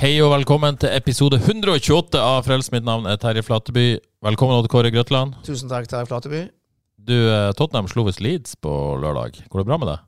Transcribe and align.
Hei 0.00 0.14
og 0.24 0.30
velkommen 0.32 0.78
til 0.80 0.92
episode 0.96 1.36
128 1.42 2.20
av 2.20 2.46
Frels. 2.46 2.70
Mitt 2.72 2.86
navn 2.86 3.04
er 3.10 3.18
Terje 3.20 3.42
Flateby. 3.44 3.98
Velkommen 4.24 4.56
Odd 4.56 4.68
Kåre 4.72 4.88
Grøtland. 4.94 5.34
Tusen 5.44 5.68
takk, 5.68 5.88
Terje 5.90 6.08
Flateby. 6.08 6.40
Du, 6.96 7.16
eh, 7.28 7.50
Tottenham 7.56 7.88
slo 7.88 8.06
visst 8.08 8.22
Leeds 8.24 8.56
på 8.56 8.72
lørdag. 9.02 9.42
Går 9.52 9.60
det 9.60 9.66
bra 9.68 9.76
med 9.76 9.90
deg? 9.92 10.06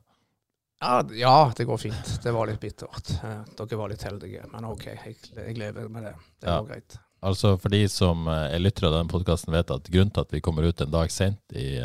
Ja, 0.83 0.95
ja, 1.15 1.35
det 1.55 1.67
går 1.69 1.77
fint. 1.77 2.11
Det 2.23 2.33
var 2.33 2.49
litt 2.49 2.59
bittert. 2.59 3.13
Eh, 3.23 3.43
Dere 3.55 3.77
var 3.79 3.89
litt 3.93 4.01
heldige, 4.03 4.43
men 4.51 4.65
OK, 4.65 4.85
jeg, 4.89 5.15
jeg 5.37 5.57
lever 5.61 5.87
med 5.89 6.09
det. 6.09 6.15
Det 6.41 6.49
Ja. 6.49 6.61
greit. 6.61 6.97
Altså 7.23 7.57
For 7.61 7.69
de 7.69 7.87
som 7.87 8.27
eh, 8.27 8.55
er 8.55 8.59
lyttere 8.59 8.89
av 8.89 8.97
denne 8.97 9.13
podkasten, 9.13 9.53
vet 9.53 9.69
at 9.71 9.89
grunnen 9.93 10.11
til 10.13 10.21
at 10.25 10.31
vi 10.33 10.41
kommer 10.41 10.63
ut 10.67 10.81
en 10.81 10.91
dag 10.91 11.09
sent 11.11 11.39
i, 11.53 11.77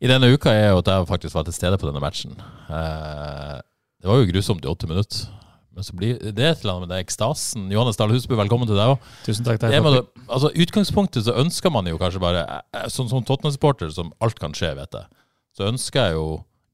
i 0.00 0.06
denne 0.06 0.30
uka, 0.32 0.50
er 0.50 0.70
jo 0.70 0.78
at 0.78 0.86
jeg 0.86 1.06
faktisk 1.10 1.34
var 1.34 1.44
til 1.44 1.52
stede 1.58 1.76
på 1.76 1.90
denne 1.90 2.00
matchen. 2.00 2.38
Det 2.38 4.06
var 4.08 4.16
jo 4.22 4.30
grusomt 4.30 4.64
i 4.64 4.68
åtte 4.70 4.86
minutter. 4.86 5.26
Men 5.74 5.86
så 5.86 5.94
blir 5.98 6.18
det 6.22 6.38
et 6.38 6.62
eller 6.62 6.76
annet 6.76 6.86
med 6.86 6.92
det 6.94 7.00
ekstasen. 7.02 7.66
Johannes 7.74 7.98
Dahl 7.98 8.12
Husby, 8.14 8.36
velkommen 8.38 8.68
til 8.70 8.78
deg 8.78 8.92
òg. 8.92 9.08
Tusen 9.26 9.46
takk. 9.46 9.64
Er 9.66 9.82
med 9.82 9.96
altså, 10.28 10.52
utgangspunktet 10.54 11.26
så 11.26 11.34
ønsker 11.42 11.72
man 11.74 11.88
jo 11.90 11.98
kanskje 11.98 12.22
bare 12.22 12.44
eh, 12.46 12.86
Som, 12.92 13.10
Tottenham-supporter, 13.10 13.90
som 13.94 14.12
alt 14.22 14.38
kan 14.38 14.54
skje, 14.54 14.70
vet 14.78 14.94
jeg, 14.94 15.24
så 15.58 15.66
ønsker 15.66 16.06
jeg 16.06 16.18
jo 16.20 16.28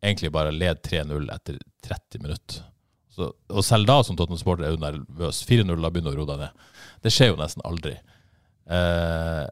egentlig 0.05 0.33
bare 0.35 0.53
led 0.53 0.83
3-0 0.85 1.33
etter 1.33 1.57
30 1.89 2.25
minutter. 2.27 2.61
Så, 3.11 3.33
og 3.33 3.65
selv 3.65 3.89
da, 3.89 3.99
som 4.05 4.21
Tottenham-supporter, 4.21 4.69
er 4.69 4.77
du 4.77 4.85
nervøs. 4.85 5.41
4-0, 5.49 5.73
da 5.81 5.93
begynner 5.93 6.13
du 6.13 6.21
å 6.21 6.23
roe 6.23 6.33
deg 6.35 6.45
ned. 6.45 6.69
Det 7.01 7.13
skjer 7.15 7.33
jo 7.33 7.41
nesten 7.41 7.65
aldri. 7.69 7.97
Eh, 8.69 9.45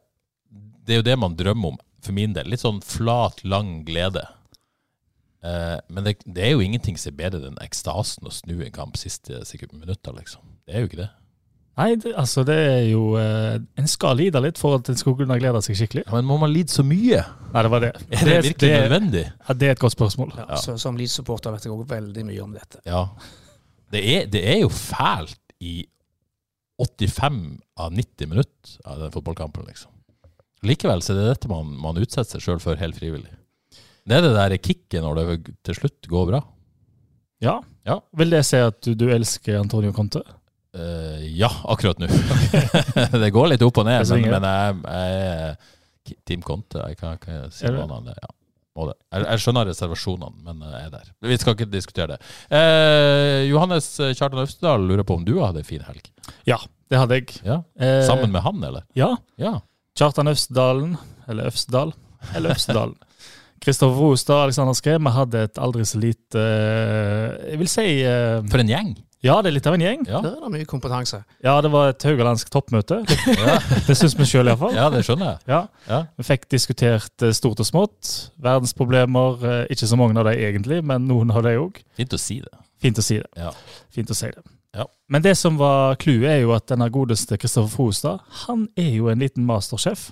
det 0.85 0.93
er 0.93 1.01
jo 1.01 1.07
det 1.09 1.17
man 1.21 1.37
drømmer 1.37 1.73
om, 1.73 1.81
for 2.05 2.17
min 2.17 2.37
del. 2.37 2.49
Litt 2.53 2.61
sånn 2.61 2.83
flat, 2.85 3.41
lang 3.45 3.79
glede. 3.87 4.27
Eh, 5.45 5.77
men 5.87 6.03
det, 6.03 6.17
det 6.27 6.43
er 6.43 6.51
jo 6.55 6.63
ingenting 6.65 6.97
som 6.99 7.13
er 7.13 7.19
bedre 7.21 7.47
enn 7.49 7.61
ekstasen 7.63 8.27
å 8.27 8.33
snu 8.33 8.57
en 8.59 8.75
kamp 8.75 8.99
siste 8.99 9.43
sekund, 9.47 9.77
minutter, 9.79 10.15
liksom. 10.17 10.43
Det 10.67 10.75
er 10.75 10.83
jo 10.83 10.89
ikke 10.91 11.01
det. 11.05 11.09
Nei, 11.79 11.93
det, 11.95 12.11
altså 12.19 12.43
det 12.43 12.55
er 12.59 12.81
jo 12.89 13.13
eh, 13.15 13.53
En 13.79 13.87
skal 13.87 14.17
lide 14.19 14.41
litt 14.43 14.57
for 14.59 14.75
at 14.81 14.89
en 14.91 14.97
skal 14.99 15.13
kunne 15.15 15.37
glede 15.39 15.61
seg 15.63 15.77
skikkelig. 15.79 16.03
Ja, 16.09 16.15
men 16.17 16.27
må 16.27 16.35
man 16.41 16.51
lide 16.51 16.73
så 16.73 16.83
mye? 16.83 17.21
Nei, 17.53 17.61
det 17.63 17.71
var 17.71 17.85
det. 17.85 17.91
Er 18.09 18.25
det 18.27 18.39
virkelig 18.49 18.71
det, 18.73 18.81
nødvendig? 18.83 19.21
ja, 19.31 19.55
det 19.61 19.69
er 19.69 19.77
et 19.77 19.83
godt 19.85 19.95
spørsmål. 19.95 20.33
Ja, 20.35 20.47
Ja. 20.49 20.59
Så, 20.59 20.75
som 20.81 20.99
Leeds-supporter 20.99 21.55
vet 21.55 21.69
jeg 21.69 21.71
også 21.75 21.87
veldig 21.93 22.25
mye 22.27 22.43
om 22.43 22.57
dette. 22.57 22.81
Ja. 22.89 23.05
Det 23.93 24.01
er, 24.17 24.27
det 24.29 24.43
er 24.51 24.59
jo 24.65 24.73
fælt 24.73 25.39
i 25.63 25.77
85 26.79 27.39
av 27.79 27.95
90 27.95 28.29
minutter 28.31 28.75
av 28.87 28.99
den 29.05 29.15
fotballkampen, 29.15 29.65
liksom. 29.71 29.91
Likevel 30.67 31.01
så 31.03 31.13
er 31.13 31.21
det 31.21 31.27
dette 31.29 31.51
man, 31.51 31.71
man 31.79 31.99
utsetter 31.99 32.35
seg 32.35 32.43
sjøl 32.43 32.59
for 32.63 32.79
helt 32.79 32.99
frivillig. 32.99 33.31
Det 34.07 34.17
er 34.17 34.25
det 34.25 34.33
der 34.37 34.55
kicket 34.57 35.01
når 35.03 35.19
det 35.19 35.53
til 35.67 35.77
slutt 35.77 36.09
går 36.11 36.29
bra. 36.31 36.41
Ja. 37.43 37.59
Ja. 37.87 37.99
Vil 38.19 38.33
det 38.33 38.43
si 38.47 38.59
at 38.61 38.79
du, 38.85 38.93
du 38.99 39.07
elsker 39.13 39.59
Antonio 39.61 39.93
Conte? 39.95 40.21
Uh, 40.75 41.17
ja, 41.33 41.49
akkurat 41.65 41.97
nå. 42.01 42.07
det 43.23 43.31
går 43.33 43.53
litt 43.55 43.63
opp 43.65 43.79
og 43.81 43.87
ned, 43.87 44.05
men, 44.11 44.27
men 44.35 44.45
jeg, 44.45 44.81
jeg 44.85 45.21
er 45.23 46.19
Team 46.29 46.43
Conte. 46.45 46.83
Jeg 46.91 46.99
kan 46.99 47.17
ikke 47.17 47.47
si 47.55 47.71
noe 47.73 47.87
annet. 47.87 48.19
Ja. 48.21 48.33
Jeg, 48.79 49.23
jeg 49.25 49.41
skjønner 49.43 49.67
reservasjonene, 49.67 50.43
men 50.45 50.61
jeg 50.69 50.85
er 50.85 50.91
der. 50.93 51.07
Vi 51.25 51.37
skal 51.41 51.55
ikke 51.57 51.67
diskutere 51.73 52.13
det. 52.13 52.19
Eh, 52.55 53.47
Johannes 53.49 53.89
Kjartan 53.97 54.43
Øvstedal 54.45 54.85
lurer 54.87 55.03
på 55.07 55.17
om 55.19 55.25
du 55.27 55.33
hadde 55.41 55.63
en 55.63 55.67
fin 55.67 55.83
helg. 55.83 56.05
Ja, 56.47 56.59
Det 56.89 56.97
hadde 56.97 57.17
jeg. 57.19 57.33
Ja. 57.45 57.59
Eh, 57.77 57.99
Sammen 58.07 58.31
med 58.31 58.41
han, 58.45 58.63
eller? 58.63 58.85
Ja. 58.97 59.11
Ja. 59.41 59.57
Kjartan 59.99 60.31
Øvstedalen, 60.31 60.95
eller 61.27 61.49
Øvstedal, 61.51 61.91
eller 62.35 62.55
Øvstedalen. 62.55 62.95
Kristoffer 63.63 63.99
Rostad, 63.99 64.35
og 64.37 64.47
Alexander 64.47 64.75
Skre, 64.77 64.97
vi 65.01 65.11
hadde 65.15 65.43
et 65.49 65.59
aldri 65.61 65.85
så 65.87 65.99
lite 66.01 66.39
eh, 66.41 67.51
Jeg 67.51 67.59
vil 67.61 67.69
si 67.71 67.85
eh, 68.07 68.39
For 68.51 68.63
en 68.63 68.71
gjeng! 68.71 68.91
Ja, 69.19 69.33
det 69.43 69.49
er 69.49 69.55
litt 69.57 69.65
av 69.67 69.75
en 69.75 69.81
gjeng. 69.83 70.03
Ja, 70.07 70.21
Det 70.23 70.29
er 70.31 70.43
da 70.45 70.49
mye 70.53 70.67
kompetanse. 70.69 71.17
Ja, 71.43 71.57
det 71.59 71.67
var 71.73 71.89
et 71.91 72.03
haugalandsk 72.07 72.47
toppmøte. 72.53 73.01
Det, 73.03 73.33
ja. 73.35 73.57
det 73.89 73.97
syns 73.99 74.15
vi 74.15 74.23
sjøl 74.29 74.47
iallfall. 74.47 74.71
ja 74.77 74.85
det 74.93 75.01
skjønner 75.03 75.33
jeg. 75.33 75.41
Ja. 75.51 75.59
Ja. 75.89 75.97
Vi 76.15 76.27
fikk 76.29 76.47
diskutert 76.55 77.25
eh, 77.27 77.33
stort 77.35 77.59
og 77.59 77.67
smått. 77.67 78.13
Verdensproblemer. 78.39 79.43
Ikke 79.75 79.89
så 79.91 79.99
mange 79.99 80.15
av 80.23 80.29
dem 80.29 80.39
egentlig, 80.39 80.79
men 80.87 81.03
noen 81.11 81.35
av 81.35 81.43
dem 81.43 81.65
òg. 81.65 81.81
Fint 81.99 82.15
å 82.15 82.21
si 82.21 82.39
det. 82.45 82.63
Fint 82.79 83.01
å 83.01 83.03
si 83.03 83.19
det. 83.19 83.27
Ja. 83.35 83.51
Fint 83.91 84.15
å 84.15 84.15
si 84.15 84.31
det. 84.31 84.45
Ja. 84.77 84.85
Men 85.11 85.25
det 85.25 85.35
som 85.35 85.57
var 85.59 85.97
clouet, 85.99 86.29
er 86.29 86.39
jo 86.45 86.53
at 86.55 86.69
denne 86.71 86.87
godeste 86.93 87.35
Kristoffer 87.41 87.73
Frostad, 87.73 88.23
han 88.45 88.67
er 88.79 88.91
jo 88.93 89.09
en 89.11 89.19
liten 89.19 89.43
mastersjef. 89.47 90.11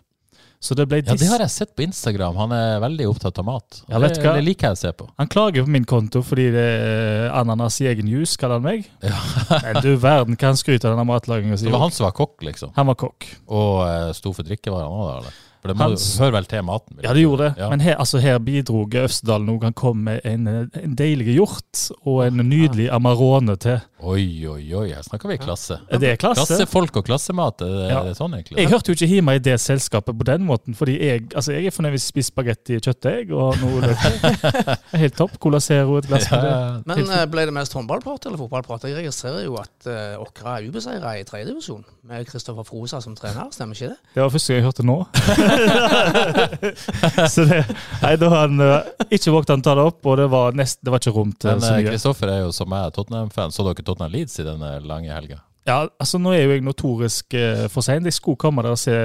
Så 0.60 0.74
det 0.78 0.88
ble 0.90 1.00
Ja, 1.04 1.14
det 1.14 1.28
har 1.30 1.42
jeg 1.44 1.54
sett 1.54 1.74
på 1.78 1.84
Instagram. 1.86 2.38
Han 2.40 2.54
er 2.56 2.80
veldig 2.82 3.08
opptatt 3.12 3.38
av 3.38 3.46
mat. 3.46 3.82
Ja, 3.86 4.00
det, 4.02 4.16
det 4.24 4.44
liker 4.46 4.72
jeg 4.72 4.78
å 4.78 4.80
se 4.80 4.92
på. 4.98 5.10
Han 5.22 5.30
klager 5.30 5.68
på 5.68 5.74
min 5.74 5.86
konto 5.88 6.24
fordi 6.26 6.48
det 6.56 6.66
er 6.66 7.28
ananas 7.38 7.78
i 7.84 7.90
egen 7.92 8.10
juice, 8.10 8.40
kaller 8.42 8.58
han 8.58 8.66
meg. 8.66 8.88
Ja. 9.06 9.20
Men 9.68 9.82
du 9.86 9.92
verden, 10.02 10.38
hva 10.38 10.54
han 10.54 10.60
skryter 10.60 10.90
av 10.90 10.98
denne 10.98 11.06
matlaginga 11.08 11.60
si. 11.60 11.70
det 11.70 11.76
var 11.76 11.86
han 11.86 11.94
som 11.94 12.08
var 12.10 12.16
kokk, 12.18 12.40
liksom. 12.48 12.74
Han 12.78 12.90
var 12.90 12.98
kokk. 13.06 13.30
Og 13.48 13.84
uh, 13.86 14.10
sto 14.18 14.34
for 14.34 14.48
drikkevarene 14.48 14.90
òg, 14.90 15.12
da? 15.12 15.20
eller? 15.22 15.44
For 15.68 15.74
det 15.74 15.78
må, 15.82 15.90
Hans- 15.92 16.08
hører 16.22 16.32
vel 16.38 16.48
til 16.48 16.64
maten? 16.64 17.02
Ja, 17.04 17.12
det 17.14 17.26
gjorde 17.26 17.44
det. 17.50 17.62
Ja. 17.62 17.68
Men 17.74 17.84
her, 17.84 17.98
altså, 18.00 18.22
her 18.24 18.40
bidro 18.40 18.86
Øvstedal 18.88 19.44
noe. 19.44 19.60
Han 19.68 19.76
kom 19.78 19.98
med 20.08 20.24
en, 20.24 20.48
en 20.48 20.96
deilig 20.98 21.36
hjort 21.36 21.84
og 22.08 22.24
en 22.30 22.40
nydelig 22.48 22.88
Amarone 22.96 23.58
til. 23.60 23.82
Oi, 23.98 24.46
oi, 24.48 24.62
oi. 24.78 24.88
Her 24.94 25.02
snakker 25.04 25.28
vi 25.32 25.38
klasse. 25.42 25.80
Er 25.92 26.00
det 26.00 26.14
klasse? 26.22 26.46
Klassefolk 26.46 27.00
og 27.02 27.06
klassemat, 27.10 27.62
er 27.66 27.72
det, 27.74 27.88
Ja. 27.90 28.00
er 28.00 28.10
det 28.12 28.18
sånn 28.20 28.36
egentlig? 28.38 28.58
Jeg 28.62 28.70
hørte 28.72 28.92
jo 28.92 28.96
ikke 28.98 29.10
hjemme 29.10 29.36
i 29.36 29.42
det 29.44 29.56
selskapet 29.60 30.18
på 30.20 30.28
den 30.30 30.46
måten, 30.46 30.76
fordi 30.78 30.98
jeg, 31.02 31.24
altså 31.36 31.56
jeg 31.56 31.66
er 31.68 31.74
fornøyd 31.74 31.96
hvis 31.98 32.06
jeg 32.06 32.14
spiser 32.14 32.32
spagetti 32.32 32.78
og 32.78 32.86
kjøttdeig 32.88 33.32
og 33.34 33.58
noe 33.64 33.82
løk. 33.82 34.06
Er 34.08 35.00
Helt 35.04 35.18
topp. 35.18 35.36
Cola 35.42 35.60
Zero, 35.60 35.98
et 35.98 36.08
glass 36.08 36.30
med 36.32 36.46
det. 36.46 36.54
Men 36.94 37.04
eh, 37.18 37.26
ble 37.34 37.48
det 37.50 37.56
mest 37.58 37.74
håndballprat 37.76 38.30
eller 38.30 38.38
fotballprat? 38.38 38.86
Jeg 38.88 39.00
registrerer 39.02 39.44
jo 39.48 39.58
at 39.60 39.90
uh, 39.90 40.22
Åkra 40.24 40.60
er 40.62 40.70
ubeseira 40.70 41.16
i 41.20 41.26
tredjedivisjon, 41.28 41.84
med 42.08 42.30
Kristoffer 42.30 42.64
Frosa 42.70 43.02
som 43.04 43.18
trener. 43.18 43.50
Stemmer 43.52 43.76
ikke 43.76 43.92
det? 43.96 44.00
Det 44.14 44.24
var 44.24 44.30
første 44.34 44.54
gang 44.54 44.62
jeg 44.62 44.68
hørte 44.70 44.86
nå. 44.88 45.00
så 47.34 47.46
det, 47.48 47.60
nei, 48.04 48.14
da 48.20 48.30
han 48.34 48.64
eh, 48.64 48.90
ikke 49.18 49.34
våget 49.34 49.54
han 49.56 49.64
ta 49.66 49.76
det 49.78 49.86
opp, 49.90 50.00
og 50.06 50.18
det 50.20 50.28
var, 50.32 50.56
nest, 50.58 50.80
det 50.86 50.94
var 50.94 51.02
ikke 51.02 51.16
rom 51.16 51.34
til 51.34 51.52
Men 51.54 51.64
så 51.64 51.72
eh, 51.74 51.82
mye. 51.82 51.92
Kristoffer 51.92 52.32
er 52.34 52.40
jo 52.46 52.54
som 52.56 52.70
meg 52.72 52.94
Tottenham-fan. 52.96 53.54
Så 53.56 53.66
dere 53.68 53.84
Tottenham 53.84 54.14
Leeds 54.14 54.40
i 54.42 54.48
denne 54.48 54.72
lange 54.86 55.12
helga? 55.14 55.42
Ja, 55.68 55.82
altså 56.00 56.20
Nå 56.22 56.32
er 56.32 56.46
jo 56.46 56.56
jeg 56.56 56.64
notorisk 56.66 57.36
eh, 57.38 57.66
for 57.74 57.86
sein. 57.86 58.08
Jeg 58.08 58.16
skulle 58.18 58.40
komme 58.40 58.64
der 58.66 58.78
og 58.78 58.82
se 58.82 58.96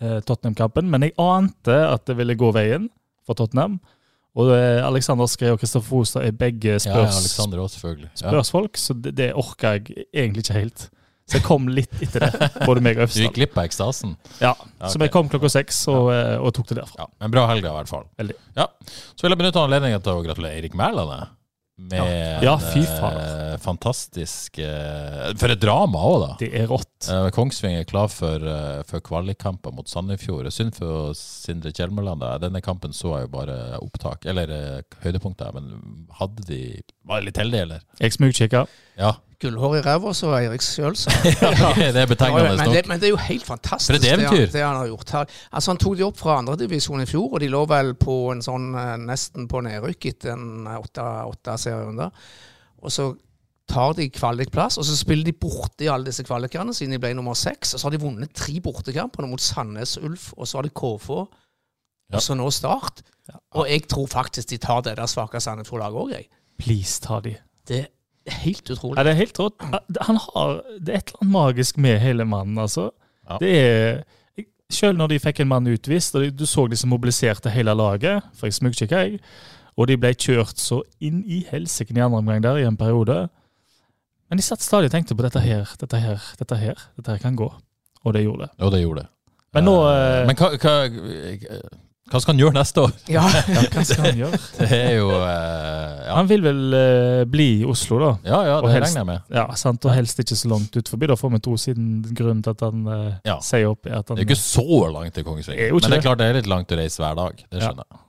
Tottenham-kampen, 0.00 0.90
men 0.92 1.08
jeg 1.08 1.16
ante 1.20 1.80
at 1.88 2.06
det 2.10 2.18
ville 2.20 2.38
gå 2.38 2.52
veien 2.56 2.90
for 3.26 3.38
Tottenham. 3.38 3.80
Og 4.38 4.52
Alexander 4.54 5.26
Skre 5.26 5.56
og 5.56 5.58
Kristoffer 5.58 5.88
Fostad 5.88 6.28
er 6.28 6.36
begge 6.38 6.76
Ja, 6.76 7.00
ja, 7.00 7.08
også, 7.08 7.48
spørsfolk, 8.14 8.78
så 8.78 8.94
det, 8.94 9.16
det 9.18 9.32
orka 9.34 9.74
jeg 9.74 10.04
egentlig 10.14 10.44
ikke 10.46 10.60
helt. 10.60 10.90
Så 11.30 11.38
jeg 11.38 11.44
kom 11.46 11.68
litt 11.70 11.92
etter 12.02 12.24
det, 12.26 12.48
både 12.66 12.82
meg 12.82 12.98
og 12.98 13.10
Du 13.14 13.20
gikk 13.22 13.36
glipp 13.38 13.58
av 13.58 13.68
ekstasen? 13.68 14.16
Ja, 14.42 14.56
så 14.82 14.98
jeg 14.98 15.12
kom 15.14 15.28
klokka 15.30 15.50
seks 15.52 15.84
og, 15.92 16.08
eh, 16.10 16.36
og 16.42 16.50
tok 16.56 16.72
det 16.72 16.80
derfra. 16.82 17.04
Ja, 17.04 17.10
En 17.22 17.30
bra 17.30 17.44
helg, 17.52 17.62
i 17.62 17.74
hvert 17.76 17.90
fall. 17.90 18.08
Veldig. 18.18 18.34
Ja. 18.58 18.66
Så 19.14 19.22
vil 19.28 19.36
jeg 19.36 19.38
benytte 19.44 19.62
anledningen 19.62 20.02
til 20.02 20.18
å 20.18 20.24
gratulere 20.26 20.58
Eirik 20.58 20.74
Mæland 20.74 21.28
med 21.80 21.94
Ja, 21.96 22.40
ja 22.44 22.56
faen. 22.58 23.14
eh, 23.22 23.54
fantastisk 23.62 24.58
eh, 24.60 25.30
For 25.40 25.54
et 25.54 25.62
drama 25.62 26.02
òg, 26.10 26.18
da. 26.26 26.32
Det 26.42 26.50
er 26.60 26.66
rått. 26.68 27.06
Kongsvinger 27.32 27.86
er 27.86 27.88
klar 27.88 28.10
for, 28.12 28.42
for 28.90 29.00
kvalikkamper 29.06 29.72
mot 29.72 29.88
Sandefjord. 29.88 30.50
Synd 30.52 30.74
for 30.76 31.14
Sindre 31.16 31.72
Kjelmeland. 31.72 32.26
Denne 32.42 32.60
kampen 32.60 32.92
så 32.92 33.14
jeg 33.20 33.28
jo 33.30 33.32
bare 33.38 33.56
opptak, 33.80 34.26
eller 34.28 34.82
høydepunktet. 35.06 35.54
Men 35.56 36.04
hadde 36.18 36.44
de 36.50 36.60
Var 37.06 37.22
de 37.22 37.30
litt 37.30 37.40
heldige, 37.40 37.68
eller? 37.70 37.86
Jeg 38.02 38.18
smugkikka. 38.18 38.66
Ja. 39.00 39.14
Gullhår 39.40 39.78
i 39.78 39.80
ræva, 39.86 40.10
som 40.16 40.34
Eirik 40.36 40.60
sjøl 40.64 40.96
sa. 41.00 41.12
det 41.24 41.32
er 41.40 41.96
Ja, 42.02 42.04
betegnende 42.10 42.56
men, 42.58 42.74
det, 42.74 42.82
men 42.90 43.00
det 43.00 43.08
er 43.08 43.14
jo 43.14 43.20
helt 43.24 43.46
fantastisk 43.48 43.94
det, 43.94 44.00
et 44.12 44.20
det, 44.20 44.26
han, 44.28 44.50
det 44.52 44.62
han 44.64 44.76
har 44.76 44.90
gjort 44.90 45.10
her. 45.16 45.32
Altså 45.52 45.70
Han 45.72 45.80
tok 45.80 45.96
de 45.96 46.04
opp 46.04 46.18
fra 46.20 46.36
andredivisjon 46.42 47.00
i 47.00 47.08
fjor, 47.08 47.30
og 47.34 47.40
de 47.40 47.48
lå 47.48 47.62
vel 47.70 47.94
på 48.00 48.16
en 48.34 48.42
sånn 48.44 48.68
eh, 48.76 48.94
nesten 49.00 49.48
på 49.48 49.62
nedrykk 49.64 50.10
etter 50.12 50.34
en 50.34 50.68
åtte, 50.76 51.06
åtte. 51.32 52.10
Og 52.84 52.92
så 52.92 53.08
tar 53.70 53.94
de 53.96 54.08
kvalikplass, 54.12 54.76
og 54.82 54.84
så 54.88 54.96
spiller 54.98 55.30
de 55.30 55.36
borte 55.40 55.86
i 55.86 55.90
alle 55.92 56.10
disse 56.10 56.24
kvalikene 56.26 56.74
siden 56.76 56.96
de 56.96 57.00
ble 57.02 57.12
nummer 57.16 57.38
seks. 57.38 57.72
Og 57.76 57.80
så 57.80 57.86
har 57.88 57.94
de 57.96 58.02
vunnet 58.02 58.32
tre 58.36 58.56
bortekamper 58.64 59.28
mot 59.30 59.40
Sandnes 59.40 59.96
Ulf, 60.02 60.32
og 60.36 60.48
så 60.50 60.58
har 60.60 60.68
de 60.68 60.74
KF, 60.74 61.08
Ja. 62.10 62.18
og 62.18 62.22
så 62.26 62.34
nå 62.34 62.50
Start. 62.50 63.00
Og 63.54 63.68
jeg 63.70 63.84
tror 63.86 64.08
faktisk 64.10 64.48
de 64.50 64.58
tar 64.58 64.80
det 64.82 64.96
der 64.98 65.06
svake 65.06 65.38
Sandefjord-laget 65.40 66.00
òg, 66.02 66.12
jeg. 66.16 66.26
Please, 66.58 66.98
ta 67.00 67.20
de. 67.22 67.36
Det 67.68 67.84
helt 68.30 68.70
utrolig. 68.70 68.98
Ja, 68.98 69.04
det 69.06 69.12
er 69.12 69.20
helt 69.20 69.38
rått. 69.40 69.66
Han 70.06 70.18
har, 70.24 70.60
det 70.78 70.94
er 70.94 70.98
et 71.00 71.12
eller 71.12 71.22
annet 71.22 71.32
magisk 71.32 71.78
med 71.78 71.98
hele 72.02 72.24
mannen, 72.28 72.58
altså. 72.58 72.90
Ja. 73.28 73.38
Det 73.42 73.52
er 73.58 74.02
Selv 74.70 75.00
når 75.00 75.08
de 75.10 75.16
fikk 75.18 75.40
en 75.42 75.48
mann 75.50 75.66
utvist, 75.66 76.14
og 76.14 76.28
du 76.38 76.44
så 76.46 76.68
de 76.70 76.76
som 76.78 76.92
mobiliserte 76.92 77.50
hele 77.50 77.72
laget, 77.74 78.22
for 78.38 78.46
jeg 78.46 78.54
smugkikka, 78.54 79.00
jeg, 79.02 79.18
og 79.74 79.88
de 79.90 79.96
ble 79.98 80.12
kjørt 80.14 80.62
så 80.62 80.78
inn 81.02 81.24
i 81.26 81.40
helsike 81.48 81.90
i 81.90 81.98
andre 81.98 82.20
omgang 82.20 82.42
der 82.44 82.60
i 82.60 82.66
en 82.68 82.76
periode 82.78 83.28
Men 84.30 84.38
de 84.38 84.44
satt 84.46 84.62
stadig 84.62 84.86
og 84.86 84.92
tenkte 84.94 85.16
på 85.18 85.26
dette 85.26 85.42
her, 85.42 85.66
dette 85.80 85.98
her, 85.98 86.22
dette 86.38 86.56
her. 86.56 86.84
Dette 86.96 87.10
her 87.10 87.18
kan 87.18 87.34
gå. 87.34 87.48
Og 88.04 88.14
det 88.14 88.22
gjorde 88.22 88.46
det. 88.46 88.50
Og 88.62 88.70
det 88.70 88.80
gjorde 88.84 89.00
det. 89.00 89.08
Men 89.54 89.64
nå 89.66 89.76
Eh, 89.88 90.20
eh, 90.20 90.26
Men 90.26 90.36
hva, 90.38 90.50
hva, 90.54 90.74
hva 92.10 92.20
skal 92.20 92.32
han 92.34 92.40
gjøre 92.42 92.54
neste 92.56 92.82
år? 92.82 92.92
Ja, 93.12 93.22
ja, 93.54 93.62
Hva 93.70 93.84
skal 93.86 94.04
han 94.08 94.18
gjøre? 94.18 94.40
Det 94.58 94.68
er 94.76 94.94
jo 94.98 95.08
eh, 95.14 96.00
ja. 96.08 96.16
Han 96.16 96.28
vil 96.30 96.42
vel 96.44 96.60
eh, 96.74 97.22
bli 97.30 97.46
i 97.60 97.64
Oslo, 97.70 98.00
da. 98.02 98.10
ja, 98.26 98.40
ja, 98.48 98.56
det 98.64 98.72
helst- 98.74 98.96
regner 98.96 99.00
jeg 99.04 99.08
med. 99.12 99.36
Ja, 99.38 99.46
sant, 99.60 99.86
Og 99.86 99.94
helst 99.94 100.18
ikke 100.24 100.36
så 100.40 100.50
langt 100.50 100.74
ut 100.76 100.90
forbi, 100.90 101.06
da, 101.10 101.16
får 101.20 101.32
vi 101.36 101.40
tro, 101.46 101.56
siden 101.60 101.88
grunnen 102.10 102.42
til 102.46 102.56
at 102.56 102.66
han 102.66 102.84
eh, 102.96 103.14
Ja. 103.30 103.38
sier 103.46 103.70
opp 103.70 103.86
at 103.86 104.10
han 104.10 104.18
Det 104.18 104.24
er 104.24 104.28
jo 104.28 104.30
ikke 104.34 104.42
så 104.42 104.66
langt 104.96 105.14
til 105.14 105.26
Kongsvinger. 105.30 105.66
Er 105.68 105.72
Men 105.78 105.90
det 105.90 105.98
er 106.00 106.06
klart 106.08 106.18
det 106.22 106.28
er 106.32 106.38
litt 106.42 106.50
langt 106.50 106.74
å 106.74 106.80
reise 106.82 107.02
hver 107.04 107.18
dag. 107.22 107.44
Det 107.50 107.62
skjønner 107.62 107.86
jeg. 107.90 108.06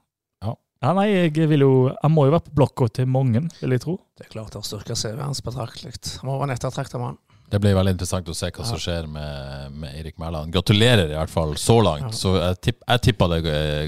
Ja, 0.81 0.95
nei, 0.97 1.03
jeg 1.13 1.45
vil 1.45 1.61
jo 1.61 1.73
Han 2.01 2.09
må 2.15 2.23
jo 2.25 2.31
være 2.33 2.47
på 2.47 2.55
blokka 2.57 2.87
til 2.89 3.05
mange, 3.05 3.43
vil 3.61 3.75
jeg 3.75 3.83
tro. 3.83 3.99
det 4.17 4.25
er 4.25 4.31
klart 4.33 4.49
det 4.55 4.57
har 4.63 4.65
styrka 4.65 4.95
CV-en 4.97 5.27
hans 5.27 5.43
betraktelig. 5.45 5.93
Han 6.23 6.25
må 6.31 6.39
være 6.39 6.47
en 6.49 6.55
ettertrakta 6.55 6.97
mann. 6.97 7.19
Det 7.51 7.59
blir 7.59 7.75
veldig 7.75 7.95
interessant 7.97 8.29
å 8.31 8.35
se 8.35 8.49
hva 8.55 8.65
som 8.67 8.79
skjer 8.79 9.07
med, 9.11 9.73
med 9.81 9.95
Eirik 9.99 10.15
Mæland. 10.21 10.53
Gratulerer 10.55 11.11
i 11.11 11.17
hvert 11.17 11.33
fall 11.33 11.57
så 11.59 11.81
langt. 11.83 12.09
Ja. 12.09 12.15
Så 12.15 12.35
jeg, 12.37 12.61
tipp, 12.67 12.77
jeg 12.87 13.03
tipper 13.09 13.33
det 13.35 13.41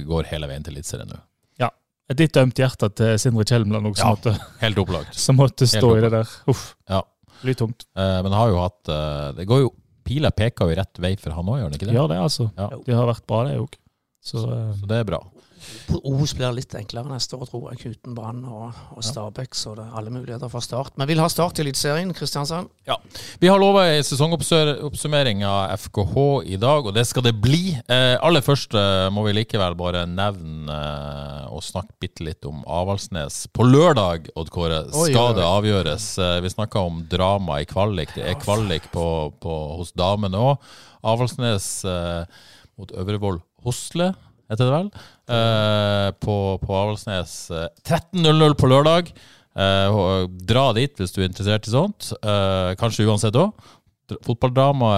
går 0.10 0.27
hele 0.33 0.50
veien 0.51 0.65
til 0.65 0.75
Eliteserien 0.75 1.13
nå. 1.13 1.21
Et 2.12 2.19
litt 2.19 2.36
ømt 2.39 2.60
hjerte 2.60 2.89
til 3.00 3.15
Sindre 3.21 3.45
Kjelmeland 3.48 3.88
òg, 3.88 3.95
som, 3.98 4.18
Ja. 4.27 4.33
Helt 4.62 4.80
opplagt. 4.81 5.15
som 5.15 5.38
måtte 5.39 5.68
stå 5.69 5.94
i 5.98 6.01
det 6.04 6.12
der. 6.12 6.33
Uff. 6.51 6.75
Ja. 6.89 7.01
Blir 7.44 7.56
tungt. 7.56 7.86
Eh, 7.95 8.19
men 8.24 8.31
har 8.36 8.51
jo 8.51 8.60
hatt 8.62 8.88
eh, 8.88 9.31
Det 9.36 9.45
går 9.48 9.63
jo 9.65 9.71
Pila 10.04 10.31
peker 10.31 10.68
jo 10.68 10.71
i 10.71 10.75
rett 10.75 11.00
vei 11.00 11.13
for 11.19 11.31
han 11.31 11.48
òg, 11.48 11.62
gjør 11.62 11.69
den 11.71 11.80
ikke 11.80 11.88
det? 11.88 11.95
Ja, 11.95 12.04
det, 12.12 12.18
altså. 12.19 12.50
Ja. 12.57 12.68
De 12.86 12.92
har 12.95 13.07
vært 13.07 13.24
bra, 13.27 13.44
det 13.48 13.56
òg. 13.62 13.77
Så 14.24 14.42
så, 14.44 14.57
Så 14.80 14.88
det 14.89 14.98
er 15.00 15.07
bra. 15.07 15.21
Obos 16.04 16.33
blir 16.38 16.54
litt 16.56 16.74
enklere 16.77 17.12
neste 17.12 17.38
år, 17.38 17.48
tror 17.50 17.71
jeg, 17.71 17.94
uten 17.95 18.15
Brann 18.18 18.44
og, 18.48 18.74
og 18.95 19.06
Stabæk. 19.06 19.56
Så 19.57 19.75
det 19.77 19.86
er 19.86 19.98
alle 20.00 20.13
muligheter 20.13 20.51
for 20.51 20.63
Start. 20.65 20.95
Men 20.98 21.10
vil 21.10 21.21
ha 21.21 21.30
Start 21.31 21.60
i 21.60 21.65
Eliteserien, 21.65 22.13
Kristiansand. 22.15 22.71
Vi 23.39 23.50
har 23.50 23.62
lova 23.62 23.86
ei 23.92 24.01
sesongoppsummering 24.06 25.44
av 25.48 25.75
FKH 25.86 26.25
i 26.56 26.60
dag, 26.62 26.89
og 26.89 26.95
det 26.95 27.06
skal 27.10 27.27
det 27.27 27.36
bli. 27.44 27.75
Eh, 27.88 28.15
aller 28.19 28.44
først 28.45 28.75
eh, 28.77 29.07
må 29.13 29.25
vi 29.27 29.36
likevel 29.38 29.77
bare 29.80 30.06
nevne 30.10 30.77
eh, 30.77 31.54
og 31.54 31.63
snakke 31.65 31.95
bitte 32.04 32.25
litt 32.27 32.48
om 32.50 32.63
Avaldsnes. 32.68 33.44
På 33.54 33.68
lørdag, 33.68 34.30
Odd 34.39 34.51
Kåre, 34.54 34.83
skal 34.92 35.31
oi, 35.31 35.38
det 35.38 35.48
avgjøres. 35.48 36.10
Eh, 36.19 36.39
vi 36.44 36.54
snakka 36.54 36.83
om 36.89 37.04
drama 37.10 37.62
i 37.62 37.69
kvalik. 37.69 38.15
Det 38.18 38.27
er 38.30 38.39
kvalik 38.42 38.89
på, 38.94 39.07
på, 39.44 39.60
hos 39.80 39.94
damene 39.98 40.42
òg. 40.51 40.74
Avaldsnes 41.04 41.69
eh, 41.88 42.44
mot 42.80 42.94
Øvrevoll 42.98 43.42
Hosle, 43.63 44.13
heter 44.54 44.70
det 44.70 44.78
vel. 44.78 44.90
Eh, 45.38 46.10
på, 46.24 46.38
på 46.64 46.80
Avaldsnes. 46.80 47.36
Eh, 47.52 47.70
13.00 47.84 48.58
på 48.60 48.72
lørdag. 48.72 49.14
Eh, 49.54 50.00
dra 50.50 50.66
dit 50.78 50.98
hvis 50.98 51.14
du 51.14 51.22
er 51.22 51.30
interessert 51.30 51.70
i 51.70 51.76
sånt. 51.76 52.14
Eh, 52.22 52.74
kanskje 52.80 53.08
uansett 53.10 53.38
òg. 53.38 53.54
Fotballdrama 54.26 54.96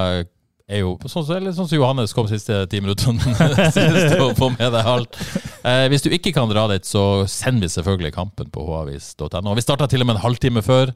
er 0.65 0.81
jo 0.81 0.95
sånn 1.05 1.27
eller 1.35 1.53
sånn 1.53 1.67
som 1.69 1.77
Johannes 1.77 2.13
kom 2.15 2.27
siste 2.29 2.63
ti 2.71 2.79
minuttene. 2.81 3.21
Få 4.39 4.49
med 4.55 4.71
deg 4.73 4.89
alt. 4.89 5.19
Eh, 5.61 5.85
hvis 5.93 6.05
du 6.05 6.09
ikke 6.13 6.33
kan 6.35 6.49
dra 6.49 6.65
dit, 6.71 6.87
så 6.87 7.25
sender 7.29 7.67
vi 7.67 7.73
selvfølgelig 7.75 8.13
kampen 8.15 8.49
på 8.53 8.65
havis.no. 8.71 9.53
Vi 9.57 9.65
starta 9.65 9.89
til 9.91 10.01
og 10.01 10.09
med 10.09 10.17
en 10.17 10.25
halvtime 10.25 10.65
før. 10.65 10.93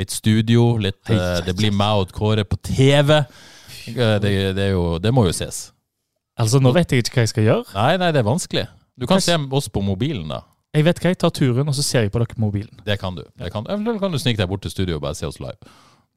Litt 0.00 0.14
studio. 0.14 0.72
Litt, 0.80 1.02
eh, 1.12 1.40
det 1.44 1.56
blir 1.58 1.74
meg 1.76 2.06
og 2.06 2.14
Kåre 2.16 2.46
på 2.48 2.58
TV. 2.64 3.20
Eh, 3.20 4.16
det, 4.22 4.32
det, 4.56 4.70
er 4.70 4.72
jo, 4.72 4.96
det 5.02 5.12
må 5.12 5.26
jo 5.28 5.36
ses. 5.36 5.68
Altså, 6.44 6.60
nå 6.62 6.72
vet 6.76 6.92
jeg 6.92 7.04
ikke 7.04 7.18
hva 7.18 7.26
jeg 7.26 7.32
skal 7.32 7.46
gjøre. 7.46 7.66
Nei, 7.74 7.90
nei, 8.02 8.10
det 8.16 8.22
er 8.22 8.26
vanskelig. 8.28 8.64
Du 9.00 9.06
kan 9.08 9.22
se 9.24 9.36
oss 9.36 9.68
på 9.72 9.82
mobilen, 9.84 10.28
da. 10.32 10.42
Jeg 10.76 10.86
vet 10.86 11.00
hva, 11.02 11.10
jeg 11.10 11.18
tar 11.18 11.32
turen, 11.34 11.68
og 11.70 11.74
så 11.74 11.82
ser 11.82 12.06
jeg 12.06 12.12
på 12.14 12.20
dere 12.22 12.30
på 12.30 12.42
mobilen. 12.42 12.82
Det 12.86 12.96
kan 13.00 13.16
du. 13.16 13.24
Det 13.40 13.50
kan, 13.50 13.66
eventuelt 13.66 14.02
kan 14.02 14.12
du 14.14 14.20
snike 14.22 14.38
deg 14.38 14.50
bort 14.50 14.62
til 14.62 14.72
studio 14.74 15.00
og 15.00 15.06
bare 15.06 15.18
se 15.18 15.26
oss 15.26 15.40
live. 15.42 15.58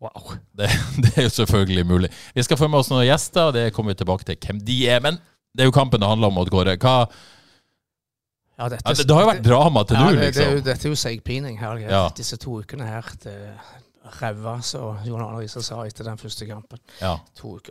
Wow. 0.03 0.35
Det, 0.59 0.67
det 1.05 1.13
er 1.15 1.29
jo 1.29 1.35
selvfølgelig 1.39 1.85
mulig. 1.89 2.09
Vi 2.35 2.43
skal 2.45 2.59
få 2.59 2.69
med 2.69 2.83
oss 2.83 2.91
noen 2.93 3.07
gjester, 3.07 3.49
og 3.49 3.55
det 3.57 3.69
kommer 3.73 3.95
vi 3.95 4.01
tilbake 4.03 4.27
til 4.27 4.37
hvem 4.37 4.59
de 4.67 4.81
er. 4.91 4.99
Men 5.05 5.17
det 5.55 5.65
er 5.65 5.71
jo 5.71 5.75
kampen 5.75 6.01
det 6.03 6.09
handler 6.09 6.29
om, 6.29 6.41
Odd 6.43 6.51
Kåre. 6.53 6.75
Hva, 6.77 6.97
Ja, 8.53 8.67
dette, 8.69 8.83
ja, 8.85 8.93
det, 8.93 9.07
det 9.09 9.15
har 9.15 9.23
jo 9.23 9.29
vært 9.31 9.45
drama 9.47 9.81
til 9.89 9.97
ja, 9.97 10.01
nå, 10.03 10.09
det, 10.13 10.17
det, 10.19 10.25
er 10.27 10.51
liksom. 10.51 10.65
dette 10.67 10.85
er 10.85 10.91
jo 10.91 10.97
seigpining. 11.01 11.55
her. 11.57 11.79
Ja. 11.81 12.03
Disse 12.13 12.37
to 12.37 12.59
ukene 12.61 12.85
her. 12.85 13.07
Det 13.23 13.37
ræva, 14.03 14.57
som 14.61 14.97
Jon 15.05 15.21
Arne 15.21 15.41
Riise 15.41 15.63
sa 15.63 15.83
etter 15.87 16.07
den 16.07 16.19
første 16.19 16.47
kampen. 16.49 16.81
Ja. 17.01 17.17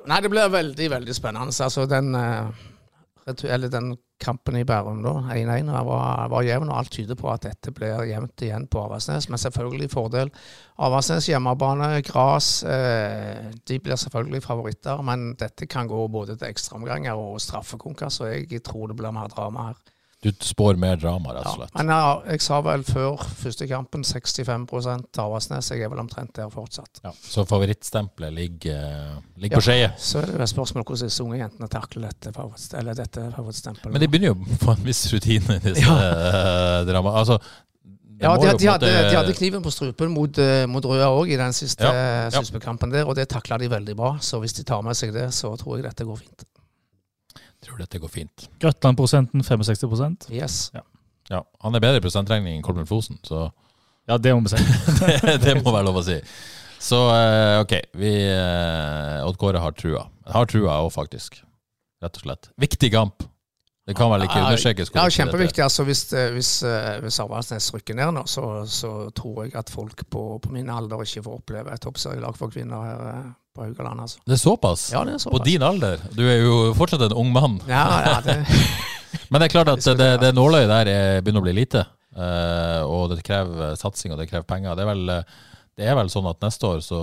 Nei, 0.09 0.21
det 0.25 0.31
blir 0.33 0.53
veldig, 0.53 0.89
veldig 0.97 1.17
spennende. 1.17 1.53
Altså, 1.65 1.87
den, 1.87 2.15
eh, 2.15 3.69
den 3.73 3.97
kampen 4.23 4.57
i 4.57 4.65
Bærum, 4.65 5.03
da, 5.03 5.13
1-1, 5.35 5.71
var, 5.87 6.29
var 6.31 6.43
jevn, 6.47 6.71
og 6.71 6.79
alt 6.79 6.93
tyder 6.95 7.19
på 7.19 7.31
at 7.33 7.43
dette 7.47 7.73
blir 7.75 8.05
jevnt 8.07 8.45
igjen 8.45 8.69
på 8.71 8.85
Avaldsnes. 8.85 9.29
Men 9.29 9.39
selvfølgelig 9.43 9.91
fordel 9.93 10.31
Avaldsnes 10.79 11.29
hjemmebane, 11.31 12.03
gras. 12.07 12.63
Eh, 12.63 13.51
de 13.69 13.81
blir 13.83 13.99
selvfølgelig 14.01 14.43
favoritter, 14.43 15.03
men 15.03 15.33
dette 15.41 15.67
kan 15.67 15.91
gå 15.91 16.07
både 16.09 16.37
til 16.37 16.49
ekstraomganger 16.49 17.19
og 17.19 17.41
straffekonkurranse, 17.43 18.23
så 18.23 18.31
jeg 18.33 18.63
tror 18.65 18.89
det 18.91 18.97
blir 19.01 19.15
mer 19.15 19.31
drama 19.33 19.73
her. 19.73 19.83
Du 20.23 20.31
spår 20.39 20.77
mer 20.79 21.01
drama, 21.03 21.33
rett 21.35 21.47
og 21.51 21.57
slett? 21.57 21.71
Ja, 21.75 21.83
men 21.83 21.89
ja, 21.91 22.11
jeg 22.31 22.43
sa 22.45 22.61
vel 22.63 22.85
før 22.87 23.25
første 23.41 23.67
kampen 23.67 24.05
65 24.07 24.69
til 25.11 25.23
Avaldsnes. 25.25 25.71
Jeg 25.73 25.83
er 25.83 25.91
vel 25.91 25.99
omtrent 25.99 26.31
der 26.37 26.53
fortsatt. 26.53 27.01
Ja. 27.03 27.11
Så 27.11 27.43
favorittstempelet 27.51 28.31
ligger, 28.37 29.19
ligger 29.35 29.57
Ja. 29.57 29.59
på 29.59 29.65
skeie. 29.67 29.91
Så 29.99 30.21
er 30.21 30.31
det 30.31 30.37
jo 30.37 30.45
et 30.47 30.53
spørsmål 30.53 30.87
hvordan 30.87 31.11
disse 31.11 31.27
unge 31.27 31.41
jentene 31.41 31.69
takler 31.69 32.07
dette, 32.15 32.31
favorittstempelet. 32.39 33.91
Men 33.91 34.01
de 34.05 34.09
begynner 34.13 34.31
jo 34.31 34.37
å 34.39 34.61
få 34.63 34.77
en 34.77 34.87
viss 34.87 35.03
rutine 35.11 35.59
i 35.59 35.65
disse 35.67 35.91
ja. 35.91 36.85
drama. 36.87 37.17
Altså, 37.19 37.41
ja, 38.23 38.37
de, 38.39 38.55
de, 38.59 38.71
hadde, 38.71 38.87
de 39.11 39.17
hadde 39.17 39.35
kniven 39.35 39.63
på 39.65 39.71
strupen 39.75 40.15
mot, 40.15 40.39
eh, 40.39 40.69
mot 40.71 40.85
Røa 40.87 41.11
òg 41.11 41.35
i 41.35 41.39
den 41.41 41.55
siste 41.57 41.83
Ja, 41.83 42.31
ja, 42.31 42.31
ja. 42.31 42.63
kampen 42.63 42.95
der, 42.95 43.09
og 43.11 43.19
det 43.19 43.27
takla 43.35 43.59
de 43.59 43.67
veldig 43.73 43.97
bra. 43.99 44.15
Så 44.23 44.39
hvis 44.39 44.55
de 44.55 44.63
tar 44.63 44.87
med 44.87 44.95
seg 44.95 45.11
det, 45.17 45.33
så 45.35 45.51
tror 45.59 45.81
jeg 45.81 45.89
dette 45.89 46.07
går 46.07 46.23
fint. 46.23 46.47
Tror 47.73 47.83
dette 47.83 48.01
går 48.03 48.13
fint. 48.13 48.49
Grøtland-prosenten 48.63 49.45
65% 49.47 50.29
Yes. 50.33 50.71
Ja, 51.31 51.43
Han 51.65 51.75
er 51.75 51.81
bedre 51.81 52.01
i 52.01 52.05
prosentregning 52.05 52.59
enn 52.59 52.65
Kolbjørn 52.67 52.89
Fosen, 52.91 53.21
så 53.25 53.49
Ja, 54.11 54.19
det 54.19 54.35
må 54.35 54.43
vi 54.45 54.53
si. 54.53 54.65
det, 55.25 55.39
det 55.45 55.57
må 55.63 55.73
være 55.73 55.87
lov 55.89 56.01
å 56.03 56.05
si. 56.07 56.19
Så 56.83 56.99
eh, 57.15 57.61
OK, 57.63 57.77
vi 57.95 58.11
eh, 58.27 59.23
Odd 59.23 59.39
Kåre 59.39 59.61
har 59.63 59.75
trua. 59.79 60.09
Har 60.27 60.49
trua 60.51 60.81
òg, 60.83 60.91
faktisk. 60.95 61.39
Rett 62.03 62.19
og 62.19 62.25
slett. 62.27 62.51
Viktig 62.59 62.91
kamp. 62.91 63.23
Det 63.83 63.97
kan 63.99 64.13
vel 64.13 64.23
ikke 64.23 64.39
understrekes. 64.39 64.93
Ja, 64.95 65.09
kjempeviktig. 65.11 65.63
altså 65.65 65.83
Hvis, 65.85 66.05
eh, 66.15 66.31
hvis, 66.37 66.51
eh, 66.63 67.01
hvis 67.03 67.19
Avaldsnes 67.19 67.67
rykker 67.75 67.97
ned 67.99 68.13
nå, 68.15 68.23
så, 68.31 68.63
så 68.71 69.11
tror 69.11 69.43
jeg 69.43 69.57
at 69.59 69.71
folk 69.75 70.05
på, 70.07 70.23
på 70.39 70.53
min 70.55 70.71
alder 70.71 71.03
ikke 71.03 71.25
får 71.25 71.41
oppleve 71.41 71.75
et 71.75 71.83
toppserielag 71.83 72.39
for 72.39 72.53
kvinner 72.55 72.85
her 72.87 73.03
eh, 73.11 73.25
på 73.57 73.67
Haugaland. 73.67 74.05
altså. 74.05 74.23
Det 74.23 74.37
er 74.37 74.43
såpass? 74.45 74.85
Ja, 74.95 75.03
det 75.09 75.17
er 75.17 75.25
såpass. 75.25 75.43
På 75.43 75.49
din 75.49 75.67
alder? 75.67 76.05
Du 76.15 76.23
er 76.23 76.39
jo 76.45 76.55
fortsatt 76.79 77.03
en 77.09 77.17
ung 77.25 77.33
mann. 77.35 77.59
Ja, 77.67 77.83
ja, 78.07 78.15
det, 78.23 78.39
Men 79.31 79.43
det 79.43 79.49
er 79.49 79.55
klart 79.57 79.73
at 79.75 79.85
Det 79.99 80.13
det, 80.23 80.31
nåløyet 80.35 80.71
der 80.71 80.93
er, 80.93 81.19
begynner 81.21 81.43
å 81.43 81.49
bli 81.49 81.57
lite. 81.59 81.83
Og 82.87 83.11
det 83.11 83.25
krever 83.27 83.75
satsing, 83.81 84.15
og 84.15 84.21
det 84.21 84.29
krever 84.31 84.47
penger. 84.49 84.77
Det 84.79 84.87
er 84.87 84.89
vel, 84.89 85.11
det 85.77 85.91
er 85.91 85.99
vel 85.99 86.09
sånn 86.13 86.31
at 86.31 86.41
neste 86.45 86.71
år 86.71 86.81
så 86.87 87.03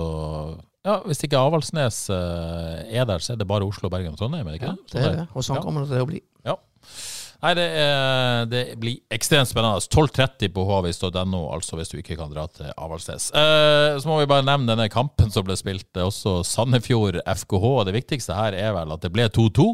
Ja, 0.86 0.96
hvis 1.04 1.22
ikke 1.26 1.38
Avaldsnes 1.38 2.00
er 2.10 3.06
der, 3.06 3.22
så 3.22 3.34
er 3.34 3.38
det 3.38 3.46
bare 3.46 3.68
Oslo, 3.68 3.92
Bergen 3.92 4.16
og 4.16 4.18
Trondheim, 4.18 4.48
er 4.48 4.56
det 4.56 4.62
ikke 4.62 4.72
ja, 4.72 4.76
det? 4.80 4.96
det 4.96 5.06
er 5.06 5.16
det. 5.20 5.28
Og 5.34 5.46
sånn 5.46 5.62
kommer 5.62 5.84
det 5.84 5.92
til 5.92 6.02
å 6.02 6.10
bli. 6.10 6.22
Ja. 6.48 6.56
Nei, 7.40 7.54
det, 7.56 7.64
er, 7.80 8.42
det 8.52 8.62
blir 8.80 8.98
ekstremt 9.14 9.48
spennende. 9.48 9.80
12.30 9.80 10.50
på 10.52 10.64
havis.no, 10.68 11.40
altså 11.54 11.78
hvis 11.78 11.88
du 11.88 11.96
ikke 12.02 12.18
kan 12.18 12.32
dra 12.34 12.44
til 12.52 12.68
Avaldsnes. 12.74 13.30
Eh, 13.32 13.96
så 13.96 14.10
må 14.10 14.18
vi 14.20 14.28
bare 14.28 14.44
nevne 14.44 14.68
denne 14.68 14.90
kampen 14.92 15.32
som 15.32 15.46
ble 15.46 15.56
spilt, 15.56 15.86
det 15.96 16.02
er 16.02 16.10
også 16.10 16.42
Sandefjord 16.44 17.22
FKH. 17.24 17.70
Det 17.88 17.96
viktigste 17.96 18.36
her 18.36 18.58
er 18.58 18.76
vel 18.76 18.92
at 18.92 19.06
det 19.06 19.12
ble 19.14 19.30
2-2. 19.32 19.70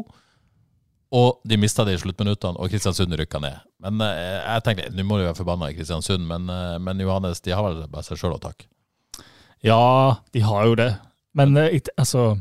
Og 1.17 1.43
de 1.47 1.55
mista 1.59 1.85
det 1.87 1.95
i 1.95 1.99
sluttminuttene, 2.01 2.59
og 2.59 2.71
Kristiansund 2.71 3.15
rykka 3.19 3.39
ned. 3.43 3.59
Men 3.83 4.01
eh, 4.03 4.39
jeg 4.41 4.63
tenkte, 4.65 4.89
Nå 4.95 5.05
må 5.07 5.19
du 5.19 5.27
være 5.27 5.37
forbanna 5.39 5.69
i 5.71 5.75
Kristiansund, 5.75 6.23
men, 6.27 6.49
eh, 6.51 6.75
men 6.83 7.03
Johannes, 7.03 7.43
de 7.43 7.55
har 7.55 7.67
vel 7.67 7.85
bare 7.91 8.07
seg 8.07 8.19
sjøl 8.19 8.35
å 8.35 8.41
takke. 8.43 8.67
Ja, 9.65 10.23
de 10.35 10.43
har 10.43 10.67
jo 10.67 10.75
det. 10.79 10.91
Men 11.37 11.55
eh, 11.59 11.79
altså, 11.95 12.37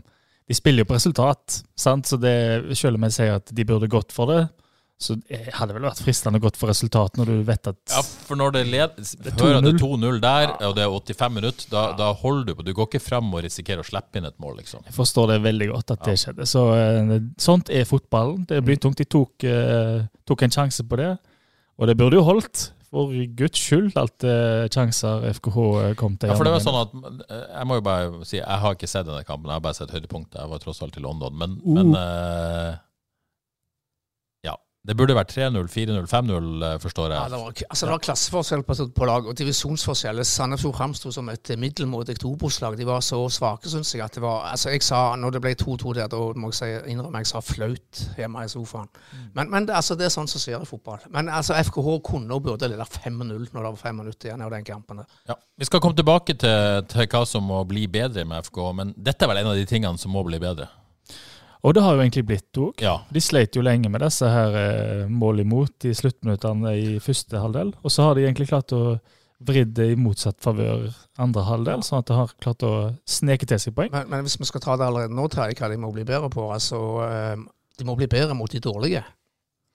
de 0.46 0.54
spiller 0.54 0.84
jo 0.84 0.90
på 0.90 0.94
resultat, 0.94 1.62
sant? 1.76 2.06
så 2.06 2.18
det, 2.22 2.36
selv 2.78 2.98
om 3.00 3.06
jeg 3.08 3.16
sier 3.16 3.40
at 3.40 3.50
de 3.50 3.64
burde 3.66 3.88
gått 3.90 4.14
for 4.14 4.30
det, 4.30 4.44
Så 4.98 5.12
det 5.28 5.50
hadde 5.52 5.74
vel 5.76 5.84
vært 5.84 5.98
fristende 6.00 6.38
godt 6.40 6.56
for 6.56 6.70
resultat 6.72 7.18
når 7.20 7.28
du 7.28 7.40
vet 7.44 7.68
at 7.68 7.76
Ja, 7.92 8.00
for 8.00 8.38
når 8.40 8.54
det 8.54 8.62
leder 8.70 9.10
hører 9.42 9.60
det 9.60 9.74
2-0. 9.76 9.82
2-0 9.82 10.20
der, 10.22 10.54
og 10.64 10.72
det 10.78 10.86
er 10.86 10.94
85 10.94 11.34
minutter, 11.34 11.66
da, 11.68 11.82
da 11.98 12.06
holder 12.16 12.46
du 12.46 12.54
på. 12.54 12.64
Du 12.64 12.72
går 12.72 12.88
ikke 12.88 13.02
frem 13.04 13.28
og 13.34 13.42
risikerer 13.44 13.82
å 13.82 13.84
slippe 13.84 14.16
inn 14.16 14.24
et 14.24 14.38
mål, 14.40 14.54
liksom. 14.62 14.86
Jeg 14.88 14.96
forstår 14.96 15.34
det 15.34 15.42
veldig 15.44 15.68
godt 15.74 15.92
at 15.98 16.06
det 16.08 16.16
skjedde. 16.22 16.46
Så 16.48 16.62
eh, 16.78 17.12
Sånt 17.36 17.68
er 17.68 17.84
fotballen. 17.84 18.46
Det 18.48 18.56
er 18.56 18.64
blytungt. 18.64 18.96
De 18.96 19.04
tok, 19.04 19.44
eh, 19.44 20.06
tok 20.24 20.46
en 20.48 20.56
sjanse 20.56 20.86
på 20.88 20.96
det, 21.02 21.10
og 21.76 21.90
det 21.92 21.98
burde 22.00 22.16
jo 22.16 22.24
holdt. 22.24 22.70
For 22.96 23.12
guds 23.36 23.60
skyld, 23.60 23.90
alt 24.00 24.24
eh, 24.24 24.66
sjanser 24.72 25.26
FKH 25.36 25.58
kom 26.00 26.14
til. 26.16 26.30
Ja, 26.32 26.36
for 26.38 26.48
det 26.48 26.54
var 26.54 26.62
sånn 26.64 26.78
at 26.80 26.94
eh, 27.28 27.42
Jeg 27.58 27.68
må 27.68 27.76
jo 27.76 27.84
bare 27.84 28.24
si, 28.24 28.38
jeg 28.38 28.60
har 28.62 28.76
ikke 28.78 28.88
sett 28.88 29.04
denne 29.08 29.20
kampen, 29.28 29.50
jeg 29.52 29.58
har 29.60 29.64
bare 29.66 29.76
sett 29.76 29.92
høydepunktet. 29.92 30.38
Jeg 30.40 30.52
var 30.54 30.62
tross 30.62 30.80
alt 30.86 30.96
i 30.96 31.04
London. 31.04 31.36
Men, 31.36 31.58
Uh. 31.66 31.74
men 31.76 31.92
eh. 32.00 32.70
Det 34.86 34.94
burde 34.98 35.16
vært 35.16 35.32
3-0, 35.34 35.66
4-0, 35.72 36.06
5-0, 36.06 36.46
forstår 36.82 37.06
forstår 37.06 37.12
Ja, 37.12 37.22
jeg. 37.22 37.30
det, 37.30 37.38
var, 37.40 37.54
altså, 37.70 37.86
det 37.86 37.92
var 37.92 38.02
klasseforskjell 38.06 38.62
på, 38.62 38.74
på 38.94 39.08
lag, 39.08 39.26
og 39.26 39.38
divisjonsforskjell. 39.38 40.22
Sandefjord 40.24 40.76
framsto 40.76 41.10
som 41.12 41.28
et 41.32 41.50
middelmådig 41.58 42.16
Obos-lag. 42.24 42.76
De 42.78 42.86
var 42.86 43.00
så 43.00 43.18
svake, 43.32 43.68
syns 43.68 43.94
jeg. 43.94 44.04
at 44.04 44.14
det 44.14 44.22
var, 44.22 44.46
altså 44.52 44.70
Jeg 44.70 44.82
sa, 44.82 45.16
når 45.16 45.36
det 45.36 45.42
ble 45.42 45.54
2-2 45.58 45.94
der, 45.98 46.06
da 46.12 46.20
må 46.38 46.52
jeg 46.52 46.58
si, 46.60 46.70
innrømme 46.92 47.22
jeg 47.24 47.30
sa 47.32 47.42
flaut 47.42 48.02
hjemme 48.16 48.44
i 48.44 48.48
sofaen. 48.48 48.88
Men, 49.34 49.50
men 49.50 49.66
det, 49.66 49.74
altså, 49.74 49.98
det 49.98 50.06
er 50.06 50.14
sånn 50.14 50.30
som 50.30 50.42
skjer 50.42 50.62
i 50.62 50.70
fotball. 50.70 51.02
Men 51.10 51.28
altså, 51.28 51.58
FKH 51.58 51.98
kunne 52.06 52.38
og 52.38 52.46
burde 52.46 52.70
lede 52.70 52.86
5-0 52.86 53.50
når 53.52 53.60
det 53.60 53.68
var 53.68 53.82
fem 53.82 54.00
minutter 54.02 54.30
igjen 54.30 54.46
av 54.46 54.54
den 54.54 54.64
kampen. 54.64 55.04
Ja. 55.28 55.36
Vi 55.58 55.68
skal 55.68 55.80
komme 55.80 55.96
tilbake 55.98 56.36
til, 56.38 56.86
til 56.90 57.10
hva 57.10 57.26
som 57.26 57.46
må 57.50 57.62
bli 57.68 57.86
bedre 57.90 58.26
med 58.28 58.46
FK, 58.46 58.62
men 58.76 58.94
dette 58.96 59.24
er 59.24 59.32
vel 59.32 59.42
en 59.42 59.54
av 59.54 59.58
de 59.58 59.66
tingene 59.68 59.98
som 59.98 60.14
må 60.14 60.22
bli 60.26 60.38
bedre. 60.42 60.68
Og 61.64 61.74
det 61.74 61.82
har 61.84 61.96
jo 61.96 62.02
egentlig 62.04 62.26
blitt 62.28 62.60
òg. 62.60 62.82
Ja. 62.84 62.98
De 63.12 63.22
sleit 63.22 63.56
jo 63.56 63.64
lenge 63.64 63.90
med 63.92 64.04
disse 64.04 64.28
her 64.30 64.56
eh, 64.60 65.04
mål 65.08 65.44
imot 65.44 65.86
i 65.88 65.94
sluttminuttene 65.96 66.74
i 66.76 66.96
første 67.02 67.40
halvdel. 67.40 67.72
Og 67.82 67.92
så 67.92 68.08
har 68.08 68.16
de 68.16 68.26
egentlig 68.26 68.50
klart 68.50 68.74
å 68.76 68.98
vridd 69.46 69.74
det 69.76 69.90
i 69.92 69.98
motsatt 70.00 70.38
favør 70.40 70.86
andre 71.20 71.42
halvdel, 71.44 71.82
sånn 71.84 72.00
at 72.00 72.08
de 72.08 72.16
har 72.16 72.32
klart 72.40 72.64
å 72.64 72.72
sneke 73.08 73.48
til 73.48 73.60
seg 73.60 73.74
poeng. 73.76 73.92
Men, 73.92 74.08
men 74.12 74.24
hvis 74.24 74.38
vi 74.40 74.48
skal 74.48 74.64
ta 74.64 74.78
det 74.80 74.86
allerede 74.86 75.16
nå, 75.16 75.26
Terje, 75.32 75.58
hva 75.58 75.68
de 75.72 75.80
må 75.80 75.92
bli 75.92 76.06
bedre 76.08 76.30
på 76.32 76.48
altså, 76.54 76.80
eh, 77.04 77.36
De 77.76 77.84
må 77.84 77.96
bli 77.98 78.08
bedre 78.08 78.36
mot 78.36 78.50
de 78.52 78.62
dårlige. 78.62 79.02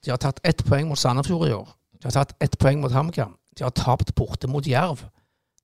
De 0.01 0.09
har 0.09 0.17
tatt 0.21 0.41
ett 0.47 0.63
poeng 0.65 0.87
mot 0.89 0.97
Sandefjord 0.97 1.49
i 1.49 1.53
år. 1.53 1.67
De 2.01 2.09
har 2.09 2.15
tatt 2.15 2.33
ett 2.41 2.57
poeng 2.57 2.81
mot 2.81 2.93
HamKam. 2.93 3.35
De 3.57 3.65
har 3.67 3.73
tapt 3.77 4.15
borte 4.17 4.49
mot 4.49 4.65
Jerv. 4.65 5.03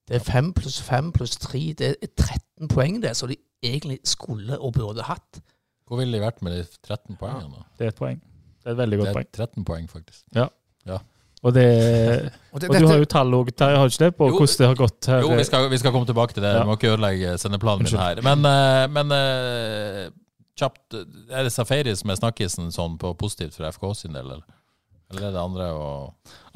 Det 0.08 0.20
er 0.20 0.24
fem 0.24 0.52
pluss 0.56 0.78
fem 0.86 1.10
pluss 1.12 1.36
tre. 1.42 1.74
Det 1.74 1.96
er 1.96 2.12
13 2.14 2.70
poeng, 2.70 3.02
det, 3.02 3.16
som 3.18 3.32
de 3.32 3.40
egentlig 3.66 4.00
skulle 4.06 4.60
og 4.60 4.76
burde 4.78 5.08
hatt. 5.08 5.42
Hvor 5.88 6.02
ville 6.02 6.18
de 6.18 6.24
vært 6.24 6.42
med 6.44 6.58
de 6.58 6.64
13 6.84 7.16
poengene? 7.20 7.62
da? 7.62 7.68
Det 7.80 7.88
er 7.88 7.94
et 7.94 8.00
poeng. 8.00 8.18
Det 8.64 8.72
er 8.72 8.76
et 8.76 8.82
veldig 8.82 9.00
godt 9.02 9.14
poeng. 9.16 9.30
Det 9.32 9.40
er 9.40 9.48
poeng. 9.48 9.54
13 9.56 9.68
poeng, 9.70 9.88
faktisk. 9.92 10.24
Og, 11.46 11.54
det, 11.54 11.64
Og 12.54 12.62
det, 12.62 12.70
og 12.70 12.76
du 12.82 12.88
har 12.90 12.98
jo 12.98 13.08
tall 13.08 13.36
òg, 13.38 13.52
Terje, 13.54 13.78
har 13.78 13.88
du 13.88 13.94
ikke 13.94 14.04
det, 14.08 14.14
på 14.18 14.28
Jo. 14.28 14.38
hvordan 14.40 14.58
det 14.60 14.68
har 14.68 14.80
gått 14.80 15.10
her? 15.12 15.22
Jo, 15.22 15.34
vi 15.38 15.46
skal, 15.48 15.68
vi 15.70 15.78
skal 15.78 15.94
komme 15.94 16.10
tilbake 16.10 16.34
til 16.34 16.44
det. 16.44 16.54
Ja. 16.56 16.64
Vi 16.64 16.70
må 16.72 16.78
ikke 16.80 16.94
ødelegge 16.96 17.38
sendeplanen 17.38 17.86
min 17.86 18.02
her. 18.02 18.22
Men, 18.26 18.46
eh, 18.50 18.84
men 18.92 19.14
eh, 19.16 20.04
kjapt, 20.58 20.98
er 21.30 21.48
det 21.48 21.54
Safari 21.54 21.94
som 21.96 22.12
er 22.12 22.20
snakkisen 22.20 22.74
sånn 22.74 22.98
på 23.00 23.14
positivt 23.20 23.56
for 23.60 23.70
FK 23.70 23.92
sin 24.02 24.18
del, 24.18 24.26
eller? 24.26 24.46
Eller 25.14 25.30
er 25.30 25.36
det 25.38 25.40
andre 25.40 25.70
å 25.72 25.90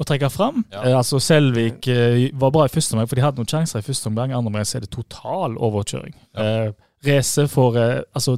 å 0.02 0.06
trekke 0.08 0.28
fram. 0.32 0.64
Ja. 0.72 0.82
Eh, 0.82 0.96
altså 0.98 1.20
Selvik 1.22 1.86
eh, 1.88 2.28
var 2.36 2.52
bra 2.54 2.66
i 2.66 2.72
første 2.72 2.96
omgang, 2.96 3.08
for 3.08 3.18
de 3.18 3.24
hadde 3.24 3.40
noen 3.40 3.48
sjanser 3.48 3.80
i 3.80 3.86
første 3.86 4.10
omgang. 4.10 4.34
Andre 4.34 4.50
omgang 4.50 4.66
er 4.66 4.84
det 4.84 4.90
total 4.92 5.54
overkjøring. 5.62 6.16
Ja. 6.34 6.48
Eh, 6.66 6.72
Race 7.06 7.46
får 7.50 7.78
eh, 7.80 8.00
altså 8.18 8.36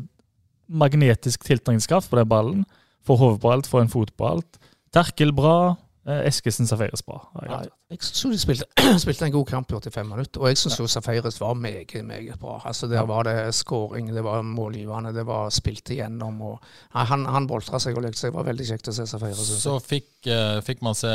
magnetisk 0.67 1.45
tiltrekningskraft 1.47 2.11
på 2.11 2.21
den 2.21 2.29
ballen. 2.29 2.67
Får 3.05 3.21
hodet 3.21 3.41
på 3.43 3.53
alt, 3.53 3.71
får 3.71 3.85
en 3.85 3.93
fot 3.93 4.15
på 4.17 4.29
alt. 4.29 4.61
Terkel 4.95 5.35
bra. 5.37 5.75
Eh, 6.05 6.27
Eskesen 6.29 6.67
Safaris 6.69 7.01
bra. 7.07 7.17
Ja, 7.41 7.45
ja. 7.49 7.59
Jeg 7.95 8.03
syns 8.05 8.35
de 8.35 8.39
spilte, 8.43 8.67
spilte 9.01 9.25
en 9.25 9.33
god 9.33 9.47
kamp 9.49 9.71
i 9.71 9.77
85 9.79 10.09
minutter, 10.11 10.43
og 10.43 10.51
jeg 10.51 10.59
syns 10.61 10.77
jo 10.77 10.89
Safaris 10.91 11.39
var 11.41 11.55
meget, 11.57 11.95
meget 12.05 12.37
bra. 12.41 12.59
Altså 12.69 12.89
Der 12.91 13.07
var 13.09 13.25
det 13.25 13.55
skåring, 13.57 14.11
det 14.13 14.25
var 14.25 14.43
målgivende, 14.45 15.15
det 15.17 15.25
var 15.25 15.49
spilt 15.55 15.89
igjennom. 15.95 16.43
og 16.43 16.59
nei, 16.95 17.05
Han, 17.09 17.25
han 17.25 17.47
boltra 17.49 17.81
seg 17.81 17.97
og 17.97 18.05
lekte 18.05 18.21
seg. 18.21 18.33
Det 18.35 18.37
var 18.37 18.49
veldig 18.51 18.67
kjekt 18.69 18.91
å 18.93 18.97
se 18.99 19.07
Safaris. 19.09 19.41
Så 19.63 19.79
fikk, 19.81 20.11
eh, 20.29 20.59
fikk 20.67 20.85
man 20.85 20.99
se 20.99 21.15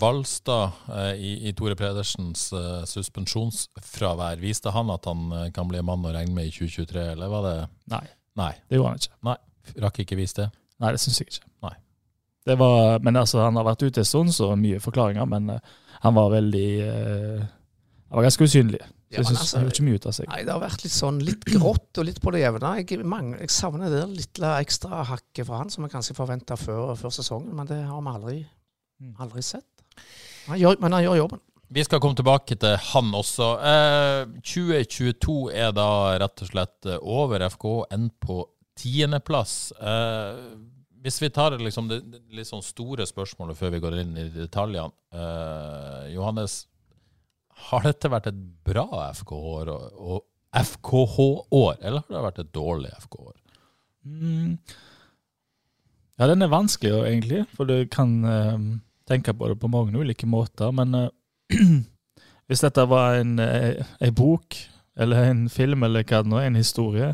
Valstad 0.00 0.72
eh, 0.88 1.12
i, 1.20 1.34
i 1.50 1.52
Tore 1.52 1.76
Pedersens 1.76 2.48
eh, 2.56 2.86
suspensjonsfravær. 2.88 4.40
Viste 4.40 4.72
han 4.72 4.94
at 4.94 5.04
han 5.10 5.28
eh, 5.36 5.50
kan 5.52 5.68
bli 5.68 5.84
mann 5.84 6.06
å 6.06 6.14
regne 6.16 6.32
med 6.32 6.48
i 6.48 6.54
2023, 6.54 7.10
eller 7.12 7.28
var 7.28 7.44
det 7.50 7.58
Nei, 7.92 8.06
Nei. 8.36 8.52
det 8.68 8.76
gjorde 8.78 8.88
han 8.88 8.96
ikke. 9.02 9.16
Nei, 9.26 9.36
Rakk 9.84 9.98
ikke 10.04 10.16
vise 10.16 10.34
det? 10.36 10.48
Nei, 10.80 10.90
det 10.92 11.00
syns 11.00 11.18
jeg 11.20 11.28
ikke. 11.30 11.46
Nei. 11.62 11.74
Det 12.46 12.56
var, 12.58 12.98
men 13.04 13.16
altså, 13.16 13.38
Han 13.44 13.56
har 13.56 13.64
vært 13.64 13.82
ute 13.84 14.00
en 14.00 14.04
stund, 14.08 14.32
så 14.34 14.54
mye 14.56 14.80
forklaringer. 14.80 15.26
Men 15.28 15.50
eh, 15.50 15.58
han 16.00 16.14
var 16.16 16.30
veldig 16.32 16.68
uh, 16.86 17.42
Han 18.08 18.16
var 18.16 18.22
ganske 18.24 18.44
usynlig. 18.48 18.80
Så 18.80 18.86
Ja, 19.10 19.18
jeg 19.18 19.26
synes, 19.26 19.40
altså- 19.40 19.56
han 19.58 19.64
gjorde 19.66 19.74
ikke 19.76 19.84
mye 19.88 19.94
ut 20.00 20.06
av 20.06 20.12
seg. 20.12 20.28
Nei, 20.30 20.38
det 20.46 20.52
har 20.54 20.60
vært 20.62 20.82
litt 20.84 20.92
sånn 20.94 21.18
litt 21.26 21.44
grått 21.44 21.98
og 21.98 22.04
litt 22.06 22.20
på 22.22 22.30
det 22.32 22.40
jevne. 22.44 22.70
Jeg, 22.80 23.04
mangler- 23.04 23.40
jeg 23.40 23.50
savner 23.50 23.90
det 23.90 24.04
lille 24.08 24.50
ekstra 24.62 25.02
hakket 25.04 25.46
fra 25.46 25.58
han 25.58 25.70
som 25.70 25.84
jeg 25.84 25.92
kanskje 25.92 26.14
forventa 26.16 26.56
før, 26.56 26.94
før 26.96 27.10
sesongen, 27.10 27.52
men 27.54 27.66
det 27.66 27.84
har 27.84 28.00
vi 28.00 28.08
aldri, 28.14 28.46
Mm. 29.02 29.14
aldri 29.18 29.42
sett. 29.42 29.64
Han 30.46 30.58
gjør, 30.58 30.76
men 30.80 30.92
han 30.92 31.02
gjør 31.04 31.16
jobben. 31.16 31.40
Vi 31.70 31.84
skal 31.86 32.00
komme 32.02 32.18
tilbake 32.18 32.56
til 32.58 32.74
han 32.90 33.12
også. 33.14 33.48
Eh, 33.62 34.24
2022 34.42 35.34
er 35.54 35.70
da 35.76 35.90
rett 36.18 36.42
og 36.42 36.48
slett 36.50 36.88
eh, 36.90 36.98
over 36.98 37.44
FK 37.46 37.66
endt 37.94 38.16
på 38.24 38.40
tiendeplass. 38.80 39.54
Eh, 39.78 40.40
hvis 41.04 41.20
vi 41.22 41.30
tar 41.30 41.54
liksom, 41.62 41.86
det, 41.92 42.00
det 42.10 42.20
litt 42.34 42.48
sånn 42.48 42.64
store 42.66 43.06
spørsmålet 43.06 43.58
før 43.58 43.70
vi 43.76 43.82
går 43.84 44.00
inn 44.02 44.18
i 44.18 44.26
detaljene. 44.34 44.90
Eh, 45.14 46.10
Johannes, 46.16 46.64
har 47.70 47.86
dette 47.86 48.10
vært 48.10 48.32
et 48.32 48.42
bra 48.66 48.88
FK-år 49.20 49.70
FKH-år, 50.50 51.78
eller 51.78 52.02
har 52.02 52.16
det 52.16 52.26
vært 52.26 52.42
et 52.42 52.52
dårlig 52.56 52.90
FK-år? 53.04 53.34
Mm. 54.10 54.58
Ja, 56.18 56.26
den 56.26 56.42
er 56.42 56.50
vanskelig 56.50 56.98
egentlig, 56.98 57.44
for 57.54 57.70
du 57.70 57.86
kan 57.86 58.18
eh, 58.26 58.58
tenke 59.06 59.38
på 59.38 59.52
det 59.52 59.60
på 59.62 59.70
mange 59.70 59.94
ulike 59.94 60.26
måter. 60.26 60.74
Men 60.74 60.98
eh, 60.98 61.10
hvis 62.50 62.62
dette 62.64 62.84
var 62.90 63.20
en, 63.20 63.38
eh, 63.38 63.80
en 64.00 64.14
bok, 64.14 64.56
eller 65.00 65.30
en 65.30 65.48
film, 65.48 65.84
eller 65.86 66.04
hva 66.04 66.22
det 66.22 66.30
nå 66.30 66.40
er, 66.40 66.50
en 66.50 66.58
historie, 66.60 67.12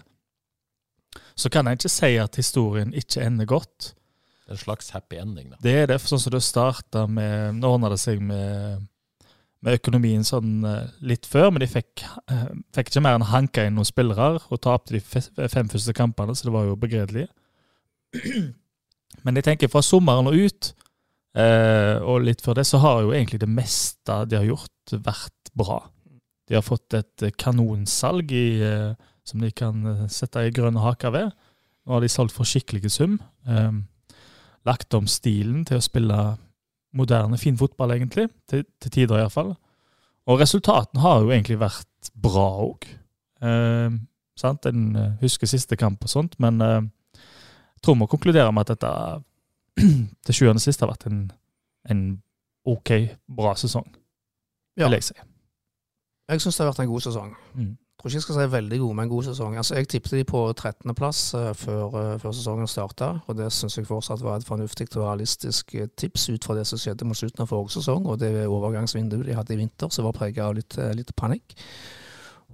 så 1.37 1.51
kan 1.53 1.69
jeg 1.69 1.79
ikke 1.79 1.93
si 1.93 2.13
at 2.21 2.39
historien 2.41 2.93
ikke 2.97 3.25
ender 3.25 3.49
godt. 3.49 3.93
Det 4.47 4.55
er 4.55 4.59
en 4.59 4.63
slags 4.63 4.91
happy 4.95 5.19
ending, 5.21 5.51
da. 5.53 5.61
Det 5.63 5.75
er 5.83 5.89
det, 5.91 6.01
for 6.01 6.15
sånn 6.15 6.23
som 6.23 6.35
det 6.37 6.43
starta 6.47 7.07
med 7.11 7.59
Nå 7.59 7.73
ordna 7.75 7.91
det 7.93 7.99
seg 8.01 8.21
med, 8.23 8.85
med 9.65 9.79
økonomien 9.81 10.25
sånn 10.25 10.65
eh, 10.65 10.93
litt 11.05 11.27
før, 11.29 11.51
men 11.53 11.65
de 11.65 11.71
fikk, 11.71 12.05
eh, 12.33 12.47
fikk 12.77 12.93
ikke 12.93 13.03
mer 13.05 13.19
enn 13.19 13.27
hanka 13.33 13.67
inn 13.67 13.77
noen 13.79 13.89
spillere 13.89 14.39
og 14.39 14.63
tapte 14.63 14.97
de 14.97 15.03
fem 15.03 15.69
første 15.73 15.97
kampene, 15.97 16.37
så 16.37 16.49
det 16.49 16.55
var 16.55 16.69
jo 16.69 16.79
begredelig. 16.81 17.27
Men 19.27 19.39
jeg 19.39 19.47
tenker 19.47 19.71
fra 19.73 19.81
sommeren 19.83 20.29
og 20.31 20.37
ut, 20.39 20.69
eh, 21.37 21.97
og 22.03 22.25
litt 22.27 22.45
før 22.45 22.59
det, 22.59 22.67
så 22.69 22.81
har 22.83 23.03
jo 23.05 23.13
egentlig 23.15 23.43
det 23.43 23.51
meste 23.51 24.23
de 24.31 24.39
har 24.41 24.49
gjort, 24.49 24.97
vært 25.05 25.53
bra. 25.57 25.81
De 26.47 26.57
har 26.59 26.65
fått 26.65 26.97
et 26.97 27.27
eh, 27.27 27.35
kanonsalg 27.39 28.33
i, 28.33 28.47
eh, 28.65 28.95
som 29.27 29.43
de 29.43 29.53
kan 29.57 29.85
eh, 29.93 30.07
sette 30.13 30.47
i 30.47 30.55
grønne 30.55 30.83
haker 30.85 31.15
ved. 31.15 31.37
Nå 31.87 31.97
har 31.97 32.03
de 32.03 32.11
solgt 32.11 32.35
for 32.35 32.49
skikkelige 32.49 32.91
sum. 32.93 33.21
Eh, 33.47 33.71
lagt 34.67 34.95
om 34.99 35.07
stilen 35.11 35.65
til 35.67 35.79
å 35.79 35.85
spille 35.85 36.19
moderne, 36.97 37.39
fin 37.39 37.59
fotball, 37.59 37.95
egentlig. 37.97 38.29
Til, 38.51 38.65
til 38.83 38.95
tider, 38.95 39.21
iallfall. 39.21 39.55
Og 40.27 40.41
resultatene 40.43 41.03
har 41.05 41.23
jo 41.23 41.31
egentlig 41.31 41.59
vært 41.61 42.11
bra 42.19 42.47
òg. 42.65 42.89
Eh, 43.47 43.99
sant? 44.39 44.69
En 44.69 44.85
eh, 44.97 45.15
husker 45.23 45.51
siste 45.51 45.79
kamp 45.79 46.03
og 46.05 46.13
sånt, 46.13 46.39
men 46.43 46.61
eh, 46.65 46.83
jeg 47.17 47.85
tror 47.85 47.97
vi 47.97 48.03
må 48.03 48.11
konkludere 48.11 48.53
med 48.55 48.67
at 48.67 48.75
dette 48.75 48.93
til 50.27 50.35
sjuende 50.35 50.61
og 50.61 50.65
sist 50.65 50.81
har 50.81 50.91
vært 50.91 51.07
en, 51.11 51.25
en 51.91 52.05
OK, 52.67 52.91
bra 53.37 53.55
sesong, 53.55 53.87
Ja. 54.77 54.89
vil 54.89 54.99
jeg 54.99 55.11
si. 55.11 55.15
Jeg 56.29 56.41
syns 56.43 56.57
det 56.57 56.65
har 56.65 56.73
vært 56.73 56.81
en 56.83 56.91
god 56.91 57.01
sesong. 57.05 57.35
Mm. 57.55 57.75
Jeg 57.77 58.01
tror 58.03 58.11
ikke 58.11 58.17
jeg 58.17 58.23
skal 58.23 58.35
si 58.35 58.53
veldig 58.53 58.79
god, 58.79 58.95
men 58.95 59.03
en 59.07 59.09
god 59.09 59.23
sesong. 59.23 59.57
Altså, 59.57 59.75
Jeg 59.75 59.89
tippet 59.89 60.11
de 60.11 60.25
på 60.25 60.41
13.-plass 60.53 61.21
uh, 61.35 61.53
før, 61.55 61.85
uh, 61.87 62.19
før 62.21 62.33
sesongen 62.33 62.67
starta, 62.69 63.13
og 63.27 63.37
det 63.39 63.47
syns 63.53 63.79
jeg 63.79 63.87
fortsatt 63.87 64.23
var 64.23 64.37
et 64.37 64.45
fornuftig 64.45 64.89
og 64.97 65.05
realistisk 65.07 65.75
eh, 65.75 65.87
tips 65.97 66.29
ut 66.29 66.45
fra 66.45 66.55
det 66.59 66.67
som 66.67 66.79
skjedde 66.79 67.07
mot 67.09 67.17
slutten 67.17 67.43
av 67.43 67.49
forrige 67.49 67.79
sesong, 67.79 68.07
og 68.07 68.19
det 68.21 68.47
overgangsvinduet 68.47 69.27
de 69.27 69.35
hadde 69.39 69.55
i 69.55 69.57
vinter, 69.63 69.89
som 69.89 70.05
var 70.05 70.13
prega 70.19 70.45
av 70.45 70.59
litt, 70.59 70.77
uh, 70.79 70.91
litt 70.93 71.15
panikk. 71.17 71.57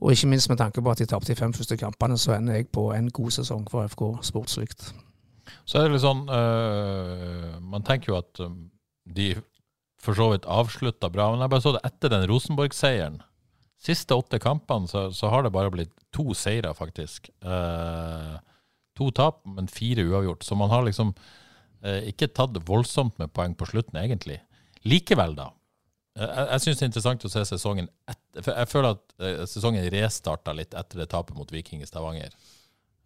Og 0.00 0.12
ikke 0.12 0.28
minst 0.30 0.48
med 0.50 0.58
tanke 0.58 0.82
på 0.82 0.90
at 0.90 0.98
de 0.98 1.06
tapte 1.06 1.32
de 1.32 1.38
fem 1.38 1.52
første 1.52 1.76
kampene, 1.76 2.18
så 2.18 2.36
ender 2.36 2.60
jeg 2.60 2.68
på 2.68 2.92
en 2.92 3.10
god 3.10 3.30
sesong 3.30 3.66
for 3.70 3.88
FK 3.88 4.02
sportslig. 4.22 4.68
Så 5.64 5.78
er 5.78 5.86
det 5.86 5.96
litt 5.96 6.04
sånn 6.04 6.22
øh, 6.30 7.58
Man 7.60 7.84
tenker 7.86 8.12
jo 8.12 8.18
at 8.20 8.40
øh, 8.44 8.54
de 9.04 9.28
for 10.02 10.18
så 10.18 10.30
vidt 10.32 10.48
avslutta 10.50 11.10
bra, 11.14 11.28
men 11.30 11.44
jeg 11.44 11.52
bare 11.52 11.62
så 11.62 11.72
det 11.76 11.84
etter 11.86 12.10
den 12.10 12.24
Rosenborg-seieren. 12.26 13.20
Siste 13.82 14.16
åtte 14.18 14.40
kampene 14.42 14.90
så, 14.90 15.04
så 15.14 15.30
har 15.30 15.44
det 15.46 15.52
bare 15.54 15.70
blitt 15.70 15.92
to 16.14 16.32
seire, 16.34 16.72
faktisk. 16.74 17.28
Eh, 17.42 18.32
to 18.98 19.12
tap, 19.14 19.44
men 19.46 19.70
fire 19.70 20.02
uavgjort. 20.10 20.42
Så 20.46 20.58
man 20.58 20.74
har 20.74 20.82
liksom 20.88 21.14
Eh, 21.82 22.04
ikke 22.12 22.28
tatt 22.30 22.54
voldsomt 22.68 23.16
med 23.18 23.32
poeng 23.34 23.56
på 23.58 23.66
slutten, 23.66 23.98
egentlig. 23.98 24.38
Likevel, 24.86 25.34
da. 25.34 25.48
Eh, 26.14 26.22
Jeg, 26.28 26.46
jeg 26.52 26.62
syns 26.64 26.78
det 26.78 26.84
er 26.84 26.90
interessant 26.92 27.24
å 27.26 27.30
se 27.32 27.42
sesongen 27.48 27.88
etter 28.06 28.44
For 28.46 28.54
jeg 28.54 28.70
føler 28.70 28.94
at 28.94 29.14
eh, 29.18 29.40
sesongen 29.50 29.88
restarta 29.90 30.54
litt 30.54 30.76
etter 30.78 31.02
det 31.02 31.08
tapet 31.10 31.34
mot 31.36 31.50
Viking 31.50 31.82
i 31.82 31.88
Stavanger. 31.88 32.36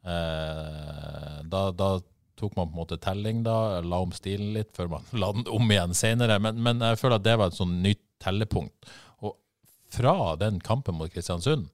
Eh, 0.04 1.38
da, 1.48 1.62
da 1.72 1.88
tok 2.36 2.56
man 2.56 2.68
på 2.68 2.76
en 2.76 2.82
måte 2.82 2.98
telling, 3.02 3.42
da, 3.46 3.80
la 3.80 4.00
om 4.04 4.12
stilen 4.14 4.52
litt 4.56 4.74
før 4.76 4.90
man 4.96 5.08
la 5.22 5.32
den 5.36 5.48
om 5.52 5.70
igjen 5.72 5.96
senere. 5.96 6.38
Men, 6.42 6.60
men 6.62 6.84
jeg 6.84 7.00
føler 7.00 7.20
at 7.20 7.26
det 7.26 7.36
var 7.40 7.52
et 7.52 7.58
sånn 7.58 7.78
nytt 7.84 8.04
tellepunkt. 8.22 8.90
Og 9.24 9.36
fra 9.92 10.34
den 10.40 10.60
kampen 10.64 10.98
mot 10.98 11.12
Kristiansund 11.12 11.70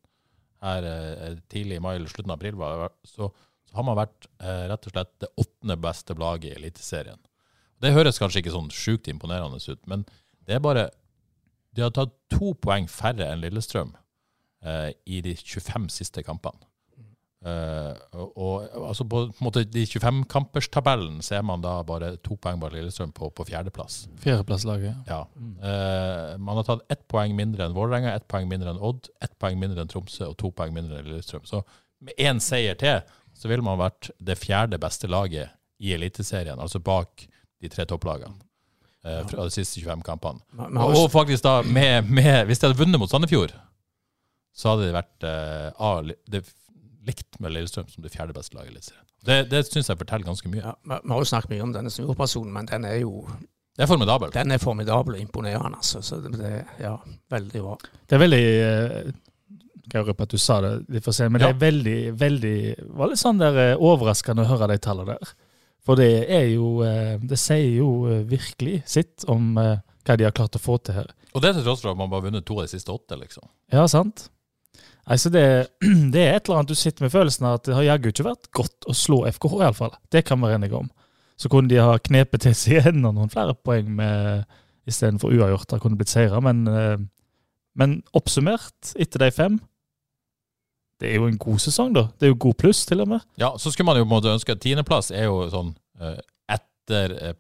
her 0.62 0.87
eh, 0.87 1.38
tidlig 1.50 1.81
i 1.81 1.83
mai 1.83 1.97
eller 1.97 2.11
slutten 2.11 2.31
av 2.31 2.38
april, 2.38 2.59
var, 2.61 2.92
så, 3.07 3.28
så 3.66 3.78
har 3.78 3.87
man 3.88 3.99
vært 3.99 4.28
eh, 4.38 4.64
rett 4.71 4.87
og 4.87 4.95
slett 4.95 5.12
det 5.25 5.31
åttende 5.42 5.78
beste 5.83 6.16
laget 6.19 6.52
i 6.52 6.57
Eliteserien. 6.61 7.19
Det 7.83 7.95
høres 7.97 8.21
kanskje 8.23 8.42
ikke 8.42 8.54
sånn 8.54 8.71
sjukt 8.71 9.11
imponerende 9.11 9.59
ut, 9.59 9.81
men 9.90 10.04
det 10.47 10.59
er 10.59 10.62
bare 10.62 10.90
De 11.73 11.81
har 11.83 11.92
tatt 11.95 12.12
to 12.31 12.52
poeng 12.61 12.85
færre 12.90 13.25
enn 13.33 13.40
Lillestrøm 13.40 13.95
eh, 14.62 14.92
i 15.09 15.23
de 15.25 15.33
25 15.35 15.88
siste 15.90 16.23
kampene. 16.23 16.61
Eh, 17.43 17.95
og, 18.15 18.69
altså 18.87 19.03
på, 19.03 19.25
på 19.33 19.43
en 19.43 19.47
måte 19.49 19.65
de 19.67 19.83
25-kamperstabellen 19.89 21.19
ser 21.27 21.41
er 21.41 21.47
man 21.47 21.63
da 21.65 21.75
bare 21.87 22.13
to 22.23 22.37
poeng 22.39 22.61
bak 22.63 22.75
Lillestrøm 22.77 23.11
på, 23.17 23.33
på 23.35 23.47
fjerdeplass. 23.49 24.05
Fjerdeplasslaget. 24.23 25.09
Ja. 25.11 25.25
Uh, 25.35 26.39
man 26.39 26.61
har 26.61 26.69
tatt 26.69 26.85
ett 26.93 27.03
poeng 27.11 27.35
mindre 27.39 27.67
enn 27.67 27.75
Vålerenga, 27.75 28.15
ett 28.15 28.29
poeng 28.31 28.47
mindre 28.51 28.71
enn 28.71 28.79
Odd, 28.79 29.11
ett 29.25 29.35
poeng 29.43 29.59
mindre 29.59 29.83
enn 29.83 29.91
Tromsø 29.91 30.31
og 30.31 30.39
to 30.39 30.53
poeng 30.55 30.75
mindre 30.77 31.01
enn 31.01 31.11
Lillestrøm. 31.11 31.43
Så 31.49 31.65
med 32.03 32.15
én 32.21 32.39
seier 32.43 32.79
til 32.79 33.03
så 33.35 33.51
ville 33.51 33.67
man 33.67 33.81
vært 33.81 34.13
det 34.23 34.39
fjerde 34.39 34.79
beste 34.79 35.11
laget 35.11 35.51
i 35.83 35.97
Eliteserien, 35.97 36.61
altså 36.63 36.79
bak 36.79 37.27
de 37.63 37.71
tre 37.73 37.89
topplagene. 37.91 38.39
Uh, 39.03 39.25
fra 39.27 39.49
de 39.49 39.51
siste 39.51 39.83
25 39.83 40.07
kampene. 40.07 40.45
Men, 40.55 40.69
men, 40.77 40.83
og, 40.85 40.95
Og 40.95 41.11
faktisk 41.11 41.43
da, 41.43 41.59
med, 41.67 42.07
med, 42.07 42.45
hvis 42.47 42.63
de 42.63 42.69
hadde 42.69 42.79
vunnet 42.79 43.03
mot 43.03 43.11
Sandefjord, 43.11 43.57
så 44.55 44.77
hadde 44.77 44.87
de 44.87 44.95
vært 44.95 45.25
A, 45.27 45.95
det, 46.31 46.45
likt 47.07 47.39
med 47.43 47.53
Lillestrøm 47.55 47.89
som 47.91 48.05
det 48.05 48.13
fjerde 48.15 48.35
beste 48.37 48.57
laget 48.57 48.71
i 48.71 48.75
Eliteserien. 48.77 49.07
Det, 49.27 49.37
det 49.51 49.63
syns 49.69 49.91
jeg 49.91 49.99
forteller 50.01 50.27
ganske 50.27 50.51
mye. 50.51 50.63
Ja, 50.63 50.75
vi, 50.83 51.11
har 51.13 51.25
jo 51.25 51.29
snakket 51.31 51.53
mye 51.55 51.65
om 51.67 51.75
denne 51.75 51.91
snuoperasjonen, 51.95 52.53
men 52.55 52.69
den 52.71 52.87
er 52.89 53.01
jo 53.03 53.27
Det 53.77 53.85
er 53.85 53.91
formidabel. 53.91 54.33
den 54.35 54.51
er 54.55 54.59
formidabel 54.63 55.17
og 55.19 55.21
imponerende. 55.23 55.79
Altså. 55.83 56.03
Så 56.03 56.21
det, 56.23 56.33
det 56.39 56.53
ja, 56.83 56.97
veldig 57.31 57.63
bra. 57.63 57.77
Det 58.09 58.19
er 58.19 58.23
veldig 58.25 58.43
eh, 58.67 59.13
jeg 59.93 60.07
røpe 60.07 60.25
at 60.25 60.33
du 60.33 60.39
sa 60.41 60.61
det, 60.65 60.73
litt 60.95 61.05
for 61.05 61.13
sent, 61.17 61.33
men 61.35 61.43
Ja. 61.43 61.51
det 61.51 61.57
er 61.57 61.65
veldig, 61.67 61.97
veldig 62.19 62.59
var 62.99 63.11
litt 63.11 63.21
sånn 63.21 63.41
der 63.43 63.59
eh, 63.73 63.77
overraskende 63.77 64.45
å 64.45 64.51
høre 64.53 64.71
de 64.73 64.79
tallene 64.83 65.17
der. 65.19 65.33
For 65.83 65.99
det 65.99 66.13
er 66.31 66.45
jo 66.53 66.77
eh, 66.87 67.17
Det 67.19 67.39
sier 67.43 67.73
jo 67.81 67.89
virkelig 68.31 68.85
sitt 68.87 69.25
om 69.27 69.57
hva 69.59 70.17
de 70.19 70.25
har 70.27 70.35
klart 70.35 70.55
å 70.59 70.63
få 70.63 70.79
til 70.79 71.01
her. 71.01 71.11
Og 71.33 71.43
det 71.43 71.55
til 71.57 71.65
tross 71.65 71.83
for 71.83 71.91
at 71.93 71.99
man 71.99 72.11
bare 72.11 72.21
har 72.23 72.29
vunnet 72.31 72.47
to 72.47 72.59
av 72.59 72.67
de 72.67 72.73
siste 72.75 72.93
åtte, 72.93 73.17
liksom. 73.19 73.45
Ja, 73.73 73.87
sant? 73.89 74.29
Altså 75.11 75.31
det, 75.35 75.45
det 76.15 76.23
er 76.23 76.37
et 76.37 76.47
eller 76.47 76.61
annet 76.61 76.73
du 76.73 76.79
sitter 76.79 77.07
med 77.07 77.15
følelsen 77.15 77.47
av 77.49 77.59
at 77.59 77.69
det 77.69 77.77
har 77.77 77.89
jaggu 77.89 78.11
ikke 78.13 78.27
vært 78.29 78.51
godt 78.55 78.87
å 78.91 78.95
slå 78.97 79.23
FKH, 79.33 79.57
iallfall. 79.65 79.97
Det 80.15 80.25
kan 80.27 80.41
vi 80.41 80.51
være 80.51 80.61
enige 80.61 80.79
om. 80.79 80.91
Så 81.41 81.51
kunne 81.51 81.71
de 81.73 81.81
ha 81.83 81.97
knepet 81.99 82.45
til 82.45 82.55
seg 82.55 82.87
enda 82.93 83.11
noen 83.11 83.33
flere 83.33 83.57
poeng 83.59 83.89
med 83.99 84.45
istedenfor 84.89 85.35
uavgjort. 85.35 85.69
Det 85.73 85.83
kunne 85.83 85.99
blitt 85.99 86.13
seire, 86.13 86.39
men, 86.45 86.65
eh, 86.71 86.97
men 87.79 88.01
oppsummert 88.15 88.95
etter 89.01 89.27
de 89.27 89.31
fem 89.35 89.61
Det 91.03 91.09
er 91.11 91.17
jo 91.19 91.27
en 91.27 91.39
god 91.41 91.59
sesong, 91.59 91.95
da. 91.97 92.03
Det 92.15 92.29
er 92.29 92.31
jo 92.31 92.37
god 92.39 92.55
pluss, 92.61 92.85
til 92.87 93.01
og 93.03 93.09
med. 93.11 93.23
Ja, 93.35 93.49
så 93.59 93.73
skulle 93.73 93.89
man 93.89 93.97
jo 93.99 94.05
på 94.05 94.07
en 94.07 94.13
måte 94.13 94.31
ønske 94.31 94.55
at 94.55 94.61
tiendeplass 94.63 95.11
er 95.11 95.25
jo 95.25 95.49
sånn 95.51 95.73
eh, 95.99 96.21
etter 96.47 97.15
eh, 97.19 97.35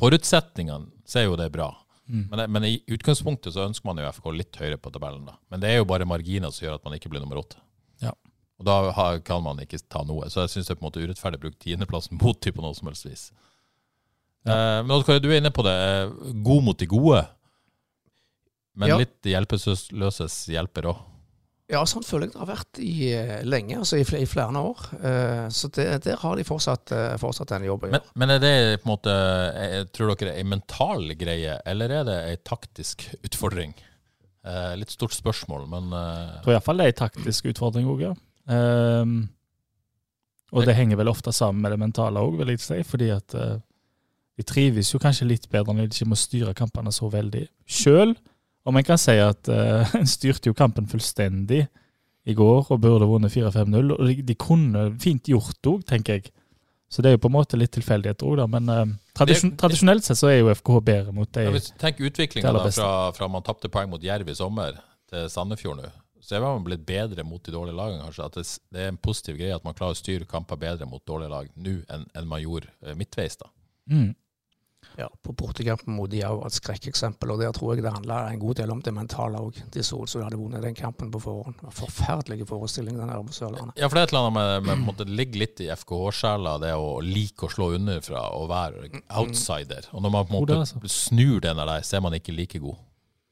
forutsetningene, 0.00 0.88
så 1.04 1.20
er 1.20 1.26
jo 1.26 1.36
det 1.36 1.50
bra. 1.52 1.68
Mm. 2.08 2.28
Men, 2.30 2.42
men 2.52 2.64
i 2.68 2.74
utgangspunktet 2.94 3.52
så 3.56 3.64
ønsker 3.66 3.88
man 3.88 3.98
jo 3.98 4.06
FK 4.12 4.28
litt 4.36 4.56
høyere 4.60 4.78
på 4.78 4.92
tabellen, 4.94 5.24
da. 5.26 5.34
Men 5.50 5.60
det 5.62 5.70
er 5.72 5.80
jo 5.80 5.88
bare 5.90 6.06
marginer 6.06 6.52
som 6.54 6.66
gjør 6.68 6.76
at 6.78 6.84
man 6.86 6.94
ikke 6.94 7.10
blir 7.10 7.20
nummer 7.24 7.40
åtte. 7.42 7.58
Ja. 8.02 8.12
Og 8.60 8.64
da 8.68 8.76
har, 8.94 9.18
kan 9.26 9.42
man 9.42 9.58
ikke 9.64 9.80
ta 9.90 10.04
noe. 10.06 10.28
Så 10.30 10.44
jeg 10.44 10.52
syns 10.54 10.68
det 10.70 10.76
er 10.76 10.78
på 10.78 10.84
en 10.86 10.88
måte 10.90 11.02
urettferdig 11.02 11.40
å 11.40 11.44
bruke 11.48 11.58
tiendeplassen 11.64 12.18
mot 12.22 12.38
dem 12.40 12.54
på 12.56 12.62
noe 12.64 12.74
som 12.78 12.86
helst 12.92 13.08
vis. 13.08 13.24
Eh, 14.46 14.78
men 14.86 14.94
Oddkar, 14.94 15.18
du 15.20 15.26
er 15.32 15.40
inne 15.40 15.50
på 15.50 15.64
det. 15.66 15.74
eh, 15.74 16.32
God 16.46 16.62
mot 16.68 16.78
de 16.78 16.86
gode. 16.86 17.24
Men 18.76 18.88
Ja. 18.92 18.96
litt 19.00 19.22
hjelpeløses 19.26 20.38
hjelper 20.52 20.90
òg. 20.92 21.02
Ja, 21.66 21.80
sånn 21.88 22.04
føler 22.06 22.28
jeg 22.28 22.36
det 22.36 22.38
har 22.38 22.48
vært 22.52 22.78
i 22.78 22.92
eh, 23.10 23.40
lenge, 23.42 23.80
altså 23.80 23.98
i, 23.98 24.04
fl 24.06 24.20
i 24.20 24.28
flere 24.30 24.60
år. 24.60 24.82
Uh, 25.02 25.46
så 25.50 25.66
det, 25.74 25.86
der 26.04 26.20
har 26.22 26.38
de 26.38 26.44
fortsatt, 26.46 26.92
uh, 26.94 27.16
fortsatt 27.18 27.56
en 27.56 27.66
jobb 27.66 27.88
å 27.88 27.90
Men, 27.90 27.96
gjøre. 27.98 28.18
men 28.22 28.34
er 28.36 28.42
det 28.44 28.52
på 28.82 28.86
en 28.86 28.92
måte 28.92 29.14
Tror 29.96 30.12
dere 30.12 30.28
det 30.28 30.34
er 30.36 30.44
en 30.44 30.52
mental 30.52 31.10
greie, 31.18 31.56
eller 31.66 31.94
er 31.96 32.06
det 32.06 32.16
en 32.30 32.44
taktisk 32.46 33.08
utfordring? 33.26 33.74
Uh, 34.46 34.76
litt 34.78 34.94
stort 34.94 35.16
spørsmål, 35.16 35.66
men 35.72 35.90
uh, 35.90 36.36
Jeg 36.36 36.44
tror 36.44 36.54
iallfall 36.54 36.78
det 36.78 36.86
er 36.86 36.94
en 36.94 37.00
taktisk 37.00 37.50
utfordring 37.50 37.90
òg, 37.90 38.04
ja. 38.04 38.12
Ehm, 38.46 39.16
og 40.54 40.68
det 40.68 40.76
henger 40.78 41.00
vel 41.00 41.10
ofte 41.10 41.34
sammen 41.34 41.64
med 41.64 41.74
det 41.74 41.80
mentale 41.82 42.22
òg, 42.22 42.38
vil 42.38 42.52
jeg 42.54 42.62
si. 42.62 42.78
Fordi 42.86 43.08
at 43.10 43.34
de 43.34 44.44
trives 44.46 44.92
jo 44.92 45.00
kanskje 45.02 45.26
litt 45.26 45.48
bedre 45.50 45.74
når 45.74 45.88
de 45.90 45.98
ikke 45.98 46.12
må 46.12 46.18
styre 46.20 46.54
kampene 46.54 46.94
så 46.94 47.10
veldig 47.10 47.42
sjøl. 47.66 48.14
Og 48.66 48.74
man 48.74 48.84
kan 48.86 48.98
si 48.98 49.14
at 49.22 49.48
uh, 49.52 49.94
en 50.00 50.08
styrte 50.10 50.50
jo 50.50 50.56
kampen 50.58 50.88
fullstendig 50.90 51.66
i 52.26 52.34
går 52.34 52.72
og 52.74 52.80
burde 52.82 53.06
vunnet 53.06 53.30
4-5-0. 53.30 53.92
Og 53.94 54.08
de, 54.08 54.16
de 54.26 54.34
kunne 54.34 54.88
fint 55.02 55.28
gjort 55.30 55.54
det 55.62 55.70
òg, 55.70 55.84
tenker 55.86 56.18
jeg. 56.18 56.32
Så 56.90 57.02
det 57.02 57.10
er 57.10 57.14
jo 57.16 57.20
på 57.22 57.30
en 57.30 57.34
måte 57.36 57.58
litt 57.58 57.72
tilfeldigheter 57.74 58.26
òg, 58.26 58.36
da. 58.40 58.46
Men 58.50 58.70
eh, 58.72 58.96
tradisjon, 59.18 59.52
Det- 59.52 59.60
tradisjonelt 59.62 60.06
sett 60.06 60.18
så 60.18 60.28
er 60.30 60.40
jo 60.40 60.50
FKH 60.54 60.80
bedre 60.86 61.14
mot 61.14 61.30
de 61.34 61.46
ja, 61.46 61.52
hvis 61.54 61.70
du 61.72 61.78
tenker 61.82 62.06
utviklinga 62.10 62.52
fra, 62.70 62.90
fra 63.14 63.28
man 63.30 63.42
tapte 63.46 63.70
poeng 63.70 63.90
mot 63.90 64.02
Jerv 64.02 64.28
i 64.30 64.34
sommer 64.38 64.78
til 65.10 65.30
Sandefjord 65.30 65.80
nå, 65.80 65.90
så 66.26 66.36
er 66.38 66.42
man 66.42 66.64
blitt 66.66 66.82
bedre 66.86 67.22
mot 67.26 67.42
de 67.46 67.54
dårlige 67.54 67.78
lagene, 67.78 68.02
kanskje. 68.06 68.26
At 68.26 68.38
det, 68.38 68.46
det 68.74 68.82
er 68.82 68.88
en 68.90 68.98
positiv 69.02 69.36
greie 69.38 69.54
at 69.54 69.66
man 69.66 69.74
klarer 69.78 69.94
å 69.94 69.98
styre 69.98 70.26
kamper 70.30 70.58
bedre 70.58 70.86
mot 70.90 71.02
dårlige 71.06 71.30
lag 71.30 71.50
nå 71.54 71.76
enn 71.94 72.06
enn 72.18 72.26
man 72.30 72.42
gjorde 72.42 72.70
eh, 72.82 72.94
midtveis. 72.98 73.38
da. 73.42 73.50
mm. 73.94 74.08
Ja, 74.96 75.08
på 75.22 75.34
bortekampen 75.36 75.92
mot 75.92 76.10
de 76.10 76.22
er 76.24 76.32
jo 76.32 76.46
et 76.46 76.56
skrekkeksempel, 76.56 77.32
og 77.34 77.42
der 77.42 77.52
tror 77.52 77.74
jeg 77.74 77.84
det 77.84 77.92
handla 77.92 78.22
en 78.30 78.40
god 78.40 78.56
del 78.62 78.72
om 78.72 78.80
det 78.84 78.94
mentale 78.96 79.42
òg. 79.44 79.58
De 79.74 79.84
så 79.84 79.98
ut 80.00 80.08
som 80.08 80.22
de 80.22 80.26
hadde 80.28 80.38
vunnet 80.40 80.64
den 80.64 80.76
kampen 80.78 81.10
på 81.12 81.20
forhånd. 81.20 81.58
Det 81.58 81.68
var 81.68 81.76
Forferdelige 81.76 82.48
forestillinger 82.48 83.02
den 83.04 83.12
der 83.12 83.26
på 83.26 83.36
Sørlandet. 83.36 83.76
Ja, 83.76 83.90
for 83.90 83.98
det 83.98 84.06
er 84.06 84.08
et 84.08 84.14
eller 84.14 84.30
annet 84.30 84.38
med, 84.38 84.70
med 84.70 84.86
på 84.88 84.96
det 85.02 85.18
ligger 85.20 85.42
litt 85.44 85.60
i 85.60 85.68
FKH-sjela, 85.74 86.56
det 86.64 86.72
å 86.80 86.88
like 87.04 87.44
å 87.44 87.52
slå 87.52 87.74
underfra 87.76 88.24
og 88.38 88.48
være 88.54 89.02
outsider. 89.20 89.90
Og 89.92 90.06
når 90.06 90.16
man 90.16 90.26
på 90.26 90.34
en 90.34 90.40
måte 90.40 90.58
altså. 90.64 90.80
snur 90.88 91.44
den 91.44 91.60
der, 91.60 91.76
så 91.84 92.00
er 92.00 92.08
man 92.08 92.16
ikke 92.16 92.34
like 92.36 92.62
god. 92.62 92.80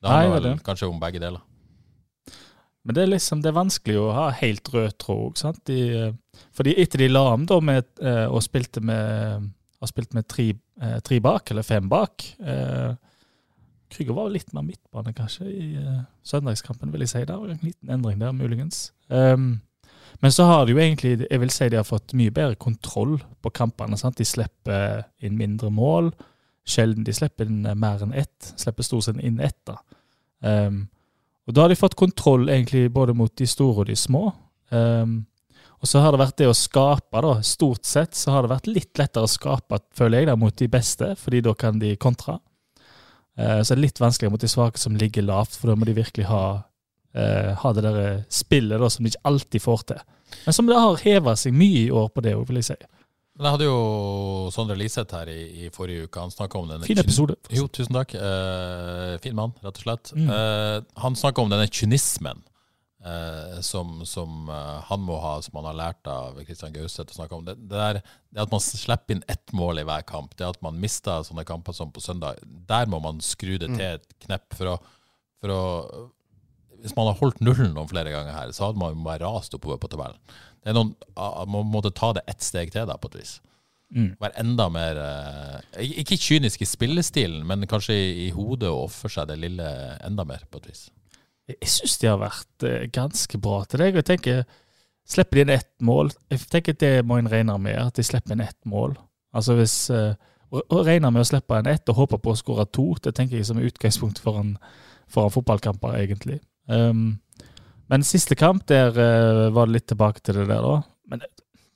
Det 0.05 0.11
Nei, 0.11 0.20
handler 0.20 0.40
det 0.40 0.50
er 0.50 0.57
vel 0.59 0.64
kanskje 0.68 0.92
om 0.92 1.00
begge 1.00 1.22
deler. 1.22 1.44
Men 2.85 2.96
det 2.96 3.03
er 3.03 3.12
liksom, 3.14 3.40
det 3.40 3.48
er 3.48 3.57
vanskelig 3.57 3.96
å 3.96 4.12
ha 4.12 4.29
helt 4.42 4.68
rød 4.68 4.96
tråd. 5.00 5.29
ikke 5.33 5.40
sant? 5.40 5.61
De, 5.70 5.79
eh, 5.96 6.42
fordi 6.53 6.74
etter 6.83 7.00
de 7.00 7.09
la 7.09 7.22
om 7.33 7.46
da 7.48 7.57
med, 7.64 7.87
eh, 8.05 8.27
og 8.29 8.44
spilte 8.44 8.83
med, 8.85 9.48
har 9.85 9.92
spilt 9.92 10.16
med 10.16 10.27
tre, 10.29 10.51
eh, 10.83 10.99
tre 11.05 11.20
bak, 11.23 11.51
eller 11.53 11.66
fem 11.66 11.88
bak 11.88 12.27
eh, 12.42 12.94
Krüger 13.94 14.16
var 14.16 14.33
litt 14.33 14.51
mer 14.55 14.64
midtbane, 14.66 15.12
kanskje, 15.14 15.47
i 15.47 15.68
eh, 15.79 16.03
søndagskampen, 16.27 16.90
vil 16.92 17.05
jeg 17.05 17.12
si. 17.12 17.23
Det 17.29 17.37
var 17.38 17.53
en 17.53 17.62
liten 17.62 17.92
endring 17.94 18.18
der, 18.20 18.35
muligens. 18.35 18.88
Um, 19.09 19.61
men 20.23 20.33
så 20.33 20.47
har 20.49 20.64
de 20.64 20.75
jo 20.75 20.81
egentlig 20.81 21.27
jeg 21.29 21.40
vil 21.42 21.53
si 21.53 21.68
de 21.70 21.79
har 21.79 21.87
fått 21.87 22.14
mye 22.16 22.33
bedre 22.35 22.59
kontroll 22.61 23.18
på 23.42 23.53
kampene. 23.55 23.99
sant? 24.01 24.18
De 24.18 24.27
slipper 24.27 25.05
inn 25.23 25.37
mindre 25.38 25.70
mål. 25.75 26.11
Sjelden 26.66 27.05
de 27.05 27.14
slipper 27.14 27.51
inn 27.51 27.66
eh, 27.66 27.79
mer 27.79 28.03
enn 28.03 28.16
ett. 28.16 28.55
Slipper 28.57 28.87
stort 28.87 29.07
sett 29.07 29.20
inn 29.23 29.40
ett. 29.42 29.61
da. 29.68 29.79
Um, 30.44 30.87
og 31.44 31.55
da 31.55 31.64
har 31.64 31.73
de 31.73 31.79
fått 31.79 31.99
kontroll 32.01 32.49
egentlig 32.49 32.88
både 32.92 33.14
mot 33.16 33.33
de 33.37 33.47
store 33.47 33.85
og 33.85 33.90
de 33.90 33.97
små. 33.97 34.31
Um, 34.73 35.25
og 35.85 35.88
så 35.90 36.01
har 36.01 36.14
det 36.14 36.23
vært 36.23 36.38
det 36.40 36.47
å 36.49 36.57
skape, 36.57 37.20
da. 37.20 37.33
Stort 37.44 37.85
sett 37.85 38.16
så 38.16 38.33
har 38.33 38.47
det 38.47 38.55
vært 38.55 38.68
litt 38.70 38.97
lettere 38.97 39.27
å 39.27 39.29
skape, 39.29 39.83
føler 39.92 40.23
jeg, 40.23 40.29
da, 40.31 40.37
mot 40.40 40.57
de 40.57 40.68
beste, 40.73 41.11
fordi 41.20 41.42
da 41.44 41.53
kan 41.61 41.77
de 41.83 41.90
kontra. 42.01 42.38
Eh, 43.37 43.61
så 43.61 43.75
er 43.75 43.77
det 43.77 43.83
litt 43.83 44.01
vanskeligere 44.01 44.33
mot 44.33 44.40
de 44.40 44.49
svake 44.49 44.81
som 44.81 44.97
ligger 44.97 45.27
lavt, 45.29 45.59
for 45.61 45.68
da 45.68 45.75
må 45.77 45.85
de 45.85 45.99
virkelig 45.99 46.25
ha, 46.31 46.47
eh, 47.12 47.51
ha 47.61 47.73
det 47.77 47.85
der 47.85 47.99
eh, 48.01 48.23
spillet 48.33 48.81
da, 48.81 48.88
som 48.88 49.05
de 49.05 49.12
ikke 49.12 49.29
alltid 49.29 49.64
får 49.66 49.85
til. 49.92 50.01
Men 50.47 50.57
som 50.57 50.73
det 50.73 50.81
har 50.87 51.05
heva 51.05 51.37
seg 51.37 51.53
mye 51.53 51.83
i 51.83 51.92
år 51.92 52.09
på 52.16 52.25
det 52.25 52.33
òg, 52.38 52.47
vil 52.49 52.62
jeg 52.62 52.70
si. 52.70 52.79
Men 53.35 53.51
jeg 53.51 53.57
hadde 53.59 53.68
jo 53.68 53.85
Sondre 54.57 54.79
Liseth 54.81 55.18
her 55.18 55.29
i, 55.29 55.66
i 55.66 55.70
forrige 55.75 56.09
uke. 56.09 56.25
Han 56.25 56.33
snakka 56.33 56.64
om 56.64 56.73
denne 56.73 56.88
Fin 56.88 57.03
episode. 57.03 57.37
Jo, 57.53 57.68
tusen 57.68 57.92
takk. 58.01 58.16
Eh, 58.16 59.20
fin 59.20 59.37
mann, 59.37 59.53
rett 59.61 59.77
og 59.77 59.85
slett. 59.85 60.16
Mm. 60.16 60.33
Han 61.05 61.18
snakka 61.18 61.44
om 61.44 61.53
denne 61.53 61.68
kynismen 61.68 62.40
eh, 63.04 63.60
som, 63.60 64.00
som 64.06 64.48
eh, 64.48 64.80
han 64.88 65.04
må 65.04 65.18
ha, 65.20 65.36
som 65.42 65.58
han 65.60 65.68
har 65.70 65.78
lært 65.78 66.10
av 66.10 66.40
Kristian 66.46 66.74
Gauseth 66.74 67.12
å 67.12 67.18
snakke 67.18 67.38
om. 67.38 67.44
Det, 67.46 67.56
det, 67.60 67.76
der, 67.76 68.00
det 68.34 68.44
at 68.44 68.54
man 68.54 68.64
slipper 68.64 69.16
inn 69.16 69.24
ett 69.30 69.54
mål 69.56 69.82
i 69.82 69.86
hver 69.88 70.06
kamp, 70.08 70.36
det 70.38 70.48
at 70.48 70.60
man 70.64 70.80
mister 70.80 71.24
sånne 71.26 71.46
kamper 71.48 71.76
som 71.76 71.92
på 71.94 72.02
søndag, 72.04 72.42
der 72.42 72.90
må 72.90 73.02
man 73.04 73.22
skru 73.24 73.56
det 73.60 73.72
til 73.76 73.86
et 73.92 74.18
knepp 74.26 74.58
for 74.58 74.74
å, 74.74 74.76
for 75.42 75.54
å 75.54 75.62
Hvis 76.84 76.96
man 76.96 77.08
har 77.08 77.16
holdt 77.20 77.40
nullen 77.40 77.72
noen 77.72 77.88
flere 77.88 78.12
ganger 78.12 78.36
her, 78.36 78.52
så 78.52 78.68
hadde 78.68 78.80
man 78.82 79.06
bare 79.06 79.24
rast 79.24 79.54
oppover 79.56 79.80
på 79.80 79.88
tabellen. 79.92 80.20
Det 80.64 80.72
er 80.72 80.76
noen, 80.76 80.94
Man 81.48 81.68
måtte 81.72 81.92
ta 81.92 82.12
det 82.16 82.24
ett 82.28 82.42
steg 82.42 82.72
til, 82.72 82.86
da, 82.88 82.96
på 83.00 83.08
et 83.12 83.20
vis. 83.20 83.38
Mm. 83.94 84.14
Være 84.18 84.40
enda 84.40 84.66
mer 84.72 84.98
eh, 84.98 85.90
Ikke 86.02 86.16
kynisk 86.18 86.64
i 86.64 86.66
spillestilen, 86.66 87.44
men 87.46 87.66
kanskje 87.70 87.94
i, 87.94 88.06
i 88.26 88.30
hodet 88.34 88.72
å 88.72 88.86
ofre 88.88 89.10
seg 89.12 89.28
det 89.30 89.36
lille 89.42 89.66
enda 90.02 90.24
mer, 90.26 90.46
på 90.50 90.62
et 90.62 90.70
vis. 90.72 90.86
Jeg 91.50 91.70
syns 91.70 91.98
de 92.00 92.09
har 92.09 92.20
vært 92.22 92.66
eh, 92.68 92.87
ganske 92.92 93.40
bra 93.42 93.62
til 93.68 93.85
deg. 93.85 93.98
Jeg 94.00 94.09
tenker, 94.12 94.44
Slipper 95.04 95.37
de 95.37 95.42
inn 95.44 95.50
ett 95.52 95.83
mål 95.85 96.14
Jeg 96.33 96.46
tenker 96.48 96.72
at 96.72 96.80
Det 96.80 96.92
må 97.04 97.18
en 97.20 97.26
regne 97.28 97.59
med, 97.61 97.76
at 97.76 97.98
de 97.98 98.04
slipper 98.07 98.33
inn 98.33 98.40
ett 98.40 98.61
mål. 98.64 98.94
Altså 99.37 99.59
hvis 99.59 99.74
og 99.90 100.62
Å 100.62 100.78
å 100.78 100.85
regne 100.87 101.11
med 101.11 101.24
å 101.24 101.28
slippe 101.28 101.59
inn 101.59 101.68
ett 101.70 101.90
og 101.90 101.98
håpe 101.98 102.20
på 102.22 102.33
å 102.33 102.38
skåre 102.38 102.66
to, 102.70 102.92
det 103.02 103.14
tenker 103.16 103.40
jeg 103.40 103.48
som 103.48 103.59
er 103.59 103.68
utgangspunkt 103.68 104.20
for 104.22 104.38
en, 104.38 104.54
for 105.11 105.26
en 105.26 105.35
fotballkamper, 105.35 105.96
egentlig. 105.98 106.38
Um, 106.70 107.16
men 107.90 108.07
siste 108.07 108.37
kamp, 108.38 108.62
der 108.70 108.94
uh, 108.94 109.50
var 109.54 109.66
det 109.66 109.80
litt 109.80 109.88
tilbake 109.90 110.22
til 110.24 110.38
det 110.38 110.46
der, 110.52 110.62
da. 110.62 110.76
Men 111.11 111.24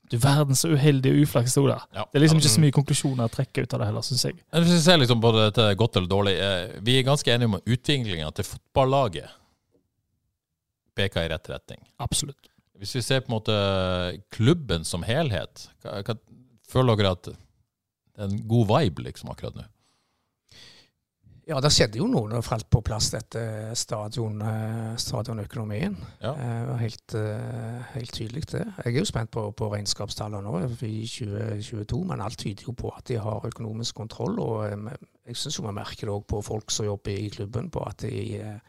du 0.09 0.17
verden 0.23 0.57
så 0.57 0.71
uheldig 0.73 1.11
og 1.13 1.25
uflaks 1.25 1.57
det 1.59 1.65
der. 1.67 1.83
Ja. 1.99 2.05
Det 2.07 2.21
er 2.21 2.25
liksom 2.25 2.41
ikke 2.41 2.55
så 2.55 2.63
mye 2.63 2.77
konklusjoner 2.79 3.29
å 3.29 3.33
trekke 3.33 3.65
ut 3.65 3.75
av 3.75 3.83
det 3.83 3.91
heller, 3.91 4.07
syns 4.07 4.25
jeg. 4.25 4.39
Hvis 4.55 4.73
vi 4.73 4.79
ser 4.87 5.03
liksom 5.03 5.21
på 5.21 5.35
dette 5.37 5.67
godt 5.83 5.99
eller 6.01 6.09
dårlig, 6.09 6.39
eh, 6.41 6.79
vi 6.87 6.97
er 6.97 7.05
ganske 7.11 7.35
enige 7.35 7.51
om 7.51 7.59
utviklinga 7.61 8.31
til 8.39 8.49
fotballaget 8.49 9.35
peker 10.99 11.27
i 11.27 11.33
rett 11.33 11.51
retning. 11.53 11.83
Absolutt. 12.03 12.51
Hvis 12.79 12.95
vi 12.95 13.03
ser 13.03 13.25
på 13.25 13.33
en 13.33 13.39
måte 13.39 13.57
klubben 14.35 14.85
som 14.87 15.07
helhet, 15.07 15.67
hva, 15.83 15.99
hva, 16.07 16.15
føler 16.69 16.99
dere 17.01 17.17
at 17.17 17.27
det 17.33 17.35
er 18.23 18.29
en 18.29 18.41
god 18.51 18.71
vibe 18.71 19.09
liksom 19.09 19.33
akkurat 19.33 19.57
nå? 19.59 19.67
Ja, 21.49 21.63
det 21.65 21.71
skjedde 21.73 21.97
jo 21.97 22.05
noe 22.11 22.29
når 22.29 22.43
det 22.43 22.45
falt 22.45 22.67
på 22.69 22.83
plass 22.85 23.07
dette 23.09 23.41
stadion, 23.79 24.43
eh, 24.45 24.97
stadionøkonomien. 25.01 25.95
Ja. 26.21 26.35
Eh, 26.35 26.59
Det 26.61 26.69
var 26.69 26.83
helt, 26.83 27.15
eh, 27.15 27.83
helt 27.95 28.13
tydelig 28.13 28.43
det. 28.53 28.67
Jeg 28.85 28.95
er 28.95 28.99
jo 28.99 29.05
spent 29.09 29.31
på, 29.31 29.47
på 29.57 29.71
regnskapstallene 29.73 30.45
nå 30.45 30.61
i 30.85 31.07
2022, 31.09 32.05
men 32.05 32.21
alt 32.21 32.37
tyder 32.39 32.69
jo 32.69 32.73
på 32.77 32.93
at 32.95 33.07
de 33.09 33.17
har 33.17 33.49
økonomisk 33.49 33.95
kontroll. 33.95 34.39
Og 34.39 34.69
jeg 35.27 35.37
syns 35.37 35.57
jo 35.59 35.65
vi 35.65 35.73
merker 35.73 36.07
det 36.07 36.17
òg 36.19 36.27
på 36.29 36.43
folk 36.45 36.71
som 36.71 36.85
jobber 36.85 37.17
i 37.17 37.31
klubben, 37.33 37.71
på 37.71 37.81
at 37.89 38.05
de, 38.05 38.61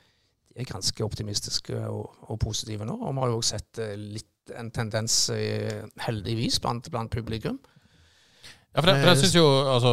de 0.54 0.64
er 0.64 0.70
ganske 0.70 1.04
optimistiske 1.06 1.78
og, 1.88 2.10
og 2.30 2.40
positive 2.42 2.86
nå. 2.88 2.96
Og 3.00 3.14
vi 3.16 3.22
har 3.24 3.34
jo 3.34 3.40
også 3.42 3.58
sett 3.60 3.82
eh, 3.86 3.96
litt 4.18 4.54
en 4.58 4.72
tendens, 4.74 5.16
eh, 5.30 5.84
heldigvis, 6.08 6.58
blant, 6.64 6.88
blant 6.90 7.12
publikum. 7.14 7.60
Ja, 8.74 8.82
for 8.84 8.90
jeg, 8.92 9.02
for 9.02 9.10
jeg 9.12 9.20
syns 9.24 9.36
jo, 9.38 9.46
altså, 9.74 9.92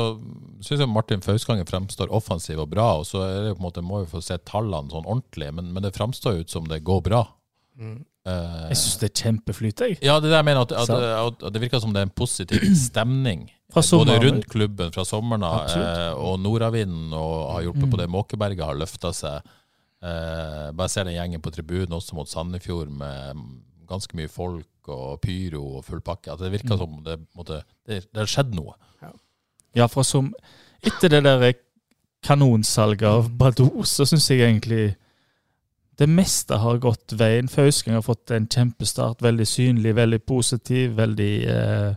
synes 0.65 0.83
jo 0.85 0.87
Martin 0.93 1.23
Fausgangen 1.25 1.69
fremstår 1.69 2.11
offensiv 2.13 2.61
og 2.61 2.69
bra, 2.73 2.91
og 3.01 3.07
så 3.09 3.23
er 3.25 3.39
det 3.41 3.51
jo 3.51 3.57
på 3.57 3.63
en 3.63 3.67
måte, 3.71 3.85
må 3.85 4.03
vi 4.03 4.11
få 4.11 4.21
se 4.25 4.37
tallene 4.49 4.93
sånn 4.93 5.07
ordentlig, 5.09 5.49
men, 5.57 5.71
men 5.73 5.85
det 5.85 5.95
fremstår 5.97 6.37
jo 6.37 6.45
ut 6.45 6.53
som 6.53 6.69
det 6.69 6.83
går 6.85 7.01
bra. 7.07 7.23
Mm. 7.81 7.99
Uh, 8.27 8.67
Jeg 8.73 8.79
syns 8.81 8.97
det 9.01 9.09
er 9.11 9.23
kjempeflyt, 9.23 9.81
jeg. 9.85 9.99
ja, 10.05 10.17
det 10.21 10.29
der 10.29 10.35
det 10.35 10.41
jeg 10.43 10.49
mener, 10.49 10.65
at, 10.67 10.73
at, 10.77 10.93
at, 10.93 11.45
at 11.47 11.55
det 11.55 11.63
virker 11.63 11.81
som 11.81 11.93
det 11.95 12.03
er 12.03 12.09
en 12.09 12.17
positiv 12.17 12.65
stemning. 12.89 13.47
Fra 13.73 13.83
Både 13.97 14.17
rundt 14.23 14.47
klubben 14.51 14.93
fra 14.95 15.05
sommeren 15.09 15.43
av, 15.45 15.65
eh, 15.75 16.13
og 16.17 16.37
Nordavinden 16.41 17.13
og 17.17 17.33
har 17.57 17.65
hjulpet 17.67 17.83
Mm. 17.89 17.91
på 17.93 17.99
det. 18.01 18.07
Måkeberget 18.15 18.63
har 18.65 18.79
løfta 18.79 19.11
seg. 19.13 19.49
Eh, 20.07 20.71
bare 20.77 20.93
ser 20.93 21.09
den 21.09 21.17
gjengen 21.17 21.43
på 21.43 21.51
tribunen 21.55 21.97
også 21.97 22.15
mot 22.19 22.31
Sandefjord 22.31 22.93
med 22.95 23.41
ganske 23.89 24.19
mye 24.19 24.31
folk 24.31 24.91
og 24.93 25.21
pyro 25.25 25.63
og 25.79 25.85
full 25.87 26.03
pakke. 26.05 26.33
At 26.35 26.43
det 26.45 26.53
virker 26.55 26.77
Mm. 26.77 26.79
som 26.79 27.01
det, 27.05 27.17
måtte, 27.35 27.63
det, 27.87 28.05
det 28.13 28.23
har 28.23 28.31
skjedd 28.31 28.55
noe. 28.55 28.77
Ja, 29.77 29.87
for 29.93 30.07
som 30.07 30.33
Etter 30.87 31.09
det 31.11 31.23
der 31.25 31.55
kanonsalget 32.23 33.09
av 33.09 33.31
Badou, 33.39 33.83
så 33.85 34.05
syns 34.07 34.29
jeg 34.31 34.41
egentlig 34.45 34.97
det 35.99 36.09
meste 36.09 36.59
har 36.61 36.79
gått 36.79 37.15
veien. 37.17 37.49
Fausking 37.49 37.95
har 37.97 38.05
fått 38.05 38.31
en 38.31 38.47
kjempestart. 38.47 39.23
Veldig 39.25 39.47
synlig, 39.49 39.95
veldig 39.97 40.21
positiv, 40.29 40.93
veldig 40.99 41.33
eh, 41.49 41.95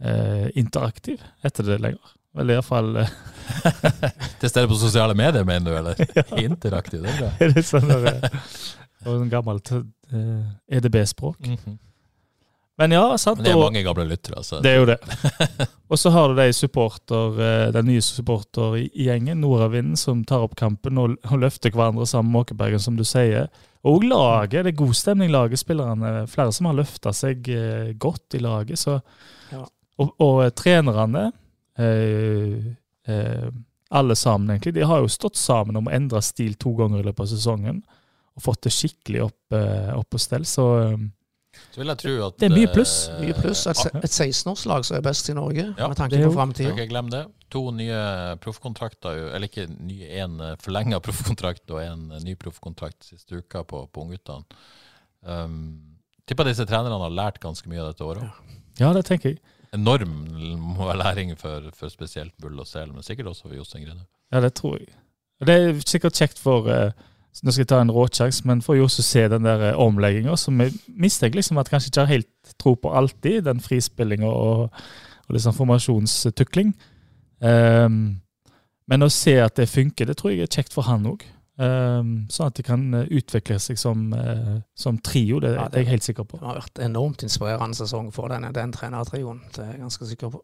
eh, 0.00 0.46
interaktiv 0.54 1.20
etter 1.42 1.66
det 1.66 1.80
lenger. 1.82 2.14
Eller 2.38 2.54
iallfall 2.56 2.96
eh, 3.02 3.10
Til 4.40 4.48
stede 4.50 4.68
på 4.70 4.78
sosiale 4.80 5.14
medier, 5.18 5.44
mener 5.44 5.70
du? 5.70 5.76
eller? 5.76 5.94
Interaktiv, 6.46 7.02
det 7.04 7.12
er 7.12 7.18
bra. 7.20 7.30
er 7.50 7.66
sånn 7.66 7.88
der, 7.90 8.06
eh, 8.12 8.42
det 9.02 9.30
gammelt 9.32 9.72
eh, 9.76 10.76
EDB-språk. 10.78 11.40
Mhm. 11.46 11.78
Men 12.80 12.94
ja, 12.96 13.02
sant. 13.20 13.36
Men 13.38 13.44
det 13.44 13.50
er 13.52 13.58
og- 13.60 13.66
mange 13.68 13.82
gamle 13.84 14.06
lyttere. 14.08 14.38
altså. 14.40 14.58
Det 14.64 14.70
er 14.72 14.78
jo 14.80 14.86
det. 14.88 14.96
Og 15.92 15.98
så 16.00 16.10
har 16.10 16.32
du 16.32 16.38
de 16.40 16.46
supporter, 16.56 17.36
den 17.76 17.86
nye 17.86 18.00
supportergjengen, 18.02 19.42
Nordavinden, 19.44 19.98
som 20.00 20.22
tar 20.24 20.40
opp 20.46 20.56
kampen 20.58 20.96
og, 20.98 21.18
og 21.28 21.42
løfter 21.44 21.70
hverandre 21.70 22.06
sammen 22.08 22.32
med 22.32 22.38
Måkebergen, 22.40 22.80
som 22.80 22.96
du 22.96 23.04
sier. 23.06 23.50
Og 23.84 24.06
laget. 24.08 24.64
Det 24.64 24.72
er 24.72 24.78
god 24.80 24.96
stemning 24.96 25.28
i 25.28 25.34
laget. 25.34 25.60
Spillerne, 25.60 26.24
flere 26.32 26.52
som 26.56 26.70
har 26.70 26.78
løfta 26.80 27.12
seg 27.14 27.52
godt 28.00 28.38
i 28.38 28.42
laget. 28.42 28.80
Så, 28.80 28.98
Ja. 29.52 29.66
Og, 30.00 30.14
og 30.24 30.38
trenerne, 30.56 31.26
alle 33.92 34.16
sammen 34.16 34.50
egentlig, 34.54 34.74
de 34.74 34.86
har 34.88 35.02
jo 35.04 35.08
stått 35.12 35.36
sammen 35.36 35.76
om 35.76 35.88
å 35.90 35.92
endre 35.92 36.22
stil 36.24 36.54
to 36.60 36.72
ganger 36.78 37.02
i 37.02 37.08
løpet 37.10 37.26
av 37.26 37.32
sesongen. 37.34 37.82
Og 38.32 38.44
fått 38.46 38.62
det 38.64 38.72
skikkelig 38.72 39.26
opp, 39.26 39.52
eh, 39.52 39.90
opp 39.92 40.08
på 40.14 40.20
stell. 40.22 40.46
Så 40.48 40.64
eh, 40.80 40.96
Så 41.74 41.82
vil 41.82 41.90
jeg 41.92 42.00
tro 42.00 42.14
at 42.28 42.38
Det 42.40 42.48
er 42.48 42.54
mye 42.54 42.70
pluss. 42.72 42.94
eh, 43.12 43.18
Mye 43.20 43.34
pluss. 43.36 43.66
Et, 43.68 43.82
et 44.00 44.08
16-årslag 44.08 44.86
som 44.88 44.96
er 44.96 45.04
best 45.04 45.28
i 45.28 45.34
Norge, 45.36 45.66
Ja, 45.76 45.88
med 45.88 45.98
tanke 46.00 46.16
på 46.24 46.32
framtida. 46.32 46.72
Ikke 46.72 46.88
glem 46.88 47.10
det. 47.12 47.26
To 47.52 47.66
nye 47.76 47.98
proffkontrakter, 48.40 49.26
eller 49.36 49.50
ikke 49.50 49.66
nye, 49.68 50.08
en 50.24 50.38
forlenga 50.64 51.02
proffkontrakt 51.04 51.68
og 51.76 51.82
en 51.84 52.06
ny 52.24 52.34
proffkontrakt 52.40 53.04
siste 53.10 53.42
uka 53.42 53.60
på, 53.68 53.84
på 53.92 54.06
ungguttene. 54.06 54.46
Um, 55.20 55.58
tipper 56.26 56.48
disse 56.48 56.64
trenerne 56.64 56.96
har 57.04 57.12
lært 57.12 57.36
ganske 57.44 57.68
mye 57.68 57.82
av 57.84 57.92
dette 57.92 58.08
året. 58.08 58.24
ja, 58.80 58.94
det 58.96 59.04
tenker 59.04 59.34
jeg. 59.34 59.42
Enorm 59.72 60.26
læring 60.98 61.38
for, 61.38 61.70
for 61.74 61.88
spesielt 61.88 62.34
Bull 62.40 62.60
og 62.60 62.66
Sel, 62.66 62.92
men 62.92 63.02
sikkert 63.02 63.26
også 63.26 63.48
for 63.48 63.54
Jostein 63.56 63.86
Grine. 63.86 64.04
Ja, 64.32 64.40
det 64.40 64.54
tror 64.54 64.76
jeg. 64.78 64.92
Det 65.46 65.54
er 65.54 65.80
sikkert 65.86 66.18
kjekt 66.18 66.38
for 66.38 66.68
eh, 66.70 66.92
Nå 67.42 67.50
skal 67.50 67.62
jeg 67.62 67.68
ta 67.70 67.78
en 67.80 67.90
råkjeks, 67.90 68.42
men 68.44 68.60
for 68.60 68.76
Johs 68.76 68.98
å 69.00 69.02
se 69.02 69.22
den 69.32 69.46
der 69.48 69.62
eh, 69.70 69.78
omlegginga, 69.80 70.34
som 70.36 70.60
jeg 70.60 70.74
mistenker 71.00 71.40
liksom 71.40 71.56
at 71.58 71.70
kanskje 71.72 71.88
ikke 71.88 72.04
har 72.04 72.10
helt 72.10 72.52
tro 72.60 72.74
på 72.76 72.92
alltid, 72.92 73.46
den 73.46 73.62
frispillinga 73.64 74.28
og, 74.28 74.68
og 75.28 75.32
liksom 75.32 75.56
formasjonstukling. 75.56 76.74
Um, 77.40 78.20
men 78.84 79.06
å 79.06 79.08
se 79.08 79.38
at 79.40 79.56
det 79.56 79.70
funker, 79.72 80.06
det 80.06 80.18
tror 80.20 80.34
jeg 80.34 80.44
er 80.44 80.52
kjekt 80.52 80.76
for 80.76 80.84
han 80.84 81.08
òg. 81.08 81.24
Sånn 81.58 82.48
at 82.48 82.56
de 82.56 82.64
kan 82.64 82.86
eh, 82.96 83.10
utvikle 83.18 83.58
seg 83.60 83.80
som, 83.80 84.06
eh, 84.16 84.62
som 84.74 84.98
trio, 85.04 85.40
det, 85.42 85.54
Ja, 85.56 85.68
det 85.68 85.82
er 85.82 85.84
jeg 85.84 85.92
helt 85.98 86.06
sikker 86.06 86.24
på. 86.28 86.40
Det 86.40 86.48
har 86.48 86.62
vært 86.62 86.80
enormt 86.84 87.24
inspirerende 87.26 87.76
sesong 87.76 88.08
for 88.14 88.32
denne, 88.32 88.52
den 88.56 88.72
trenertrioen. 88.72 89.42
Det 89.52 89.64
er 89.66 89.74
jeg 89.74 89.82
ganske 89.84 90.08
sikker 90.14 90.32
på. 90.32 90.42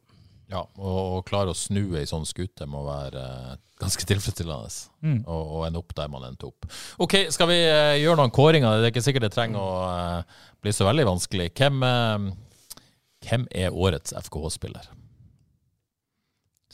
Ja, 0.49 0.63
og, 0.81 0.99
og 0.99 1.25
klare 1.29 1.53
å 1.53 1.57
snu 1.57 1.97
ei 2.01 2.07
sånn 2.09 2.29
skute 2.29 2.69
må 2.69 2.85
være 2.87 3.25
eh, 3.25 3.57
ganske 3.81 4.05
tilfredsstillende. 4.09 4.69
Mm. 5.05 5.23
Og, 5.25 5.57
og 5.57 5.65
ende 5.69 5.81
opp 5.81 5.97
der 5.97 6.13
man 6.13 6.29
endte 6.29 6.51
opp. 6.51 6.69
Ok, 7.01 7.17
skal 7.33 7.51
vi 7.53 7.59
gjøre 7.63 8.19
noen 8.21 8.35
kåringer? 8.35 8.79
Det 8.79 8.91
er 8.91 8.95
ikke 8.95 9.07
sikkert 9.09 9.29
det 9.29 9.35
trenger 9.37 9.61
å 9.61 10.23
bli 10.65 10.75
så 10.75 10.89
veldig 10.89 11.09
vanskelig. 11.09 11.51
Hvem, 11.57 11.85
hvem 13.25 13.51
er 13.55 13.77
årets 13.77 14.17
FKH-spiller? 14.19 14.89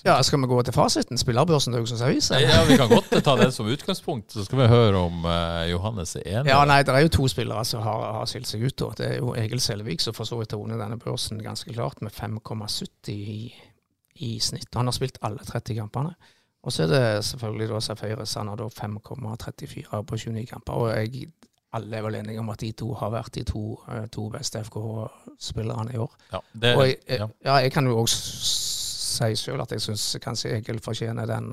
Ja, 0.05 0.23
Skal 0.23 0.41
vi 0.43 0.47
gå 0.51 0.63
til 0.63 0.75
fasiten? 0.75 1.19
Spillerbørsen 1.19 1.73
til 1.73 1.79
Haugesunds 1.79 2.03
Avis? 2.03 2.31
Ja, 2.31 2.65
Vi 2.69 2.77
kan 2.77 2.89
godt 2.91 3.13
ta 3.25 3.37
det 3.39 3.55
som 3.55 3.67
utgangspunkt, 3.71 4.33
så 4.33 4.45
skal 4.45 4.59
vi 4.59 4.67
høre 4.69 4.97
om 4.99 5.25
uh, 5.25 5.63
Johannes 5.71 6.17
er 6.17 6.27
enig. 6.27 6.51
Ja, 6.51 6.65
nei, 6.69 6.83
Det 6.83 6.95
er 6.95 7.07
jo 7.07 7.13
to 7.15 7.29
spillere 7.29 7.65
som 7.65 7.83
har, 7.83 8.03
har 8.19 8.27
skilt 8.27 8.51
seg 8.51 8.67
ut. 8.67 8.77
da. 8.83 8.91
Det 8.99 9.07
er 9.07 9.17
jo 9.23 9.35
Egil 9.39 9.61
Selvik 9.61 10.01
som 10.05 10.15
for 10.17 10.25
så 10.29 10.37
vidt 10.41 10.53
har 10.53 10.59
vunnet 10.61 10.81
denne 10.83 10.99
børsen 10.99 11.41
ganske 11.43 11.73
klart, 11.73 12.03
med 12.03 12.13
5,70 12.13 13.13
i, 13.15 13.55
i 14.27 14.39
snitt. 14.41 14.69
Han 14.75 14.91
har 14.91 14.93
spilt 14.99 15.19
alle 15.23 15.39
30 15.47 15.79
kampene. 15.79 16.15
Og 16.65 16.73
så 16.73 16.83
er 16.85 16.93
det 16.93 17.25
selvfølgelig 17.25 17.69
da 17.71 17.81
Safaris. 17.81 18.35
Han 18.35 18.49
har 18.49 18.57
da 18.57 18.69
5,34 18.73 20.03
på 20.03 20.17
29 20.17 20.47
kamper. 20.47 20.73
Og 20.73 20.91
jeg, 20.97 21.29
alle 21.73 21.97
er 21.97 22.03
vel 22.03 22.15
enige 22.21 22.41
om 22.41 22.49
at 22.51 22.61
de 22.61 22.73
to 22.73 22.93
har 22.95 23.11
vært 23.13 23.35
de 23.35 23.43
to, 23.45 23.65
eh, 23.93 24.07
to 24.13 24.29
beste 24.33 24.61
FKH-spillerne 24.65 25.95
i 25.95 25.99
år. 26.01 26.13
Ja, 26.33 26.39
det, 26.53 26.77
Og 26.77 26.87
jeg, 26.89 26.97
jeg, 27.09 27.19
ja. 27.21 27.27
ja, 27.45 27.55
jeg 27.65 27.73
kan 27.73 27.87
jo 27.87 27.99
òg 28.01 28.09
si 29.15 29.33
sjøl 29.47 29.63
at 29.65 29.73
jeg 29.77 29.85
syns 29.87 30.11
kanskje 30.25 30.57
Egil 30.59 30.81
fortjener 30.85 31.27
den, 31.31 31.51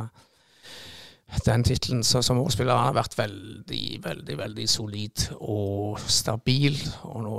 den 1.45 1.63
tittelen. 1.63 2.01
Så 2.03 2.21
Som 2.25 2.41
årsspiller 2.43 2.75
har 2.75 2.89
han 2.89 2.95
vært 2.97 3.13
veldig, 3.17 3.83
veldig 4.03 4.35
veldig 4.41 4.65
solid 4.69 5.27
og 5.39 5.99
stabil. 6.11 6.75
Og 7.07 7.21
nå, 7.23 7.35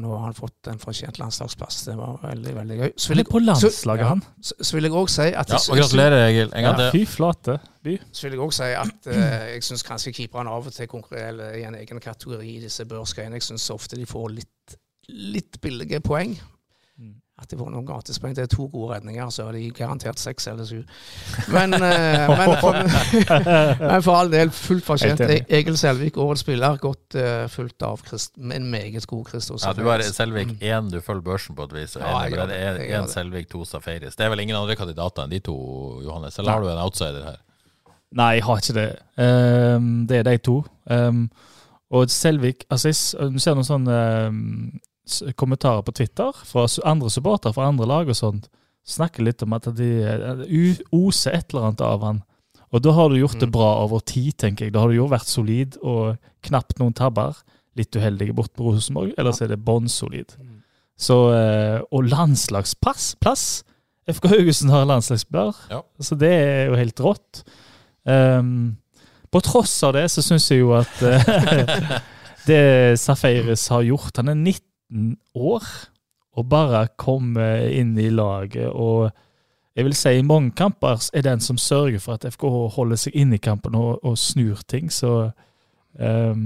nå 0.00 0.14
har 0.16 0.24
han 0.30 0.36
fått 0.38 0.70
en 0.72 0.80
fortjent 0.80 1.18
landslagsplass. 1.20 1.82
Det 1.90 1.96
var 1.98 2.16
veldig 2.22 2.54
veldig 2.56 2.78
gøy. 2.80 2.90
Så 2.96 3.12
vil 3.12 3.20
jeg, 3.22 3.28
på 3.34 3.42
landslaget, 3.44 3.76
så, 3.82 3.96
ja, 4.00 4.08
han. 4.14 4.24
Så, 4.40 4.56
så 4.60 4.78
vil 4.78 4.88
jeg 4.88 4.96
òg 5.02 5.12
si 5.12 5.28
at 5.30 5.52
ja, 5.52 5.60
og 5.60 5.80
gratulerer, 5.82 6.24
Egil. 6.30 6.48
En 6.54 6.68
gang 6.70 6.80
Ja, 6.80 6.88
til. 6.90 7.04
fy 7.04 7.12
flate. 7.18 7.58
By. 7.84 7.98
så 8.16 8.24
vil 8.24 8.38
jeg 8.38 8.40
også 8.40 8.64
si 8.64 8.70
at 8.80 9.06
eh, 9.12 9.46
jeg 9.52 9.64
syns 9.66 9.82
kanskje 9.84 10.14
keeperne 10.16 10.48
av 10.56 10.70
og 10.70 10.72
til 10.72 10.88
konkurrerer 10.88 11.58
i 11.60 11.66
en 11.68 11.74
egen 11.76 12.00
kategori 12.00 12.54
i 12.54 12.62
disse 12.64 12.86
børsgreiene. 12.88 13.36
Jeg 13.36 13.44
syns 13.50 13.66
ofte 13.74 13.98
de 14.00 14.06
får 14.08 14.30
litt, 14.38 14.78
litt 15.12 15.58
billige 15.60 16.00
poeng. 16.00 16.32
Mm. 17.34 17.42
at 17.42 17.50
de 17.50 17.56
får 17.58 17.70
noen 17.70 17.86
gratispoeng. 17.86 18.34
Det 18.36 18.42
er 18.44 18.50
to 18.52 18.66
gode 18.70 18.94
redninger, 18.94 19.30
så 19.34 19.48
er 19.48 19.56
de 19.56 19.70
garantert 19.74 20.20
seks 20.22 20.46
eller 20.46 20.64
syv. 20.64 20.84
Men, 21.50 21.74
eh, 21.74 22.28
men, 22.30 22.52
for, 22.62 22.76
men 23.90 24.02
for 24.06 24.14
all 24.20 24.30
del, 24.30 24.50
fullt 24.54 24.84
fortjent. 24.86 25.20
Egil 25.48 25.76
Selvik, 25.78 26.16
årets 26.16 26.44
spiller, 26.46 26.76
godt 26.78 27.16
uh, 27.18 27.48
fulgt 27.50 27.82
av 27.82 28.04
Christ, 28.06 28.36
en 28.38 28.68
meget 28.70 29.06
god 29.10 29.26
Christos. 29.32 29.66
Ja, 29.66 29.72
du 29.74 29.82
har 29.88 30.02
Selvik 30.06 30.54
én, 30.62 30.90
du 30.92 31.00
følger 31.00 31.26
børsen 31.26 31.56
på 31.58 31.66
et 31.66 31.74
vis. 31.74 31.96
Ja, 31.98 32.22
en- 32.26 32.38
det, 32.48 32.60
jeg 32.60 32.88
gjør. 32.92 33.10
Selvik, 33.16 33.50
to 33.50 33.64
Safaris. 33.64 34.14
Det 34.16 34.24
er 34.28 34.30
vel 34.30 34.40
ingen 34.46 34.56
andre 34.56 34.76
kandidater 34.78 35.26
enn 35.26 35.34
de 35.34 35.42
to, 35.42 35.56
Johannes? 36.06 36.38
Eller 36.38 36.52
har 36.54 36.62
du 36.62 36.70
en 36.70 36.78
outsider 36.86 37.24
her? 37.32 37.42
Nei, 38.14 38.30
jeg 38.38 38.44
har 38.46 38.62
ikke 38.62 38.78
det. 38.78 38.88
Um, 39.18 40.06
det 40.06 40.22
er 40.22 40.28
de 40.30 40.38
to. 40.38 40.60
Um, 40.86 41.26
og 41.90 42.10
Selvik 42.10 42.64
altså 42.70 42.88
Jeg 42.94 43.32
du 43.34 43.38
ser 43.42 43.54
noen 43.58 43.66
sånne 43.66 43.98
s- 44.30 44.93
kommentarer 45.36 45.82
på 45.84 45.92
Twitter 45.94 46.32
fra 46.48 46.66
andre 46.88 47.10
supportere 47.12 47.52
fra 47.54 47.68
andre 47.68 47.86
lag 47.86 48.08
og 48.08 48.16
sånt. 48.16 48.48
Snakker 48.86 49.24
litt 49.24 49.42
om 49.44 49.52
at 49.56 49.68
de 49.76 49.88
oser 50.92 51.32
et 51.38 51.52
eller 51.52 51.68
annet 51.70 51.80
av 51.84 52.02
han. 52.04 52.22
Og 52.74 52.82
da 52.82 52.92
har 52.96 53.08
du 53.08 53.16
gjort 53.20 53.38
det 53.38 53.48
Mm. 53.48 53.52
bra 53.52 53.68
over 53.84 54.00
tid, 54.00 54.36
tenker 54.36 54.66
jeg. 54.66 54.72
Da 54.72 54.80
har 54.80 54.88
du 54.88 54.96
jo 54.96 55.06
vært 55.08 55.26
solid 55.30 55.76
og 55.82 56.16
knapt 56.42 56.78
noen 56.80 56.92
tabber. 56.94 57.36
Litt 57.76 57.92
uheldige 57.96 58.34
bort 58.34 58.52
på 58.54 58.64
Rosenborg, 58.72 59.12
ellers 59.18 59.40
er 59.42 59.48
det 59.48 59.64
bånnsolid. 59.64 60.34
Så, 60.98 61.16
eh, 61.34 61.80
og 61.92 62.04
landslagsplass 62.04 63.14
plass. 63.20 63.64
FK 64.08 64.28
Haugesund 64.28 64.70
har 64.70 64.84
landslagsspiller, 64.86 65.54
Ja. 65.70 65.80
så 66.00 66.18
det 66.18 66.30
er 66.30 66.66
jo 66.68 66.74
helt 66.76 66.96
rått. 67.00 67.42
Um, 68.06 68.76
på 69.32 69.40
tross 69.42 69.82
av 69.82 69.94
det 69.94 70.10
så 70.10 70.20
syns 70.22 70.48
jeg 70.50 70.60
jo 70.60 70.72
at 70.76 71.02
eh, 71.02 72.00
det 72.46 72.98
Safaris 73.00 73.68
har 73.68 73.80
gjort 73.82 74.16
Han 74.20 74.28
er 74.28 74.34
19 74.34 74.60
år 75.34 75.66
og 76.34 76.48
bare 76.50 76.88
kom 76.98 77.36
eh, 77.38 77.78
inn 77.78 77.94
i 77.98 78.10
laget. 78.10 78.68
Og 78.70 79.10
jeg 79.74 79.86
vil 79.86 79.96
si 79.98 80.12
i 80.18 80.26
mange 80.26 80.54
kamper 80.58 81.02
er 81.14 81.26
den 81.26 81.42
som 81.42 81.58
sørger 81.58 82.02
for 82.02 82.18
at 82.18 82.26
FKH 82.34 82.60
holder 82.76 83.00
seg 83.00 83.16
inne 83.18 83.38
i 83.38 83.42
kampen 83.42 83.74
og, 83.78 83.98
og 84.06 84.18
snur 84.18 84.62
ting. 84.70 84.90
Så 84.92 85.30
um, 85.98 86.44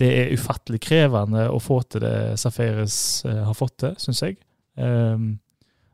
det 0.00 0.10
er 0.18 0.34
ufattelig 0.36 0.82
krevende 0.84 1.46
å 1.52 1.60
få 1.62 1.80
til 1.88 2.04
det 2.04 2.40
Safaris 2.40 2.96
uh, 3.28 3.44
har 3.48 3.56
fått 3.56 3.78
til, 3.84 3.96
syns 4.00 4.24
jeg. 4.24 4.36
Um, 4.76 5.38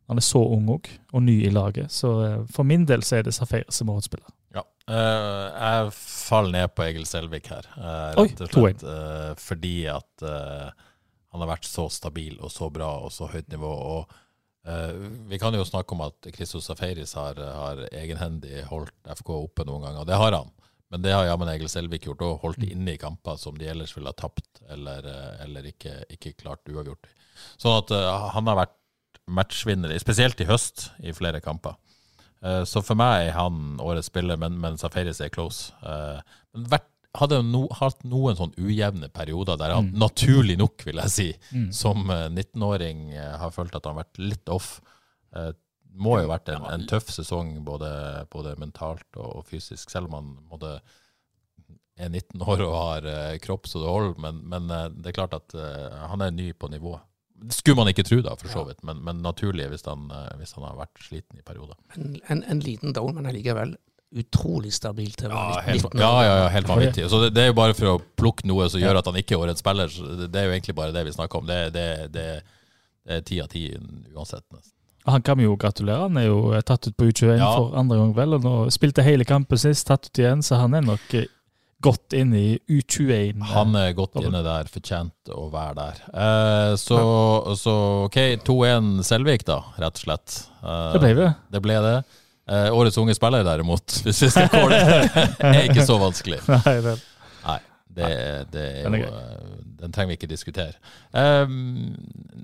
han 0.09 0.19
er 0.19 0.25
så 0.25 0.41
ung 0.41 0.71
òg, 0.73 0.89
og 1.13 1.23
ny 1.27 1.41
i 1.45 1.53
laget. 1.53 1.93
Så 1.95 2.15
uh, 2.23 2.43
for 2.55 2.67
min 2.67 2.87
del 2.89 3.07
så 3.07 3.19
er 3.19 3.29
det 3.29 3.37
Safaris 3.37 3.79
som 3.79 3.91
hovedspiller. 3.93 4.27
spiller. 4.27 4.35
Ja. 4.59 4.67
Uh, 4.89 5.47
jeg 5.53 5.95
faller 5.99 6.55
ned 6.55 6.75
på 6.75 6.87
Egil 6.87 7.07
Selvik 7.07 7.51
her, 7.53 7.67
rett 8.19 8.41
og 8.41 8.51
2-1. 8.51 8.55
slett. 8.55 8.87
eh, 8.89 9.33
fordi 9.39 9.77
at 9.93 10.29
han 11.33 11.45
har 11.45 11.51
vært 11.51 11.69
så 11.69 11.89
stabil 11.93 12.39
og 12.41 12.53
så 12.53 12.71
bra 12.73 12.89
og 13.05 13.13
så 13.13 13.29
høyt 13.29 13.51
nivå. 13.53 13.69
og 13.69 14.15
uh, 14.69 14.95
Vi 15.29 15.41
kan 15.41 15.55
jo 15.57 15.67
snakke 15.69 15.97
om 15.97 16.07
at 16.07 16.31
Christos 16.35 16.69
Safaris 16.71 17.13
har, 17.19 17.37
har 17.37 17.85
egenhendig 17.91 18.65
holdt 18.71 19.13
FK 19.21 19.35
oppe 19.37 19.67
noen 19.69 19.85
ganger. 19.89 20.09
Det 20.09 20.21
har 20.21 20.37
han. 20.41 20.55
Men 20.89 21.05
det 21.05 21.13
har 21.13 21.27
jammen 21.29 21.51
Egil 21.53 21.69
Selvik 21.69 22.07
gjort, 22.09 22.23
og 22.25 22.45
holdt 22.45 22.63
de 22.63 22.71
inne 22.73 22.95
i 22.95 23.01
kamper 23.01 23.37
som 23.41 23.57
de 23.61 23.69
ellers 23.69 23.93
ville 23.97 24.09
ha 24.09 24.17
tapt 24.17 24.63
eller, 24.73 25.05
eh, 25.05 25.35
eller 25.45 25.69
ikke, 25.69 25.99
ikke 26.15 26.33
klart 26.41 26.71
uavgjort. 26.71 27.05
i. 27.05 27.35
Sånn 27.61 27.77
at 27.77 27.93
uh, 27.93 28.31
han 28.33 28.49
har 28.49 28.63
vært 28.63 28.77
matchvinner, 29.29 29.93
spesielt 30.01 30.41
i 30.41 30.49
høst, 30.49 30.89
i 31.05 31.13
flere 31.13 31.43
kamper. 31.45 31.77
Uh, 32.41 32.65
Så 32.65 32.81
for 32.87 32.97
meg 32.99 33.29
er 33.29 33.37
han 33.37 33.77
årets 33.85 34.09
spiller, 34.09 34.41
men, 34.41 34.57
men 34.63 34.81
Safaris 34.81 35.21
er 35.21 35.33
close. 35.35 35.75
Uh, 35.85 36.25
Men 36.57 36.71
vært, 36.73 36.89
hadde 37.21 37.41
no, 37.47 37.65
hatt 37.79 38.05
noen 38.09 38.37
sånn 38.39 38.55
ujevne 38.59 39.09
perioder 39.15 39.59
der 39.61 39.75
han 39.77 39.91
naturlig 39.99 40.59
nok, 40.61 40.85
vil 40.87 41.01
jeg 41.05 41.15
si, 41.15 41.29
som 41.75 42.09
eh, 42.15 42.29
19-åring 42.31 43.09
eh, 43.15 43.35
har 43.43 43.51
følt 43.55 43.75
at 43.77 43.85
han 43.89 43.97
har 43.97 44.05
vært 44.05 44.21
litt 44.23 44.53
off. 44.55 44.79
Eh, 45.37 45.51
Må 45.99 46.19
jo 46.21 46.29
ha 46.29 46.35
vært 46.37 46.51
en, 46.55 46.63
en 46.71 46.87
tøff 46.87 47.09
sesong 47.11 47.57
både, 47.67 47.89
både 48.31 48.53
mentalt 48.61 49.09
og, 49.19 49.41
og 49.41 49.47
fysisk, 49.51 49.91
selv 49.91 50.11
om 50.11 50.19
han 50.21 50.33
måtte 50.51 50.77
er 51.99 52.13
19 52.13 52.43
år 52.47 52.61
og 52.63 52.75
har 52.77 53.07
eh, 53.11 53.39
kropp 53.43 53.67
så 53.67 53.81
det 53.83 53.91
holder, 53.91 54.19
men, 54.23 54.37
men 54.47 54.71
eh, 54.71 54.85
det 55.03 55.11
er 55.11 55.17
klart 55.17 55.35
at 55.35 55.55
eh, 55.59 55.97
han 56.13 56.23
er 56.23 56.31
ny 56.35 56.53
på 56.55 56.71
nivå. 56.71 56.93
Det 57.39 57.55
skulle 57.55 57.79
man 57.79 57.91
ikke 57.91 58.05
tro, 58.07 58.21
da, 58.23 58.37
for 58.39 58.51
så 58.51 58.65
vidt, 58.69 58.85
men, 58.87 59.01
men 59.07 59.21
naturlig 59.23 59.67
hvis 59.73 59.85
han, 59.87 60.07
eh, 60.15 60.31
hvis 60.39 60.55
han 60.55 60.67
har 60.69 60.79
vært 60.79 61.03
sliten 61.03 61.39
i 61.41 61.45
perioder. 61.47 61.75
En, 61.97 62.15
en, 62.31 62.45
en 62.55 62.63
liten 62.63 62.95
down, 62.95 63.15
men 63.19 63.27
allikevel 63.31 63.75
utrolig 64.15 64.73
stabil 64.73 65.11
til 65.13 65.29
å 65.29 65.35
Ja, 65.35 65.43
være 65.53 65.65
helt, 65.67 65.83
19 65.85 65.99
år. 65.99 66.03
ja, 66.05 66.23
ja, 66.25 66.37
ja, 66.43 66.49
helt 66.55 66.69
vanvittig. 66.71 67.09
Så 67.13 67.21
det, 67.25 67.33
det 67.37 67.43
er 67.43 67.51
jo 67.53 67.57
bare 67.59 67.75
for 67.77 67.91
å 67.93 67.99
plukke 68.17 68.47
noe 68.49 68.69
som 68.73 68.81
gjør 68.81 68.99
at 69.03 69.07
han 69.11 69.19
ikke 69.21 69.37
er 69.37 69.43
årets 69.45 69.61
spiller. 69.61 69.89
så 69.93 70.07
Det 70.17 70.31
det 70.33 70.41
er 70.41 70.49
jo 70.49 70.55
egentlig 70.57 70.75
bare 70.79 70.93
det 70.97 71.05
vi 71.05 71.13
snakker 71.13 71.39
om. 71.43 71.47
Det, 71.47 71.59
det, 71.75 71.87
det, 72.15 72.27
det 73.05 73.19
er 73.19 73.21
ti 73.29 73.41
av 73.45 73.49
ti 73.53 73.67
uansett. 74.15 74.45
nesten. 74.53 74.73
Han 75.09 75.23
kan 75.25 75.39
vi 75.39 75.45
jo 75.45 75.57
gratulere. 75.57 76.03
Han 76.09 76.17
er 76.21 76.27
jo 76.29 76.53
eh, 76.53 76.61
tatt 76.69 76.87
ut 76.89 76.97
på 76.97 77.07
U21 77.09 77.37
Ja. 77.39 77.51
for 77.57 77.77
andre 77.81 77.97
gang, 78.01 78.15
vel. 78.17 78.35
Og 78.39 78.43
nå 78.45 78.55
spilte 78.75 79.05
hele 79.05 79.25
kampen 79.29 79.57
sist, 79.61 79.87
tatt 79.89 80.09
ut 80.11 80.19
igjen, 80.25 80.43
så 80.45 80.57
han 80.61 80.75
er 80.75 80.83
nok 80.85 81.15
eh, 81.17 81.29
godt 81.81 82.13
inne 82.19 82.37
i 82.41 82.59
U21. 82.69 83.41
Han 83.53 83.77
er 83.79 83.93
godt 83.97 84.17
inne 84.21 84.41
der, 84.43 84.65
fortjent 84.69 85.31
å 85.33 85.47
være 85.53 85.75
der. 85.79 86.01
Eh, 86.13 86.73
så, 86.81 86.99
så 87.57 87.77
OK, 88.09 88.19
2-1 88.45 89.05
Selvik, 89.07 89.45
da, 89.49 89.61
rett 89.79 90.01
og 90.01 90.05
slett. 90.09 90.39
Eh, 90.65 90.93
Det 90.97 91.01
ble 91.05 91.13
det. 91.21 91.29
Det 91.55 91.63
ble 91.65 91.77
det. 91.85 91.95
Eh, 92.49 92.71
årets 92.73 92.97
unge 92.99 93.15
spiller, 93.15 93.45
derimot, 93.45 93.99
hvis 94.07 94.23
vi 94.25 94.31
skal 94.33 94.49
kåle 94.53 94.79
det, 94.81 95.25
er 95.53 95.67
ikke 95.69 95.85
så 95.85 95.99
vanskelig. 96.01 96.39
Nei, 96.49 96.77
det. 96.87 96.95
Nei, 97.45 97.59
det, 97.99 98.09
det 98.55 98.63
er 98.65 98.85
Den 98.87 98.95
er 98.97 99.03
jo 99.03 99.09
eh, 99.13 99.57
Den 99.79 99.93
trenger 99.95 100.11
vi 100.13 100.17
ikke 100.19 100.29
diskutere. 100.31 100.73
Um, 101.13 101.95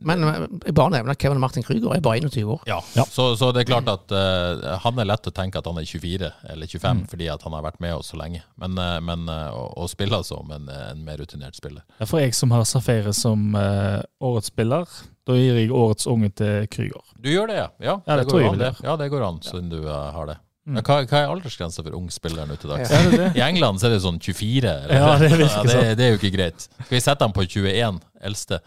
Men 0.07 0.23
i 0.23 0.29
jeg 0.69 0.75
bare 0.77 0.93
nevner 0.95 1.17
Kevin 1.19 1.41
Martin 1.43 1.65
Krüger 1.67 1.95
er 1.97 2.03
bare 2.05 2.21
21 2.21 2.45
år. 2.53 2.61
ja, 2.69 2.77
Ja. 2.95 3.05
Så, 3.11 3.31
så 3.41 3.49
det 3.55 3.65
er 3.65 3.71
klart 3.73 3.89
at 3.91 4.13
uh, 4.15 4.77
han 4.85 5.01
er 5.03 5.09
lett 5.09 5.27
å 5.27 5.33
tenke 5.35 5.59
at 5.59 5.67
han 5.67 5.81
er 5.81 5.89
24 5.89 6.31
eller 6.53 6.67
25 6.71 6.85
Mm. 6.95 7.07
fordi 7.11 7.29
at 7.33 7.43
han 7.43 7.57
har 7.57 7.65
vært 7.67 7.81
med 7.83 7.95
oss 7.97 8.13
så 8.13 8.21
lenge. 8.21 8.43
Men, 8.61 8.77
uh, 8.79 9.01
men 9.03 9.25
uh, 9.31 9.51
å, 9.57 9.65
å 9.83 9.89
spille 9.91 10.21
som 10.27 10.53
en, 10.55 10.69
en 10.69 11.03
mer 11.07 11.19
rutinert 11.25 11.57
spiller. 11.59 11.83
Ja, 11.99 12.07
For 12.07 12.21
jeg 12.23 12.37
som 12.39 12.53
har 12.55 12.63
Safere 12.69 13.13
som 13.17 13.55
årets 13.57 14.53
spiller, 14.53 14.87
da 15.25 15.37
gir 15.39 15.61
jeg 15.61 15.71
årets 15.73 16.09
unge 16.11 16.31
til 16.37 16.67
Krüger. 16.73 17.05
Du 17.21 17.31
gjør 17.33 17.49
det, 17.49 17.61
ja? 17.61 17.69
Ja, 17.81 18.01
Ja, 18.07 18.17
det 18.21 18.27
går 18.29 18.49
an, 18.51 18.59
det. 18.61 18.73
Ja, 18.85 18.97
det 19.01 19.11
går 19.13 19.25
an, 19.29 19.39
siden 19.45 19.71
du 19.73 19.79
uh, 19.87 20.11
har 20.13 20.27
det. 20.33 20.37
Mm. 20.65 20.79
Hva, 20.81 20.95
hva 21.05 21.19
er 21.21 21.29
aldersgrensa 21.29 21.83
for 21.85 21.93
ung 21.97 22.07
spiller 22.13 22.47
nå 22.49 22.55
til 22.57 22.71
dags? 22.73 22.89
Ja, 22.93 23.01
det 23.05 23.19
det? 23.21 23.27
I 23.37 23.43
England 23.45 23.83
så 23.83 23.91
er 23.91 23.97
det 23.97 23.99
sånn 24.05 24.17
24. 24.17 24.65
Eller? 24.65 24.95
Ja, 24.97 25.11
det 25.21 25.29
virker 25.35 25.67
det, 25.69 25.75
sånn. 25.75 25.91
det 26.01 26.07
er 26.07 26.15
jo 26.15 26.21
ikke 26.21 26.31
greit. 26.33 26.65
Skal 26.79 26.95
vi 26.97 27.01
sette 27.05 27.27
han 27.27 27.35
på 27.37 27.45
21, 27.45 27.99
eldste? 28.25 28.61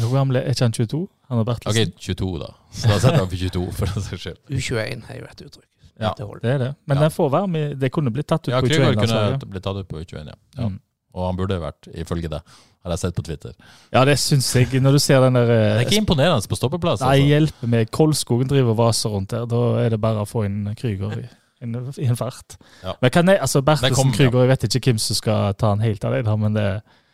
Hvor 0.00 0.16
gammel 0.16 0.40
er 0.40 0.48
er 0.48 0.56
ikke 0.56 0.66
han 0.66 0.74
22? 0.74 1.04
Han 1.30 1.40
har 1.40 1.52
Ok, 1.54 1.78
22, 2.08 2.32
da. 2.42 2.50
Så 2.74 2.90
da 2.90 2.98
setter 2.98 3.22
han 3.22 3.30
på 3.30 3.38
22, 3.38 3.62
for 3.78 3.94
den 3.94 4.06
saks 4.08 4.26
skyld. 4.26 4.42
U21 4.50 5.06
er 5.14 5.20
jo 5.20 5.30
et 5.30 5.44
uttrykk. 5.46 5.70
Ja. 5.94 6.10
Det 6.18 6.50
er 6.50 6.58
det. 6.58 6.74
Men 6.86 6.96
Ja. 6.96 7.02
den 7.06 7.10
får 7.14 7.30
være 7.30 7.48
med. 7.48 7.78
Det 7.78 7.92
kunne 7.92 8.10
blitt 8.10 8.26
tatt 8.26 8.48
ut 8.48 8.52
Ja, 8.52 8.60
på 8.60 8.66
Krüger 8.66 8.90
21-landslaget. 8.90 9.40
kunne 9.40 9.50
blitt 9.54 9.64
tatt 9.64 9.76
ut 9.76 9.88
på 9.88 10.02
21, 10.02 10.26
ja. 10.26 10.34
ja. 10.58 10.68
Mm. 10.68 10.80
Og 11.14 11.26
han 11.26 11.36
burde 11.36 11.60
vært, 11.62 11.88
ifølge 11.94 12.28
det, 12.28 12.40
har 12.84 12.92
jeg 12.92 13.00
sett 13.00 13.14
på 13.16 13.22
Twitter. 13.24 13.52
Ja, 13.94 14.02
det 14.04 14.18
syns 14.20 14.50
jeg. 14.54 14.82
Når 14.84 14.92
du 14.92 14.98
ser 15.00 15.22
den 15.24 15.38
der 15.38 15.46
Det 15.48 15.56
eh, 15.56 15.76
er 15.78 15.86
ikke 15.86 16.02
imponerende 16.02 16.48
på 16.50 16.58
stoppeplass. 16.58 17.00
Nei, 17.00 17.14
Altså. 17.16 17.30
hjelpe 17.30 17.70
meg. 17.72 17.90
Kolskogen 17.90 18.50
driver 18.50 18.74
og 18.74 18.76
vaser 18.82 19.14
rundt 19.14 19.30
der. 19.32 19.46
Da 19.48 19.62
er 19.80 19.88
det 19.94 20.00
bare 20.02 20.20
å 20.20 20.28
få 20.28 20.44
inn 20.44 20.68
Krüger 20.76 21.14
i, 21.16 21.24
inn, 21.64 21.78
i 21.96 22.10
en 22.12 22.20
fart. 22.20 22.58
Ja. 22.82 22.92
Men 23.00 23.10
kan 23.14 23.32
jeg, 23.32 23.40
altså 23.40 23.62
Bertelsen 23.64 24.12
Krüger, 24.12 24.44
jeg 24.44 24.52
vet 24.52 24.68
ikke 24.68 24.92
hvem 24.92 25.00
som 25.00 25.16
skal 25.16 25.56
ta 25.56 25.72
han 25.72 25.80
helt 25.80 26.04
det, 26.04 26.38
men 26.44 26.54
det, 26.54 26.68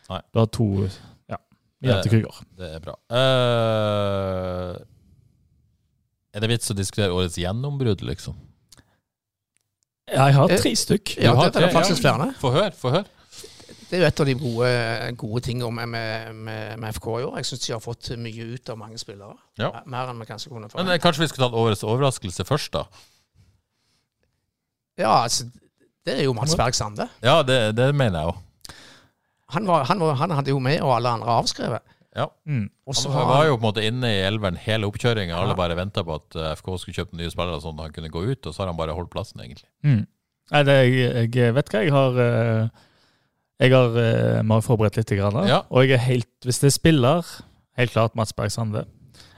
Nei. 0.09 0.21
du 0.33 0.39
har 0.43 0.51
to 0.51 0.67
Ja. 1.81 2.01
Til 2.03 2.11
Krüger. 2.11 2.43
Det 2.59 2.67
er 2.75 2.79
bra. 2.83 2.93
Uh, 3.09 4.75
er 6.35 6.43
det 6.43 6.49
vits 6.51 6.69
å 6.69 6.75
diskutere 6.77 7.15
årets 7.15 7.39
gjennombrudd, 7.41 8.03
liksom? 8.05 8.35
Ja, 10.11 10.27
jeg 10.27 10.35
har 10.35 10.51
Eh, 10.51 10.59
tre 10.59 10.75
stykk. 10.75 11.15
Ja, 11.23 11.33
har 11.35 11.49
det 11.49 11.63
er 11.63 11.71
faktisk 11.73 12.01
flere. 12.03 12.33
Få 12.39 12.51
hør, 12.51 12.69
få 12.75 12.89
høre. 12.89 13.05
Det 13.91 13.97
er 13.97 14.05
jo 14.05 14.07
et 14.07 14.19
av 14.23 14.27
de 14.29 14.33
gode, 14.39 14.67
gode 15.19 15.41
tingene 15.43 15.67
med, 15.75 15.89
med, 15.91 16.35
med, 16.47 16.77
med 16.79 16.93
FK 16.95 17.07
i 17.19 17.23
år. 17.27 17.33
Jeg 17.41 17.49
syns 17.49 17.65
de 17.65 17.73
har 17.75 17.81
fått 17.83 18.07
mye 18.23 18.45
ut 18.55 18.69
av 18.71 18.77
mange 18.79 18.95
spillere. 19.01 19.35
Ja. 19.59 19.71
Mer 19.91 20.13
enn 20.13 20.21
vi 20.23 20.27
kanskje 20.29 20.47
kunne 20.53 20.69
Men 20.69 20.71
forvente. 20.71 20.93
eh, 20.95 21.01
kanskje 21.03 21.25
vi 21.25 21.27
skulle 21.33 21.49
tatt 21.49 21.57
årets 21.59 21.83
overraskelse 21.83 22.45
først, 22.47 22.71
da? 22.77 22.85
Ja, 25.01 25.11
altså, 25.25 25.49
det 26.07 26.15
er 26.19 26.23
jo 26.27 26.33
Mats 26.37 26.55
Berg 26.55 26.75
Sande. 26.77 27.07
Ja, 27.23 27.41
det, 27.43 27.57
det 27.77 27.89
mener 27.95 28.19
jeg 28.21 28.31
òg. 28.31 28.75
Han, 29.51 29.67
han, 29.67 30.03
han 30.21 30.31
hadde 30.37 30.53
jo 30.53 30.61
med, 30.63 30.79
og 30.81 30.93
alle 30.95 31.11
andre 31.17 31.33
avskrevet. 31.41 31.83
Ja. 32.15 32.25
Mm. 32.47 32.69
Han 32.87 33.11
har 33.15 33.25
var 33.27 33.45
jo 33.47 33.55
på 33.55 33.59
en 33.61 33.65
måte 33.69 33.83
inne 33.87 34.07
i 34.11 34.21
elveren 34.27 34.57
hele 34.59 34.87
oppkjøringa. 34.87 35.35
Alle 35.35 35.53
Ja. 35.55 35.59
bare 35.59 35.75
venta 35.79 36.03
på 36.07 36.15
at 36.15 36.35
eh, 36.39 36.53
FK 36.59 36.71
skulle 36.79 36.95
kjøpe 37.01 37.19
nye 37.19 37.31
spillere, 37.31 37.59
sånn 37.63 37.75
at 37.79 37.89
han 37.89 37.95
kunne 37.95 38.11
gå 38.11 38.23
ut. 38.31 38.47
Og 38.47 38.53
så 38.55 38.63
har 38.63 38.71
han 38.71 38.79
bare 38.79 38.95
holdt 38.95 39.11
plassen, 39.11 39.43
egentlig. 39.43 39.67
Mm. 39.83 40.05
Nei, 40.51 40.63
det, 40.67 40.77
jeg, 40.91 41.29
jeg 41.35 41.55
vet 41.55 41.71
hva 41.71 41.83
jeg 41.83 41.93
har 41.95 42.19
eh, 42.23 42.81
Jeg 43.61 43.71
har, 43.75 43.93
eh, 44.01 44.41
vi 44.41 44.53
har 44.55 44.61
forberedt 44.65 44.97
litt, 44.97 45.11
grann, 45.19 45.33
da. 45.37 45.43
Ja. 45.47 45.59
og 45.69 45.83
jeg 45.85 45.93
er 45.99 46.05
helt, 46.07 46.29
hvis 46.43 46.59
det 46.63 46.71
er 46.71 46.75
spiller, 46.75 47.27
helt 47.77 47.91
klart 47.93 48.15
Mats 48.17 48.33
Berg 48.33 48.51
Sande. 48.51 48.85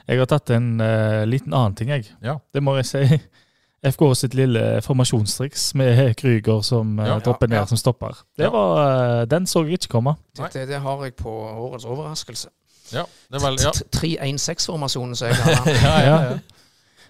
Jeg 0.08 0.20
har 0.20 0.28
tatt 0.28 0.50
en 0.52 0.80
uh, 0.82 1.24
liten 1.28 1.54
annen 1.56 1.76
ting, 1.80 1.90
jeg. 1.92 2.10
Ja. 2.24 2.38
Det 2.54 2.64
må 2.64 2.76
jeg 2.80 2.86
si. 2.90 3.04
FK 3.94 4.02
sitt 4.16 4.34
lille 4.36 4.80
formasjonstriks 4.84 5.74
med 5.76 6.14
Krüger 6.20 6.62
som 6.64 6.98
eh, 7.00 7.08
Ja, 7.08 7.18
dropper 7.20 7.50
ja, 7.52 7.60
ned 7.60 7.68
som 7.72 7.78
stopper. 7.80 8.16
Det 8.38 8.46
Ja. 8.48 8.50
var, 8.52 9.22
uh, 9.22 9.26
den 9.28 9.46
så 9.48 9.64
jeg 9.68 9.78
ikke 9.80 9.92
komme. 9.98 10.16
det, 10.40 10.50
det, 10.54 10.68
det 10.72 10.80
har 10.84 11.04
jeg 11.04 11.16
på 11.20 11.30
årets 11.32 11.86
overraskelse. 11.86 12.48
Ja, 12.94 13.04
det 13.32 13.40
er 13.42 13.46
vel, 13.48 13.60
ja. 13.64 13.72
3-1-6-formasjonen, 13.96 15.16
som 15.16 15.28
jeg 15.28 15.36
har. 15.36 15.68
ja, 15.84 15.94
ja, 16.08 16.18
ja. 16.32 16.40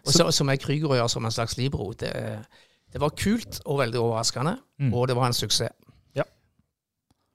Og 0.05 0.13
så, 0.13 0.31
som 0.35 0.49
jeg 0.49 0.61
Krüger 0.61 0.95
gjør 0.97 1.07
som 1.07 1.25
en 1.25 1.31
slags 1.31 1.57
libero. 1.57 1.91
Det, 1.93 2.11
det 2.93 3.01
var 3.01 3.09
kult 3.17 3.61
og 3.65 3.79
veldig 3.79 3.99
overraskende, 3.99 4.57
Mm. 4.79 4.93
og 4.93 5.07
det 5.07 5.15
var 5.15 5.27
en 5.29 5.33
suksess. 5.37 5.69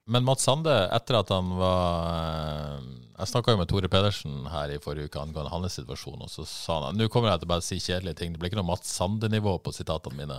Men 0.08 0.24
Mats 0.24 0.46
Sande, 0.46 0.72
etter 0.96 1.18
at 1.18 1.28
han 1.34 1.50
var 1.58 2.78
Jeg 3.18 3.28
snakka 3.28 3.52
jo 3.52 3.58
med 3.60 3.68
Tore 3.68 3.90
Pedersen 3.92 4.46
her 4.48 4.72
i 4.72 4.78
forrige 4.80 5.10
uke 5.10 5.20
angående 5.20 5.50
hans 5.52 5.76
situasjon, 5.76 6.22
og 6.24 6.30
så 6.32 6.46
sa 6.48 6.78
han 6.86 6.96
Nå 6.96 7.10
kommer 7.12 7.28
jeg 7.32 7.42
til 7.42 7.48
å 7.48 7.52
bare 7.52 7.66
si 7.66 7.76
kjedelige 7.82 8.20
ting, 8.20 8.32
det 8.32 8.40
blir 8.40 8.48
ikke 8.52 8.60
noe 8.60 8.70
Mats 8.70 8.94
Sande-nivå 8.96 9.58
på 9.60 9.74
sitatene 9.76 10.16
mine. 10.16 10.38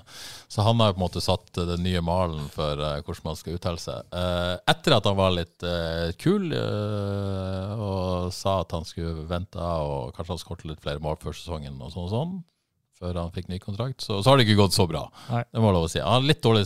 Så 0.49 0.65
han 0.65 0.82
har 0.82 0.89
jo 0.89 0.97
på 0.97 1.01
en 1.01 1.05
måte 1.05 1.23
satt 1.23 1.62
eh, 1.62 1.67
den 1.69 1.86
nye 1.86 2.01
malen 2.05 2.49
for 2.55 2.82
eh, 2.82 3.03
hvordan 3.05 3.29
man 3.29 3.38
skal 3.38 3.60
uttale 3.60 3.84
seg. 3.84 4.10
Eh, 4.10 4.55
etter 4.73 4.97
at 4.97 5.12
han 5.12 5.19
var 5.21 5.38
litt 5.38 5.67
eh, 5.69 6.15
kul 6.17 6.49
eh, 6.55 7.86
og 7.86 8.34
sa 8.34 8.62
at 8.63 8.73
han 8.73 8.88
skulle 8.89 9.27
vente 9.29 9.60
og 9.62 10.15
kanskje 10.17 10.34
han 10.34 10.43
skåret 10.47 10.67
litt 10.71 10.82
flere 10.82 11.03
mål 11.03 11.21
før 11.21 11.38
sesongen, 11.38 11.77
og 11.77 11.93
sånn 11.93 12.08
og 12.10 12.13
sånn, 12.15 12.36
før 12.99 13.21
han 13.21 13.34
fikk 13.38 13.53
ny 13.53 13.62
kontrakt, 13.62 14.01
så, 14.01 14.17
så 14.23 14.32
har 14.32 14.39
det 14.39 14.49
ikke 14.49 14.63
gått 14.63 14.79
så 14.79 14.89
bra. 14.89 15.05
Nei. 15.29 15.45
Det 15.45 15.62
må 15.62 15.69
jeg 15.69 15.77
lov 15.77 15.89
å 15.91 15.93
si. 15.93 16.01
Han 16.01 16.23
har 16.23 16.29
litt 16.32 16.41
dårlig, 16.41 16.65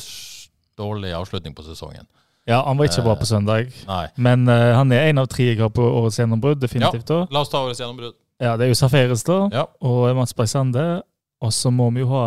dårlig 0.79 1.17
avslutning 1.19 1.57
på 1.57 1.67
sesongen. 1.67 2.07
Ja, 2.49 2.59
han 2.67 2.77
var 2.77 2.89
ikke 2.89 3.05
bra 3.05 3.15
på 3.15 3.27
søndag. 3.27 3.69
Nei. 3.87 4.07
Men 4.19 4.47
uh, 4.49 4.73
han 4.75 4.91
er 4.91 5.09
en 5.11 5.21
av 5.21 5.29
tre 5.31 5.53
jeg 5.53 5.61
har 5.61 5.71
på 5.71 5.83
årets 5.85 6.19
gjennombrudd, 6.19 6.59
definitivt. 6.61 7.07
da. 7.07 7.21
La 7.31 7.43
oss 7.45 7.51
ta 7.51 7.61
årets 7.63 7.79
gjennombrudd. 7.79 8.17
Ja, 8.43 8.57
Det 8.57 8.65
er 8.65 8.73
jo 8.73 8.75
Safaris, 8.75 9.23
da. 9.23 9.37
Ja. 9.53 9.63
Og 9.85 10.15
Mats 10.17 10.35
Berg 10.35 10.51
Sande. 10.51 10.87
Og 11.43 11.53
så 11.55 11.71
må 11.71 11.89
vi 11.95 12.03
jo 12.03 12.09
ha 12.11 12.25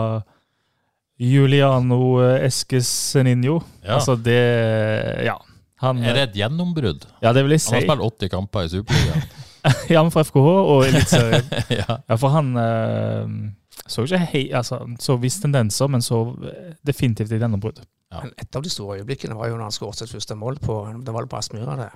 Juliano 1.21 1.99
Eskes 2.37 2.87
Eskeseninho. 2.87 3.61
Ja. 3.85 3.95
Altså, 3.99 4.17
det 4.17 5.25
Ja. 5.25 5.37
Han, 5.81 5.99
Er 6.03 6.15
det 6.15 6.23
et 6.31 6.37
gjennombrudd? 6.41 7.05
ja, 7.23 7.33
det 7.33 7.45
vil 7.45 7.51
jeg 7.51 7.61
si. 7.61 7.75
Han 7.75 7.83
har 7.83 7.97
spilt 7.97 8.21
80 8.23 8.29
kamper 8.33 8.61
i 8.65 8.69
Superligaen. 8.69 9.23
Ja, 9.91 10.03
men 10.03 10.13
fra 10.15 10.23
FKH 10.23 10.47
og 10.47 10.85
Eliteserien. 10.87 11.45
ja. 11.81 11.97
Ja, 12.09 12.15
for 12.15 12.29
han 12.31 12.53
eh, 12.57 13.25
så 13.87 14.07
ikke 14.07 14.23
hei, 14.33 14.45
altså, 14.57 14.81
så 15.03 15.19
visst 15.21 15.45
tendenser, 15.45 15.91
men 15.93 16.05
så 16.05 16.23
eh, 16.49 16.73
definitivt 16.87 17.33
et 17.33 17.43
gjennombrudd. 17.43 17.83
Ja. 18.15 18.25
Et 18.39 18.57
av 18.57 18.63
de 18.63 18.71
store 18.73 19.01
øyeblikkene 19.01 19.37
var 19.37 19.51
jo 19.51 19.57
når 19.59 19.69
han 19.69 19.75
skåret 19.75 19.99
sitt 19.99 20.13
første 20.15 20.37
mål 20.39 20.61
på 20.63 20.77
Det 21.03 21.11
var 21.11 21.25
vel 21.25 21.31
på 21.31 21.41
Aspmyra, 21.41 21.75
det. 21.81 21.91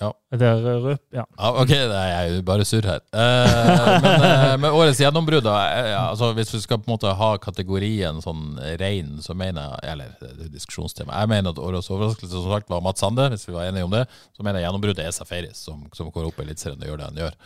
Ja, 0.00 0.08
det 0.32 0.46
er 0.48 0.62
røp, 0.80 1.02
ja. 1.12 1.26
Ja, 1.36 1.48
ok, 1.60 1.70
nei, 1.90 2.04
jeg 2.08 2.20
er 2.20 2.30
jo 2.32 2.44
bare 2.48 2.64
surr 2.64 2.86
her. 2.88 3.02
Eh, 3.12 3.88
men 4.00 4.22
eh, 4.24 4.54
med 4.62 4.72
årets 4.72 5.00
gjennombrudd, 5.02 5.44
da, 5.44 5.56
eh, 5.74 5.88
ja, 5.92 6.04
altså, 6.14 6.30
hvis 6.38 6.54
vi 6.54 6.60
skal 6.62 6.80
på 6.80 6.88
en 6.88 6.94
måte 6.94 7.12
ha 7.18 7.28
kategorien 7.42 8.22
sånn 8.24 8.56
rein, 8.80 9.18
så 9.20 9.36
mener 9.36 9.74
jeg 9.74 9.92
Eller 9.92 10.14
det 10.22 10.46
er 10.46 10.54
diskusjonstema. 10.54 11.18
Jeg 11.20 11.32
mener 11.34 11.52
at 11.52 11.60
årets 11.60 11.92
overraskelse 11.92 12.32
som 12.32 12.48
sagt 12.48 12.72
var 12.72 12.80
Mats 12.84 13.04
Sande, 13.04 13.28
hvis 13.34 13.44
vi 13.44 13.58
var 13.58 13.68
enige 13.68 13.84
om 13.84 13.92
det. 13.92 14.06
Så 14.32 14.46
mener 14.46 14.62
jeg 14.62 14.70
gjennombruddet 14.70 15.04
er 15.04 15.12
Safaris, 15.12 15.60
som, 15.68 15.84
som 15.92 16.08
går 16.14 16.30
opp 16.30 16.40
i 16.40 16.46
Eliteserien 16.48 16.80
og 16.80 16.88
gjør 16.88 17.02
det 17.02 17.10
han 17.10 17.20
gjør. 17.26 17.36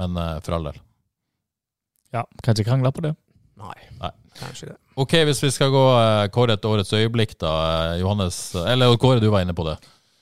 Men 0.00 0.22
eh, 0.24 0.38
for 0.46 0.56
all 0.56 0.70
del. 0.70 0.80
Ja. 2.14 2.24
kanskje 2.42 2.62
ikke 2.62 2.70
krangle 2.70 2.92
på 2.96 3.04
det. 3.08 3.14
Nei, 3.60 3.76
Nei. 4.00 4.10
kanskje 4.38 4.72
det. 4.72 4.76
Ok, 5.00 5.14
hvis 5.28 5.42
vi 5.44 5.52
skal 5.54 5.72
gå 5.72 5.86
uh, 5.92 6.26
kåre 6.32 6.56
et 6.56 6.66
årets 6.68 6.92
øyeblikk, 6.96 7.36
da. 7.40 7.54
eh, 7.94 8.00
Johannes 8.02 8.38
Eller 8.66 8.96
Kåre, 9.00 9.20
du 9.20 9.30
var 9.32 9.44
inne 9.44 9.56
på 9.56 9.64
det. 9.68 9.76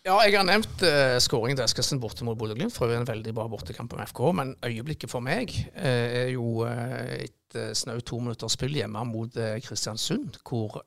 Ja, 0.06 0.16
jeg 0.24 0.38
har 0.38 0.46
nevnt 0.46 0.84
uh, 0.86 1.18
skåringen 1.20 1.58
til 1.58 1.66
Eskesen 1.66 2.00
borte 2.00 2.24
mot 2.24 2.38
Bodø-Glimt. 2.38 2.74
For 2.74 2.90
en 2.94 3.06
veldig 3.08 3.34
bra 3.36 3.48
bortekamp 3.50 3.92
med 3.96 4.08
FK. 4.08 4.22
Men 4.38 4.54
øyeblikket 4.64 5.10
for 5.10 5.24
meg 5.24 5.52
uh, 5.74 5.82
er 5.84 6.30
jo 6.32 6.62
uh, 6.64 7.18
et 7.18 7.58
uh, 7.58 7.72
snaut 7.76 8.06
to 8.08 8.20
minutters 8.22 8.56
spill 8.56 8.74
hjemme 8.76 9.04
mot 9.08 9.36
eh, 9.36 9.58
Kristiansund, 9.64 10.40
hvor 10.48 10.82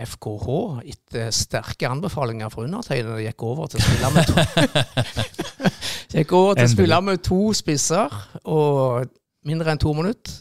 FKH 0.00 0.48
etter 0.88 1.32
sterke 1.34 1.88
anbefalinger 1.88 2.48
fra 2.52 2.64
undertegnede 2.64 3.20
gikk 3.26 3.42
over 3.44 3.68
til 3.68 3.80
å 3.80 3.84
spille 3.84 4.12
med 4.14 4.30
to 4.30 4.44
Gikk 6.16 6.32
over 6.32 6.56
til 6.56 6.64
å 6.64 6.72
spille 6.72 7.00
med 7.04 7.20
to 7.26 7.40
spisser 7.56 8.14
og 8.48 9.10
mindre 9.46 9.72
enn 9.72 9.80
to 9.80 9.92
minutter. 9.96 10.40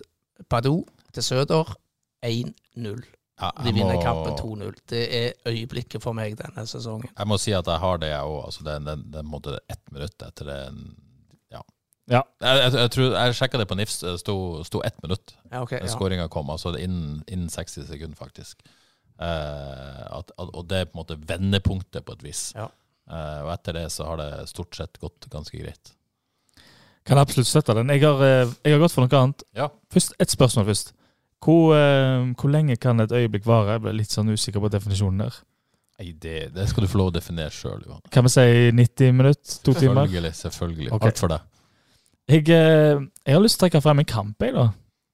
Badou 0.50 0.84
til 1.14 1.24
Søder 1.24 1.74
1-0. 2.26 3.04
Ja, 3.40 3.50
De 3.64 3.72
vinner 3.72 3.96
må- 3.96 4.04
kampen 4.04 4.34
2-0. 4.40 4.74
Det 4.90 5.04
er 5.16 5.32
øyeblikket 5.48 6.02
for 6.04 6.14
meg 6.14 6.36
denne 6.38 6.66
sesongen. 6.68 7.10
Jeg 7.18 7.28
må 7.28 7.38
si 7.40 7.54
at 7.56 7.66
jeg 7.68 7.80
har 7.80 7.98
det, 7.98 8.10
jeg 8.10 8.20
òg. 8.24 8.46
Altså, 8.46 8.64
det, 8.64 8.74
det, 8.86 8.96
det 9.14 9.16
er 9.16 9.24
på 9.24 9.28
en 9.28 9.32
måte 9.32 9.60
ett 9.70 9.92
minutt 9.96 10.26
etter 10.28 10.46
det. 10.50 10.58
Ja. 11.52 11.62
Ja. 12.10 12.22
Jeg, 12.42 12.58
jeg, 12.64 12.74
jeg, 12.74 12.92
tror, 12.92 13.14
jeg 13.16 13.36
sjekka 13.40 13.58
det 13.62 13.68
på 13.70 13.78
NIFS, 13.80 14.00
det 14.04 14.20
sto, 14.20 14.36
sto 14.68 14.82
ett 14.84 15.00
minutt. 15.04 15.36
Ja, 15.52 15.62
okay, 15.62 15.80
ja. 15.80 15.88
Skåringa 15.88 16.28
kom. 16.28 16.50
Altså 16.52 16.76
innen, 16.76 17.24
innen 17.28 17.50
60 17.50 17.88
sekunder, 17.88 18.18
faktisk. 18.20 18.60
Eh, 19.20 20.04
at, 20.18 20.32
at, 20.36 20.52
og 20.56 20.68
det 20.68 20.78
er 20.82 20.86
på 20.90 20.98
en 20.98 21.02
måte 21.04 21.20
vendepunktet, 21.30 22.04
på 22.06 22.18
et 22.18 22.24
vis. 22.24 22.44
Ja. 22.56 22.68
Eh, 23.10 23.40
og 23.46 23.54
etter 23.56 23.74
det 23.80 23.88
så 23.96 24.06
har 24.10 24.20
det 24.20 24.30
stort 24.52 24.76
sett 24.76 25.00
gått 25.00 25.30
ganske 25.32 25.58
greit. 25.64 25.94
Kan 27.08 27.18
absolutt 27.22 27.50
støtte 27.50 27.76
den. 27.78 27.90
Jeg 27.90 28.04
har, 28.04 28.24
eh, 28.24 28.56
jeg 28.66 28.76
har 28.76 28.82
gått 28.84 28.96
for 28.96 29.06
noe 29.06 29.22
annet. 29.22 29.44
Ja. 29.56 29.70
Først, 29.92 30.14
Et 30.20 30.30
spørsmål 30.30 30.66
først. 30.66 30.94
Hvor, 31.40 31.74
eh, 31.74 32.34
hvor 32.36 32.52
lenge 32.52 32.76
kan 32.78 33.00
et 33.00 33.12
øyeblikk 33.12 33.46
vare? 33.46 33.78
Jeg 33.78 33.82
ble 33.82 33.94
litt 33.94 34.12
sånn 34.12 34.30
usikker 34.30 34.60
på 34.60 34.70
definisjonen 34.70 35.24
der. 35.24 35.40
Nei, 36.00 36.12
det, 36.12 36.54
det 36.54 36.68
skal 36.70 36.84
du 36.84 36.88
få 36.88 36.98
lov 36.98 37.12
å 37.12 37.16
definere 37.16 37.52
sjøl, 37.52 37.82
Kan 38.12 38.24
vi 38.24 38.30
si 38.30 38.72
90 38.72 39.12
minutter? 39.12 39.58
To 39.64 39.74
timer? 39.74 40.06
Selvfølgelig. 40.08 40.36
selvfølgelig. 40.36 40.92
Okay. 40.94 41.08
Alt 41.08 41.20
for 41.20 41.28
deg. 41.28 41.42
Jeg, 42.30 42.50
eh, 42.50 43.00
jeg 43.26 43.36
har 43.36 43.42
lyst 43.42 43.58
til 43.60 43.66
å 43.66 43.70
trekke 43.70 43.82
frem 43.84 44.00
en 44.00 44.06
kamp, 44.06 44.42
jeg, 44.42 44.54
da. 44.54 44.70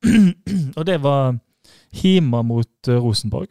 Og 0.77 0.85
det 0.85 1.01
var 1.01 1.37
Hima 1.95 2.41
mot 2.43 2.87
Rosenborg. 2.87 3.49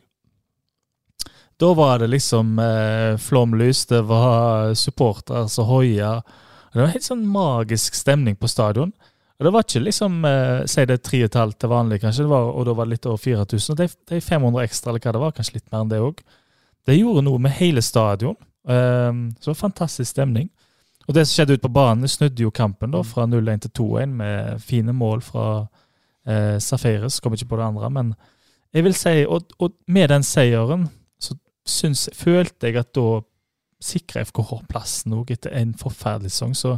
Da 1.56 1.70
var 1.74 1.98
det 1.98 2.10
liksom 2.10 2.58
eh, 2.58 3.16
flomlys, 3.18 3.86
det 3.86 4.02
var 4.06 4.74
supportere 4.74 5.48
som 5.48 5.68
hoia. 5.70 6.18
Det 6.74 6.82
var 6.82 6.90
helt 6.90 7.06
sånn 7.06 7.26
magisk 7.30 7.94
stemning 7.94 8.34
på 8.36 8.50
stadion. 8.50 8.90
Og 9.38 9.46
det 9.46 9.52
var 9.54 9.64
ikke 9.66 9.82
liksom 9.82 10.24
eh, 10.26 10.64
Si 10.70 10.84
det 10.86 11.00
3500 11.06 11.58
til 11.58 11.70
vanlig, 11.70 12.00
kanskje, 12.02 12.24
det 12.26 12.32
var, 12.32 12.50
og 12.50 12.66
da 12.66 12.74
var 12.74 12.88
det 12.88 12.96
litt 12.96 13.06
over 13.10 13.22
4000. 13.22 13.74
Og 13.74 13.78
de, 13.78 13.88
de 14.10 14.20
500 14.22 14.66
ekstra, 14.66 14.90
eller 14.90 15.04
hva 15.04 15.14
det 15.14 15.22
var, 15.22 15.36
kanskje 15.36 15.56
litt 15.58 15.70
mer 15.70 15.84
enn 15.84 15.92
det 15.92 16.02
òg, 16.02 16.20
det 16.84 16.98
gjorde 16.98 17.24
noe 17.26 17.40
med 17.42 17.54
hele 17.56 17.82
stadion. 17.82 18.36
Eh, 18.68 19.22
så 19.40 19.52
det 19.52 19.60
fantastisk 19.60 20.10
stemning. 20.10 20.50
Og 21.04 21.16
det 21.16 21.26
som 21.26 21.36
skjedde 21.36 21.58
ute 21.58 21.66
på 21.66 21.74
banen, 21.74 22.04
det 22.04 22.12
snudde 22.14 22.46
jo 22.46 22.52
kampen 22.54 22.94
da, 22.94 23.02
fra 23.06 23.26
0-1 23.28 23.66
til 23.66 23.74
2-1 23.80 24.14
med 24.20 24.62
fine 24.64 24.94
mål 24.96 25.22
fra 25.24 25.46
eh, 26.26 26.56
Safaris. 26.62 27.20
Kom 27.20 27.36
ikke 27.36 27.50
på 27.52 27.60
det 27.60 27.68
andre, 27.68 27.90
men 27.92 28.14
jeg 28.74 28.86
vil 28.86 28.96
si, 28.98 29.14
og, 29.30 29.52
og 29.62 29.76
med 29.86 30.10
den 30.10 30.24
seieren, 30.26 30.88
så 31.20 31.36
syns, 31.68 32.08
følte 32.16 32.70
jeg 32.70 32.80
at 32.80 32.94
da 32.96 33.20
sikra 33.84 34.24
FKH 34.24 34.60
plassen 34.70 35.16
òg 35.16 35.32
etter 35.34 35.54
en 35.60 35.74
forferdelig 35.78 36.32
sesong. 36.34 36.54
Så 36.58 36.76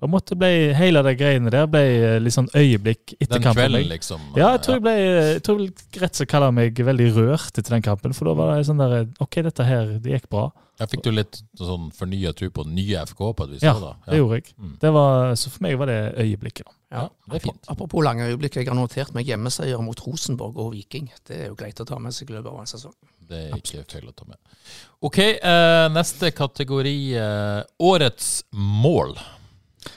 på 0.00 0.08
en 0.08 0.14
måte 0.14 0.36
ble 0.38 0.72
hele 0.78 1.02
de 1.04 1.12
greiene 1.12 1.52
der 1.52 1.66
ble 1.68 1.82
eh, 1.84 2.16
litt 2.22 2.32
sånn 2.32 2.48
øyeblikk 2.56 3.12
etter 3.18 3.36
Den 3.36 3.44
kampen. 3.44 3.66
kvelden, 3.66 3.90
liksom. 3.90 4.22
Ja, 4.32 4.54
jeg 4.54 4.62
tror 4.64 4.78
jeg 4.78 4.84
ble 4.86 4.94
jeg 4.96 5.42
tror 5.44 5.60
rett 6.00 6.22
og 6.24 6.32
slett 6.32 6.56
meg 6.56 6.80
veldig 6.88 7.08
rørt 7.18 7.60
etter 7.60 7.76
den 7.76 7.84
kampen. 7.84 8.16
For 8.16 8.30
da 8.30 8.34
var 8.38 8.54
det 8.54 8.64
sånn 8.70 8.80
der 8.80 9.04
OK, 9.20 9.42
dette 9.44 9.66
her, 9.68 9.92
det 10.00 10.16
gikk 10.16 10.30
bra. 10.32 10.48
Jeg 10.80 10.88
fikk 10.94 11.04
du 11.04 11.10
litt 11.12 11.42
sånn 11.60 11.90
fornya 11.92 12.32
tro 12.32 12.48
på 12.56 12.64
nye 12.64 13.02
FK 13.10 13.20
på 13.36 13.44
et 13.44 13.50
vis? 13.58 13.66
Ja, 13.66 13.74
da? 13.76 13.92
det 14.06 14.22
gjorde 14.22 14.38
jeg. 14.40 14.54
Mm. 14.56 14.74
Det 14.80 14.92
var, 14.96 15.34
så 15.36 15.52
for 15.52 15.66
meg 15.66 15.76
var 15.76 15.92
det 15.92 16.00
øyeblikket. 16.24 16.64
da. 16.64 16.76
Ja, 16.90 17.02
det 17.28 17.36
er 17.36 17.44
fint. 17.44 17.68
Apropos 17.68 18.02
lange 18.02 18.30
øyeblikk, 18.30 18.56
jeg 18.56 18.70
har 18.72 18.78
notert 18.78 19.12
meg 19.14 19.28
hjemmeseier 19.28 19.84
mot 19.84 20.00
Rosenborg 20.06 20.56
og 20.56 20.72
Viking. 20.72 21.12
Det 21.28 21.36
er 21.36 21.50
jo 21.52 21.58
greit 21.60 21.84
å 21.84 21.86
ta 21.86 22.00
med 22.00 22.16
seg 22.16 22.32
i 22.32 22.38
løpet 22.38 22.48
av 22.54 22.62
en 22.64 22.72
sesong. 22.72 22.96
Det 23.30 23.42
er 23.48 23.58
ikke 23.60 23.84
feil 23.94 24.08
å 24.10 24.14
ta 24.16 24.26
med. 24.28 24.38
Ok, 25.06 25.18
eh, 25.22 25.88
neste 25.94 26.30
kategori. 26.36 26.96
Eh, 27.16 27.60
årets 27.90 28.32
mål. 28.52 29.14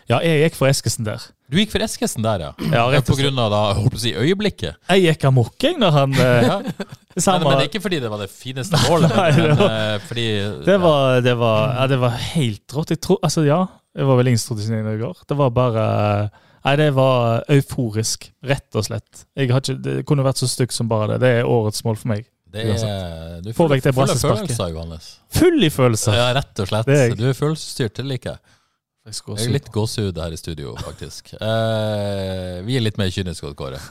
Ja, 0.08 0.22
jeg 0.24 0.46
gikk 0.46 0.56
for 0.62 0.70
Eskesen 0.72 1.04
der. 1.08 1.20
Du 1.52 1.58
gikk 1.60 1.74
for 1.74 1.84
Eskesen 1.84 2.24
der, 2.24 2.40
ja. 2.46 2.52
Ja, 2.72 2.86
rett 2.94 3.04
På 3.06 3.14
og 3.14 3.18
slett. 3.20 3.26
grunn 3.28 3.42
av 3.44 3.50
da, 3.52 3.60
holdt 3.78 3.92
på 3.94 4.00
å 4.00 4.02
si, 4.06 4.14
øyeblikket. 4.16 4.78
Jeg 4.94 5.04
gikk 5.04 5.26
amok, 5.28 5.58
jeg, 5.62 5.76
når 5.82 5.92
han 5.98 6.14
eh, 6.16 6.46
Ja. 6.48 6.60
Men, 7.14 7.44
men 7.46 7.60
ikke 7.68 7.78
fordi 7.84 8.00
det 8.02 8.10
var 8.10 8.24
det 8.24 8.30
fineste 8.34 8.74
målet, 8.88 9.12
Nei, 9.20 9.28
men, 9.36 9.44
det 9.52 9.58
var- 9.60 9.74
eh, 9.78 10.00
fordi 10.08 10.24
det 10.66 10.78
var, 10.82 11.20
det, 11.22 11.34
var, 11.38 11.68
ja, 11.76 11.84
det 11.92 12.00
var 12.02 12.16
helt 12.32 12.74
rått. 12.74 12.90
Jeg 12.96 13.02
tror, 13.06 13.20
altså 13.22 13.44
ja, 13.46 13.60
jeg 13.94 14.08
var 14.10 14.18
vel 14.18 14.32
innstroduksjon 14.32 14.90
i 14.90 14.96
går. 14.98 15.20
Det 15.30 15.38
var 15.38 15.52
bare 15.54 15.84
Nei, 16.64 16.74
det 16.80 16.88
var 16.96 17.44
euforisk, 17.54 18.30
rett 18.50 18.80
og 18.80 18.86
slett. 18.88 19.26
Ikke, 19.38 19.60
det 19.84 19.98
kunne 20.10 20.24
vært 20.26 20.40
så 20.42 20.48
stygt 20.50 20.74
som 20.74 20.88
bare 20.90 21.12
det. 21.12 21.20
Det 21.22 21.32
er 21.44 21.50
årets 21.54 21.84
mål 21.86 22.00
for 22.00 22.14
meg. 22.16 22.24
Det 22.54 22.64
er, 22.78 23.38
du 23.44 23.52
Få 23.58 23.68
vekk 23.72 23.84
det 23.84 23.94
full 23.94 24.04
i 24.04 24.08
brassesparket. 24.08 24.44
følelser, 24.54 24.74
Johannes. 24.76 25.08
Full 25.34 25.66
i 25.66 25.70
følelser. 25.74 26.18
Ja, 26.20 26.28
rett 26.38 26.64
og 26.64 26.70
slett. 26.70 26.92
Er. 26.94 27.16
Du 27.18 27.26
er 27.30 27.38
følelsesstyrt, 27.38 27.96
det 27.98 28.06
liker 28.10 28.36
jeg. 28.36 28.54
Jeg 29.04 29.36
er 29.36 29.50
litt 29.52 29.66
gåsehud 29.74 30.16
her 30.22 30.32
i 30.32 30.38
studio, 30.40 30.78
faktisk. 30.80 31.34
Eh, 31.44 32.62
vi 32.64 32.78
er 32.78 32.86
litt 32.86 32.96
mer 33.02 33.10
kyniske, 33.12 33.52
Kåre. 33.60 33.82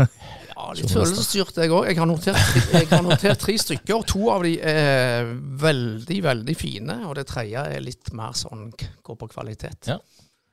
Ja, 0.52 0.70
litt 0.78 0.92
følelsesstyrt, 0.92 1.56
jeg 1.58 1.72
òg. 1.74 1.88
Jeg, 1.90 1.96
jeg 2.78 2.88
har 2.92 3.02
notert 3.04 3.40
tre 3.42 3.54
stykker. 3.58 4.04
To 4.12 4.30
av 4.32 4.44
de 4.46 4.54
er 4.62 5.28
veldig, 5.60 6.18
veldig 6.24 6.56
fine. 6.56 6.96
Og 7.08 7.16
det 7.18 7.26
tredje 7.28 7.64
er 7.76 7.82
litt 7.84 8.12
mer 8.16 8.36
sånn 8.38 8.70
går 8.78 9.18
på 9.20 9.28
kvalitet. 9.34 9.90
Ja. 9.90 9.98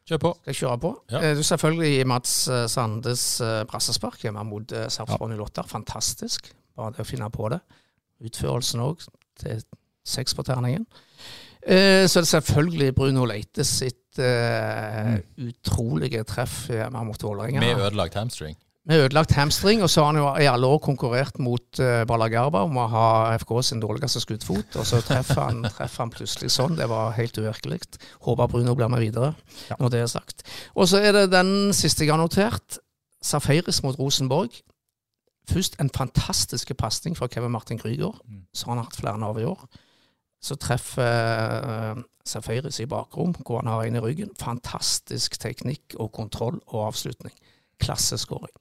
Kjør 0.09 0.21
på. 0.23 0.31
Skal 0.39 0.51
jeg 0.51 0.59
kjøre 0.63 0.77
på? 0.81 0.91
Ja. 1.13 1.21
Eh, 1.21 1.35
Du 1.37 1.43
selvfølgelig 1.45 2.07
Mats 2.09 2.35
eh, 2.49 2.65
Sandes 2.71 3.25
eh, 3.45 3.59
brassespark 3.69 4.23
hjemme 4.25 4.43
mot 4.49 4.71
eh, 4.73 4.87
Sarpsborg 4.91 5.35
08. 5.37 5.67
Fantastisk. 5.69 6.49
Bare 6.75 6.95
det 6.97 7.05
å 7.05 7.07
finne 7.07 7.29
på 7.31 7.51
det. 7.53 7.59
Utførelsen 8.25 8.81
òg, 8.83 9.05
til 9.39 9.61
seks 10.05 10.33
på 10.35 10.43
terningen. 10.43 10.85
Eh, 11.63 12.05
så 12.07 12.19
er 12.19 12.25
det 12.25 12.31
selvfølgelig 12.33 12.95
Bruno 12.95 13.25
Leite 13.29 13.63
sitt 13.67 14.19
eh, 14.19 15.19
Mm. 15.37 15.49
utrolige 15.49 16.23
treff 16.27 16.65
hjemme 16.69 17.03
mot 17.05 17.21
Vålerenga. 17.23 17.59
Med 17.61 17.77
ødelagt 17.77 18.13
hamstring. 18.19 18.55
Med 18.89 19.03
ødelagt 19.05 19.31
hamstring, 19.37 19.83
og 19.83 19.89
så 19.89 20.01
har 20.01 20.13
han 20.13 20.17
jo 20.21 20.29
i 20.43 20.47
alle 20.49 20.65
år 20.67 20.79
konkurrert 20.81 21.37
mot 21.39 21.79
uh, 21.79 22.05
Balagarba 22.09 22.63
om 22.65 22.77
å 22.79 22.87
ha 22.89 23.35
FK 23.37 23.51
sin 23.63 23.79
dårligste 23.83 24.19
skuddfot, 24.23 24.75
og 24.81 24.85
så 24.87 25.01
treffer 25.05 25.41
han, 25.45 25.61
treffer 25.77 26.03
han 26.05 26.09
plutselig 26.15 26.49
sånn. 26.55 26.75
Det 26.79 26.87
var 26.89 27.11
helt 27.19 27.37
uvirkelig. 27.37 27.79
Håper 28.25 28.47
Bruno 28.49 28.73
blir 28.75 28.89
med 28.89 29.03
videre, 29.03 29.35
Ja. 29.69 29.75
når 29.79 29.89
det 29.93 30.01
er 30.01 30.07
sagt. 30.07 30.43
Og 30.75 30.87
så 30.89 31.03
er 31.05 31.11
det 31.13 31.27
den 31.31 31.71
siste 31.73 32.03
jeg 32.07 32.11
har 32.15 32.17
notert. 32.23 32.79
Safaris 33.21 33.83
mot 33.83 33.99
Rosenborg. 33.99 34.49
Først 35.49 35.77
en 35.81 35.89
fantastisk 35.89 36.71
pasning 36.77 37.17
fra 37.17 37.27
Kevin 37.31 37.51
Martin 37.51 37.79
Krüger, 37.81 38.13
Mm. 38.25 38.45
som 38.53 38.69
han 38.69 38.77
har 38.77 38.85
hatt 38.89 38.99
flere 38.99 39.23
av 39.25 39.39
i 39.39 39.45
år. 39.49 39.65
Så 40.41 40.55
treffer 40.55 41.95
uh, 41.95 42.03
Safaris 42.25 42.79
i 42.79 42.85
bakrom, 42.85 43.33
hvor 43.43 43.59
han 43.59 43.67
har 43.67 43.83
en 43.83 43.95
i 43.95 43.99
ryggen. 44.03 44.29
Fantastisk 44.39 45.39
teknikk 45.39 45.95
og 45.99 46.11
kontroll 46.15 46.61
og 46.67 46.87
avslutning. 46.87 47.33
Klasseskåring. 47.79 48.53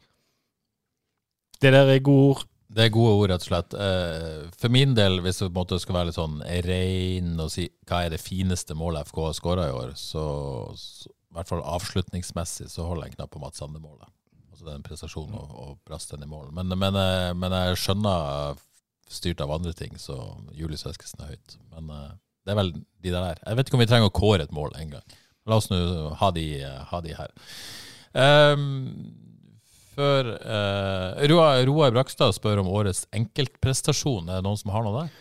Det 1.61 1.73
der 1.73 1.91
er 1.91 1.99
gode 1.99 2.31
ord. 2.31 2.47
Det 2.69 2.85
er 2.85 2.93
gode 2.93 3.15
ord, 3.17 3.31
rett 3.31 3.45
og 3.47 3.49
slett. 3.49 3.75
Eh, 3.75 4.51
For 4.61 4.69
min 4.69 4.95
del, 4.97 5.21
hvis 5.25 5.39
det 5.41 5.53
på 5.55 5.79
skal 5.81 5.95
være 5.95 6.11
litt 6.11 6.19
sånn 6.19 6.43
rein 6.67 7.39
og 7.41 7.51
si 7.51 7.69
hva 7.89 8.03
er 8.05 8.11
det 8.13 8.21
fineste 8.21 8.77
målet 8.77 9.09
FK 9.09 9.23
har 9.25 9.39
skåra 9.39 9.69
i 9.69 9.73
år, 9.73 9.95
så, 9.97 10.25
så 10.77 11.09
i 11.09 11.35
hvert 11.39 11.49
fall 11.49 11.63
avslutningsmessig 11.65 12.69
så 12.69 12.85
holder 12.85 13.07
jeg 13.07 13.15
en 13.15 13.17
knapp 13.23 13.33
på 13.33 13.41
Mats 13.41 13.59
Sande-målet. 13.63 14.09
Altså 14.59 14.73
den 14.73 14.83
prestasjonen 14.83 15.37
og, 15.39 15.51
og 15.63 15.75
brasten 15.87 16.23
i 16.25 16.27
mål. 16.27 16.49
Men, 16.57 16.73
men, 16.75 16.97
eh, 16.99 17.31
men 17.39 17.55
jeg 17.55 17.77
skjønner, 17.79 18.59
styrt 19.09 19.39
av 19.41 19.53
andre 19.55 19.71
ting, 19.73 19.95
så 20.03 20.17
Julius 20.53 20.83
Eskesen 20.89 21.23
er 21.23 21.37
høyt. 21.37 21.55
Men 21.77 21.93
eh, 21.95 22.09
det 22.43 22.51
er 22.51 22.59
vel 22.59 22.73
de 22.75 23.13
der. 23.15 23.39
Jeg 23.39 23.59
vet 23.61 23.71
ikke 23.71 23.79
om 23.79 23.83
vi 23.85 23.87
trenger 23.93 24.11
å 24.11 24.17
kåre 24.19 24.49
et 24.49 24.57
mål 24.57 24.75
engang. 24.81 25.15
La 25.47 25.61
oss 25.61 25.71
nå 25.71 25.79
ha 26.19 26.31
de, 26.35 26.49
ha 26.91 27.01
de 27.05 27.15
her. 27.15 27.31
Um, 28.19 28.65
før 29.95 30.33
uh, 30.35 31.23
Roar, 31.31 31.63
Roar 31.69 31.95
Brakstad 31.95 32.35
spør 32.35 32.65
om 32.65 32.73
årets 32.73 33.05
enkeltprestasjon. 33.15 34.27
Er 34.27 34.43
det 34.43 34.49
noen 34.49 34.59
som 34.59 34.75
har 34.75 34.85
noe 34.85 35.05
der? 35.05 35.15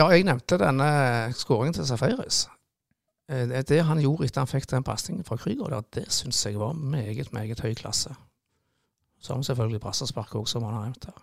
Ja, 0.00 0.08
jeg 0.08 0.24
nevnte 0.26 0.58
denne 0.64 0.88
skåringen 1.36 1.76
til 1.76 1.86
Safaris. 1.86 2.46
Eh, 3.30 3.46
det 3.68 3.84
han 3.86 4.00
gjorde 4.02 4.26
etter 4.26 4.42
han 4.42 4.50
fikk 4.50 4.66
den 4.72 4.86
pasningen 4.86 5.28
fra 5.28 5.38
Krüger, 5.38 5.76
det 5.94 6.08
syns 6.10 6.42
jeg 6.46 6.58
var 6.58 6.74
meget, 6.74 7.30
meget 7.36 7.62
høy 7.62 7.76
klasse. 7.78 8.16
Så 9.20 9.32
har 9.34 9.40
vi 9.42 9.48
selvfølgelig 9.50 9.80
brassespark 9.84 10.32
òg, 10.40 10.46
som 10.48 10.64
han 10.64 10.74
har 10.78 10.86
nevnt 10.88 11.04
her. 11.10 11.18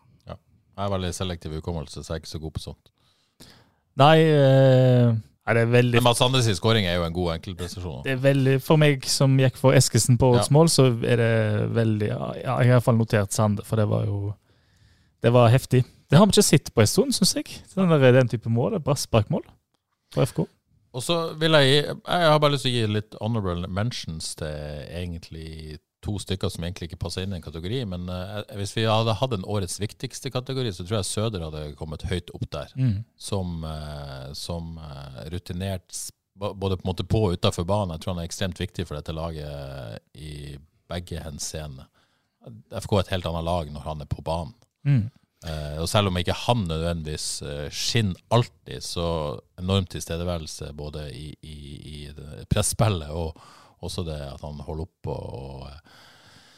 Jeg 0.78 0.86
er 0.86 0.92
veldig 0.94 1.10
selektiv 1.18 1.54
i 1.56 1.58
hukommelse, 1.58 2.04
så 2.06 2.14
jeg 2.14 2.20
er 2.20 2.22
ikke 2.22 2.30
så 2.30 2.40
god 2.44 2.52
på 2.54 2.62
sånt. 2.62 2.92
Nei, 3.98 4.18
eh, 4.30 5.08
nei 5.16 5.54
det 5.58 5.62
er 5.64 5.72
veldig 5.72 5.98
Men 5.98 6.06
Mads 6.06 6.22
Andres 6.22 6.50
skåring 6.60 6.86
er 6.86 7.00
jo 7.00 7.06
en 7.08 7.16
god 7.16 7.32
enkeltprestasjon. 7.34 8.04
det 8.06 8.12
er 8.14 8.20
veldig, 8.22 8.54
For 8.62 8.78
meg 8.78 9.08
som 9.10 9.34
gikk 9.42 9.58
for 9.58 9.74
Eskesen 9.74 10.20
på 10.22 10.30
årets 10.36 10.52
Ja. 10.52 10.54
mål, 10.54 10.70
så 10.70 10.86
er 11.02 11.18
det 11.18 11.74
veldig 11.74 12.08
ja, 12.12 12.34
Jeg 12.36 12.46
har 12.46 12.64
i 12.64 12.68
hvert 12.76 12.84
fall 12.84 12.98
notert 12.98 13.34
Sande, 13.34 13.66
for 13.66 13.76
det 13.76 13.88
var 13.90 14.06
jo 14.06 14.36
Det 15.24 15.34
var 15.34 15.50
heftig. 15.50 15.84
Det 16.12 16.20
har 16.20 16.28
vi 16.28 16.38
ikke 16.38 16.44
sett 16.44 16.70
på 16.76 16.82
en 16.82 16.88
stund, 16.88 17.12
syns 17.16 17.34
jeg. 17.36 17.46
Den, 17.76 17.90
der, 17.90 18.12
den 18.12 18.28
type 18.30 18.48
mål. 18.48 18.80
Brassparkmål 18.80 19.44
på 20.14 20.22
FK. 20.22 20.46
Og 20.94 21.02
så 21.02 21.34
vil 21.34 21.52
jeg 21.58 21.66
gi 21.66 21.76
Jeg 22.08 22.30
har 22.30 22.38
bare 22.40 22.52
lyst 22.52 22.64
til 22.68 22.72
å 22.72 22.78
gi 22.78 22.94
litt 22.94 23.16
honorable 23.20 23.68
mentions 23.68 24.36
til 24.36 24.86
egentlig 24.94 25.80
to 26.08 26.16
stykker 26.24 26.52
som 26.52 26.66
egentlig 26.66 26.90
ikke 26.90 27.02
passer 27.04 27.26
inn 27.26 27.36
i 27.36 27.40
en 27.40 27.46
kategori. 27.46 27.82
Men 27.92 28.08
uh, 28.10 28.40
hvis 28.58 28.74
vi 28.78 28.88
hadde 28.88 29.18
hatt 29.20 29.36
en 29.36 29.48
årets 29.48 29.78
viktigste 29.84 30.32
kategori, 30.34 30.72
så 30.74 30.86
tror 30.86 31.02
jeg 31.02 31.10
Søder 31.12 31.48
hadde 31.48 31.66
kommet 31.80 32.08
høyt 32.10 32.32
opp 32.38 32.48
der. 32.56 32.72
Mm. 32.80 33.02
Som, 33.20 33.60
uh, 33.68 34.32
som 34.38 34.78
eh, 34.82 35.28
rutinert 35.34 36.00
både 36.38 36.78
på 36.78 36.86
en 36.86 36.90
måte 36.92 37.06
på 37.10 37.24
og 37.28 37.38
utafor 37.38 37.66
banen. 37.68 37.96
Jeg 37.96 38.04
tror 38.04 38.14
han 38.14 38.24
er 38.24 38.30
ekstremt 38.30 38.60
viktig 38.62 38.86
for 38.86 39.00
dette 39.00 39.16
laget 39.16 40.02
i 40.14 40.58
begge 40.88 41.22
henseende. 41.24 41.88
FK 42.78 42.94
er 42.94 43.06
et 43.06 43.14
helt 43.16 43.30
annet 43.30 43.48
lag 43.48 43.72
når 43.74 43.88
han 43.88 44.04
er 44.04 44.12
på 44.12 44.24
banen. 44.26 44.54
Mm. 44.88 45.08
Uh, 45.46 45.84
og 45.84 45.88
selv 45.90 46.10
om 46.10 46.18
ikke 46.18 46.34
han 46.34 46.64
nødvendigvis 46.66 47.28
uh, 47.46 47.68
skinner 47.70 48.18
alltid, 48.34 48.82
så 48.82 49.08
enorm 49.62 49.86
tilstedeværelse 49.90 50.72
både 50.78 51.08
i, 51.14 51.28
i, 51.46 51.58
i 51.94 52.00
det 52.16 52.48
presspillet 52.50 53.14
og 53.14 53.38
også 53.86 54.04
det 54.08 54.20
at 54.26 54.44
han 54.46 54.60
holder 54.66 54.88
opp 54.88 55.10
og, 55.14 55.26
og 55.38 55.66
eh, 55.70 55.98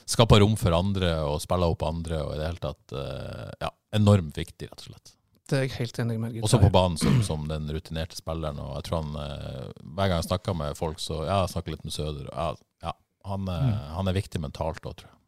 skaper 0.10 0.42
rom 0.44 0.56
for 0.60 0.76
andre 0.76 1.14
og 1.28 1.40
spiller 1.44 1.72
opp 1.72 1.86
andre. 1.88 2.22
og 2.24 2.36
i 2.36 2.40
det 2.42 2.48
hele 2.50 2.64
tatt 2.64 2.96
eh, 2.96 3.50
ja, 3.66 3.72
enormt 4.00 4.38
viktig, 4.40 4.70
rett 4.72 4.86
og 4.86 4.92
slett. 4.92 5.16
Det 5.50 5.58
er 5.58 5.64
jeg 5.66 5.78
helt 5.80 6.00
enig 6.04 6.18
med. 6.22 6.40
Også 6.46 6.60
på 6.62 6.70
banen 6.74 6.98
som, 7.02 7.22
som 7.26 7.48
den 7.50 7.70
rutinerte 7.74 8.18
spilleren. 8.18 8.60
og 8.62 8.76
jeg 8.78 8.88
tror 8.90 9.04
han, 9.04 9.16
eh, 9.24 9.70
Hver 9.82 10.12
gang 10.12 10.18
jeg 10.20 10.30
snakker 10.30 10.58
med 10.58 10.78
folk, 10.78 11.02
så 11.02 11.24
ja, 11.24 11.44
jeg 11.44 11.54
snakker 11.56 11.76
litt 11.76 11.88
med 11.88 11.96
Søder. 11.96 12.28
Ja, 12.30 12.52
ja, 12.86 12.94
han, 13.30 13.50
er, 13.50 13.72
han 13.96 14.12
er 14.12 14.18
viktig 14.18 14.42
mentalt 14.44 14.86
òg, 14.86 15.00
tror 15.02 15.10
jeg. 15.10 15.19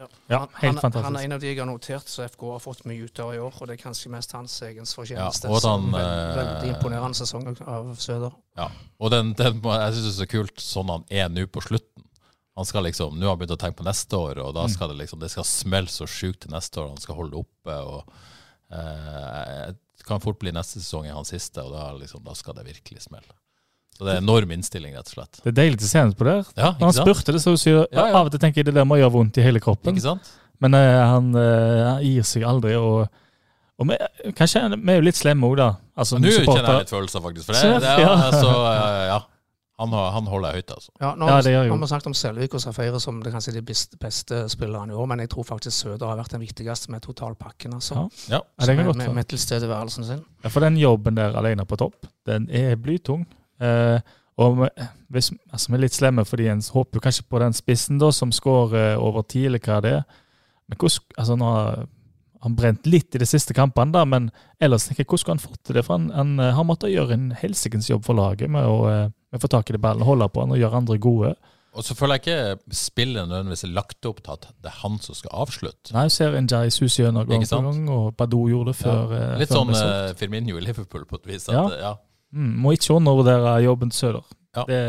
Ja, 0.00 0.38
han, 0.38 0.48
helt 0.54 0.62
han, 0.62 0.80
fantastisk. 0.80 1.04
han 1.04 1.16
er 1.18 1.26
en 1.26 1.34
av 1.36 1.40
de 1.42 1.48
jeg 1.50 1.58
har 1.60 1.68
notert 1.68 2.08
så 2.08 2.24
FK 2.24 2.44
har 2.54 2.60
fått 2.64 2.84
mye 2.88 3.08
ut 3.08 3.20
av 3.20 3.32
i 3.34 3.40
år, 3.42 3.56
og 3.60 3.68
det 3.68 3.76
er 3.76 3.82
kanskje 3.82 4.12
mest 4.14 4.32
hans 4.36 4.54
egen 4.64 4.88
fortjeneste. 4.88 5.50
Ja, 5.50 5.60
han, 5.66 5.88
veld, 5.92 6.04
eh, 6.04 6.36
veldig 6.38 6.70
imponerende 6.74 7.18
sesong 7.20 7.50
av 7.68 7.90
Søder. 8.00 8.36
Ja, 8.56 8.70
og 8.98 9.12
den, 9.12 9.34
den, 9.38 9.60
jeg 9.60 9.96
synes 9.96 10.06
det 10.06 10.12
er 10.12 10.18
så 10.22 10.28
kult 10.30 10.64
sånn 10.64 10.94
han 10.94 11.04
er 11.12 11.28
nå 11.32 11.44
på 11.52 11.64
slutten. 11.66 12.06
Han 12.58 12.66
skal 12.66 12.84
liksom, 12.84 13.14
Nå 13.16 13.24
har 13.28 13.36
han 13.36 13.40
begynt 13.40 13.54
å 13.54 13.60
tenke 13.60 13.78
på 13.78 13.86
neste 13.86 14.18
år, 14.18 14.40
og 14.44 14.56
da 14.56 14.66
skal 14.68 14.90
det 14.90 14.98
liksom, 14.98 15.20
det 15.22 15.30
skal 15.32 15.46
smelle 15.48 15.88
så 15.92 16.08
sjukt 16.10 16.42
til 16.44 16.52
neste 16.52 16.82
år. 16.82 16.90
Han 16.90 17.00
skal 17.00 17.16
holde 17.16 17.38
oppe. 17.40 17.76
og 17.76 18.10
eh, 18.74 19.70
Det 19.96 20.04
kan 20.08 20.20
fort 20.20 20.40
bli 20.42 20.52
neste 20.52 20.82
sesong 20.82 21.06
i 21.08 21.14
hans 21.14 21.32
siste, 21.32 21.62
og 21.64 21.72
da, 21.76 21.86
liksom, 21.96 22.24
da 22.26 22.34
skal 22.36 22.58
det 22.58 22.66
virkelig 22.66 23.06
smelle. 23.06 23.32
Så 24.00 24.06
det 24.08 24.14
er 24.16 24.22
enorm 24.22 24.52
innstilling, 24.56 24.94
rett 24.96 25.10
og 25.10 25.12
slett. 25.18 25.40
Det 25.44 25.50
er 25.52 25.56
deilig 25.58 25.82
å 25.84 25.88
se 25.90 25.98
henne 26.00 26.16
på 26.16 26.24
der. 26.24 26.38
Ja, 26.56 26.70
Når 26.80 26.86
han 26.88 26.94
spurte 26.96 27.34
det, 27.36 27.42
så 27.44 27.52
sier 27.60 27.82
Ja, 27.92 28.06
ja. 28.08 28.14
av 28.16 28.30
og 28.30 28.32
til 28.32 28.40
tenker 28.40 28.62
jeg 28.62 28.70
det 28.70 28.78
der 28.78 28.86
må 28.88 28.96
gjøre 28.96 29.12
vondt 29.12 29.36
i 29.36 29.44
hele 29.44 29.60
kroppen. 29.60 29.92
Ikke 29.92 30.06
sant? 30.06 30.30
Men 30.60 30.72
uh, 30.72 30.80
han, 31.10 31.28
uh, 31.36 31.82
han 31.90 32.00
gir 32.06 32.24
seg 32.24 32.46
aldri. 32.48 32.72
Og, 32.80 33.04
og 33.76 33.90
vi, 33.90 33.98
kanskje 34.38 34.62
vi 34.72 34.94
er 34.94 35.02
jo 35.02 35.04
litt 35.04 35.20
slemme 35.20 35.44
òg, 35.50 35.58
da. 35.60 35.68
Altså, 36.00 36.16
Nå 36.16 36.32
kjenner 36.32 36.64
jeg 36.64 36.86
litt 36.86 36.94
følelser, 36.96 37.20
faktisk. 37.28 37.50
For 37.50 37.60
det, 37.60 37.74
det, 37.76 37.84
det, 37.84 38.06
ja. 38.08 38.16
altså, 38.30 38.54
ja. 39.10 39.20
Han, 39.80 39.94
han 39.96 40.26
holder 40.28 40.52
jeg 40.52 40.60
høyt, 40.60 40.72
altså. 40.76 40.90
Ja, 41.00 41.10
nå 41.16 41.24
Ja, 41.28 41.32
har 41.32 41.42
det 41.44 41.48
vi- 41.50 41.54
gjør 41.56 41.66
jo. 41.70 41.74
nå 41.76 41.80
har 41.86 41.88
snakket 41.88 42.08
om 42.10 42.16
Selvik 42.20 42.54
og 42.56 42.60
Safire 42.60 43.00
som 43.00 43.20
det 43.24 43.30
kanskje 43.32 43.54
de 43.54 43.62
beste, 43.64 43.96
beste 44.00 44.40
spillerne 44.52 44.92
i 44.92 44.96
år, 44.96 45.06
men 45.08 45.22
jeg 45.24 45.30
tror 45.32 45.46
faktisk 45.48 45.72
Søder 45.72 46.06
har 46.10 46.18
vært 46.20 46.34
den 46.36 46.42
viktigste 46.44 46.92
med 46.92 47.00
totalpakken. 47.00 47.72
Altså. 47.78 47.94
Ja. 47.96 48.02
Ja. 48.36 48.40
Ja, 48.60 48.66
det 48.66 48.74
er 48.74 48.76
med, 48.76 48.90
godt 48.90 49.00
med, 49.00 49.14
med 49.16 49.28
tilstedeværelsen 49.32 50.04
sin. 50.04 50.20
Ja, 50.44 50.48
for 50.52 50.60
den 50.60 50.76
jobben 50.76 51.16
der 51.16 51.32
alene 51.40 51.64
på 51.64 51.76
topp, 51.80 51.96
den 52.28 52.50
er 52.52 52.76
blytung. 52.76 53.24
Eh, 53.60 54.16
og 54.40 54.62
hvis, 55.12 55.30
altså, 55.52 55.68
vi 55.68 55.76
er 55.76 55.82
litt 55.84 55.96
slemme 55.96 56.24
fordi 56.24 56.46
en 56.48 56.62
håper 56.72 56.96
jo 56.96 57.04
kanskje 57.04 57.26
på 57.28 57.40
den 57.42 57.52
spissen 57.56 57.98
da, 58.00 58.08
som 58.14 58.32
skårer 58.32 58.96
over 58.96 59.26
tid, 59.28 59.50
eller 59.50 59.60
hva 59.66 59.80
det 59.84 59.94
er. 59.98 60.04
Men 60.70 60.78
hvordan, 60.80 61.08
altså, 61.18 61.36
nå 61.36 61.50
har 61.50 61.88
han 62.46 62.56
brent 62.56 62.86
litt 62.88 63.14
i 63.14 63.20
de 63.20 63.28
siste 63.28 63.52
kampene, 63.56 63.92
da, 63.92 64.06
men 64.08 64.30
ellers 64.62 64.86
tenker 64.88 65.04
jeg, 65.04 65.10
hvordan 65.10 65.20
skulle 65.24 65.36
han 65.36 65.44
fått 65.44 65.62
til 65.68 65.76
det? 65.76 65.84
For 65.84 65.98
han, 65.98 66.08
han 66.16 66.34
eh, 66.40 66.54
har 66.56 66.64
måttet 66.64 66.94
gjøre 66.94 67.16
en 67.18 67.30
helsikens 67.36 67.90
jobb 67.90 68.06
for 68.06 68.16
laget 68.16 68.48
med 68.52 68.64
å, 68.64 68.78
eh, 68.88 69.08
med 69.12 69.40
å 69.40 69.44
få 69.44 69.50
tak 69.52 69.68
i 69.68 69.76
det 69.76 69.82
ballen, 69.84 70.06
holde 70.08 70.30
på 70.32 70.46
han 70.46 70.54
og 70.56 70.62
gjøre 70.62 70.80
andre 70.80 70.96
gode. 71.02 71.34
Og 71.70 71.84
så 71.86 71.94
føler 71.94 72.18
jeg 72.18 72.24
ikke 72.24 72.74
spillet 72.74 73.28
nødvendigvis 73.28 73.62
er 73.68 73.74
lagt 73.76 74.06
opp 74.08 74.24
til 74.24 74.32
at 74.34 74.48
det 74.58 74.72
er 74.72 74.78
han 74.80 74.96
som 75.04 75.14
skal 75.14 75.36
avslutte. 75.44 75.92
Nei, 75.94 76.08
jeg 76.08 76.16
ser 76.16 76.34
en 76.38 76.48
Jai 76.50 76.70
Susi 76.74 77.04
gang 77.04 77.20
på 77.28 77.60
gang, 77.62 77.84
og 77.94 78.08
Badou 78.18 78.48
gjorde 78.50 78.72
det 78.72 78.78
før. 78.80 79.12
Ja. 79.14 79.28
Litt 79.38 79.52
før 79.52 79.60
sånn 79.60 79.76
eh, 79.78 80.14
Firmino 80.18 80.56
i 80.58 80.64
Liverpool 80.64 81.04
på 81.06 81.20
et 81.20 81.28
vis. 81.30 81.46
At, 81.48 81.54
Ja. 81.54 81.66
eh, 81.68 81.84
ja. 81.84 81.92
Mm, 82.32 82.56
må 82.62 82.72
ikke 82.76 82.94
undervurdere 82.94 83.56
jobben 83.64 83.90
til 83.90 83.98
Søder. 84.06 84.26
Ja. 84.56 84.64
Det, 84.66 84.82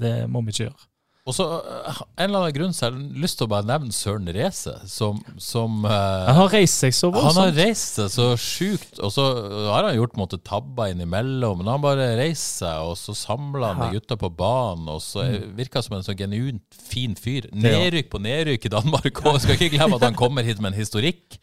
det 0.00 0.16
må 0.30 0.40
vi 0.42 0.50
ikke 0.54 0.68
gjøre. 0.68 0.82
Og 1.24 1.32
så 1.32 1.44
eh, 1.56 1.98
en 2.20 2.26
eller 2.26 2.42
annen 2.42 2.52
grunn 2.52 2.74
så 2.76 2.84
har 2.84 2.96
jeg 2.98 3.14
lyst 3.22 3.38
til 3.40 3.46
å 3.46 3.50
bare 3.54 3.64
nevne 3.64 3.94
Søren 3.96 4.26
Reise, 4.36 4.74
som, 4.92 5.22
som 5.40 5.86
eh, 5.88 6.26
Han 6.28 6.36
har 6.42 6.50
reist 6.52 6.82
seg 6.84 6.92
så 6.92 7.08
han 7.14 7.38
har 7.40 7.54
reist 7.56 7.96
seg 7.96 8.10
så 8.12 8.26
sjukt, 8.36 8.98
og 9.00 9.08
så 9.14 9.24
har 9.70 9.86
han 9.88 9.96
gjort 9.96 10.18
måte 10.20 10.36
tabber 10.44 10.92
innimellom. 10.92 11.62
Men 11.62 11.70
han 11.72 11.80
bare 11.86 12.10
reist 12.20 12.60
seg, 12.60 12.76
og 12.90 12.98
så 13.00 13.14
samla 13.16 13.70
han 13.72 13.80
de 13.86 13.96
gutta 13.96 14.18
på 14.20 14.28
banen, 14.36 14.90
og 14.92 15.00
så 15.00 15.24
Mm. 15.24 15.54
virka 15.56 15.80
som 15.82 15.96
en 15.96 16.04
så 16.04 16.12
genuint 16.18 16.62
fin 16.92 17.16
fyr. 17.16 17.48
Nedrykk 17.56 18.12
på 18.12 18.20
nedrykk 18.20 18.66
i 18.68 18.74
Danmark 18.76 19.24
òg, 19.24 19.40
skal 19.40 19.56
ikke 19.56 19.78
glemme 19.78 19.96
at 19.96 20.04
han 20.10 20.18
kommer 20.20 20.44
hit 20.44 20.60
med 20.60 20.74
en 20.74 20.80
historikk. 20.84 21.38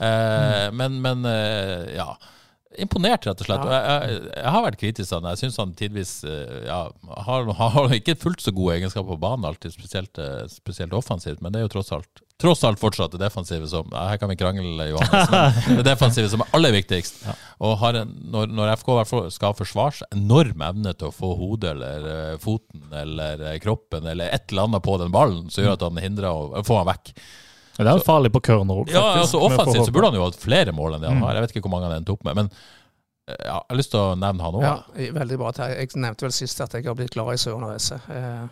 Eh, 0.00 0.70
Mm. 0.70 0.76
Men, 0.80 1.00
men 1.04 1.24
eh, 1.28 1.90
ja. 1.98 2.14
Imponert, 2.78 3.26
rett 3.26 3.40
og 3.42 3.48
slett. 3.48 3.64
Og 3.66 3.72
jeg, 3.74 3.82
jeg, 4.14 4.18
jeg 4.30 4.50
har 4.54 4.62
vært 4.62 4.78
kritisk 4.78 5.08
til 5.08 5.16
han. 5.16 5.28
Jeg 5.32 5.40
syns 5.40 5.56
han 5.58 5.72
tidvis 5.74 6.12
eh, 6.22 6.58
ja, 6.68 6.80
har, 7.26 7.48
har 7.58 7.94
ikke 7.96 8.14
fullt 8.20 8.44
så 8.44 8.54
gode 8.54 8.76
egenskaper 8.76 9.16
på 9.16 9.22
banen 9.24 9.48
alltid, 9.48 9.74
spesielt, 9.74 10.20
eh, 10.22 10.44
spesielt 10.52 10.94
offensivt, 10.94 11.42
men 11.42 11.50
det 11.50 11.60
er 11.60 11.66
jo 11.66 11.76
tross 11.78 11.94
alt 11.96 12.26
Tross 12.40 12.62
alt 12.64 12.80
fortsatt 12.80 13.12
det 13.12 13.18
defensive 13.20 13.66
som 13.68 13.90
Her 13.92 14.16
kan 14.16 14.30
vi 14.32 14.36
krangle, 14.40 14.86
Johannes, 14.88 15.28
men 15.66 15.76
det 15.76 15.84
defensive 15.90 16.30
som 16.32 16.40
er 16.40 16.54
aller 16.56 16.72
viktigst. 16.72 17.18
Og 17.60 17.74
har 17.82 17.98
en, 18.00 18.14
når, 18.32 18.48
når 18.56 18.72
FK 18.80 18.88
skal 19.34 19.58
forsvare 19.58 19.98
seg, 19.98 20.16
enorm 20.16 20.64
evne 20.70 20.94
til 20.96 21.10
å 21.10 21.12
få 21.12 21.34
hodet 21.36 21.74
eller 21.74 22.08
eh, 22.14 22.38
foten 22.40 22.96
eller 22.96 23.44
kroppen 23.60 24.08
eller 24.08 24.32
et 24.32 24.48
eller 24.48 24.70
annet 24.70 24.86
på 24.86 24.96
den 25.02 25.12
ballen, 25.12 25.50
som 25.52 25.66
gjør 25.66 25.76
at 25.76 25.84
han 25.84 26.00
hindrer 26.00 26.32
å 26.32 26.64
få 26.64 26.80
han 26.80 26.88
vekk. 26.94 27.12
Det 27.84 27.92
er 27.92 27.98
jo 27.98 28.04
farlig 28.06 28.30
på 28.32 28.40
corner 28.44 28.74
òg, 28.82 28.90
Ja, 28.92 29.02
altså 29.22 29.40
Offensivt 29.40 29.86
så 29.86 29.92
burde 29.92 30.10
han 30.10 30.14
jo 30.20 30.24
hatt 30.26 30.36
flere 30.40 30.72
mål 30.72 30.94
enn 30.96 31.00
det 31.02 31.08
han 31.08 31.18
Mm. 31.18 31.22
har. 31.26 31.34
Jeg 31.34 31.42
vet 31.46 31.52
ikke 31.56 31.62
hvor 31.68 31.70
mange 31.76 31.88
han 31.90 31.96
endte 32.02 32.12
opp 32.12 32.24
med. 32.24 32.34
Men 32.36 32.50
ja, 33.28 33.34
jeg 33.60 33.70
har 33.70 33.76
lyst 33.78 33.90
til 33.92 34.00
å 34.00 34.14
nevne 34.18 34.42
han 34.42 34.54
òg. 34.54 34.62
Ja, 34.62 35.12
veldig 35.12 35.38
bra. 35.38 35.52
Jeg 35.68 35.88
nevnte 35.96 36.22
vel 36.26 36.32
sist 36.32 36.60
at 36.60 36.72
jeg 36.74 36.84
har 36.84 36.94
blitt 36.98 37.10
glad 37.14 37.32
i 37.34 37.36
Søren 37.38 37.62
og 37.64 37.70
reise. 37.72 38.00
Eh, 38.10 38.48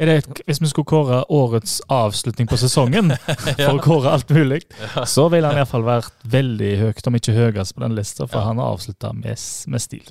Er 0.00 0.06
det, 0.06 0.14
et- 0.26 0.40
hvis 0.46 0.58
vi 0.60 0.66
skulle 0.66 0.84
kåre 0.90 1.24
årets 1.30 1.80
avslutning 1.88 2.48
på 2.50 2.56
sesongen, 2.58 3.12
for 3.64 3.78
å 3.78 3.80
kåre 3.80 4.10
alt 4.10 4.28
mulig, 4.28 4.64
så 5.06 5.28
ville 5.30 5.46
han 5.46 5.56
iallfall 5.56 5.84
vært 5.86 6.10
veldig 6.26 6.78
høyt, 6.80 7.06
om 7.06 7.14
ikke 7.14 7.32
høyest 7.36 7.74
på 7.76 7.80
den 7.86 7.94
lista, 7.94 8.26
for 8.26 8.38
Ja. 8.40 8.44
han 8.46 8.58
har 8.58 8.74
avslutta 8.74 9.12
med, 9.14 9.38
med 9.68 9.80
stil. 9.80 10.02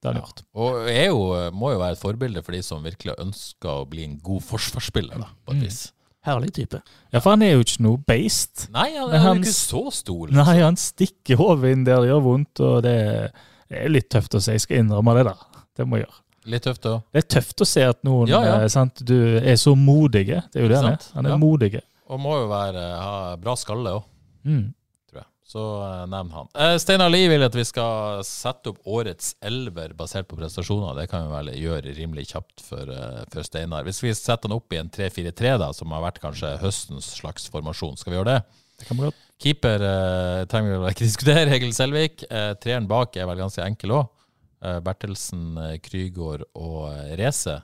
Det 0.00 0.04
har 0.08 0.14
han 0.14 0.22
gjort. 0.22 0.42
Og 0.56 0.88
er 0.88 1.06
jo, 1.10 1.50
må 1.52 1.72
jo 1.74 1.78
være 1.78 1.92
et 1.92 2.00
forbilde 2.00 2.42
for 2.42 2.52
de 2.52 2.62
som 2.62 2.82
virkelig 2.82 3.18
ønsker 3.18 3.68
å 3.68 3.86
bli 3.88 4.04
en 4.04 4.18
god 4.18 4.40
forsvarsspiller, 4.42 5.18
da, 5.20 5.26
på 5.46 5.52
et 5.52 5.60
Mm. 5.60 5.90
Herlig 6.28 6.52
type. 6.56 6.80
Ja, 7.12 7.18
for 7.20 7.30
han 7.34 7.42
er 7.42 7.54
jo 7.56 7.64
ikke 7.64 7.82
noe 7.86 7.98
beist. 8.08 8.68
Nei, 8.74 8.90
han 8.96 9.10
er 9.16 9.26
jo 9.30 9.34
ikke 9.42 9.54
så 9.56 9.82
stor. 9.94 10.30
Nei, 10.36 10.54
han 10.60 10.76
stikker 10.80 11.36
hodet 11.40 11.72
inn 11.74 11.84
der 11.88 12.00
det 12.04 12.10
gjør 12.12 12.24
vondt, 12.28 12.60
og 12.64 12.82
det, 12.86 12.94
er 13.70 13.88
litt 13.92 14.08
tøft 14.12 14.34
å 14.38 14.40
si. 14.40 14.54
Jeg 14.56 14.64
skal 14.64 14.82
innrømme 14.84 15.14
det, 15.18 15.26
da. 15.28 15.62
Det 15.76 15.86
må 15.88 15.98
jeg 16.00 16.06
gjøre. 16.06 16.20
Litt 16.48 16.62
tøft 16.64 16.86
også. 16.88 17.02
Det 17.12 17.20
er 17.20 17.28
tøft 17.34 17.60
å 17.60 17.66
se 17.68 17.82
at 17.84 17.98
noen 18.08 18.30
Ja, 18.30 18.38
ja. 18.46 18.52
eh, 18.62 18.68
sant? 18.72 19.02
Du 19.04 19.14
er 19.36 19.56
så 19.60 19.74
modige. 19.76 20.42
Det 20.52 20.62
er 20.62 20.64
jo 20.64 20.68
det 20.72 20.78
han 20.80 20.92
er. 20.94 21.02
Han 21.18 21.26
er 21.26 21.34
Ja. 21.34 21.36
modige. 21.42 21.82
Og 22.08 22.20
må 22.24 22.38
jo 22.40 22.46
være, 22.48 22.84
ha 22.96 23.36
bra 23.36 23.54
skalle 23.60 23.90
òg, 23.98 24.04
Mm. 24.48 24.72
Så 25.48 25.62
nevner 25.80 26.10
nevn 26.12 26.32
han. 26.36 26.48
Eh, 26.60 26.74
Steinar 26.76 27.08
Lie 27.08 27.30
vil 27.32 27.44
at 27.46 27.54
vi 27.56 27.64
skal 27.64 28.20
sette 28.26 28.68
opp 28.68 28.82
årets 28.84 29.30
elver 29.40 29.94
basert 29.96 30.28
på 30.28 30.36
prestasjoner. 30.36 30.92
Det 30.98 31.06
kan 31.08 31.24
vi 31.24 31.32
vel 31.32 31.48
gjøre 31.56 31.94
rimelig 31.96 32.26
kjapt 32.34 32.60
for, 32.66 32.90
eh, 32.92 33.22
for 33.32 33.46
Steinar. 33.48 33.86
Hvis 33.88 34.02
vi 34.04 34.12
setter 34.12 34.50
han 34.50 34.58
opp 34.58 34.76
i 34.76 34.80
en 34.82 34.92
3-4-3, 34.92 35.56
da, 35.64 35.70
som 35.72 35.96
har 35.96 36.04
vært 36.04 36.20
kanskje 36.20 36.52
høstens 36.60 37.08
slags 37.16 37.48
formasjon, 37.48 37.96
skal 37.96 38.12
vi 38.12 38.20
gjøre 38.20 38.34
det? 38.34 38.60
Det 38.78 38.90
kan 38.90 39.00
bli 39.00 39.08
godt. 39.08 39.24
Keeper 39.40 39.88
eh, 39.88 40.44
trenger 40.52 40.74
vi 40.74 40.84
vel 40.84 40.92
ikke 40.92 41.08
diskutere. 41.14 41.56
Egil 41.56 41.72
Selvik. 41.80 42.28
Eh, 42.28 42.52
treeren 42.60 42.92
bak 42.92 43.16
er 43.16 43.32
vel 43.32 43.40
ganske 43.40 43.64
enkel 43.64 43.96
òg. 44.02 44.06
Eh, 44.60 44.80
Bertelsen, 44.84 45.50
eh, 45.64 45.76
Krygård 45.80 46.44
og 46.60 46.92
Race. 47.16 47.56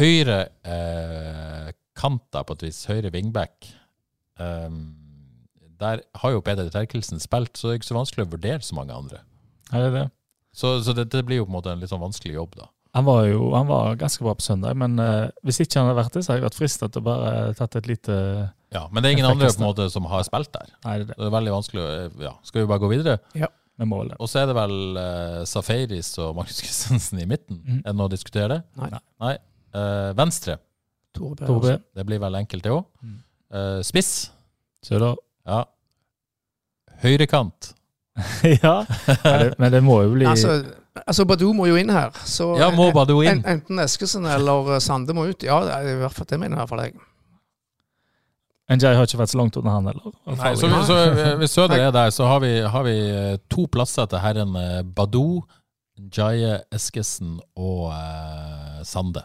Høyre 0.00 0.42
eh, 0.64 1.74
kanta 1.96 2.48
på 2.48 2.56
et 2.56 2.70
vis, 2.70 2.86
høyre 2.88 3.12
wingback. 3.12 3.74
Um, 4.40 5.05
der 5.80 6.02
har 6.22 6.32
jo 6.34 6.42
Peder 6.44 6.70
Terkelsen 6.72 7.20
spilt, 7.22 7.56
så 7.56 7.68
det 7.68 7.74
er 7.74 7.80
ikke 7.80 7.90
så 7.90 7.98
vanskelig 7.98 8.26
å 8.26 8.32
vurdere 8.32 8.62
så 8.64 8.78
mange 8.78 8.96
andre. 8.96 9.20
Ja, 9.72 9.80
det 9.80 9.88
er 9.90 9.96
det. 9.96 10.06
Så, 10.56 10.78
så 10.86 10.94
det, 10.96 11.10
det 11.12 11.24
blir 11.28 11.42
jo 11.42 11.46
på 11.46 11.52
en 11.52 11.58
måte 11.58 11.74
en 11.74 11.82
litt 11.82 11.92
sånn 11.92 12.02
vanskelig 12.02 12.38
jobb, 12.38 12.56
da. 12.62 12.70
Han 12.96 13.04
var 13.04 13.26
jo 13.28 13.50
han 13.52 13.66
var 13.68 13.96
ganske 14.00 14.24
bra 14.24 14.32
på 14.38 14.44
søndag, 14.44 14.76
men 14.80 14.96
uh, 14.96 15.28
hvis 15.44 15.60
ikke 15.60 15.82
han 15.82 15.90
hadde 15.90 15.98
vært 15.98 16.14
det, 16.16 16.22
så 16.24 16.32
hadde 16.32 16.40
jeg 16.40 16.46
vært 16.46 16.60
fristet 16.62 16.94
til 16.94 17.02
å 17.02 17.06
bare 17.10 17.32
tatt 17.58 17.76
et 17.76 17.90
lite 17.90 18.14
Ja, 18.72 18.86
Men 18.88 19.02
det 19.02 19.10
er 19.10 19.16
ingen 19.18 19.28
andre 19.28 19.50
på 19.52 19.60
en 19.60 19.66
måte 19.66 19.88
som 19.92 20.08
har 20.08 20.24
spilt 20.24 20.48
der. 20.54 20.70
Nei, 20.86 20.94
det 21.02 21.04
er 21.04 21.10
det. 21.10 21.18
Det 21.20 21.26
er 21.28 21.34
veldig 21.34 21.52
vanskelig 21.58 21.82
å 21.82 21.90
Ja, 22.24 22.32
skal 22.48 22.62
vi 22.62 22.70
bare 22.70 22.82
gå 22.86 22.90
videre? 22.94 23.18
Ja. 23.36 23.50
Med 23.76 23.90
målet. 23.90 24.16
Og 24.16 24.30
så 24.32 24.40
er 24.40 24.48
det 24.48 24.56
vel 24.56 24.78
uh, 24.96 25.42
Safaris 25.44 26.14
og 26.24 26.38
Markus 26.38 26.62
Christensen 26.64 27.20
i 27.20 27.28
midten. 27.28 27.60
Mm. 27.60 27.82
Er 27.82 27.90
det 27.90 27.96
noe 27.98 28.08
å 28.08 28.14
diskutere 28.14 28.48
det? 28.54 28.58
Nei. 28.80 28.88
Nei. 29.26 29.34
Uh, 29.76 30.16
venstre. 30.16 30.56
Tore 31.16 31.76
Det 31.92 32.08
blir 32.08 32.22
vel 32.22 32.40
enkelt, 32.40 32.64
det 32.64 32.72
òg. 32.72 32.84
Mhm. 33.04 33.20
spiss. 33.84 34.10
Så 34.84 34.98
da 35.00 35.14
Ja. 35.46 35.64
Høyrekant. 37.04 37.72
Ja, 38.62 38.78
men 38.88 39.40
det, 39.42 39.48
men 39.60 39.72
det 39.74 39.80
må 39.84 39.98
jo 40.06 40.14
bli 40.14 40.24
Altså, 40.24 40.54
altså, 41.02 41.26
Badou 41.28 41.50
må 41.52 41.66
jo 41.68 41.76
inn 41.76 41.90
her. 41.92 42.14
Så 42.24 42.54
Ja, 42.56 42.70
må 42.72 42.88
Badou 42.96 43.20
inn? 43.20 43.42
en, 43.42 43.44
enten 43.58 43.82
Eskesen 43.82 44.24
eller 44.24 44.76
eh, 44.76 44.80
Sande 44.80 45.12
må 45.16 45.26
ut. 45.28 45.44
Ja, 45.44 45.58
det, 45.66 45.74
er 45.76 45.90
i 45.92 45.98
hvert 46.00 46.16
fall, 46.16 46.28
det 46.30 46.38
mener 46.40 46.56
i 46.56 46.62
hvert 46.62 46.72
fall 46.72 46.84
jeg. 46.86 46.96
Njay 48.72 48.96
har 48.98 49.06
ikke 49.06 49.20
vært 49.20 49.30
så 49.30 49.38
langt 49.38 49.56
unna 49.60 49.76
han 49.76 49.86
heller. 49.92 50.14
Nei, 50.40 50.54
så, 50.58 50.70
så 50.88 50.96
eh, 51.12 51.34
hvis 51.38 51.52
Søder 51.54 51.84
er 51.84 51.92
der, 51.94 52.10
så 52.10 52.26
har 52.26 52.40
vi, 52.42 52.50
har 52.66 52.86
vi 52.88 52.96
eh, 53.12 53.36
to 53.52 53.68
plasser 53.70 54.08
til 54.10 54.24
herrene 54.24 54.64
Badou, 54.96 55.44
Jaye 56.16 56.62
Eskesen 56.74 57.36
og 57.54 57.92
eh, 57.92 58.80
Sande. 58.88 59.22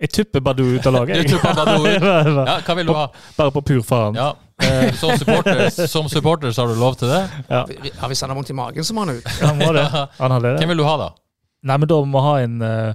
Jeg 0.00 0.10
tupper 0.12 0.42
Badou 0.44 0.74
ut 0.76 0.86
av 0.86 0.92
laget. 0.92 1.22
Du 1.24 1.32
tupper 1.36 1.54
Badou 1.56 1.86
ut? 1.86 2.02
Ja, 2.50 2.56
hva 2.66 2.74
vil 2.76 2.86
du 2.90 2.92
ha? 2.92 3.06
Bare 3.38 3.52
på 3.54 3.62
pur 3.64 3.80
faen. 3.86 4.18
Ja, 4.18 4.26
eh, 4.60 4.90
som, 5.00 5.14
supporter, 5.16 5.62
som 5.88 6.08
supporter 6.12 6.52
så 6.52 6.66
har 6.66 6.74
du 6.74 6.80
lov 6.80 6.98
til 7.00 7.08
det. 7.08 7.22
Ja. 7.48 7.62
Ja, 7.88 8.10
Hvis 8.10 8.20
han 8.20 8.30
har 8.32 8.36
vondt 8.36 8.50
i 8.52 8.56
magen, 8.58 8.84
så 8.84 8.92
må 8.96 9.06
han 9.06 9.16
ut. 9.16 9.30
Han 9.40 9.56
må 9.62 9.70
det. 9.72 9.86
Han 10.20 10.34
det. 10.44 10.52
Hvem 10.60 10.68
vil 10.74 10.82
du 10.82 10.84
ha, 10.84 10.96
da? 11.00 11.08
Nei, 11.66 11.78
men 11.80 11.88
da 11.88 12.00
må 12.04 12.20
ha 12.26 12.34
en 12.44 12.58
eh, 12.62 12.92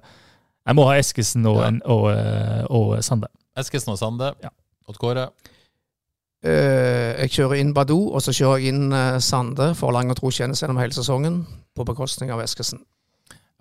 Jeg 0.69 0.77
må 0.77 0.85
ha 0.91 0.99
Eskesen 1.01 1.45
og, 1.49 1.57
Ja. 1.63 1.71
en, 1.71 1.81
og, 1.89 2.05
eh, 2.13 2.61
og 2.69 2.93
Sande. 3.03 3.31
Eskesen 3.57 3.95
og 3.95 3.97
Sande. 3.99 4.29
Ja. 4.45 4.53
Odd 4.87 5.01
Kåre. 5.01 5.25
Eh, 6.45 7.17
jeg 7.23 7.33
kjører 7.33 7.59
inn 7.61 7.73
Badou, 7.73 8.11
og 8.13 8.21
så 8.21 8.33
kjører 8.33 8.61
jeg 8.61 8.75
inn 8.75 8.93
Sande 9.21 9.71
for 9.77 9.93
lang 9.97 10.13
og 10.13 10.21
tro 10.21 10.29
tjeneste 10.33 10.65
gjennom 10.67 10.79
hele 10.81 10.93
sesongen, 10.93 11.41
på 11.77 11.85
bekostning 11.89 12.29
av 12.33 12.45
Eskesen. 12.45 12.85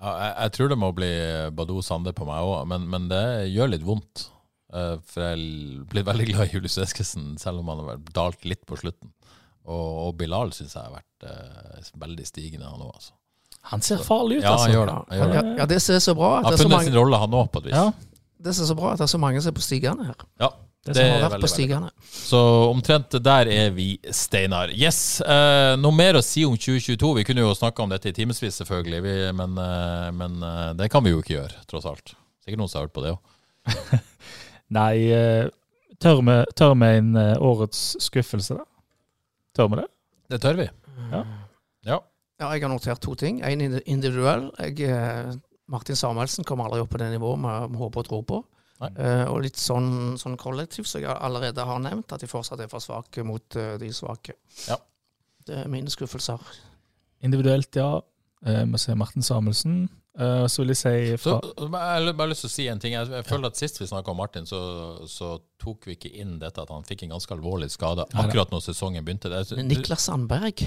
Ja, 0.00 0.12
jeg, 0.16 0.34
jeg 0.46 0.52
tror 0.56 0.70
det 0.72 0.78
må 0.80 0.88
bli 0.96 1.08
Badou 1.52 1.82
Sande 1.84 2.12
på 2.16 2.24
meg 2.28 2.40
òg, 2.46 2.62
men, 2.70 2.86
men 2.88 3.08
det 3.10 3.24
gjør 3.52 3.74
litt 3.74 3.84
vondt. 3.84 4.26
Eh, 4.72 4.96
for 5.04 5.26
jeg 5.26 5.84
blir 5.90 6.06
veldig 6.06 6.26
glad 6.30 6.46
i 6.48 6.54
Julius 6.56 6.78
Eskesen, 6.80 7.34
selv 7.42 7.60
om 7.60 7.68
han 7.72 7.82
har 7.84 7.98
dalt 8.16 8.44
litt 8.48 8.62
på 8.68 8.78
slutten. 8.80 9.10
Og, 9.68 9.88
og 10.06 10.14
Bilal 10.20 10.54
syns 10.56 10.72
jeg 10.76 10.82
har 10.86 10.94
vært 10.94 11.26
eh, 11.28 11.90
veldig 12.00 12.24
stigende, 12.28 12.70
han 12.70 12.80
òg. 12.86 12.94
Altså. 12.96 13.12
Han 13.74 13.82
ser 13.84 14.00
farlig 14.06 14.38
ut, 14.40 14.46
Ja, 14.46 14.54
altså. 14.56 14.70
gjør 14.72 14.88
det. 14.88 14.94
Han, 14.96 15.18
gjør 15.20 15.34
det. 15.34 15.56
ja, 15.60 15.66
det 15.74 15.80
som 15.84 15.98
er 15.98 16.04
så 16.06 16.14
bra 16.16 16.30
han 16.38 16.46
har 16.48 16.54
er 16.56 16.62
funnet 16.62 16.76
mange, 16.78 16.88
sin 16.88 16.96
rolle, 16.96 17.20
han 17.20 17.36
òg, 17.42 17.50
på 17.52 17.60
et 17.60 17.68
vis. 17.68 17.76
Ja, 17.76 18.16
det 18.40 18.54
som 18.56 18.64
er 18.64 18.70
så 18.72 18.76
bra 18.78 18.92
at 18.94 19.02
det 19.02 19.04
er 19.04 19.12
så 19.12 19.20
mange 19.20 19.42
som 19.44 19.52
er 19.52 19.56
på 19.58 19.66
stigende 19.66 20.06
her. 20.08 20.24
Ja, 20.40 20.48
det 20.86 20.94
det 20.96 21.02
som 21.04 21.22
har 21.22 21.32
vært 21.34 21.44
på 21.44 21.50
stigene. 21.52 21.90
Så 22.08 22.38
omtrent 22.70 23.16
der 23.20 23.50
er 23.52 23.74
vi, 23.76 23.90
Steinar. 24.16 24.72
Yes, 24.72 25.20
eh, 25.20 25.74
Noe 25.80 25.92
mer 25.92 26.16
å 26.16 26.22
si 26.24 26.46
om 26.48 26.56
2022? 26.56 27.10
Vi 27.18 27.24
kunne 27.28 27.44
jo 27.44 27.52
snakka 27.56 27.84
om 27.84 27.92
dette 27.92 28.08
i 28.08 28.16
timevis, 28.16 28.56
selvfølgelig. 28.62 29.02
Vi, 29.04 29.16
men 29.36 29.60
eh, 29.60 30.08
men 30.16 30.40
eh, 30.46 30.70
det 30.80 30.88
kan 30.92 31.04
vi 31.04 31.12
jo 31.12 31.20
ikke 31.20 31.36
gjøre, 31.36 31.64
tross 31.68 31.88
alt. 31.90 32.14
Sikkert 32.44 32.62
noen 32.62 32.72
som 32.72 32.80
har 32.80 32.88
hørt 32.88 32.96
på 32.96 33.04
det 33.04 33.12
òg. 33.12 34.00
Nei, 34.80 34.94
eh, 35.12 35.50
tør 36.00 36.22
vi, 36.24 36.38
tør 36.56 36.74
vi 36.80 36.90
en 37.02 37.12
eh, 37.18 37.36
årets 37.50 37.84
skuffelse, 38.00 38.56
da? 38.56 38.64
Tør 39.58 39.72
vi 39.72 39.82
det? 39.82 39.88
Det 40.30 40.40
tør 40.42 40.60
vi. 40.62 40.68
Ja. 41.10 41.22
Ja. 41.84 42.00
Ja, 42.40 42.54
jeg 42.54 42.64
har 42.64 42.72
notert 42.72 43.02
to 43.04 43.12
ting. 43.20 43.42
En 43.44 43.60
individuell. 43.84 44.48
Jeg, 44.64 44.80
eh, 44.88 45.34
Martin 45.70 45.98
Samuelsen 45.98 46.46
kommer 46.48 46.70
aldri 46.70 46.80
opp 46.80 46.94
på 46.94 47.00
det 47.02 47.10
nivået 47.12 47.42
vi 47.44 47.74
vi 47.74 47.80
håper 47.82 48.00
og 48.00 48.08
tror 48.08 48.22
på. 48.24 48.40
Eh, 48.80 49.24
og 49.28 49.42
litt 49.44 49.58
sånn, 49.60 50.16
sånn 50.20 50.38
kollektiv, 50.40 50.86
som 50.88 51.02
jeg 51.02 51.12
allerede 51.12 51.64
har 51.68 51.80
nevnt, 51.84 52.12
at 52.16 52.22
de 52.24 52.28
fortsatt 52.30 52.62
er 52.64 52.70
for 52.72 52.80
svake 52.80 53.24
mot 53.28 53.56
uh, 53.60 53.74
de 53.80 53.90
svake. 53.92 54.32
Ja. 54.68 54.78
Det 55.46 55.58
er 55.64 55.68
mine 55.68 55.92
skuffelser. 55.92 56.40
Individuelt, 57.22 57.76
ja. 57.76 58.00
Vi 58.40 58.54
Vi 58.72 58.78
ser 58.80 58.96
Martin 58.96 59.22
Samuelsen. 59.22 59.88
Uh, 60.18 60.46
Så 60.48 60.62
vil 60.62 60.72
jeg 60.72 60.76
si 60.80 61.16
Så 61.22 61.36
Jeg 61.54 61.70
har 61.70 62.12
bare 62.18 62.30
lyst 62.32 62.42
til 62.42 62.48
å 62.50 62.52
si 62.52 62.64
en 62.68 62.80
ting. 62.80 62.92
Jeg, 62.96 63.08
jeg 63.12 63.24
føler 63.28 63.46
at 63.52 63.56
Sist 63.60 63.78
vi 63.80 63.86
snakka 63.86 64.10
om 64.10 64.16
Martin, 64.16 64.46
så, 64.48 65.06
så 65.06 65.38
tok 65.60 65.86
vi 65.86 65.94
ikke 65.94 66.10
inn 66.18 66.38
dette 66.40 66.60
at 66.64 66.72
han 66.72 66.82
fikk 66.88 67.04
en 67.04 67.12
ganske 67.14 67.36
alvorlig 67.36 67.68
skade 67.70 68.06
akkurat 68.18 68.50
når 68.50 68.64
sesongen 68.64 69.04
begynte. 69.04 69.30
Det, 69.30 69.44
Men 69.56 69.68
Niklas 69.70 70.08
Sandberg 70.08 70.64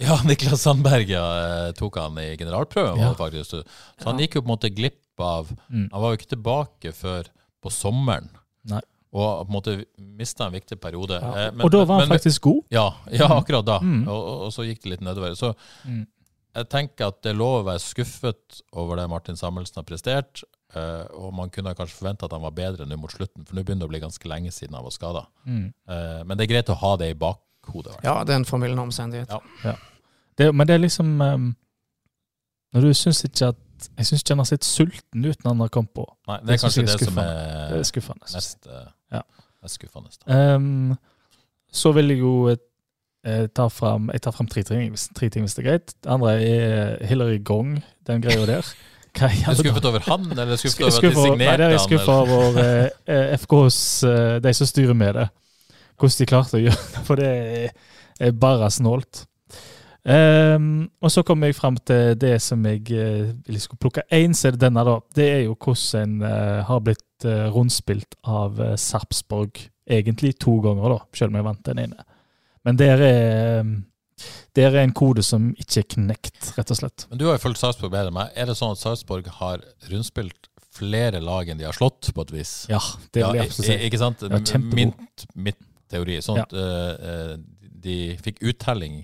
Ja, 0.00 0.20
Niklas 0.28 0.62
Sandberg 0.62 1.10
ja, 1.10 1.24
tok 1.72 1.96
han 1.98 2.20
i 2.22 2.36
generalprøven, 2.36 3.00
Ja. 3.00 3.14
faktisk. 3.18 3.56
Så 3.56 3.64
han 4.06 4.20
gikk 4.22 4.36
jo 4.36 4.44
på 4.44 4.50
en 4.50 4.54
måte 4.56 4.70
glipp 4.74 5.00
av 5.18 5.50
Mm. 5.70 5.88
Han 5.92 6.00
var 6.02 6.10
jo 6.12 6.16
ikke 6.18 6.32
tilbake 6.36 6.92
før 6.92 7.28
på 7.64 7.72
sommeren. 7.72 8.28
Nei. 8.70 8.80
Og 9.14 9.44
på 9.46 9.50
en 9.50 9.54
måte 9.54 9.74
mista 10.18 10.48
en 10.48 10.54
viktig 10.56 10.76
periode. 10.82 11.20
Ja. 11.22 11.28
Eh, 11.46 11.52
men- 11.54 11.64
Og 11.64 11.70
da 11.72 11.84
var 11.84 12.00
han 12.00 12.08
men- 12.08 12.18
faktisk 12.18 12.42
god. 12.42 12.64
Ja, 12.74 12.88
ja 13.14 13.28
akkurat 13.30 13.64
da. 13.64 13.78
Mm. 13.80 14.08
Og, 14.08 14.24
og, 14.46 14.52
så 14.52 14.64
gikk 14.66 14.82
det 14.82 14.90
litt 14.96 15.00
nedover. 15.06 15.36
Så 15.38 15.54
Mm. 15.86 16.06
jeg 16.56 16.68
tenker 16.68 17.06
at 17.08 17.22
det 17.22 17.30
er 17.30 17.38
lov 17.38 17.62
å 17.62 17.66
være 17.68 17.80
skuffet 17.82 18.60
over 18.72 18.96
det 18.96 19.08
Martin 19.08 19.36
Samuelsen 19.36 19.76
har 19.80 19.84
prestert. 19.84 20.42
eh, 20.74 21.06
og 21.14 21.32
man 21.32 21.48
kunne 21.50 21.72
kanskje 21.78 21.94
forvente 22.00 22.24
at 22.24 22.32
han 22.32 22.42
var 22.42 22.50
bedre 22.50 22.84
nå 22.84 22.96
mot 22.98 23.10
slutten, 23.12 23.44
for 23.46 23.54
nå 23.54 23.62
begynner 23.62 23.86
det 23.86 23.86
å 23.86 23.92
bli 23.92 24.00
ganske 24.00 24.26
lenge 24.28 24.50
siden 24.50 24.74
han 24.74 24.82
var 24.82 24.90
skada. 24.90 25.26
Mm. 25.46 25.72
men 26.26 26.36
det 26.36 26.50
er 26.50 26.52
greit 26.54 26.66
å 26.66 26.74
ha 26.76 26.96
det 26.96 27.10
i 27.10 27.14
bakhodet. 27.14 28.02
Ja, 28.02 28.24
det 28.24 28.32
er 28.32 28.36
en 28.40 28.44
formildende 28.44 28.82
omstendighet. 28.82 29.28
Ja. 29.30 29.76
Ja. 30.38 30.50
men 30.50 30.66
det 30.66 30.74
er 30.74 30.78
liksom 30.80 31.20
um, 31.22 31.56
Når 32.74 32.80
du 32.80 32.90
syns 32.94 33.22
ikke 33.24 33.48
at 33.48 33.56
Jeg 33.98 34.06
syns 34.06 34.22
ikke 34.22 34.34
han 34.34 34.38
har 34.42 34.48
sett 34.50 34.64
sulten 34.64 35.24
ut 35.24 35.44
når 35.44 35.50
han 35.50 35.60
har 35.64 35.68
kommet 35.68 35.94
på. 35.94 36.04
Nei, 36.28 36.36
det 36.40 36.46
Det 36.46 36.54
er 36.54 36.58
synes 36.58 36.74
kanskje 36.74 36.82
er 36.82 36.86
det 36.98 37.08
som 37.08 37.18
er 37.18 37.68
Det 37.72 37.78
er 37.80 37.88
skuffende. 37.90 38.32
mest, 38.34 38.66
eh, 38.66 38.86
Ja. 39.12 39.20
mest 39.62 39.74
skuffende. 39.74 40.10
Um, 40.26 40.98
så 41.72 41.92
vil 41.94 42.08
jeg 42.08 42.18
jo 42.20 42.48
eh, 43.24 43.46
ta 43.54 43.68
fram 43.68 44.10
Jeg 44.12 44.20
tar 44.22 44.32
fram 44.32 44.46
tre 44.46 44.62
ting, 44.62 44.94
tre 45.14 45.28
ting 45.30 45.44
hvis 45.44 45.54
det 45.54 45.64
er 45.66 45.70
greit. 45.70 45.94
Det 46.02 46.10
andre 46.10 46.34
er 46.42 47.06
Hillary 47.06 47.38
Gong, 47.44 47.82
den 48.06 48.20
greia 48.22 48.46
der. 48.46 48.62
Hva 49.14 49.28
Er 49.30 49.54
du 49.54 49.62
skuffet 49.62 49.84
over 49.84 50.00
han, 50.08 50.24
eller 50.32 50.56
skuffet 50.56 50.74
Sk- 50.74 50.84
over 50.84 50.96
at 50.96 51.02
de 51.02 51.10
signerte 51.14 51.28
han? 51.30 51.38
Nei, 51.38 51.56
det 51.56 51.74
er 51.74 51.78
skuffa 51.78 52.12
over 52.12 52.58
eh, 52.58 52.88
eh, 53.06 53.36
FKs 53.38 53.78
eh, 54.04 54.38
De 54.40 54.52
som 54.54 54.66
styrer 54.66 54.94
med 54.94 55.14
det. 55.14 55.28
Hvordan 55.96 56.18
de 56.18 56.26
klarte 56.26 56.58
å 56.58 56.62
gjøre 56.64 56.80
det. 56.94 57.04
For 57.06 57.14
det 57.16 57.70
er 58.20 58.32
bare 58.32 58.70
snålt. 58.70 59.26
Ehm, 60.04 60.90
og 61.00 61.12
så 61.12 61.22
kommer 61.24 61.48
jeg 61.48 61.56
fram 61.56 61.78
til 61.80 62.12
det 62.20 62.36
som 62.44 62.64
jeg 62.68 62.82
uh, 62.92 63.56
skulle 63.56 63.80
plukke 63.80 64.04
én, 64.12 64.34
så 64.36 64.50
er 64.50 64.56
det 64.56 64.66
denne, 64.66 64.84
da. 64.84 64.98
Det 65.16 65.28
er 65.30 65.42
jo 65.46 65.56
hvordan 65.56 66.02
en 66.02 66.26
uh, 66.26 66.60
har 66.68 66.82
blitt 66.84 67.24
uh, 67.24 67.48
rundspilt 67.54 68.18
av 68.28 68.60
uh, 68.60 68.74
Sarpsborg 68.76 69.62
egentlig 69.88 70.34
to 70.40 70.58
ganger, 70.64 70.96
da, 70.96 71.00
selv 71.16 71.32
om 71.32 71.40
jeg 71.40 71.48
vant 71.48 71.64
den 71.70 71.82
ene. 71.86 72.06
Men 72.64 72.80
der 72.80 73.04
er 73.04 73.60
um, 73.64 73.74
Der 74.54 74.70
er 74.70 74.84
en 74.84 74.92
kode 74.94 75.24
som 75.26 75.48
ikke 75.58 75.80
er 75.80 75.86
knekt, 75.90 76.52
rett 76.54 76.70
og 76.70 76.78
slett. 76.78 77.06
Men 77.10 77.18
du 77.18 77.24
har 77.26 77.34
jo 77.34 77.42
fulgt 77.42 77.58
Sarpsborg 77.58 77.90
bedre 77.90 78.12
enn 78.12 78.14
meg. 78.14 78.28
Er 78.38 78.46
det 78.46 78.54
sånn 78.60 78.76
at 78.76 78.78
Sarpsborg 78.78 79.26
har 79.40 79.64
rundspilt 79.90 80.46
flere 80.74 81.18
lag 81.18 81.50
enn 81.50 81.58
de 81.58 81.66
har 81.66 81.74
slått, 81.74 82.12
på 82.14 82.22
et 82.22 82.30
vis? 82.36 82.52
Ja, 82.70 82.78
det 83.10 83.24
vil 83.24 83.40
jeg 83.40 83.48
absolutt 83.48 83.70
si. 83.72 83.78
Ikke 83.88 83.98
sant? 83.98 84.22
Ja. 84.22 84.60
Min, 85.34 85.58
teori. 85.90 86.20
Sånn 86.22 86.38
at 86.44 86.54
ja. 86.54 86.62
uh, 86.94 87.34
de 87.84 87.98
fikk 88.22 88.38
uttelling 88.46 89.02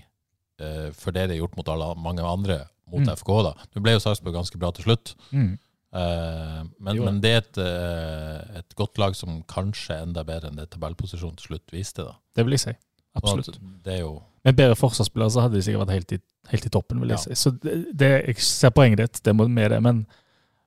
for 0.93 1.11
det 1.15 1.27
de 1.29 1.35
har 1.37 1.41
gjort 1.47 1.57
mot 1.57 1.67
alle, 1.73 1.89
mange 1.97 2.23
andre 2.25 2.59
mot 2.91 3.01
Mm. 3.05 3.13
FK. 3.15 3.29
da. 3.43 3.53
Nå 3.75 3.81
ble 3.83 3.93
jo 3.95 3.99
Sarpsborg 4.03 4.33
ganske 4.35 4.57
bra 4.59 4.71
til 4.75 4.83
slutt. 4.83 5.13
Mm. 5.31 5.57
Eh, 5.93 6.63
men, 6.79 6.95
Jo. 6.95 7.03
men 7.05 7.19
det 7.23 7.31
er 7.31 7.37
et, 7.43 7.57
eh, 7.57 8.57
et 8.59 8.75
godt 8.75 8.97
lag 8.97 9.15
som 9.15 9.41
kanskje 9.43 9.95
er 9.97 10.03
enda 10.05 10.23
bedre 10.23 10.49
enn 10.49 10.55
det 10.59 10.69
tabellposisjonen 10.71 11.35
til 11.37 11.47
slutt 11.55 11.71
viste. 11.71 12.03
da. 12.05 12.13
Det 12.35 12.45
vil 12.45 12.51
jeg 12.55 12.59
si. 12.65 12.73
Absolutt. 13.15 13.57
Det 13.83 13.93
er 13.97 13.99
jo 14.05 14.21
Med 14.43 14.55
bedre 14.55 14.75
forsvarsspillere 14.75 15.29
så 15.29 15.41
hadde 15.43 15.53
de 15.53 15.61
sikkert 15.61 15.85
vært 15.85 15.93
helt 15.93 16.11
i, 16.13 16.19
helt 16.49 16.65
i 16.65 16.69
toppen, 16.69 16.99
vil 16.99 17.09
jeg 17.09 17.17
Ja. 17.19 17.23
si. 17.23 17.35
Så 17.35 17.51
det, 17.61 17.95
det, 17.95 18.25
jeg 18.25 18.35
ser 18.37 18.71
poenget 18.71 18.97
ditt, 18.97 19.21
det 19.23 19.35
må 19.35 19.47
med 19.47 19.69
det. 19.71 19.81
Men 19.83 20.07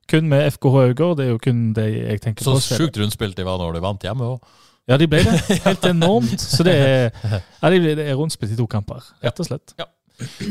kun 0.07 0.29
med 0.29 0.45
FKH 0.53 0.75
Øygård, 0.93 1.17
det 1.17 1.25
er 1.25 1.31
jo 1.31 1.37
kun 1.39 1.73
det 1.73 1.87
jeg 1.93 2.21
tenker 2.21 2.43
så 2.45 2.53
på. 2.53 2.61
Så 2.61 2.77
sjukt 2.79 2.95
rundspilt 2.97 3.35
de 3.35 3.43
var 3.43 3.57
når 3.57 3.73
de 3.73 3.81
vant 3.81 3.99
hjemme 4.01 4.21
òg. 4.21 4.39
Ja, 4.85 4.97
de 5.01 5.07
ble 5.09 5.23
det. 5.25 5.35
Helt 5.67 5.85
enormt. 5.89 6.39
Så 6.41 6.65
det 6.65 6.75
er, 6.77 7.11
ja, 7.25 7.69
de 7.73 7.79
det 7.97 8.05
er 8.05 8.17
rundspilt 8.17 8.53
i 8.53 8.57
to 8.59 8.67
kamper, 8.69 9.01
rett 9.25 9.39
og 9.41 9.47
slett. 9.49 9.73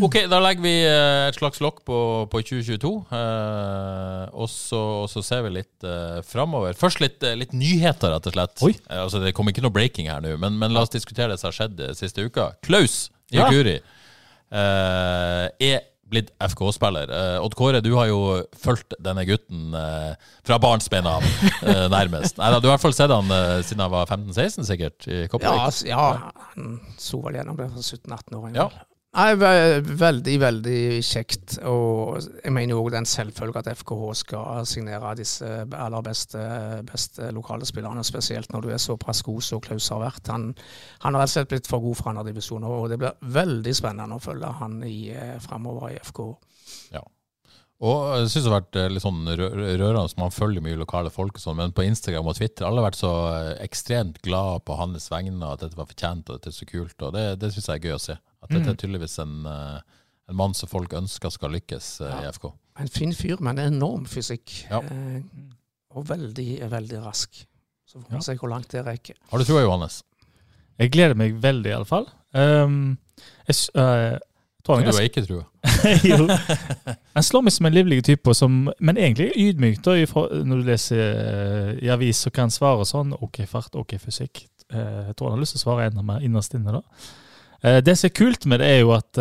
Ok, 0.04 0.18
da 0.28 0.36
legger 0.44 0.60
vi 0.60 0.72
eh, 0.84 1.22
et 1.30 1.38
slags 1.38 1.60
lokk 1.64 1.78
på, 1.88 1.98
på 2.28 2.40
2022. 2.44 2.90
eh, 3.16 4.24
og, 4.36 4.50
så, 4.52 4.80
og 5.04 5.08
så 5.08 5.22
ser 5.24 5.46
vi 5.46 5.54
litt 5.54 5.86
eh, 5.88 6.18
framover. 6.28 6.76
Først 6.76 7.00
litt, 7.00 7.22
eh, 7.24 7.36
litt 7.40 7.54
nyheter, 7.56 8.12
rett 8.12 8.28
og 8.28 8.36
slett. 8.36 8.60
Oi. 8.66 8.74
Eh, 8.90 9.00
altså, 9.06 9.22
det 9.24 9.32
kommer 9.36 9.54
ikke 9.54 9.64
noe 9.64 9.72
breaking 9.72 10.10
her 10.12 10.20
nå, 10.20 10.34
men, 10.42 10.58
men 10.60 10.74
la 10.76 10.84
oss 10.84 10.92
diskutere 10.92 11.32
det 11.32 11.40
som 11.40 11.48
har 11.48 11.56
skjedd 11.62 11.80
eh, 11.80 11.94
siste 11.96 12.26
uka. 12.26 12.50
Klaus 12.66 13.06
Ja. 13.32 13.48
Eh, 13.48 15.46
er 15.70 15.80
blitt 16.14 16.32
FK-spiller. 16.42 17.10
Uh, 17.10 17.44
Odd 17.44 17.56
Kåre, 17.58 17.82
du 17.84 17.90
har 17.98 18.08
jo 18.10 18.20
fulgt 18.62 18.96
denne 19.02 19.26
gutten 19.28 19.74
uh, 19.76 20.14
fra 20.46 20.58
barnsben 20.62 21.08
av, 21.10 21.26
uh, 21.66 21.84
nærmest. 21.92 22.38
Nei, 22.40 22.50
da, 22.54 22.62
du 22.62 22.70
har 22.70 22.72
i 22.72 22.76
hvert 22.76 22.86
fall 22.86 22.96
sett 22.96 23.12
han 23.12 23.30
eh, 23.34 23.60
siden 23.66 23.84
han 23.84 23.92
var 23.92 24.08
15-16, 24.08 24.66
sikkert, 24.68 25.06
i 25.10 25.24
Ja, 25.26 25.54
altså, 25.66 25.86
ja, 25.90 26.06
han 26.54 26.78
så 27.00 27.20
vel 27.24 27.38
gjennom 27.38 27.58
det 27.58 27.70
for 27.74 27.84
17-18 27.84 28.38
år. 28.40 28.50
Ja. 28.56 28.68
Nei, 29.14 29.34
ve- 29.38 29.80
veldig, 30.00 30.32
veldig 30.42 30.78
kjekt. 31.06 31.58
Og 31.70 32.16
jeg 32.42 32.50
mener 32.52 32.74
òg 32.80 32.88
den 32.90 33.06
selvfølge 33.06 33.60
at 33.60 33.68
FKH 33.78 34.08
skal 34.18 34.66
signere 34.66 35.12
disse 35.20 35.46
aller 35.70 36.02
beste, 36.02 36.40
beste 36.88 37.28
lokale 37.36 37.64
spillerne, 37.68 38.02
spesielt 38.04 38.50
når 38.52 38.60
du 38.66 38.68
er 38.74 38.82
såpass 38.82 39.22
god 39.22 39.40
som 39.46 39.60
Klaus 39.62 39.86
har 39.94 40.02
vært. 40.02 40.26
Han, 40.34 40.48
han 41.04 41.14
har 41.14 41.22
rett 41.22 41.30
og 41.30 41.36
slett 41.36 41.52
blitt 41.54 41.70
for 41.70 41.84
god 41.84 41.94
for 42.00 42.10
andre 42.10 42.26
divisjoner, 42.32 42.66
og 42.74 42.90
det 42.90 42.98
blir 43.04 43.14
veldig 43.38 43.76
spennende 43.78 44.18
å 44.18 44.24
følge 44.24 44.50
han 44.58 44.80
i, 44.82 44.96
eh, 45.14 45.38
framover 45.46 45.94
i 45.94 46.00
FKH. 46.02 46.34
Og 47.82 48.14
jeg 48.20 48.28
synes 48.30 48.44
det 48.44 48.50
har 48.52 48.60
vært 48.60 48.76
eh, 48.80 48.88
litt 48.94 49.02
sånn 49.02 49.24
rø- 49.26 49.50
rø- 49.50 49.72
rørende, 49.80 50.08
så 50.08 50.18
man 50.20 50.30
følger 50.30 50.62
mye 50.62 50.76
lokale 50.78 51.10
folk 51.10 51.34
og 51.36 51.42
sånn, 51.42 51.56
men 51.58 51.72
på 51.74 51.82
Instagram 51.84 52.28
og 52.30 52.36
Twitter 52.38 52.64
alle 52.68 52.80
har 52.80 52.86
vært 52.90 53.00
så 53.00 53.10
eh, 53.34 53.64
ekstremt 53.64 54.20
glad 54.22 54.62
på 54.64 54.76
hans 54.78 55.08
vegne, 55.10 55.42
at 55.50 55.60
dette 55.64 55.76
var 55.76 55.88
fortjent 55.90 56.30
og 56.30 56.38
dette 56.38 56.52
er 56.52 56.56
så 56.60 56.68
kult. 56.70 56.94
og 57.02 57.12
Det, 57.16 57.24
det 57.42 57.50
syns 57.52 57.66
jeg 57.68 57.80
er 57.82 57.88
gøy 57.88 57.96
å 57.96 58.02
se. 58.06 58.16
At 58.44 58.50
dette 58.54 58.70
er 58.70 58.78
tydeligvis 58.78 59.18
en, 59.24 59.34
eh, 59.50 59.80
en 60.30 60.38
mann 60.38 60.54
som 60.54 60.70
folk 60.70 60.92
ønsker 60.96 61.30
skal 61.34 61.52
lykkes 61.56 61.90
ja. 62.06 62.20
i 62.22 62.30
FK. 62.32 62.46
En 62.80 62.88
fin 62.90 63.12
fyr 63.14 63.42
med 63.44 63.58
en 63.58 63.74
enorm 63.74 64.06
fysikk. 64.10 64.54
Ja. 64.70 64.80
Og 65.94 66.06
veldig, 66.08 66.48
veldig 66.72 67.02
rask. 67.04 67.42
Så 67.86 68.00
får 68.00 68.08
vi 68.10 68.16
Ja. 68.16 68.20
se 68.26 68.34
hvor 68.40 68.50
langt 68.50 68.68
det 68.72 68.84
rekker. 68.86 69.14
Har 69.30 69.38
du 69.38 69.44
trua, 69.44 69.60
Johannes? 69.62 70.00
Jeg 70.78 70.90
gleder 70.90 71.14
meg 71.14 71.36
veldig, 71.42 71.70
iallfall. 71.70 72.08
Um, 72.34 72.96
jeg, 73.46 73.54
s- 73.54 73.70
er 75.02 75.08
ikke 75.10 75.22
trua? 75.26 75.42
jo. 76.10 76.24
Han 77.16 77.26
slår 77.26 77.44
meg 77.44 77.52
som 77.52 77.68
en 77.68 77.74
livlig 77.74 77.98
type, 78.06 78.34
som, 78.36 78.62
men 78.80 79.00
egentlig 79.00 79.30
ydmyk. 79.36 79.82
da, 79.84 79.96
Når 80.48 80.62
du 80.62 80.70
leser 80.70 81.02
eh, 81.02 81.68
i 81.84 81.90
avis, 81.92 82.22
så 82.24 82.32
kan 82.32 82.48
han 82.48 82.54
svare 82.54 82.86
sånn 82.88 83.12
OK 83.18 83.42
fart, 83.50 83.76
OK 83.76 83.96
fysikk. 84.00 84.46
Eh, 84.72 85.10
jeg 85.10 85.18
tror 85.18 85.30
han 85.30 85.36
har 85.36 85.44
lyst 85.44 85.56
til 85.58 85.62
å 85.62 85.64
svare 85.66 85.90
enda 85.90 86.04
mer 86.06 86.24
innerst 86.24 86.56
inne. 86.56 86.78
da. 86.78 87.04
Eh, 87.60 87.80
det 87.84 87.96
som 88.00 88.08
er 88.08 88.16
kult 88.16 88.48
med 88.48 88.64
det, 88.64 88.70
er 88.72 88.80
jo 88.82 88.94
at 88.96 89.20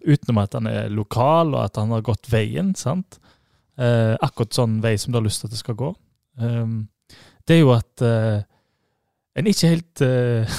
utenom 0.00 0.42
at 0.44 0.56
han 0.56 0.70
er 0.70 0.88
lokal, 0.94 1.54
og 1.54 1.66
at 1.66 1.80
han 1.80 1.92
har 1.96 2.06
gått 2.06 2.32
veien, 2.32 2.72
sant? 2.78 3.20
Akkurat 3.80 4.52
sånn 4.52 4.80
vei 4.84 4.96
som 5.00 5.12
du 5.12 5.16
har 5.16 5.24
lyst 5.24 5.40
til 5.40 5.48
at 5.48 5.54
det 5.54 5.60
skal 5.62 5.76
gå, 5.78 5.86
um, 6.42 6.82
det 7.48 7.54
er 7.54 7.60
jo 7.62 7.70
at 7.72 8.02
en 8.04 9.48
ikke 9.48 9.70
helt 9.70 10.02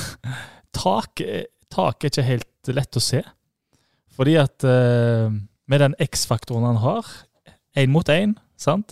tak, 0.82 1.22
tak 1.69 2.01
er 2.01 2.09
ikke 2.09 2.26
helt 2.26 2.72
lett 2.74 2.97
å 2.97 3.03
se. 3.03 3.22
Fordi 4.16 4.38
at 4.41 4.66
uh, 4.68 5.32
med 5.68 5.84
den 5.84 5.95
X-faktoren 5.99 6.68
han 6.68 6.82
har, 6.84 7.07
én 7.78 7.91
mot 7.93 8.09
én, 8.09 8.36
sant 8.59 8.91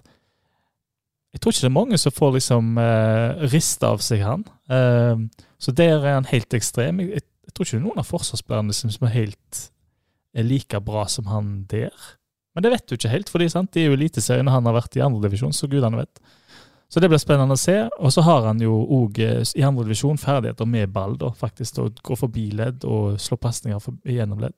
Jeg 1.33 1.41
tror 1.41 1.51
ikke 1.51 1.65
det 1.65 1.69
er 1.69 1.75
mange 1.75 1.97
som 2.01 2.13
får 2.15 2.31
liksom 2.37 2.77
uh, 2.79 3.43
rista 3.51 3.91
av 3.93 3.99
seg 4.01 4.23
han. 4.25 4.45
Uh, 4.71 5.27
så 5.61 5.71
der 5.75 5.99
er 5.99 6.15
han 6.15 6.29
helt 6.31 6.53
ekstrem. 6.57 7.03
Jeg, 7.03 7.21
jeg 7.45 7.53
tror 7.53 7.67
ikke 7.67 7.75
det 7.75 7.81
er 7.81 7.85
noen 7.85 8.01
av 8.01 8.07
forsvarsspillerne 8.09 8.73
som 8.73 8.89
som 8.89 9.05
er 9.05 9.13
helt 9.17 9.59
er 10.33 10.45
like 10.45 10.79
bra 10.85 11.05
som 11.09 11.29
han 11.29 11.65
der. 11.69 11.93
Men 12.55 12.65
det 12.65 12.71
vet 12.73 12.87
du 12.87 12.95
ikke 12.95 13.11
helt, 13.13 13.31
sant? 13.51 13.73
de 13.73 13.83
er 13.83 13.89
jo 13.89 13.97
Eliteserien, 13.97 14.47
og 14.47 14.53
han 14.53 14.65
har 14.65 14.75
vært 14.75 14.97
i 14.97 15.03
andredivisjon, 15.05 15.53
så 15.53 15.69
gudene 15.69 16.01
vet. 16.01 16.21
Så 16.89 17.01
det 17.01 17.09
blir 17.11 17.21
spennende 17.21 17.53
å 17.53 17.61
se. 17.61 17.77
Og 18.01 18.13
så 18.13 18.23
har 18.25 18.47
han 18.49 18.61
jo 18.61 18.79
òg 18.97 19.21
i 19.21 19.65
andredivisjon 19.65 20.17
ferdigheter 20.17 20.65
med 20.65 20.89
ball, 20.93 21.15
da, 21.21 21.29
faktisk. 21.37 21.77
Å 21.77 21.91
gå 22.03 22.17
forbi 22.17 22.49
ledd 22.57 22.85
og 22.89 23.19
slå 23.21 23.37
pasninger 23.37 23.91
gjennom 24.09 24.41
ledd. 24.41 24.57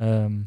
Um, 0.00 0.38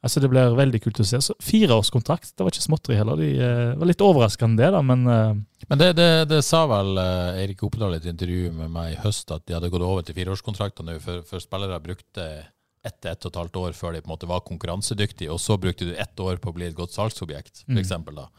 altså 0.00 0.22
Det 0.24 0.30
blir 0.32 0.54
veldig 0.56 0.80
kult 0.84 1.00
å 1.02 1.06
se. 1.06 1.20
Så 1.22 1.36
Fireårskontrakt, 1.44 2.32
det 2.34 2.46
var 2.46 2.54
ikke 2.54 2.64
småtteri 2.64 2.96
heller. 2.98 3.20
De 3.20 3.30
uh, 3.38 3.78
var 3.80 3.90
litt 3.90 4.04
overraskende, 4.04 4.60
det, 4.62 4.70
da, 4.74 4.80
men 4.82 5.04
uh, 5.06 5.34
Men 5.68 5.82
det, 5.82 5.90
det, 5.98 6.10
det 6.30 6.40
sa 6.46 6.64
vel 6.70 6.96
uh, 6.96 7.36
Eirik 7.40 7.62
Opedal 7.66 7.96
i 7.96 8.00
et 8.00 8.08
intervju 8.12 8.54
med 8.56 8.72
meg 8.72 8.94
i 8.94 9.00
høst, 9.04 9.30
at 9.34 9.44
de 9.46 9.58
hadde 9.58 9.72
gått 9.72 9.84
over 9.86 10.06
til 10.06 10.16
fireårskontrakter 10.16 10.88
nå, 10.88 10.96
for, 11.04 11.22
for 11.28 11.42
spillere 11.44 11.80
brukte 11.84 12.30
ett 12.80 12.96
til 13.04 13.10
ett 13.10 13.26
og 13.26 13.34
et 13.34 13.40
halvt 13.42 13.56
år 13.60 13.74
før 13.76 13.92
de 13.92 14.00
på 14.00 14.08
en 14.08 14.14
måte 14.14 14.28
var 14.28 14.40
konkurransedyktige, 14.46 15.28
og 15.28 15.40
så 15.42 15.58
brukte 15.60 15.84
du 15.84 15.92
ett 16.00 16.20
år 16.20 16.38
på 16.40 16.48
å 16.48 16.56
bli 16.56 16.70
et 16.70 16.76
godt 16.78 16.94
salgsobjekt, 16.96 17.66
for 17.66 17.76
Mm. 17.76 18.14
da. 18.16 18.30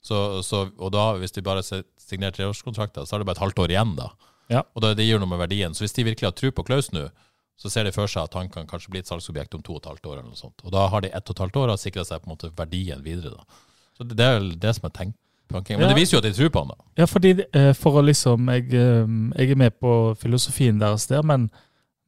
Så, 0.00 0.42
så, 0.46 0.70
og 0.78 0.92
da, 0.94 1.16
hvis 1.18 1.34
de 1.34 1.42
bare 1.42 1.64
signerer 1.64 2.30
treårskontrakter, 2.36 3.04
så 3.04 3.16
har 3.16 3.18
de 3.18 3.26
bare 3.26 3.34
et 3.40 3.42
halvt 3.42 3.58
år 3.58 3.74
igjen, 3.74 3.96
da. 3.98 4.12
Ja. 4.48 4.62
Og 4.74 4.84
da, 4.84 4.94
det 4.94 5.04
gir 5.04 5.18
noe 5.18 5.28
med 5.28 5.42
verdien. 5.42 5.74
Så 5.74 5.82
hvis 5.84 5.96
de 5.96 6.06
virkelig 6.06 6.28
har 6.30 6.36
tro 6.38 6.52
på 6.54 6.64
Klaus 6.64 6.92
nå, 6.94 7.08
så 7.58 7.70
ser 7.70 7.84
de 7.88 7.92
for 7.92 8.06
seg 8.06 8.22
at 8.28 8.34
han 8.38 8.48
kan 8.54 8.66
kanskje 8.70 8.90
bli 8.94 9.00
et 9.02 9.08
salgsobjekt 9.10 9.54
om 9.58 9.62
to 9.66 9.74
og 9.74 9.80
et 9.82 9.88
halvt 9.90 10.06
år, 10.06 10.18
eller 10.20 10.30
noe 10.30 10.38
sånt. 10.38 10.62
Og 10.64 10.70
da 10.72 10.84
har 10.88 11.00
de 11.02 11.08
ett 11.10 11.28
og 11.30 11.34
et 11.34 11.42
halvt 11.42 11.56
år 11.58 11.72
og 11.74 11.78
sikra 11.82 12.04
seg 12.06 12.22
på 12.22 12.30
en 12.30 12.36
måte 12.36 12.52
verdien 12.56 13.02
videre, 13.02 13.34
da. 13.34 13.44
Så 13.98 14.06
det, 14.06 14.16
det 14.20 14.24
er 14.28 14.38
vel 14.38 14.52
det 14.62 14.74
som 14.76 14.86
er 14.86 14.94
tenkt. 14.94 15.16
Men 15.50 15.64
Ja. 15.68 15.88
det 15.88 15.96
viser 15.96 16.14
jo 16.14 16.18
at 16.20 16.24
de 16.28 16.32
tror 16.36 16.50
på 16.54 16.60
han, 16.62 16.68
da. 16.68 16.84
Ja, 17.00 17.06
fordi 17.08 17.30
eh, 17.52 17.72
for 17.74 17.98
å 17.98 18.04
liksom 18.04 18.50
jeg, 18.52 18.66
eh, 18.76 19.06
jeg 19.40 19.50
er 19.50 19.56
med 19.56 19.78
på 19.80 20.14
filosofien 20.20 20.78
deres 20.78 21.06
der, 21.08 21.22
men 21.24 21.48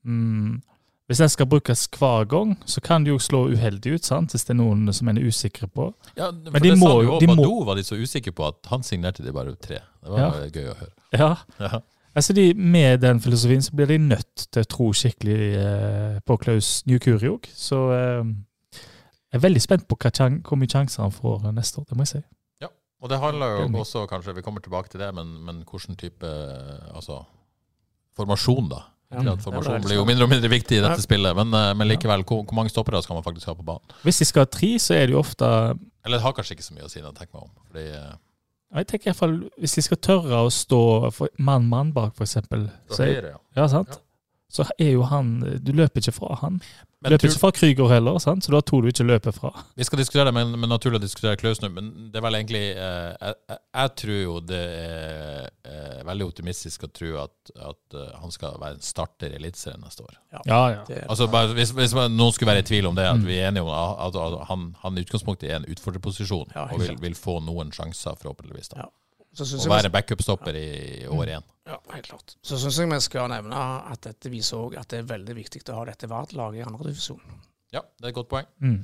mm, 0.04 0.60
hvis 1.08 1.18
den 1.18 1.28
skal 1.32 1.46
brukes 1.50 1.86
hver 1.98 2.28
gang, 2.30 2.52
så 2.68 2.80
kan 2.84 3.02
det 3.02 3.10
jo 3.10 3.18
slå 3.18 3.40
uheldig 3.50 3.96
ut, 3.96 4.04
sant? 4.06 4.30
hvis 4.30 4.44
det 4.46 4.52
er 4.54 4.60
noen 4.60 4.92
som 4.94 5.08
en 5.10 5.18
er 5.18 5.24
usikre 5.26 5.66
på. 5.66 5.88
Ja, 6.16 6.28
for 6.30 6.60
de 6.62 6.68
det 6.70 6.78
må 6.78 6.86
sa 6.92 7.00
jo- 7.02 7.18
de 7.18 7.26
må- 7.26 7.36
Badou 7.40 7.64
var 7.66 7.74
de 7.74 7.82
så 7.82 7.96
usikre 7.98 8.30
på 8.32 8.46
at 8.46 8.66
han 8.70 8.82
signerte 8.82 9.24
de 9.24 9.32
bare 9.32 9.56
tre. 9.56 9.80
Det 10.04 10.10
var 10.10 10.18
Ja. 10.20 10.30
gøy 10.46 10.68
å 10.70 10.76
høre. 10.76 10.92
Ja, 11.12 11.36
Ja. 11.58 11.80
Altså 12.14 12.34
de, 12.36 12.50
Med 12.54 13.00
den 13.04 13.20
filosofien 13.20 13.62
så 13.62 13.74
blir 13.76 13.90
de 13.90 13.98
nødt 13.98 14.46
til 14.50 14.62
å 14.62 14.68
tro 14.70 14.90
skikkelig 14.96 15.40
eh, 15.60 16.20
på 16.26 16.36
Klaus 16.42 16.80
Njukuriog. 16.88 17.48
Så 17.54 17.80
eh, 17.96 18.30
jeg 19.30 19.38
er 19.38 19.46
veldig 19.46 19.62
spent 19.62 19.88
på 19.88 19.98
hva 20.00 20.12
chan 20.14 20.40
hvor 20.46 20.58
mye 20.58 20.70
sjanser 20.70 21.04
han 21.04 21.14
får 21.14 21.50
neste 21.54 21.82
år, 21.82 21.88
det 21.90 21.98
må 21.98 22.06
jeg 22.06 22.14
si. 22.16 22.22
Ja, 22.64 22.70
Og 23.02 23.12
det 23.12 23.20
handler 23.22 23.60
jo 23.60 23.68
også, 23.84 24.06
kanskje, 24.10 24.34
vi 24.34 24.42
kommer 24.46 24.64
tilbake 24.64 24.90
til 24.90 25.02
det, 25.02 25.12
men, 25.14 25.36
men 25.46 25.62
hvilken 25.62 25.98
type 26.00 26.32
altså, 26.94 27.22
formasjon, 28.18 28.72
da. 28.72 28.86
Ja, 29.10 29.24
det 29.26 29.40
formasjon 29.42 29.82
blir 29.82 29.88
blir 29.88 29.98
jo 29.98 30.06
mindre 30.06 30.26
og 30.26 30.30
mindre 30.30 30.48
viktig 30.52 30.76
i 30.78 30.82
dette 30.84 31.02
spillet, 31.02 31.34
men, 31.34 31.54
eh, 31.54 31.72
men 31.74 31.88
likevel, 31.90 32.22
hvor, 32.26 32.44
hvor 32.46 32.54
mange 32.54 32.70
stoppere 32.70 33.00
skal 33.02 33.18
man 33.18 33.26
faktisk 33.26 33.50
ha 33.50 33.56
på 33.58 33.66
banen? 33.66 33.94
Hvis 34.06 34.20
de 34.22 34.26
skal 34.28 34.46
ha 34.46 34.50
tre, 34.50 34.70
så 34.78 34.94
er 34.94 35.08
det 35.08 35.16
jo 35.16 35.22
ofte 35.22 35.46
Eller 36.06 36.18
det 36.18 36.22
har 36.22 36.34
kanskje 36.36 36.54
ikke 36.56 36.66
så 36.66 36.76
mye 36.76 36.86
å 36.86 36.90
si, 36.90 37.02
når 37.02 37.10
jeg 37.10 37.18
tenker 37.18 37.38
meg 37.38 37.48
om. 37.48 37.54
Fordi, 37.70 37.86
eh, 37.98 38.12
Jeg 38.74 38.86
tenker 38.86 39.08
i 39.08 39.10
hvert 39.10 39.16
fall, 39.16 39.50
Hvis 39.58 39.72
de 39.74 39.82
skal 39.82 39.96
tørre 39.98 40.44
å 40.46 40.50
stå 40.54 40.78
mann-mann 41.38 41.92
bak, 41.92 42.12
f.eks., 42.14 42.36
så, 42.90 43.02
er- 43.02 43.26
ja. 43.32 43.36
ja, 43.56 43.66
sant? 43.68 43.98
Så 44.50 44.64
er 44.78 44.92
jo 44.92 45.02
han 45.06 45.40
Du 45.62 45.72
løper 45.72 46.00
ikke 46.02 46.12
fra 46.12 46.34
han. 46.42 46.60
Du 47.00 47.06
Men 47.06 47.14
løper 47.14 47.30
ikke 47.30 47.40
fra 47.40 47.48
Krüger 47.56 47.88
heller, 47.88 48.18
sant? 48.20 48.44
så 48.44 48.52
da 48.52 48.58
tror 48.60 48.82
du 48.84 48.90
ikke 48.90 49.06
løper 49.08 49.32
fra. 49.32 49.50
Vi 49.72 49.84
skal 49.88 50.02
diskutere 50.02 50.26
det, 50.28 50.34
men, 50.36 50.50
men 50.52 50.68
naturlig 50.68 50.98
å 50.98 51.00
diskutere 51.00 51.38
Klaus 51.40 51.62
nå. 51.62 51.70
Men 51.72 51.86
det 52.12 52.20
er 52.20 52.24
vel 52.26 52.36
egentlig 52.36 52.60
eh, 52.74 53.14
jeg, 53.16 53.56
jeg, 53.56 53.92
tror 54.02 54.18
jo 54.18 54.34
det 54.44 54.58
er 54.60 55.46
eh, 55.64 56.02
veldig 56.10 56.26
optimistisk 56.28 56.84
å 56.84 56.90
tro 56.92 57.14
at, 57.22 57.54
at 57.56 57.96
uh, 57.96 58.10
han 58.20 58.34
skal 58.36 58.60
være 58.60 58.76
en 58.76 58.84
starter 58.84 59.32
i 59.32 59.40
Eliteserien 59.40 59.80
neste 59.80 60.04
år. 60.04 60.20
Ja, 60.44 60.60
ja. 60.74 60.84
Det, 60.90 61.00
Altså 61.08 61.30
bare, 61.32 61.56
hvis, 61.56 61.72
hvis 61.72 61.96
noen 61.96 62.36
skulle 62.36 62.52
være 62.52 62.66
i 62.66 62.68
tvil 62.68 62.92
om 62.92 63.00
det, 63.00 63.08
at 63.08 63.16
Mm. 63.20 63.26
vi 63.32 63.40
er 63.40 63.48
enige 63.48 63.64
om 63.64 63.72
at, 63.72 63.96
at, 64.10 64.20
at 64.20 64.48
han, 64.52 64.70
han 64.84 65.00
i 65.00 65.02
utgangspunktet 65.08 65.48
er 65.48 65.56
en 65.62 65.68
utfordrerposisjon 65.72 66.52
Ja, 66.52 66.68
og 66.68 66.84
vil, 66.84 66.98
vil 67.00 67.16
få 67.16 67.40
noen 67.48 67.72
sjanser, 67.72 68.20
forhåpentligvis. 68.20 68.74
da. 68.74 68.84
Ja. 68.84 68.92
Så 69.32 69.46
synes 69.46 69.66
Å 69.66 69.70
være 69.70 69.90
backup-stopper 69.94 70.56
i 70.58 71.06
år 71.06 71.30
én. 71.36 71.44
Ja, 71.70 71.76
helt 71.92 72.08
klart. 72.08 72.34
Så 72.42 72.58
syns 72.58 72.78
jeg 72.80 72.88
vi 72.90 72.98
skal 73.04 73.28
nevne 73.30 73.54
at 73.92 74.00
dette 74.08 74.30
viser 74.32 74.58
òg 74.58 74.74
at 74.80 74.88
det 74.90 75.04
er 75.04 75.10
veldig 75.12 75.36
viktig 75.38 75.62
å 75.70 75.76
ha 75.78 75.84
dette 75.86 76.08
Vard-laget 76.10 76.64
i 76.64 76.66
andredivisjon. 76.66 77.20
Ja, 77.70 77.84
det 78.00 78.08
er 78.08 78.10
et 78.10 78.16
godt 78.16 78.30
poeng. 78.32 78.48
Mm. 78.58 78.80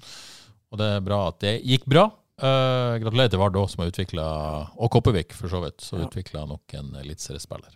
Og 0.70 0.78
det 0.78 0.86
er 0.94 1.02
bra 1.02 1.18
at 1.32 1.40
det 1.42 1.56
gikk 1.66 1.88
bra. 1.90 2.06
Uh, 2.36 2.94
gratulerer 3.00 3.32
til 3.32 3.40
Vard 3.40 3.56
òg, 3.56 3.66
som 3.72 3.80
har 3.80 3.88
utvikla 3.90 4.24
Og 4.76 4.90
Kopervik, 4.92 5.32
for 5.32 5.48
så 5.48 5.62
vidt, 5.64 5.80
som 5.80 5.98
Ja. 6.02 6.06
utvikla 6.06 6.44
nok 6.46 6.74
en 6.76 6.94
eliteseriespiller. 7.00 7.72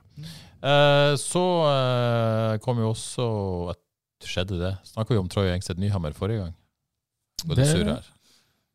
Uh, 0.62 1.16
så 1.16 1.44
uh, 1.64 2.58
kom 2.62 2.78
jo 2.78 2.90
også 2.92 3.70
et, 3.72 3.80
Skjedde 4.20 4.58
det? 4.60 4.74
Snakka 4.84 5.14
vi 5.14 5.18
om 5.22 5.30
Troy 5.32 5.48
Engstedt 5.48 5.78
Nyhammer 5.80 6.12
forrige 6.12 6.42
gang? 6.44 6.54
Går 7.46 7.56
det 7.56 7.64
Det- 7.64 7.70
surrer 7.72 7.94
her. 7.94 8.10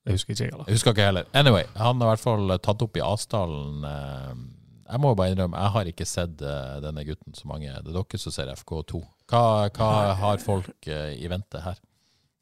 Jeg 0.05 0.13
husker 0.19 0.33
ikke, 0.35 0.43
heller. 0.51 0.65
Jeg 0.69 0.75
husker 0.77 0.93
ikke 0.93 1.05
heller. 1.07 1.25
Anyway, 1.33 1.63
han 1.75 1.97
har 2.01 2.07
i 2.07 2.11
hvert 2.13 2.21
fall 2.21 2.57
tatt 2.61 2.81
opp 2.85 2.97
i 2.97 3.01
Asdalen. 3.01 3.83
eh, 3.89 4.35
Jeg 4.91 5.01
må 5.01 5.09
jo 5.09 5.15
bare 5.17 5.31
innrømme, 5.33 5.57
jeg 5.57 5.71
har 5.73 5.87
ikke 5.89 6.05
sett 6.05 6.41
eh, 6.45 6.75
denne 6.83 7.01
gutten 7.07 7.33
så 7.33 7.47
mange. 7.49 7.71
Det 7.73 7.89
er 7.89 7.95
dere 7.97 8.19
som 8.21 8.31
ser 8.35 8.51
FK2. 8.53 9.01
Hva, 9.31 9.41
hva 9.73 9.89
har 10.19 10.37
folk 10.43 10.87
eh, 10.93 11.15
i 11.17 11.27
vente 11.31 11.57
her? 11.63 11.79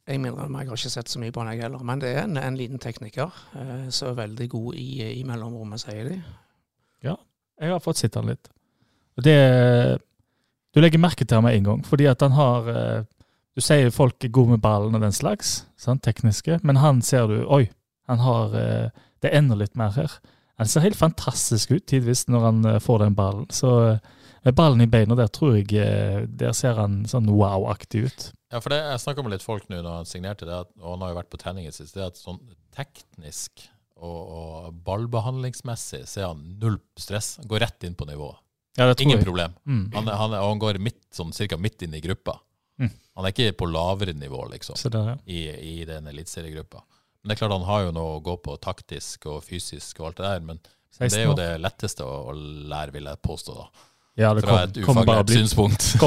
Jeg 0.06 0.20
må 0.20 0.28
innrømme, 0.28 0.60
jeg 0.60 0.68
har 0.68 0.76
ikke 0.76 0.92
sett 0.92 1.08
så 1.08 1.22
mye 1.22 1.32
på 1.32 1.40
han 1.40 1.54
jeg 1.54 1.62
heller, 1.64 1.80
men 1.88 2.02
det 2.02 2.10
er 2.12 2.26
en, 2.26 2.36
en 2.36 2.58
liten 2.60 2.78
tekniker 2.78 3.32
eh, 3.56 3.86
som 3.88 4.10
er 4.12 4.18
veldig 4.26 4.48
god 4.52 4.74
i, 4.76 4.88
i 5.14 5.22
mellomrommet, 5.24 5.80
sier 5.80 6.10
de. 6.10 6.18
Ja, 7.08 7.16
Jeg 7.62 7.72
har 7.72 7.80
fått 7.80 8.02
sett 8.02 8.14
han 8.20 8.28
litt. 8.28 8.50
Det 9.24 9.38
Du 10.74 10.80
legger 10.82 10.98
merke 11.00 11.24
til 11.24 11.36
ham 11.38 11.44
med 11.46 11.54
en 11.56 11.64
gang, 11.70 11.82
fordi 11.86 12.08
at 12.10 12.20
han 12.20 12.32
har 12.36 12.68
eh, 12.68 13.04
Du 13.54 13.62
sier 13.62 13.90
folk 13.94 14.24
er 14.26 14.32
gode 14.34 14.50
med 14.56 14.62
ballen 14.64 14.94
og 14.98 15.00
den 15.04 15.12
slags, 15.14 15.64
sant, 15.78 16.02
tekniske, 16.02 16.58
men 16.66 16.76
han 16.82 17.02
ser 17.06 17.28
du 17.30 17.36
Oi, 17.46 17.68
han 18.10 18.18
har 18.24 18.54
eh, 18.58 18.88
Det 19.22 19.30
er 19.30 19.38
enda 19.38 19.54
litt 19.56 19.76
mer 19.78 19.92
her. 19.94 20.10
Han 20.58 20.66
ser 20.70 20.84
helt 20.84 20.98
fantastisk 20.98 21.70
ut 21.74 21.86
tidvis 21.90 22.26
når 22.28 22.40
han 22.48 22.64
eh, 22.66 22.78
får 22.82 22.98
den 23.04 23.14
ballen. 23.18 23.46
Så 23.54 23.70
eh, 23.92 23.98
med 24.44 24.54
ballen 24.58 24.82
i 24.84 24.86
beina 24.90 25.14
der 25.16 25.30
tror 25.32 25.54
jeg 25.56 25.70
eh, 25.80 26.26
Der 26.26 26.52
ser 26.52 26.74
han 26.76 27.04
sånn 27.08 27.30
wow-aktig 27.30 28.04
ut. 28.08 28.26
Ja, 28.52 28.60
for 28.60 28.70
det, 28.74 28.82
Jeg 28.90 29.00
snakka 29.02 29.22
med 29.24 29.32
litt 29.34 29.42
folk 29.46 29.64
nå 29.70 29.80
når 29.82 30.00
han 30.02 30.06
signerte 30.10 30.46
det, 30.46 30.54
at- 30.66 30.74
og 30.82 30.90
han 30.96 31.00
har 31.06 31.14
jo 31.14 31.20
vært 31.22 31.30
på 31.32 31.40
trening 31.42 31.64
i 31.64 31.70
det 31.70 31.78
siste, 31.78 31.98
det 32.02 32.10
at 32.12 32.20
sånn 32.20 32.42
teknisk 32.74 33.64
og, 33.96 34.20
og 34.34 34.74
ballbehandlingsmessig 34.86 36.02
så 36.10 36.20
er 36.20 36.26
han 36.32 36.42
null 36.60 36.78
stress. 36.98 37.36
Han 37.40 37.48
går 37.50 37.62
rett 37.64 37.86
inn 37.86 37.94
på 37.98 38.06
nivået. 38.10 38.36
Ja, 38.76 38.88
Ingen 38.98 39.20
jeg. 39.20 39.24
problem. 39.26 39.52
Mm. 39.66 39.84
Han, 39.94 40.08
han, 40.10 40.32
og 40.34 40.48
han 40.50 40.58
går 40.62 40.78
midt, 40.82 41.00
sånn, 41.14 41.30
cirka 41.34 41.56
midt 41.56 41.82
inn 41.86 41.94
i 41.94 42.02
gruppa. 42.02 42.40
Mm. 42.80 42.90
Han 43.14 43.26
er 43.26 43.34
ikke 43.34 43.56
på 43.60 43.68
lavere 43.70 44.14
nivå, 44.18 44.42
liksom, 44.52 44.78
der, 44.90 45.12
ja. 45.12 45.16
i, 45.30 45.40
i 45.78 45.88
den 45.88 46.08
eliteseriegruppa. 46.10 46.82
Men 47.22 47.30
det 47.30 47.36
er 47.36 47.42
klart 47.44 47.54
han 47.56 47.68
har 47.68 47.86
jo 47.86 47.92
noe 47.96 48.18
å 48.18 48.22
gå 48.24 48.36
på 48.44 48.56
taktisk 48.60 49.28
og 49.32 49.44
fysisk 49.46 50.02
og 50.02 50.10
alt 50.10 50.18
det 50.20 50.26
der, 50.28 50.46
men 50.50 50.62
det 50.98 51.10
er 51.18 51.28
jo 51.28 51.36
det 51.38 51.50
letteste 51.62 52.06
å, 52.06 52.16
å 52.30 52.34
lære, 52.34 52.94
vil 52.94 53.10
jeg 53.10 53.22
påstå, 53.24 53.54
da. 53.58 53.90
Ja, 54.14 54.30
det 54.36 54.44
kom, 54.46 54.84
kommer 54.86 55.06
bare 55.08 55.24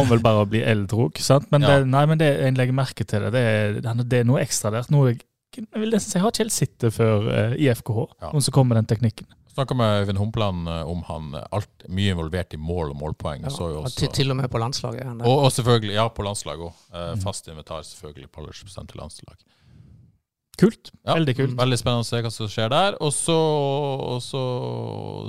vel 0.12 0.22
bare 0.24 0.44
å 0.46 0.48
bli 0.48 0.62
eldrog, 0.64 1.18
sant? 1.20 1.50
Men, 1.52 1.66
Ja. 1.66 1.80
det, 1.80 1.90
nei, 1.92 2.04
men 2.08 2.22
det, 2.22 2.30
jeg 2.40 2.56
legger 2.56 2.78
merke 2.78 3.04
til 3.04 3.26
det. 3.26 3.34
Det 3.36 3.42
er, 3.42 3.82
det 4.04 4.22
er 4.22 4.30
noe 4.30 4.44
ekstra 4.44 4.72
der. 4.78 4.88
Noe 4.94 5.12
jeg, 5.12 5.26
jeg 5.58 5.82
vil 5.82 5.92
nesten 5.92 6.14
si 6.14 6.20
jeg 6.20 6.24
har 6.24 6.32
ikke 6.32 6.46
helt 6.46 6.56
sett 6.56 6.78
det 6.84 6.94
før 6.96 7.28
eh, 7.34 7.58
i 7.60 7.68
FKH. 7.74 8.06
Ja. 8.22 8.30
Noen 8.32 8.46
som 8.46 8.56
kommer 8.56 8.76
med 8.76 8.84
den 8.84 8.92
teknikken. 8.94 9.28
Snakka 9.58 9.78
med 9.78 10.04
Øyvind 10.04 10.22
Humpland 10.22 10.70
eh, 10.70 10.94
om 10.94 11.04
han 11.10 11.34
eh, 11.40 11.50
alt, 11.58 11.88
mye 11.90 12.14
involvert 12.14 12.54
i 12.54 12.62
mål 12.62 12.94
og 12.94 13.02
målpoeng. 13.02 13.48
Ja, 13.48 13.54
så 13.54 13.72
jo 13.74 13.82
også, 13.82 14.04
til, 14.04 14.14
til 14.22 14.34
og 14.34 14.38
med 14.38 14.52
på 14.54 14.62
landslaget 14.62 15.10
og, 15.18 15.44
og 15.48 15.52
selvfølgelig, 15.56 15.98
ja, 15.98 16.08
på 16.14 16.26
landslag 16.28 16.62
òg. 16.70 16.82
Mm. 16.94 17.22
fast 17.26 17.50
invitar 17.50 17.82
selvfølgelig 17.86 18.30
på 18.32 18.46
aldersbestemt 18.46 18.94
til 18.94 19.02
landslag. 19.02 19.38
Kult. 20.58 20.90
Ja, 21.06 21.14
Veldig 21.14 21.36
kult. 21.38 21.54
Veldig 21.58 21.78
spennende 21.78 22.06
å 22.06 22.08
se 22.08 22.20
hva 22.26 22.32
som 22.34 22.50
skjer 22.50 22.72
der. 22.74 22.96
Og 23.06 23.12
så, 23.14 23.38
og 23.38 24.22
så 24.26 24.42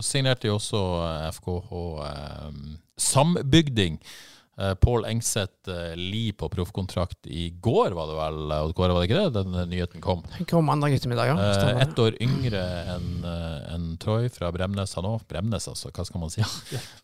signerte 0.05 0.49
jo 0.49 0.57
også 0.57 0.81
eh, 1.05 1.27
FKH 1.37 1.83
eh, 2.07 2.63
sambygding. 3.09 3.99
Eh, 4.59 4.73
Pål 4.83 5.05
Engseth 5.07 5.71
eh, 5.71 5.93
Li 5.95 6.33
på 6.35 6.49
proffkontrakt 6.51 7.29
i 7.31 7.45
går, 7.63 7.93
var 7.95 8.09
det 8.11 8.17
vel? 8.19 8.39
Og 8.67 8.73
går 8.75 8.91
var 8.91 9.05
det 9.05 9.09
ikke 9.09 9.21
det? 9.23 9.33
Den 9.37 9.55
eh, 9.55 9.67
nyheten 9.71 10.03
kom. 10.03 10.25
Den 10.35 10.49
kom 10.51 10.67
mandag 10.67 10.97
ettermiddag, 10.97 11.31
ja. 11.31 11.37
Eh, 11.39 11.53
Stemmer. 11.55 11.83
Ett 11.85 12.03
år 12.03 12.17
yngre 12.25 12.63
enn 12.97 13.09
en 13.29 13.85
Troy 14.03 14.27
fra 14.35 14.51
Bremnes. 14.55 14.97
Han 14.99 15.07
òg. 15.13 15.23
Bremnes, 15.31 15.69
altså. 15.71 15.93
Hva 15.95 16.05
skal 16.09 16.25
man 16.25 16.35
si? 16.35 16.43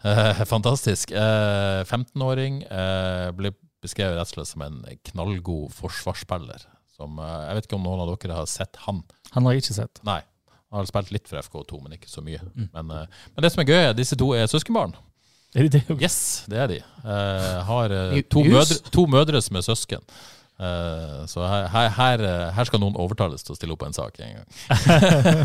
Eh, 0.02 0.42
fantastisk. 0.50 1.14
Eh, 1.14 1.84
15-åring. 1.86 2.62
eh, 2.66 3.30
ble 3.38 3.55
beskrevet 3.84 4.16
rett 4.18 4.30
og 4.32 4.34
slett 4.38 4.50
som 4.50 4.62
en 4.66 4.82
knallgod 5.12 5.70
forsvarsspiller. 5.78 6.66
Som, 6.96 7.18
eh, 7.22 7.40
jeg 7.48 7.59
vet 7.61 7.66
ikke 7.70 7.78
om 7.78 7.86
noen 7.86 8.02
av 8.05 8.12
dere 8.16 8.38
har 8.42 8.46
sett 8.50 8.76
han. 8.88 9.02
Han 9.34 9.46
har 9.46 9.55
jeg 9.57 9.64
ikke 9.68 9.78
sett. 9.78 10.02
Nei. 10.07 10.20
Han 10.74 10.80
har 10.82 10.86
spilt 10.90 11.12
litt 11.14 11.28
for 11.30 11.38
FK2, 11.38 11.82
men 11.84 11.92
ikke 12.00 12.11
så 12.11 12.22
mye. 12.24 12.40
Mm. 12.55 12.68
Men, 12.74 12.90
eh, 12.90 13.07
men 13.36 13.42
det 13.46 13.52
som 13.55 13.62
er 13.62 13.70
gøy, 13.70 13.80
er 13.92 13.94
disse 13.94 14.16
to 14.18 14.32
er 14.34 14.50
søskenbarn. 14.50 14.94
Er 15.55 15.68
det 15.68 15.78
det? 15.78 15.96
Yes, 16.02 16.44
det 16.50 16.59
er 16.59 16.70
de. 16.70 16.78
Eh, 16.82 17.59
har 17.68 17.94
eh, 17.94 18.20
to, 18.26 18.42
mødre, 18.42 18.78
to 18.90 19.07
mødre 19.11 19.42
som 19.44 19.61
er 19.61 19.66
søsken. 19.66 20.02
Eh, 20.59 21.20
så 21.30 21.46
her, 21.46 21.68
her, 21.70 21.90
her, 21.98 22.24
eh, 22.50 22.62
skal 22.66 22.82
noen 22.82 22.98
overtales 22.98 23.46
til 23.46 23.55
å 23.55 23.59
stille 23.59 23.76
opp 23.76 23.84
på 23.84 23.90
en 23.90 23.96
sak 23.96 24.18
en 24.24 24.40
gang. 24.40 24.48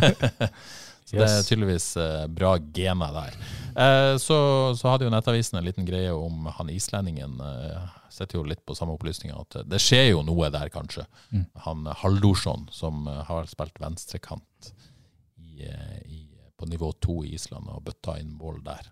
så 1.10 1.14
det 1.14 1.28
er 1.28 1.46
tydeligvis 1.46 1.92
eh, 2.02 2.26
bra 2.34 2.56
gener 2.74 3.14
der. 3.20 3.40
Eh, 3.76 4.16
så, 4.22 4.40
så 4.78 4.92
hadde 4.92 5.06
jo 5.06 5.14
Nettavisen 5.14 5.62
en 5.62 5.70
liten 5.70 5.86
greie 5.86 6.14
om 6.14 6.50
han 6.58 6.74
islendingen. 6.74 7.38
Uh, 7.38 8.00
Setter 8.20 8.40
jo 8.40 8.44
litt 8.44 8.66
på 8.66 8.76
samme 8.76 8.96
opplysninger. 8.98 9.38
At 9.38 9.70
det 9.70 9.80
skjer 9.84 10.10
jo 10.12 10.24
noe 10.28 10.50
der, 10.54 10.70
kanskje. 10.74 11.06
Mm. 11.32 11.46
Han 11.66 11.88
eh, 11.88 12.00
Haldorsson, 12.02 12.68
som 12.74 13.08
eh, 13.08 13.22
har 13.30 13.50
spilt 13.50 13.80
venstrekant 13.82 14.72
i, 15.40 15.68
eh, 15.70 16.00
i, 16.10 16.22
på 16.58 16.68
nivå 16.70 16.92
to 17.00 17.22
i 17.24 17.36
Island, 17.38 17.70
og 17.72 17.86
bøtta 17.86 18.18
inn 18.20 18.34
mål 18.36 18.60
der. 18.66 18.90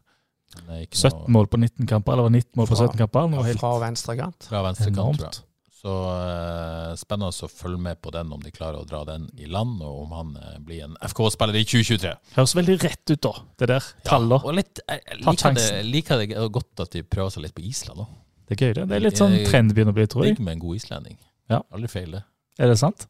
Men 0.55 0.69
det 0.69 0.77
er 0.77 0.85
ikke 0.87 1.01
17 1.01 1.27
mål 1.35 1.49
på 1.51 1.59
19 1.59 1.89
kamper, 1.89 2.15
eller 2.15 2.27
var 2.29 2.33
19 2.33 2.59
mål 2.59 2.69
på 2.69 2.77
Fra- 2.77 2.87
17 2.87 3.01
kamper? 3.03 3.27
Noe 3.33 3.45
helt 3.47 3.61
Fra 3.61 3.73
venstre 3.83 4.15
fra 4.47 4.63
venstrekant, 4.65 5.19
tror 5.19 5.27
jeg. 5.27 5.43
Så 5.77 5.93
uh, 5.93 6.95
spennende 6.97 7.29
å 7.29 7.47
følge 7.51 7.77
med 7.79 7.99
på 8.01 8.09
den, 8.11 8.31
om 8.33 8.41
de 8.41 8.49
klarer 8.51 8.81
å 8.81 8.87
dra 8.87 9.03
den 9.05 9.27
i 9.37 9.45
land, 9.45 9.75
og 9.85 9.99
om 10.07 10.15
han 10.17 10.31
uh, 10.39 10.55
blir 10.65 10.87
en 10.87 10.95
FK-spiller 11.05 11.59
i 11.59 11.61
2023. 11.69 12.13
Høres 12.33 12.55
veldig 12.57 12.77
rett 12.81 13.13
ut, 13.13 13.19
da, 13.27 13.33
det 13.61 13.69
der. 13.75 13.89
Tallene. 14.07 14.39
og 14.41 14.57
litt, 14.57 14.81
jeg 14.81 15.03
jeg 15.05 15.21
liker, 15.21 15.53
det, 15.59 15.67
liker 15.85 16.23
det 16.23 16.47
godt 16.57 16.83
at 16.87 16.97
de 16.97 17.03
prøver 17.05 17.35
seg 17.35 17.45
litt 17.45 17.55
på 17.59 17.63
Island 17.69 18.07
òg. 18.07 18.17
Det 18.47 18.57
er 18.57 18.63
gøy, 18.63 18.73
det. 18.73 18.87
Det 18.89 18.97
er 18.97 19.05
litt 19.05 19.21
sånn 19.21 19.37
trend 19.45 19.75
begynner 19.77 19.93
å 19.93 19.99
bli, 19.99 20.07
tror 20.09 20.25
jeg. 20.25 20.35
Digg 20.35 20.43
med 20.47 20.57
en 20.57 20.65
god 20.65 20.81
islending. 20.81 21.17
Ja. 21.51 21.61
Aldri 21.75 21.93
feil, 21.93 22.17
det. 22.17 22.23
Er 22.57 22.73
det 22.73 22.79
sant? 22.81 23.07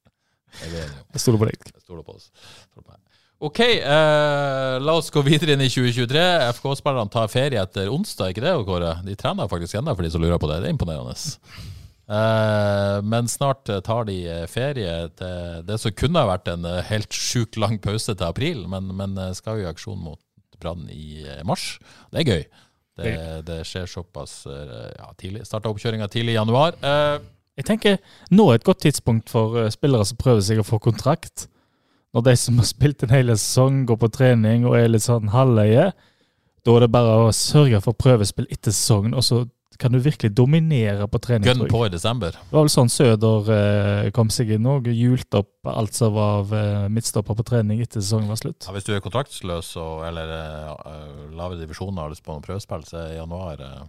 Jeg 0.64 0.86
er 0.86 1.22
stoler 1.22 1.42
på 1.42 1.50
deg. 1.50 1.68
Jeg 1.74 1.84
stoler 1.84 2.06
på 2.06 2.16
oss. 2.16 2.32
Stoler 2.70 2.88
på. 2.88 3.02
OK, 3.46 3.60
eh, 3.60 4.78
la 4.80 4.94
oss 4.96 5.12
gå 5.12 5.20
videre 5.26 5.54
inn 5.54 5.64
i 5.66 5.68
2023. 5.68 6.22
FK-spillerne 6.56 7.12
tar 7.12 7.28
ferie 7.30 7.60
etter 7.60 7.92
onsdag, 7.92 8.32
ikke 8.32 8.46
det, 8.46 8.54
Kåre? 8.66 8.94
De 9.04 9.16
trener 9.20 9.50
faktisk 9.52 9.76
ennå, 9.76 9.92
for 9.92 10.08
de 10.08 10.12
som 10.14 10.24
lurer 10.24 10.40
på 10.40 10.48
det. 10.50 10.62
Det 10.64 10.70
er 10.70 10.76
imponerende. 10.76 11.16
Eh, 12.06 13.00
men 13.04 13.28
snart 13.28 13.68
tar 13.84 14.08
de 14.08 14.18
eh, 14.24 14.46
ferie 14.48 14.94
til 15.20 15.66
det 15.68 15.80
som 15.82 15.96
kunne 16.00 16.24
ha 16.24 16.32
vært 16.32 16.48
en 16.54 16.68
eh, 16.70 16.84
helt 16.88 17.12
sjukt 17.12 17.60
lang 17.60 17.76
pause 17.84 18.16
til 18.16 18.28
april, 18.28 18.64
men, 18.72 18.88
men 18.96 19.18
eh, 19.20 19.34
skal 19.36 19.60
jo 19.60 19.68
i 19.68 19.72
aksjon 19.74 20.00
mot 20.00 20.22
Brann 20.56 20.88
i 20.88 21.26
mars. 21.44 21.74
Det 22.16 22.22
er 22.22 22.30
gøy. 22.32 22.44
Det, 22.96 23.16
det 23.44 23.58
skjer 23.68 23.90
såpass 23.92 24.46
ja, 24.48 25.10
tidlig. 25.20 25.42
Starta 25.44 25.68
oppkjøringa 25.68 26.08
tidlig 26.08 26.32
i 26.32 26.38
januar. 26.38 26.78
Eh, 26.80 27.18
Jeg 27.56 27.68
tenker 27.70 28.00
nå 28.36 28.50
er 28.50 28.60
et 28.60 28.68
godt 28.68 28.84
tidspunkt 28.84 29.32
for 29.32 29.60
eh, 29.62 29.72
spillere 29.74 30.08
som 30.08 30.20
prøver 30.20 30.44
seg 30.44 30.60
å 30.60 30.68
få 30.68 30.80
kontrakt. 30.84 31.48
Når 32.16 32.28
de 32.30 32.36
som 32.40 32.60
har 32.60 32.68
spilt 32.68 33.04
en 33.04 33.12
hel 33.12 33.32
sesong, 33.36 33.84
går 33.88 34.00
på 34.00 34.12
trening 34.16 34.68
og 34.68 34.78
er 34.80 34.92
litt 34.92 35.04
sånn 35.04 35.34
halvleie, 35.34 35.90
da 36.66 36.76
er 36.76 36.86
det 36.86 36.94
bare 36.94 37.18
å 37.26 37.34
sørge 37.36 37.82
for 37.84 37.98
prøvespill 37.98 38.48
etter 38.50 38.74
sesongen, 38.74 39.14
og 39.14 39.24
så 39.26 39.44
kan 39.80 39.92
du 39.92 40.00
virkelig 40.00 40.32
dominere 40.32 41.08
på 41.12 41.20
trening. 41.20 41.48
Gun 41.48 41.68
på 41.72 41.82
i 41.86 41.90
desember. 41.92 42.32
Det 42.32 42.56
var 42.56 42.64
vel 42.64 42.72
sånn 42.72 42.92
Søder 42.92 43.50
eh, 43.56 44.12
kom 44.16 44.32
seg 44.32 44.54
inn 44.56 44.68
og 44.72 44.88
hjulte 44.88 45.42
opp 45.44 45.68
alt 45.72 45.98
som 45.98 46.16
var 46.16 46.40
av 46.40 46.56
eh, 46.56 46.86
midtstopper 46.96 47.36
på 47.36 47.48
trening 47.48 47.84
etter 47.84 48.00
sesongen 48.00 48.32
var 48.32 48.40
slutt. 48.40 48.68
Ja, 48.68 48.76
hvis 48.76 48.88
du 48.88 48.94
er 48.96 49.04
kontraktsløs 49.04 49.74
og, 49.82 50.06
eller 50.08 50.32
uh, 50.32 51.28
lavere 51.36 51.60
divisjoner 51.60 52.00
og 52.00 52.04
har 52.06 52.16
lyst 52.16 52.24
på 52.26 52.32
noen 52.32 52.46
prøvespill, 52.46 52.88
så 52.88 53.04
er 53.04 53.20
januar 53.20 53.62
uh, 53.64 53.86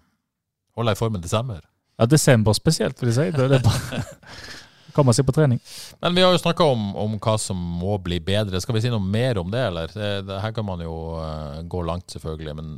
Hold 0.77 0.91
deg 0.91 0.99
i 0.99 0.99
formen 0.99 1.23
desember. 1.25 1.63
Ja, 1.97 2.07
desember 2.07 2.57
spesielt, 2.57 3.01
vil 3.01 3.13
jeg 3.13 3.17
si. 3.17 3.37
Det, 3.37 3.49
det 3.51 3.61
er 3.61 3.65
bare 3.65 4.03
komme 4.97 5.15
seg 5.17 5.27
på 5.29 5.35
trening. 5.37 5.61
Men 6.03 6.17
vi 6.17 6.25
har 6.25 6.35
jo 6.35 6.41
snakka 6.41 6.67
om, 6.73 6.91
om 6.97 7.17
hva 7.21 7.37
som 7.41 7.61
må 7.81 7.97
bli 8.05 8.19
bedre. 8.25 8.61
Skal 8.63 8.77
vi 8.77 8.85
si 8.85 8.93
noe 8.93 9.03
mer 9.03 9.41
om 9.41 9.53
det, 9.53 9.63
eller? 9.71 9.93
Det, 9.93 10.11
det, 10.29 10.43
her 10.43 10.53
kan 10.57 10.67
man 10.69 10.83
jo 10.85 10.97
uh, 11.17 11.63
gå 11.65 11.81
langt, 11.89 12.11
selvfølgelig, 12.13 12.57
men 12.59 12.77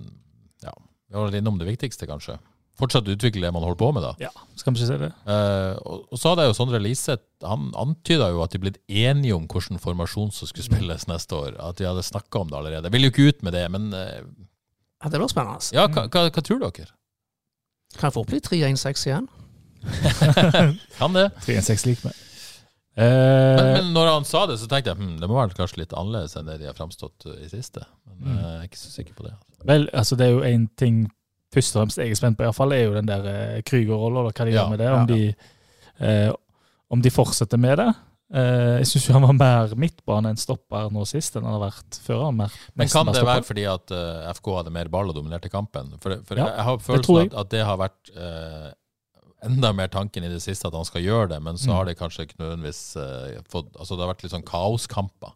ja, 0.65 0.75
vi 1.09 1.19
har 1.19 1.29
vært 1.29 1.41
innom 1.41 1.59
det 1.61 1.69
viktigste, 1.71 2.09
kanskje. 2.11 2.39
Fortsatt 2.79 3.09
utvikle 3.11 3.43
det 3.43 3.51
man 3.55 3.65
holder 3.67 3.79
på 3.81 3.89
med, 3.97 4.05
da. 4.07 4.13
Ja, 4.23 4.31
skal 4.59 4.75
vi 4.75 4.79
ikke 4.79 4.91
si 4.93 5.01
det? 5.01 5.11
Uh, 5.27 5.75
og, 5.83 6.05
og 6.15 6.21
så 6.21 6.31
hadde 6.31 6.47
jo 6.47 6.55
Sondre 6.55 6.79
Liseth 6.79 7.27
Han 7.43 7.73
antyda 7.75 8.29
jo 8.31 8.45
at 8.45 8.55
de 8.55 8.61
blitt 8.63 8.79
enige 8.87 9.35
om 9.35 9.49
hvilken 9.51 9.83
formasjon 9.83 10.31
som 10.35 10.51
skulle 10.51 10.69
spilles 10.69 11.09
neste 11.11 11.35
år. 11.35 11.57
At 11.59 11.81
de 11.81 11.89
hadde 11.89 12.07
snakka 12.07 12.45
om 12.45 12.53
det 12.53 12.61
allerede. 12.61 12.87
Jeg 12.87 12.95
vil 12.95 13.09
jo 13.09 13.11
ikke 13.15 13.33
ut 13.33 13.43
med 13.49 13.59
det, 13.59 13.65
men 13.75 13.91
uh, 13.91 14.23
Ja, 15.03 15.11
det 15.11 15.19
blir 15.19 15.31
spennende. 15.31 15.75
ja, 15.75 15.89
hva, 15.91 16.07
hva, 16.07 16.29
hva 16.31 16.47
tror 16.47 16.63
dere? 16.63 16.93
Kan 17.97 18.13
fort 18.13 18.29
bli 18.29 18.39
3-1-6 18.45 19.07
igjen. 19.09 19.29
Kan 20.99 21.13
det? 21.17 21.31
3-1-6 21.47 21.87
lik 21.87 22.03
meg. 22.05 22.15
Eh, 22.99 23.05
Men, 23.57 23.69
men 23.79 23.93
når 23.95 24.09
han 24.13 24.25
sa 24.27 24.45
det, 24.51 24.57
så 24.59 24.67
tenkte 24.71 24.91
jeg 24.93 24.99
hm, 24.99 25.19
det 25.23 25.29
må 25.31 25.37
være 25.39 25.55
kanskje 25.57 25.85
litt 25.85 25.93
annerledes 25.95 26.35
enn 26.37 26.49
det 26.51 26.57
de 26.61 26.67
har 26.67 26.75
framstått 26.79 27.29
i 27.39 27.49
siste. 27.53 27.85
Men 28.09 28.19
Mm. 28.19 28.39
eh, 28.39 28.43
jeg 28.51 28.59
er 28.59 28.67
ikke 28.67 28.81
så 28.81 28.91
sikker 28.91 29.15
på 29.15 29.23
det. 29.29 29.35
vel, 29.69 29.85
altså 29.95 30.17
det 30.19 30.27
er 30.27 30.33
jo 30.35 30.41
én 30.43 30.65
ting 30.77 31.05
først 31.55 31.77
og 31.77 31.81
fremst 31.85 31.99
jeg 32.03 32.11
er 32.11 32.19
spent 32.19 32.37
på, 32.37 32.43
i 32.43 32.49
hvert 32.49 32.57
fall, 32.59 32.73
er 32.75 32.83
jo 32.89 32.95
den 32.97 33.07
der 33.07 33.25
eh, 33.31 33.63
Krüger-rolla, 33.63 34.25
hva 34.27 34.45
de 34.45 34.51
Ja, 34.53 34.65
gjør 34.65 34.71
med 34.73 34.79
det. 34.83 34.89
ja, 34.89 34.97
ja. 34.99 35.05
de, 35.07 35.35
eh, 36.01 36.33
om 36.91 37.03
de 37.03 37.11
fortsetter 37.15 37.59
med 37.63 37.79
det. 37.79 37.87
Eh, 38.29 38.75
jeg 38.83 38.89
syns 38.91 39.07
han 39.17 39.25
var 39.25 39.33
mer 39.39 39.71
midtbane 39.81 40.29
enn 40.35 40.37
stopper 40.41 40.91
nå 40.93 41.07
sist 41.09 41.37
enn 41.39 41.47
han 41.49 41.55
har 41.57 41.63
vært 41.71 41.97
før. 42.05 42.27
Han 42.27 42.37
mer, 42.43 42.57
Men 42.77 42.91
kan 42.93 43.09
det 43.09 43.23
være 43.25 43.47
fordi 43.49 43.65
at 43.71 43.95
uh, 43.95 44.27
FK 44.37 44.51
hadde 44.59 44.73
mer 44.75 44.91
ball 44.93 45.09
og 45.09 45.17
dominerte 45.17 45.49
kampen? 45.49 45.95
For, 46.03 46.19
for 46.29 46.37
Ja, 46.37 46.51
jeg, 46.53 46.67
har 46.69 46.83
følelsen 46.85 47.23
jeg. 47.23 47.31
at, 47.33 47.39
at 47.47 47.55
det 47.55 47.63
har 47.65 47.81
vært 47.81 48.13
uh, 48.19 48.69
enda 49.49 49.71
mer 49.73 49.89
tanken 49.89 50.27
i 50.27 50.33
det 50.33 50.43
siste 50.45 50.69
at 50.69 50.77
han 50.77 50.85
skal 50.85 51.01
gjøre 51.07 51.31
det, 51.33 51.41
men 51.43 51.57
så 51.57 51.71
Mm. 51.71 51.75
har 51.79 51.85
det 51.89 51.97
kanskje 51.99 52.27
ikke 52.27 52.41
nødvendigvis 52.43 52.83
uh, 53.01 53.41
fått 53.49 53.71
Altså 53.79 53.95
det 53.97 54.05
har 54.05 54.13
vært 54.13 54.23
litt 54.27 54.33
sånn 54.35 54.45
kaoskamper 54.45 55.33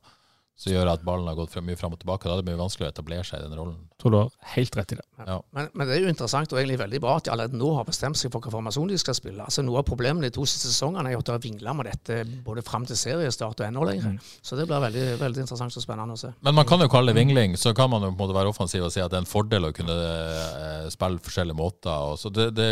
som 0.59 0.70
gjør 0.72 0.90
at 0.92 1.03
ballen 1.03 1.26
har 1.26 1.36
gått 1.38 1.55
mye 1.64 1.78
fram 1.78 1.94
og 1.94 2.00
tilbake. 2.03 2.28
Da 2.28 2.36
er 2.36 2.42
det 2.42 2.53
mye 2.53 2.61
vanskelig 2.61 2.86
å 2.86 2.92
etablere 2.92 3.24
seg 3.26 3.40
i 3.40 3.46
den 3.48 3.57
rollen. 3.59 3.78
Tror 4.03 4.12
du 4.12 4.16
har 4.18 4.28
helt 4.55 4.76
rett 4.78 4.92
i 4.94 4.98
det. 4.98 5.05
Ja. 5.24 5.38
Men, 5.57 5.70
men 5.72 5.88
det 5.88 5.96
er 5.96 6.05
jo 6.05 6.12
interessant 6.12 6.53
og 6.53 6.61
egentlig 6.61 6.78
veldig 6.82 7.00
bra 7.03 7.16
at 7.18 7.26
de 7.26 7.32
allerede 7.34 7.59
nå 7.59 7.70
har 7.78 7.86
bestemt 7.88 8.18
seg 8.20 8.28
for 8.28 8.38
hvilken 8.38 8.55
formasjon 8.55 8.92
de 8.92 8.98
skal 9.00 9.16
spille. 9.16 9.42
Altså 9.42 9.64
Noe 9.64 9.80
av 9.80 9.86
problemene 9.88 10.28
de 10.28 10.34
to 10.36 10.44
siste 10.46 10.70
sesongene 10.70 11.11
er 11.11 11.16
jo 11.16 11.22
at 11.22 11.30
de 11.30 11.34
har 11.34 11.42
vingla 11.42 11.74
med 11.78 11.88
dette 11.90 12.20
både 12.46 12.64
fram 12.66 12.86
til 12.88 12.98
seriestart 13.00 13.62
og 13.62 13.66
enda 13.66 13.86
lenger. 13.88 14.14
Mm. 14.14 14.30
Så 14.42 14.59
det 14.59 14.68
blir 14.68 14.84
veldig, 14.84 15.07
veldig 15.22 15.44
interessant 15.46 15.78
og 15.78 15.86
spennende 15.86 16.18
å 16.18 16.20
se. 16.20 16.30
Men 16.46 16.59
man 16.61 16.68
kan 16.68 16.84
jo 16.84 16.90
kalle 16.92 17.11
det 17.11 17.18
vingling, 17.18 17.57
så 17.59 17.74
kan 17.78 17.90
man 17.90 18.07
jo 18.07 18.12
på 18.12 18.18
en 18.18 18.22
måte 18.22 18.38
være 18.38 18.53
offensiv 18.53 18.86
og 18.86 18.94
si 18.94 19.03
at 19.03 19.11
det 19.11 19.18
er 19.18 19.24
en 19.24 19.32
fordel 19.32 19.70
å 19.70 19.72
kunne 19.74 19.96
eh, 19.96 20.86
spille 20.94 21.22
forskjellige 21.26 21.59
måter. 21.59 22.12
Og 22.12 22.20
så 22.20 22.30
det, 22.34 22.53
det, 22.59 22.68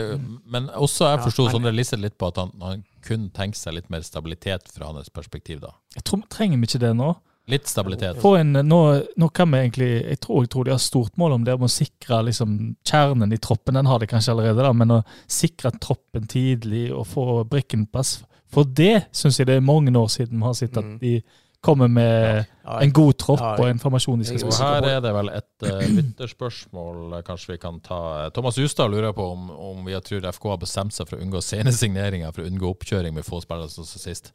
men 0.51 0.71
også 0.77 1.11
jeg 1.11 1.25
forsto 1.27 1.49
ja, 1.49 1.57
Sondre 1.57 1.75
Lise 1.75 1.99
litt 1.99 2.19
på 2.21 2.31
at 2.31 2.39
han, 2.43 2.55
han 2.63 2.87
kun 3.07 3.31
tenker 3.35 3.59
seg 3.59 3.79
litt 3.79 3.91
mer 3.93 4.05
stabilitet 4.07 4.69
fra 4.71 4.93
hans 4.93 5.11
perspektiv. 5.11 5.63
da. 5.65 5.75
Jeg 5.97 6.07
tror, 6.07 6.23
Trenger 6.31 6.61
vi 6.61 6.69
ikke 6.69 6.83
det 6.85 6.95
nå? 6.99 7.15
Litt 7.49 7.67
stabilitet. 7.67 8.21
Få 8.23 8.37
en, 8.37 8.53
nå, 8.53 8.81
nå 9.17 9.29
kan 9.35 9.51
vi 9.51 9.59
egentlig 9.59 9.89
Jeg 10.05 10.21
tror, 10.21 10.45
jeg 10.45 10.51
tror 10.53 10.65
de 10.65 10.75
har 10.75 10.83
stort 10.83 11.17
mål 11.19 11.33
om 11.39 11.45
det 11.45 11.55
om 11.57 11.65
å 11.67 11.71
sikre 11.73 12.21
liksom, 12.29 12.57
kjernen 12.87 13.33
i 13.33 13.39
troppen. 13.43 13.75
Den 13.75 13.89
har 13.91 13.99
de 13.99 14.07
kanskje 14.11 14.35
allerede, 14.37 14.63
da, 14.63 14.73
men 14.77 14.99
å 15.01 15.03
sikre 15.27 15.73
troppen 15.83 16.29
tidlig 16.31 16.91
og 16.95 17.07
få 17.11 17.45
brikken 17.51 17.87
på 17.89 17.99
plass. 17.99 18.19
For 18.51 18.67
det 18.67 19.07
syns 19.15 19.39
jeg 19.41 19.47
det 19.51 19.59
er 19.59 19.65
mange 19.67 19.95
år 19.99 20.11
siden 20.11 20.39
vi 20.39 20.47
har 20.47 20.59
sett 20.59 20.77
at 20.77 20.85
Mm. 20.85 20.99
de 20.99 21.23
kommer 21.61 21.89
med 21.89 22.47
en 22.65 22.93
god 22.93 23.19
tropp 23.21 23.43
og 23.61 23.67
en 23.69 23.79
formasjon 23.79 24.19
de 24.19 24.25
skal 24.25 24.39
spille. 24.41 24.65
her 24.65 24.87
er 24.97 25.01
det 25.05 25.13
vel 25.13 25.29
et 25.29 25.67
uh, 25.67 25.83
lytterspørsmål 25.99 27.19
eh, 27.19 27.23
kanskje 27.27 27.53
vi 27.53 27.59
kan 27.61 27.81
ta. 27.85 28.31
Thomas 28.31 28.57
Justad 28.59 28.91
lurer 28.91 29.13
på 29.13 29.27
om, 29.33 29.51
om 29.51 29.85
vi 29.85 29.99
tror 30.01 30.25
FK 30.33 30.49
har 30.55 30.61
bestemt 30.63 30.97
seg 30.97 31.09
for 31.09 31.19
å 31.19 31.23
unngå 31.25 31.43
sene 31.45 31.73
signeringer 31.73 32.33
for 32.33 32.45
å 32.45 32.49
unngå 32.49 32.71
oppkjøring 32.75 33.15
med 33.15 33.27
få 33.27 33.43
spillere 33.45 33.69
som 33.69 33.85
sist. 33.85 34.33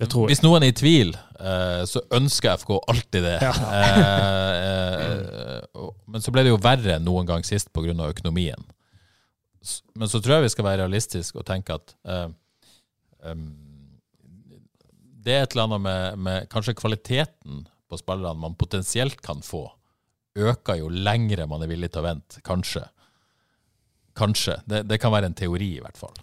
Hvis 0.00 0.40
noen 0.40 0.64
er 0.64 0.72
i 0.72 0.76
tvil, 0.76 1.10
eh, 1.36 1.82
så 1.84 2.00
ønsker 2.16 2.56
FK 2.62 2.70
alltid 2.88 3.24
det. 3.26 3.36
Ja. 3.44 3.52
Eh, 3.80 4.52
eh, 4.64 5.88
men 6.08 6.24
så 6.24 6.32
ble 6.32 6.46
det 6.46 6.54
jo 6.54 6.60
verre 6.62 6.96
noen 7.02 7.28
gang 7.28 7.44
sist 7.44 7.68
pga. 7.74 7.92
økonomien. 8.08 8.64
Men 9.94 10.08
så 10.08 10.20
tror 10.20 10.38
jeg 10.38 10.48
vi 10.48 10.54
skal 10.54 10.64
være 10.64 10.86
realistiske 10.86 11.36
og 11.36 11.44
tenke 11.44 11.76
at 11.76 11.92
det 15.20 15.34
er 15.34 15.42
et 15.44 15.52
eller 15.52 15.66
annet 15.66 15.82
med, 15.84 16.18
med 16.24 16.48
kanskje 16.48 16.72
kvaliteten 16.78 17.66
på 17.90 17.98
spillerne 18.00 18.40
man 18.40 18.56
potensielt 18.56 19.20
kan 19.20 19.42
få, 19.44 19.66
øker 20.38 20.80
jo 20.80 20.88
lengre 20.88 21.44
man 21.50 21.60
er 21.60 21.68
villig 21.68 21.90
til 21.92 22.00
å 22.00 22.06
vente. 22.08 22.40
Kanskje. 22.46 22.86
Kanskje. 24.16 24.56
Det, 24.64 24.86
det 24.88 25.00
kan 25.02 25.12
være 25.12 25.28
en 25.28 25.36
teori, 25.36 25.74
i 25.76 25.84
hvert 25.84 26.00
fall. 26.00 26.16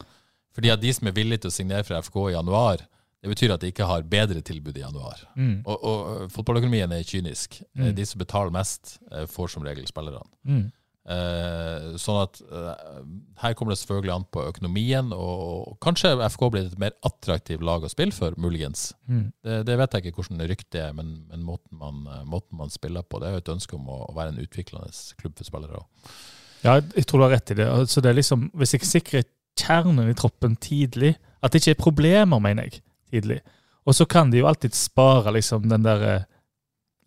Fordi 0.58 0.74
at 0.74 0.82
de 0.82 0.90
som 0.96 1.08
er 1.10 1.14
villige 1.14 1.46
til 1.46 1.52
å 1.52 1.58
signere 1.60 1.86
fra 1.86 2.02
FK 2.02 2.18
i 2.32 2.34
januar, 2.34 2.82
det 3.28 3.34
betyr 3.36 3.54
at 3.58 3.62
de 3.66 3.74
ikke 3.74 3.86
har 3.92 4.08
bedre 4.08 4.40
tilbud 4.48 4.80
i 4.80 4.86
januar. 4.86 5.22
Mm. 5.36 5.60
Og, 5.68 5.84
og 5.92 6.32
fotballøkonomien 6.32 6.96
er 6.96 7.04
kynisk. 7.08 7.60
Eh, 7.76 7.90
Mm. 7.92 7.96
De 8.00 8.06
som 8.08 8.20
betaler 8.24 8.56
mest, 8.56 8.98
eh, 9.12 9.28
får 9.28 9.52
som 9.54 9.68
regel 9.68 9.86
spillerne. 9.92 10.24
Mm. 10.48 10.66
Eh, 11.08 11.94
sånn 12.04 12.18
at 12.20 12.40
eh, 12.44 12.96
her 13.40 13.54
kommer 13.56 13.72
det 13.72 13.80
selvfølgelig 13.80 14.12
an 14.12 14.26
på 14.36 14.42
økonomien, 14.50 15.14
og, 15.16 15.44
og 15.70 15.78
kanskje 15.86 16.12
FK 16.34 16.44
blir 16.52 16.66
et 16.68 16.80
mer 16.82 16.98
attraktivt 17.08 17.64
lag 17.64 17.86
å 17.88 17.92
spille 17.92 18.12
for, 18.16 18.36
muligens. 18.42 18.90
Mm. 19.08 19.30
Det, 19.46 19.62
det 19.70 19.78
vet 19.80 19.96
jeg 19.96 20.04
ikke 20.10 20.20
hvordan 20.24 20.44
ryktet 20.52 20.80
er, 20.84 20.92
men, 20.98 21.14
men 21.32 21.46
måten, 21.48 21.78
man, 21.80 22.02
eh, 22.12 22.26
måten 22.28 22.60
man 22.60 22.74
spiller 22.74 23.06
på, 23.08 23.22
det 23.24 23.30
er 23.30 23.38
jo 23.38 23.44
et 23.46 23.54
ønske 23.56 23.78
om 23.80 23.88
å, 23.88 24.02
å 24.10 24.18
være 24.18 24.36
en 24.36 24.42
utviklende 24.44 24.92
klubb 25.22 25.38
for 25.40 25.48
spillere. 25.48 25.80
også. 25.80 26.18
Ja, 26.66 26.76
jeg 26.82 27.06
tror 27.08 27.22
du 27.22 27.28
har 27.30 27.36
rett 27.38 27.54
i 27.54 27.60
det. 27.62 27.70
Altså, 27.72 28.02
det 28.04 28.12
er 28.12 28.18
liksom, 28.20 28.50
hvis 28.58 28.76
jeg 28.76 28.88
sikrer 28.90 29.28
kjernen 29.58 30.10
i 30.12 30.18
troppen 30.18 30.58
tidlig, 30.60 31.16
at 31.40 31.54
det 31.54 31.62
ikke 31.64 31.76
er 31.78 31.84
problemer, 31.88 32.42
mener 32.44 32.68
jeg, 32.68 32.82
tidlig. 33.12 33.40
Og 33.88 33.96
så 33.96 34.08
kan 34.10 34.32
de 34.32 34.42
jo 34.42 34.48
alltid 34.50 34.76
spare 34.76 35.32
liksom 35.38 35.70
den 35.72 35.86
der 35.86 36.04
eh, 36.08 36.26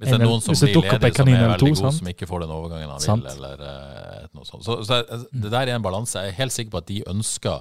Hvis 0.01 0.15
det 0.15 0.21
er 0.21 0.25
noen 0.25 0.41
som 0.41 0.57
blir 0.57 0.79
ledig, 0.81 1.13
som 1.17 1.29
er 1.29 1.43
veldig 1.45 1.67
god, 1.67 1.81
sant? 1.83 1.99
som 1.99 2.09
ikke 2.09 2.29
får 2.31 2.47
den 2.47 2.55
overgangen 2.57 2.95
han 2.95 3.03
Sant. 3.05 3.27
vil, 3.27 3.37
eller 3.37 3.67
eh, 3.67 4.31
noe 4.37 4.49
sånt. 4.49 4.65
Så, 4.65 4.79
så 4.89 5.03
det 5.29 5.51
der 5.53 5.67
er 5.67 5.77
en 5.77 5.85
balanse. 5.85 6.23
Jeg 6.25 6.33
er 6.33 6.39
helt 6.41 6.57
sikker 6.57 6.73
på 6.73 6.81
at 6.81 6.89
de 6.89 7.03
ønsker, 7.13 7.61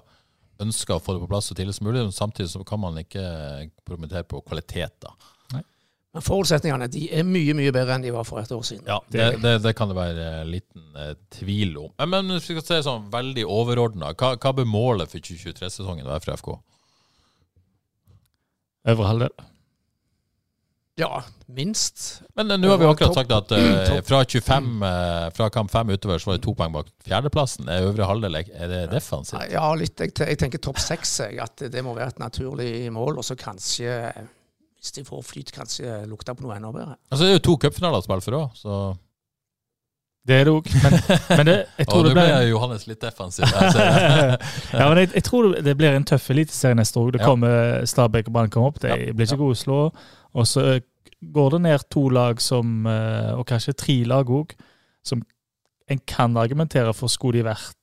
ønsker 0.64 0.96
å 0.96 1.04
få 1.04 1.18
det 1.18 1.26
på 1.26 1.32
plass 1.34 1.52
så 1.52 1.58
tidlig 1.58 1.76
som 1.76 1.90
mulig, 1.90 2.06
men 2.08 2.16
samtidig 2.16 2.54
så 2.54 2.64
kan 2.68 2.80
man 2.80 3.02
ikke 3.02 3.26
promittere 3.88 4.24
på 4.24 4.40
kvalitet. 4.48 4.96
da. 5.04 5.18
Men 6.10 6.26
forutsetningene 6.26 6.88
de 6.90 7.04
er 7.14 7.26
mye 7.28 7.54
mye 7.54 7.72
bedre 7.74 7.96
enn 7.96 8.06
de 8.08 8.12
var 8.14 8.26
for 8.26 8.42
et 8.42 8.50
år 8.52 8.64
siden. 8.66 8.88
Ja, 8.90 8.98
det, 9.14 9.28
det, 9.44 9.60
det 9.62 9.76
kan 9.78 9.92
det 9.92 9.98
være 9.98 10.24
eh, 10.40 10.48
liten 10.56 10.98
eh, 10.98 11.12
tvil 11.36 11.76
om. 11.78 11.92
Men, 12.02 12.10
men 12.16 12.34
hvis 12.38 12.50
vi 12.50 12.56
skal 12.58 12.66
se 12.66 12.80
sånn 12.88 13.12
veldig 13.14 13.46
overordna, 13.46 14.16
hva, 14.18 14.34
hva 14.42 14.54
bør 14.58 14.66
målet 14.70 15.12
for 15.12 15.22
2023-sesongen 15.22 16.10
være 16.10 16.24
for 16.26 16.42
FK? 16.42 16.50
Øvre 18.94 19.08
halvdel. 19.10 19.48
Ja, 21.00 21.24
minst. 21.46 22.22
Men 22.36 22.52
eh, 22.52 22.60
nå 22.60 22.68
har 22.74 22.80
vi 22.82 22.88
akkurat 22.90 23.16
sagt 23.16 23.32
at 23.32 23.54
uh, 23.56 24.00
fra 24.04 24.20
25, 24.26 24.66
uh, 24.84 25.30
fra 25.36 25.48
kamp 25.54 25.72
5 25.72 25.94
utover 25.96 26.20
så 26.20 26.30
var 26.30 26.40
det 26.40 26.44
to 26.44 26.54
poeng 26.60 26.74
bak 26.76 26.90
fjerdeplassen. 27.08 27.70
Er 27.72 27.88
øvre 27.88 28.10
halvdel 28.10 28.36
er 28.42 28.68
det 28.68 28.82
defensivt? 28.92 29.46
Ja, 29.54 29.64
litt. 29.80 29.96
Jeg, 30.04 30.12
jeg 30.20 30.40
tenker 30.42 30.60
topp 30.64 30.82
seks. 30.84 31.16
At 31.40 31.64
det 31.72 31.86
må 31.86 31.96
være 31.96 32.12
et 32.16 32.20
naturlig 32.20 32.74
mål. 32.92 33.22
Og 33.22 33.28
så 33.28 33.38
kanskje, 33.40 33.94
hvis 34.76 34.98
de 34.98 35.06
får 35.08 35.24
flyt, 35.24 35.54
kanskje 35.56 36.02
lukte 36.10 36.36
på 36.36 36.44
noe 36.44 36.58
enda 36.60 36.74
bedre. 36.76 36.98
Altså, 37.08 37.24
det 37.24 37.32
er 37.32 37.40
jo 37.40 37.46
to 37.48 37.56
cupfinaler 37.64 38.04
å 38.04 38.08
spille 38.10 38.28
for 38.28 38.42
òg, 38.42 38.60
så 38.60 38.82
Det 40.30 40.36
er 40.38 40.46
det 40.46 40.54
òg. 40.54 40.68
Men, 40.84 40.96
men 41.40 41.48
det, 41.48 41.56
jeg 41.80 41.90
tror 41.90 42.04
det 42.06 42.12
det 42.12 42.16
ble 42.18 42.26
blir 42.28 42.48
Johannes 42.52 42.86
litt 42.90 43.02
defensiv. 43.02 43.50
Det. 43.50 43.88
ja, 44.80 44.86
men 44.86 45.02
jeg, 45.02 45.10
jeg 45.16 45.26
tror 45.26 45.50
det 45.66 45.76
blir 45.80 45.98
en 45.98 46.06
tøff 46.12 46.30
eliteserie 46.36 46.78
neste 46.78 47.02
år. 47.02 47.16
Det 47.16 47.24
kommer 47.24 47.86
Stabæk 47.90 48.30
og 48.30 48.36
Brann 48.36 48.54
kommer 48.54 48.74
opp. 48.74 48.82
De 48.84 49.10
blir 49.10 49.26
ikke 49.26 49.40
gode 49.42 49.58
å 49.58 49.62
slå. 49.64 49.80
Og 50.38 50.48
så 50.48 50.66
går 51.34 51.56
det 51.56 51.62
ned 51.66 51.88
to 51.92 52.06
lag 52.14 52.42
som, 52.44 52.86
eh, 52.88 53.34
og 53.34 53.48
kanskje 53.50 53.74
tre 53.74 53.98
lag 54.08 54.30
òg, 54.30 54.54
som 55.04 55.24
en 55.90 56.02
kan 56.08 56.38
argumentere 56.38 56.94
for 56.94 57.12
skulle 57.12 57.42
de 57.42 57.50
vært 57.50 57.76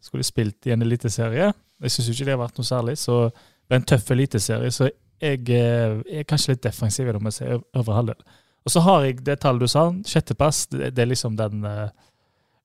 Skulle 0.00 0.24
de 0.24 0.26
spilt 0.26 0.66
i 0.66 0.72
en 0.72 0.82
eliteserie. 0.82 1.52
Jeg 1.84 1.92
syns 1.92 2.06
ikke 2.08 2.24
det 2.24 2.32
har 2.32 2.40
vært 2.40 2.56
noe 2.58 2.66
særlig. 2.66 2.94
Så 2.98 3.28
det 3.28 3.76
er 3.76 3.78
en 3.78 3.84
tøff 3.86 4.08
eliteserie. 4.10 4.70
Så 4.74 4.88
jeg 4.88 4.96
jeg 5.20 6.02
er 6.08 6.24
kanskje 6.24 6.54
litt 6.54 6.62
defensiv 6.64 7.10
om 7.12 7.28
jeg 7.28 7.36
sier 7.36 7.60
øvre 7.76 7.94
halvdel. 7.94 8.22
Og 8.64 8.72
så 8.74 8.82
har 8.84 9.04
jeg 9.06 9.22
det 9.24 9.38
tallet 9.40 9.64
du 9.64 9.70
sa, 9.72 9.88
sjetteplass. 10.06 10.66
Det, 10.72 10.92
det 10.96 11.04
er 11.04 11.12
liksom 11.12 11.36
den 11.38 11.64
eh, 11.64 11.88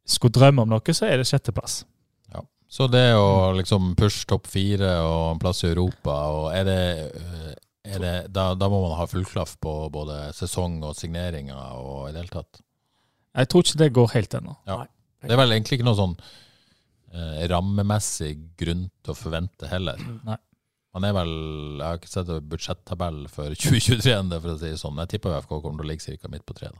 Skulle 0.05 0.35
drømme 0.35 0.65
om 0.65 0.69
noe, 0.69 0.93
så 0.93 1.07
er 1.07 1.17
det 1.17 1.25
sjetteplass. 1.25 1.83
Så 2.75 2.87
det 2.91 3.13
å 3.15 3.53
liksom 3.55 3.93
pushe 3.95 4.25
topp 4.27 4.49
fire 4.51 4.97
og 5.05 5.35
en 5.35 5.41
plass 5.41 5.63
i 5.63 5.69
Europa, 5.69 6.15
og 6.33 6.47
er 6.51 6.65
det, 6.67 6.79
øh, 7.21 7.51
er 7.93 8.01
det 8.03 8.15
da, 8.35 8.49
da 8.57 8.69
må 8.71 8.81
man 8.83 8.97
ha 8.99 9.05
fullklaff 9.07 9.55
på 9.63 9.75
både 9.93 10.33
sesong 10.35 10.81
og 10.83 10.97
signeringer 10.97 11.77
og 11.79 12.09
i 12.09 12.15
det 12.15 12.23
hele 12.23 12.33
tatt. 12.33 12.59
Jeg 13.35 13.51
tror 13.51 13.63
ikke 13.63 13.81
det 13.83 13.91
går 13.95 14.11
helt 14.15 14.35
ennå. 14.39 14.57
Ja. 14.67 14.81
Det 15.25 15.33
er 15.33 15.39
vel 15.39 15.55
egentlig 15.55 15.79
ikke 15.79 15.87
noe 15.87 15.99
sånn 15.99 16.17
eh, 17.13 17.45
rammemessig 17.51 18.33
grunn 18.59 18.89
til 19.03 19.13
å 19.13 19.17
forvente 19.19 19.69
heller. 19.71 20.01
Nei. 20.27 20.37
Man 20.95 21.03
er 21.03 21.13
vel, 21.17 21.31
Jeg 21.81 21.85
har 21.85 21.97
ikke 21.99 22.07
sett 22.11 22.29
en 22.31 22.49
budsjettabell 22.51 23.17
for 23.31 23.51
2023, 23.65 24.13
ennå, 24.15 24.37
for 24.41 24.53
å 24.55 24.59
si 24.61 24.69
det 24.71 24.79
sånn. 24.81 24.99
Jeg 25.03 25.11
tipper 25.15 25.37
FK 25.43 25.49
kommer 25.61 25.81
til 25.83 25.89
å 25.89 25.89
ligge 25.91 26.17
ca. 26.21 26.31
midt 26.31 26.45
på 26.47 26.55
treet. 26.57 26.77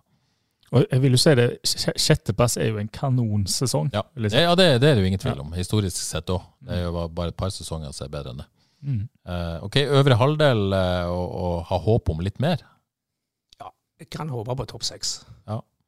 Og 0.73 0.81
jeg 0.89 1.01
vil 1.03 1.13
jo 1.13 1.19
si 1.21 1.33
det, 1.37 1.43
sj- 1.67 1.93
sjetteplass 2.01 2.55
er 2.57 2.71
jo 2.71 2.79
en 2.81 2.87
kanonsesong. 2.89 3.91
Ja, 3.93 4.01
liksom. 4.17 4.33
det, 4.39 4.43
ja 4.47 4.55
det, 4.57 4.65
det 4.81 4.89
er 4.89 4.95
det 4.97 5.03
jo 5.03 5.09
ingen 5.11 5.21
tvil 5.21 5.43
om, 5.43 5.51
historisk 5.53 5.99
sett 6.01 6.31
òg. 6.33 6.41
Det 6.65 6.79
er 6.79 6.87
jo 6.87 6.93
bare- 7.13 7.27
et 7.33 7.37
par 7.37 7.51
sesonger 7.53 7.93
som 7.93 8.07
er 8.07 8.13
bedre 8.15 8.33
enn 8.33 8.41
det. 8.41 8.47
Mm. 8.85 9.03
Uh, 9.29 9.59
ok, 9.67 9.77
øvre 9.99 10.17
halvdel 10.19 10.63
uh, 10.73 11.05
og, 11.11 11.27
og 11.45 11.53
ha 11.69 11.77
håp 11.85 12.09
om 12.15 12.19
litt 12.25 12.39
mer, 12.43 12.59
Ja, 13.61 13.69
Jeg 14.01 14.09
kan 14.13 14.29
håpe 14.29 14.55
på 14.59 14.65
topp 14.73 14.83
seks. 14.85 15.19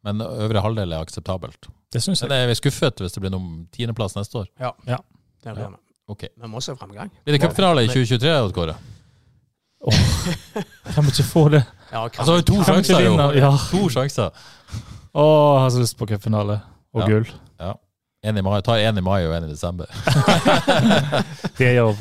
men 0.08 0.22
øvre 0.24 0.62
halvdel 0.64 0.94
er 0.94 1.04
akseptabelt. 1.04 1.68
Det 1.92 2.00
syns 2.04 2.22
Men 2.24 2.32
jeg. 2.38 2.44
er 2.46 2.48
vi 2.48 2.56
skuffet 2.62 3.02
hvis 3.04 3.14
det 3.18 3.22
blir 3.26 3.34
noen 3.34 3.68
tiendeplass 3.76 4.16
neste 4.16 4.44
år? 4.44 4.48
Ja, 4.62 4.72
Det 4.86 5.54
blir 5.56 5.64
Ja. 5.68 5.76
Vi. 6.08 6.12
Ok. 6.14 6.24
Vi 6.42 6.48
må 6.48 6.62
se 6.64 6.76
framgang. 6.80 7.10
Blir 7.26 7.38
det 7.38 7.42
cupfinale 7.44 7.84
i 7.84 7.88
2023, 7.92 8.36
Odd 8.46 8.54
Kåre? 8.56 8.76
Kan 10.94 11.04
vi 11.06 11.12
ikke 11.14 11.24
få 11.28 11.44
det? 11.54 11.64
Ja, 11.92 12.08
kan 12.10 12.24
Altså, 12.24 12.34
har 12.36 12.42
to 12.48 12.62
sjanser, 12.64 13.04
jo. 13.06 13.18
Ja. 13.38 13.52
To 13.72 13.90
sjanser. 13.94 14.32
Å, 15.18 15.26
jeg 15.26 15.62
har 15.64 15.70
så 15.76 15.84
lyst 15.84 15.98
på 16.00 16.08
cupfinale 16.10 16.60
og 16.94 17.02
Ja. 17.04 17.08
gull. 17.12 17.28
En 18.28 18.36
i 18.38 18.42
mai, 18.42 18.62
ta 18.66 18.74
en 18.82 18.98
i 18.98 19.02
mai 19.02 19.22
og 19.28 19.34
en 19.38 19.44
i 19.46 19.48
desember. 19.48 19.86
Det 21.58 21.68
gjør 21.70 21.76
jobb. 21.78 21.98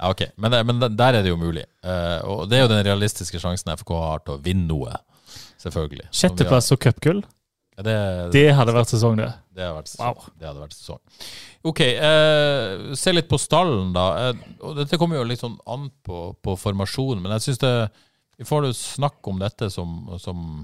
Ja, 0.00 0.10
ok. 0.12 0.20
Men, 0.36 0.50
det- 0.52 0.60
men 0.66 0.80
der 0.96 1.14
er 1.16 1.22
det 1.24 1.28
jo 1.32 1.36
mulig. 1.40 1.64
Uh, 1.84 2.20
og 2.28 2.48
det 2.50 2.58
er 2.58 2.62
jo 2.66 2.68
den 2.68 2.84
realistiske 2.86 3.40
sjansen 3.40 3.72
FK 3.76 3.90
har 3.98 4.18
til 4.24 4.34
å 4.36 4.42
vinne 4.44 4.68
noe. 4.68 4.94
Selvfølgelig. 5.60 6.06
Sjetteplass 6.12 6.70
og 6.72 6.78
cupgull, 6.80 7.22
Ja, 7.76 7.82
det, 7.82 7.96
det 8.32 8.44
hadde 8.54 8.72
vært 8.76 8.92
sesong, 8.92 9.16
det. 9.16 9.32
det, 9.56 9.64
hadde 9.64 9.76
vært 9.80 9.88
sesong. 9.88 10.14
Wow. 10.16 10.30
det 10.38 10.46
hadde 10.48 10.60
vært 10.60 10.76
sesong. 10.76 11.00
Ok, 11.62 11.80
eh, 11.84 12.94
se 12.96 13.12
litt 13.12 13.28
på 13.28 13.36
stallen, 13.40 13.90
da. 13.92 14.04
Eh, 14.30 14.44
og 14.64 14.78
dette 14.78 14.96
kommer 15.00 15.18
jo 15.20 15.26
litt 15.28 15.42
sånn 15.42 15.58
an 15.68 15.90
på, 16.06 16.30
på 16.40 16.54
formasjonen, 16.56 17.20
men 17.20 17.34
jeg 17.36 17.50
syns 17.50 17.60
det 17.64 17.74
Vi 18.40 18.46
får 18.48 18.64
jo 18.64 18.76
snakke 18.76 19.28
om 19.28 19.42
dette 19.42 19.68
som, 19.72 19.98
som 20.22 20.62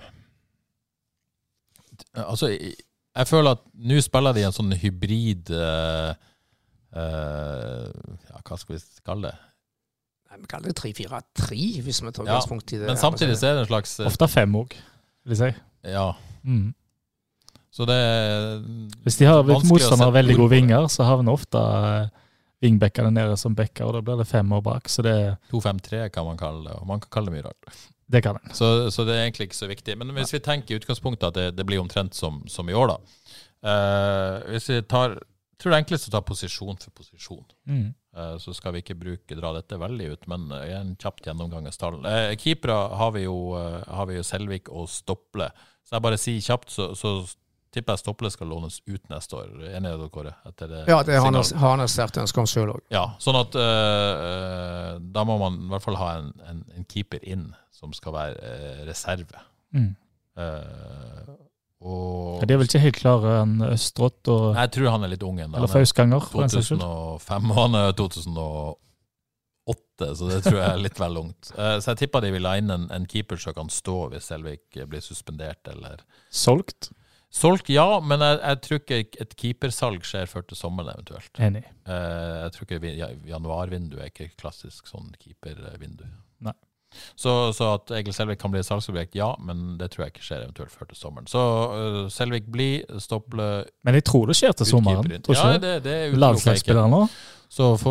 Altså, 2.17 2.49
jeg, 2.55 2.79
jeg 3.17 3.29
føler 3.29 3.57
at 3.57 3.67
nå 3.89 3.99
spiller 4.05 4.37
de 4.37 4.47
en 4.49 4.57
sånn 4.57 4.73
hybrid 4.81 5.53
eh, 5.53 6.15
eh, 6.97 7.85
Ja, 8.31 8.41
hva 8.41 8.59
skal 8.61 8.77
vi 8.77 8.81
kalle 9.05 9.31
det? 9.31 9.37
Nei, 10.31 10.41
Vi 10.43 10.51
kaller 10.51 10.73
det 10.73 10.81
3-4-3, 10.81 11.61
hvis 11.85 12.03
vi 12.03 12.13
tar 12.13 12.25
Ja, 12.25 12.39
utgangspunkt 12.39 12.73
i 12.73 12.81
det. 12.81 12.89
Men 12.89 13.01
samtidig 13.01 13.37
så 13.41 13.51
er 13.51 13.59
det 13.59 13.67
en 13.67 13.71
slags 13.71 13.99
eh, 14.01 14.09
Ofte 14.09 14.29
fem 14.33 14.57
òg, 14.59 14.77
vil 15.29 15.37
jeg 15.37 15.43
si. 15.45 15.65
Ja. 15.93 16.09
Mm. 16.45 16.73
Så 17.75 17.87
det 17.89 17.97
er 17.97 18.63
Hvis 19.05 19.19
de 19.21 19.29
har 19.29 19.43
motstandere 19.45 19.99
sette 19.99 20.15
veldig 20.15 20.37
gode 20.39 20.55
vinger, 20.55 20.89
så 20.93 21.09
havner 21.09 21.37
ofte 21.37 21.61
vingbekkene 21.61 22.23
wingbackene 22.65 23.11
nede 23.13 23.37
som 23.37 23.55
backer, 23.55 23.85
og 23.85 23.99
da 23.99 24.01
blir 24.03 24.17
det 24.23 24.29
fem 24.31 24.53
år 24.57 24.63
bak. 24.65 24.89
Så 24.89 25.05
det, 25.05 25.37
2-5-3 25.53 26.07
kan 26.15 26.25
man 26.25 26.41
kalle 26.41 26.65
det, 26.65 26.79
og 26.81 26.87
man 26.89 27.03
kan 27.03 27.13
kalle 27.13 27.31
det 27.31 27.37
mye 27.37 27.47
rart. 27.51 27.83
det 28.09 28.23
kan 28.25 28.39
man. 28.39 28.55
Så, 28.55 28.91
så 28.91 29.05
det 29.05 29.15
er 29.15 29.27
egentlig 29.27 29.51
ikke 29.51 29.61
så 29.61 29.69
viktig. 29.69 29.99
Men 29.99 30.15
hvis 30.17 30.33
vi 30.33 30.41
tenker 30.41 30.75
i 30.75 30.81
utgangspunktet 30.81 31.29
at 31.29 31.37
det, 31.37 31.47
det 31.59 31.67
blir 31.69 31.83
omtrent 31.83 32.15
som, 32.15 32.41
som 32.49 32.69
i 32.71 32.75
år, 32.75 32.95
da. 32.95 32.99
Uh, 33.67 34.53
hvis 34.53 34.71
vi 34.71 34.81
tar 34.89 35.19
jeg 35.57 35.63
tror 35.63 35.73
det 35.73 35.77
er 35.79 35.83
enklest 35.87 36.09
å 36.11 36.13
ta 36.13 36.21
posisjon 36.21 36.77
for 36.77 36.93
posisjon. 36.93 37.45
Mm. 37.65 37.87
Eh, 38.17 38.35
så 38.41 38.53
skal 38.53 38.75
vi 38.75 38.83
ikke 38.83 38.99
bruke, 39.01 39.37
dra 39.39 39.55
dette 39.57 39.79
veldig 39.81 40.11
ut, 40.13 40.27
men 40.29 40.51
eh, 40.53 40.75
en 40.77 40.95
kjapt 41.01 41.25
gjennomgang 41.25 41.65
av 41.69 41.73
stallen. 41.73 42.05
Uh, 42.05 42.35
Keepere 42.37 42.77
har 43.01 43.15
vi 43.15 43.23
jo, 43.25 43.39
eh, 43.57 43.79
har 43.89 44.09
vi 44.11 44.19
jo 44.19 44.25
Selvik 44.25 44.69
og 44.69 44.91
Stople. 44.93 45.49
Så 45.87 45.97
jeg 45.97 46.05
bare 46.05 46.21
sier 46.21 46.45
kjapt, 46.45 46.75
så, 46.75 46.91
så 46.93 47.15
tipper 47.77 47.97
jeg 47.97 48.03
Stopple 48.03 48.31
skal 48.33 48.49
lånes 48.51 48.81
ut 48.89 49.05
neste 49.13 49.37
år. 49.39 49.49
Enig 49.77 49.93
i 49.93 49.99
det, 50.01 50.09
Kåre? 50.15 50.33
Etter 50.49 50.67
det 50.73 50.81
Ja, 50.89 50.99
det 51.07 51.15
har 51.21 51.31
han, 51.31 51.81
et 51.85 51.93
sterkt 51.93 52.19
ønske 52.23 52.43
om 52.43 52.49
sjøl 52.51 52.73
òg. 52.75 52.83
Ja, 52.95 53.05
sånn 53.23 53.39
at 53.39 53.53
eh, 53.61 54.13
eh, 54.27 54.93
da 55.17 55.21
må 55.29 55.35
man 55.43 55.53
i 55.67 55.69
hvert 55.75 55.85
fall 55.85 55.99
ha 56.01 56.09
en, 56.21 56.29
en, 56.49 56.59
en 56.77 56.85
keeper 56.89 57.21
inn 57.23 57.51
som 57.77 57.93
skal 57.93 58.13
være 58.17 58.37
uh, 58.41 58.79
reserve. 58.89 59.37
Mm. 59.77 59.91
Uh, 60.37 61.37
og 61.85 62.41
Ja, 62.41 62.47
de 62.49 62.55
er 62.55 62.59
vel 62.63 62.69
ikke 62.71 62.81
helt 62.81 62.97
klare, 62.99 63.35
enn 63.43 63.61
Østrått 63.69 64.29
og 64.33 64.55
Nei, 64.57 64.63
Jeg 64.65 64.71
tror 64.79 64.89
han 64.95 65.05
er 65.05 65.11
litt 65.13 65.25
ung 65.27 65.37
ennå. 65.39 65.53
Eller 65.53 65.69
Han 65.69 65.69
er 65.69 65.73
Fausganger, 65.75 66.21
for 66.25 66.41
den 66.43 66.51
saks 66.55 66.67
skyld. 66.73 66.81
2005, 66.81 67.51
og 67.53 67.57
han 67.61 67.73
er 67.83 67.89
2008, 68.01 70.09
så 70.17 70.23
det 70.31 70.41
tror 70.47 70.59
jeg 70.61 70.69
er 70.71 70.81
litt 70.87 71.01
vel 71.03 71.17
ungt. 71.21 71.43
Eh, 71.53 71.77
så 71.83 71.87
jeg 71.93 71.99
tipper 72.05 72.21
de 72.25 72.31
vil 72.37 72.49
ha 72.49 72.55
inn 72.61 72.71
en, 72.73 72.85
en 72.97 73.07
keeper 73.11 73.37
som 73.41 73.53
kan 73.57 73.69
stå 73.73 73.97
hvis 74.15 74.29
Selvik 74.33 74.65
blir 74.89 75.03
suspendert 75.05 75.63
eller 75.73 75.97
Solgt. 76.33 76.91
Solgt, 77.37 77.69
ja, 77.69 77.85
men 78.01 78.23
jeg, 78.25 78.39
jeg 78.41 78.61
tror 78.65 78.79
ikke 78.81 79.01
et 79.25 79.35
keepersalg 79.37 80.07
skjer 80.09 80.31
før 80.31 80.47
til 80.49 80.57
sommeren 80.57 80.95
eventuelt. 80.95 81.33
Enig. 81.43 81.67
Eh, 81.85 82.37
jeg 82.47 82.55
tror 82.55 82.65
ikke 82.67 82.79
januarvinduet 82.79 83.03
ja, 83.03 83.11
januarvindu 83.35 83.99
er 84.01 84.09
ikke 84.13 84.31
klassisk 84.41 84.89
sånn 84.89 85.11
keepervindu. 85.21 86.07
Nei. 86.47 86.55
Så, 87.19 87.53
så 87.53 87.75
at 87.75 87.93
Egil 87.99 88.15
Selvik 88.17 88.41
kan 88.41 88.55
bli 88.55 88.63
et 88.63 88.69
salgsobjekt, 88.69 89.19
ja, 89.19 89.29
men 89.45 89.75
det 89.77 89.91
tror 89.93 90.07
jeg 90.07 90.15
ikke 90.15 90.25
skjer 90.25 90.47
eventuelt 90.47 90.73
før 90.73 90.89
til 90.89 90.97
sommeren. 90.97 91.29
Så 91.29 91.43
uh, 91.43 92.03
Selvik 92.13 92.49
blir, 92.53 92.87
Stople 93.05 93.67
Men 93.85 93.99
jeg 93.99 94.07
tror 94.09 94.31
det 94.33 94.39
skjer 94.39 94.57
til 94.57 94.71
sommeren. 94.71 95.13
Ja, 95.29 95.51
det? 95.61 95.75
det. 95.85 95.97
Landslagsspillere 96.17 96.89
nå. 96.89 97.05
Og, 97.61 97.87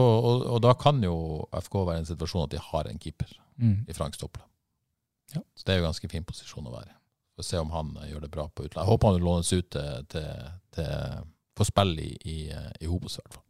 og 0.56 0.58
da 0.66 0.74
kan 0.80 0.98
jo 1.06 1.16
FK 1.54 1.78
være 1.86 2.00
i 2.00 2.04
en 2.04 2.10
situasjon 2.10 2.48
at 2.48 2.56
de 2.58 2.64
har 2.72 2.90
en 2.90 3.02
keeper 3.02 3.38
Mm. 3.56 3.86
i 3.88 3.94
Frank 3.96 4.16
Stople. 4.16 4.44
Ja. 5.34 5.42
Så 5.56 5.64
det 5.64 5.74
er 5.74 5.78
jo 5.80 5.86
ganske 5.86 6.10
fin 6.12 6.26
posisjon 6.28 6.66
å 6.68 6.74
være 6.74 6.90
i. 6.92 6.95
Få 7.36 7.44
se 7.44 7.60
om 7.60 7.72
han 7.76 7.96
eh, 8.02 8.12
gjør 8.12 8.28
det 8.28 8.34
bra 8.34 8.48
på 8.50 8.68
utlandet. 8.68 8.84
Jeg 8.84 8.92
håper 8.94 9.12
han 9.12 9.26
lånes 9.26 9.54
ut 9.54 9.72
til, 9.76 10.06
til, 10.12 10.46
til 10.76 10.94
for 11.56 11.68
spill 11.68 11.98
i, 12.00 12.14
i, 12.28 12.40
eh, 12.52 12.72
i 12.82 12.92
Hobos, 12.92 13.20
i 13.20 13.24
hvert 13.24 13.38
fall. 13.38 13.46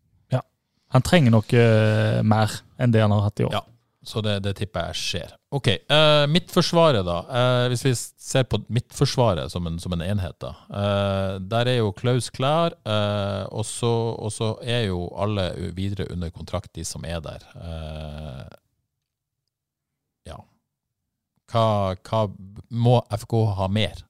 Han 0.94 1.04
trenger 1.04 1.34
noe 1.34 1.60
eh, 1.60 2.22
mer 2.24 2.52
enn 2.80 2.94
det 2.94 3.02
han 3.04 3.12
har 3.12 3.26
hatt 3.28 3.42
i 3.42 3.48
år. 3.48 3.56
Ja. 3.58 3.66
Så 4.06 4.22
det, 4.22 4.36
det 4.46 4.52
tipper 4.60 4.92
jeg 4.92 4.98
skjer. 5.00 5.32
Ok, 5.56 5.72
Uh, 5.90 6.28
Midtforsvaret, 6.30 7.02
da. 7.08 7.16
Uh, 7.26 7.64
hvis 7.72 7.82
vi 7.88 7.94
ser 7.98 8.44
på 8.46 8.60
Midtforsvaret 8.70 9.50
som 9.50 9.66
en, 9.66 9.80
som 9.82 9.96
en 9.96 10.04
enhet, 10.06 10.36
da. 10.44 10.52
Uh, 10.70 11.32
der 11.42 11.72
er 11.72 11.80
jo 11.80 11.90
Klaus 11.98 12.30
klar, 12.30 12.76
uh, 12.86 13.50
og 13.50 13.66
så 13.66 14.52
er 14.62 14.86
jo 14.92 15.08
alle 15.18 15.48
videre 15.74 16.06
under 16.14 16.30
kontrakt, 16.30 16.70
de 16.78 16.86
som 16.86 17.08
er 17.08 17.24
der. 17.26 17.48
Uh, 17.58 18.46
ja. 18.46 18.62
Hva, 21.56 21.96
hva 22.04 22.26
må 22.76 23.00
FK 23.16 23.36
ha 23.56 23.68
mer? 23.72 24.02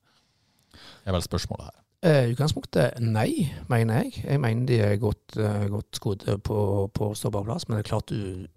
Det 0.74 1.12
er 1.12 1.14
vel 1.14 1.26
spørsmålet 1.26 1.68
her. 1.68 1.82
Eh, 2.06 2.24
I 2.28 2.34
utgangspunktet 2.34 3.00
nei, 3.02 3.48
mener 3.70 4.04
jeg. 4.04 4.24
Jeg 4.26 4.42
mener 4.42 4.66
de 4.70 4.80
er 4.82 4.98
godt, 5.02 5.38
eh, 5.38 5.68
godt 5.70 5.98
skodd 5.98 6.26
på, 6.46 6.58
på 6.94 7.10
å 7.12 7.18
stå 7.18 7.32
på 7.34 7.44
plass. 7.46 7.68
Men 7.68 7.78
det 7.78 7.86
er 7.86 7.90
klart 7.90 8.10
du 8.10 8.48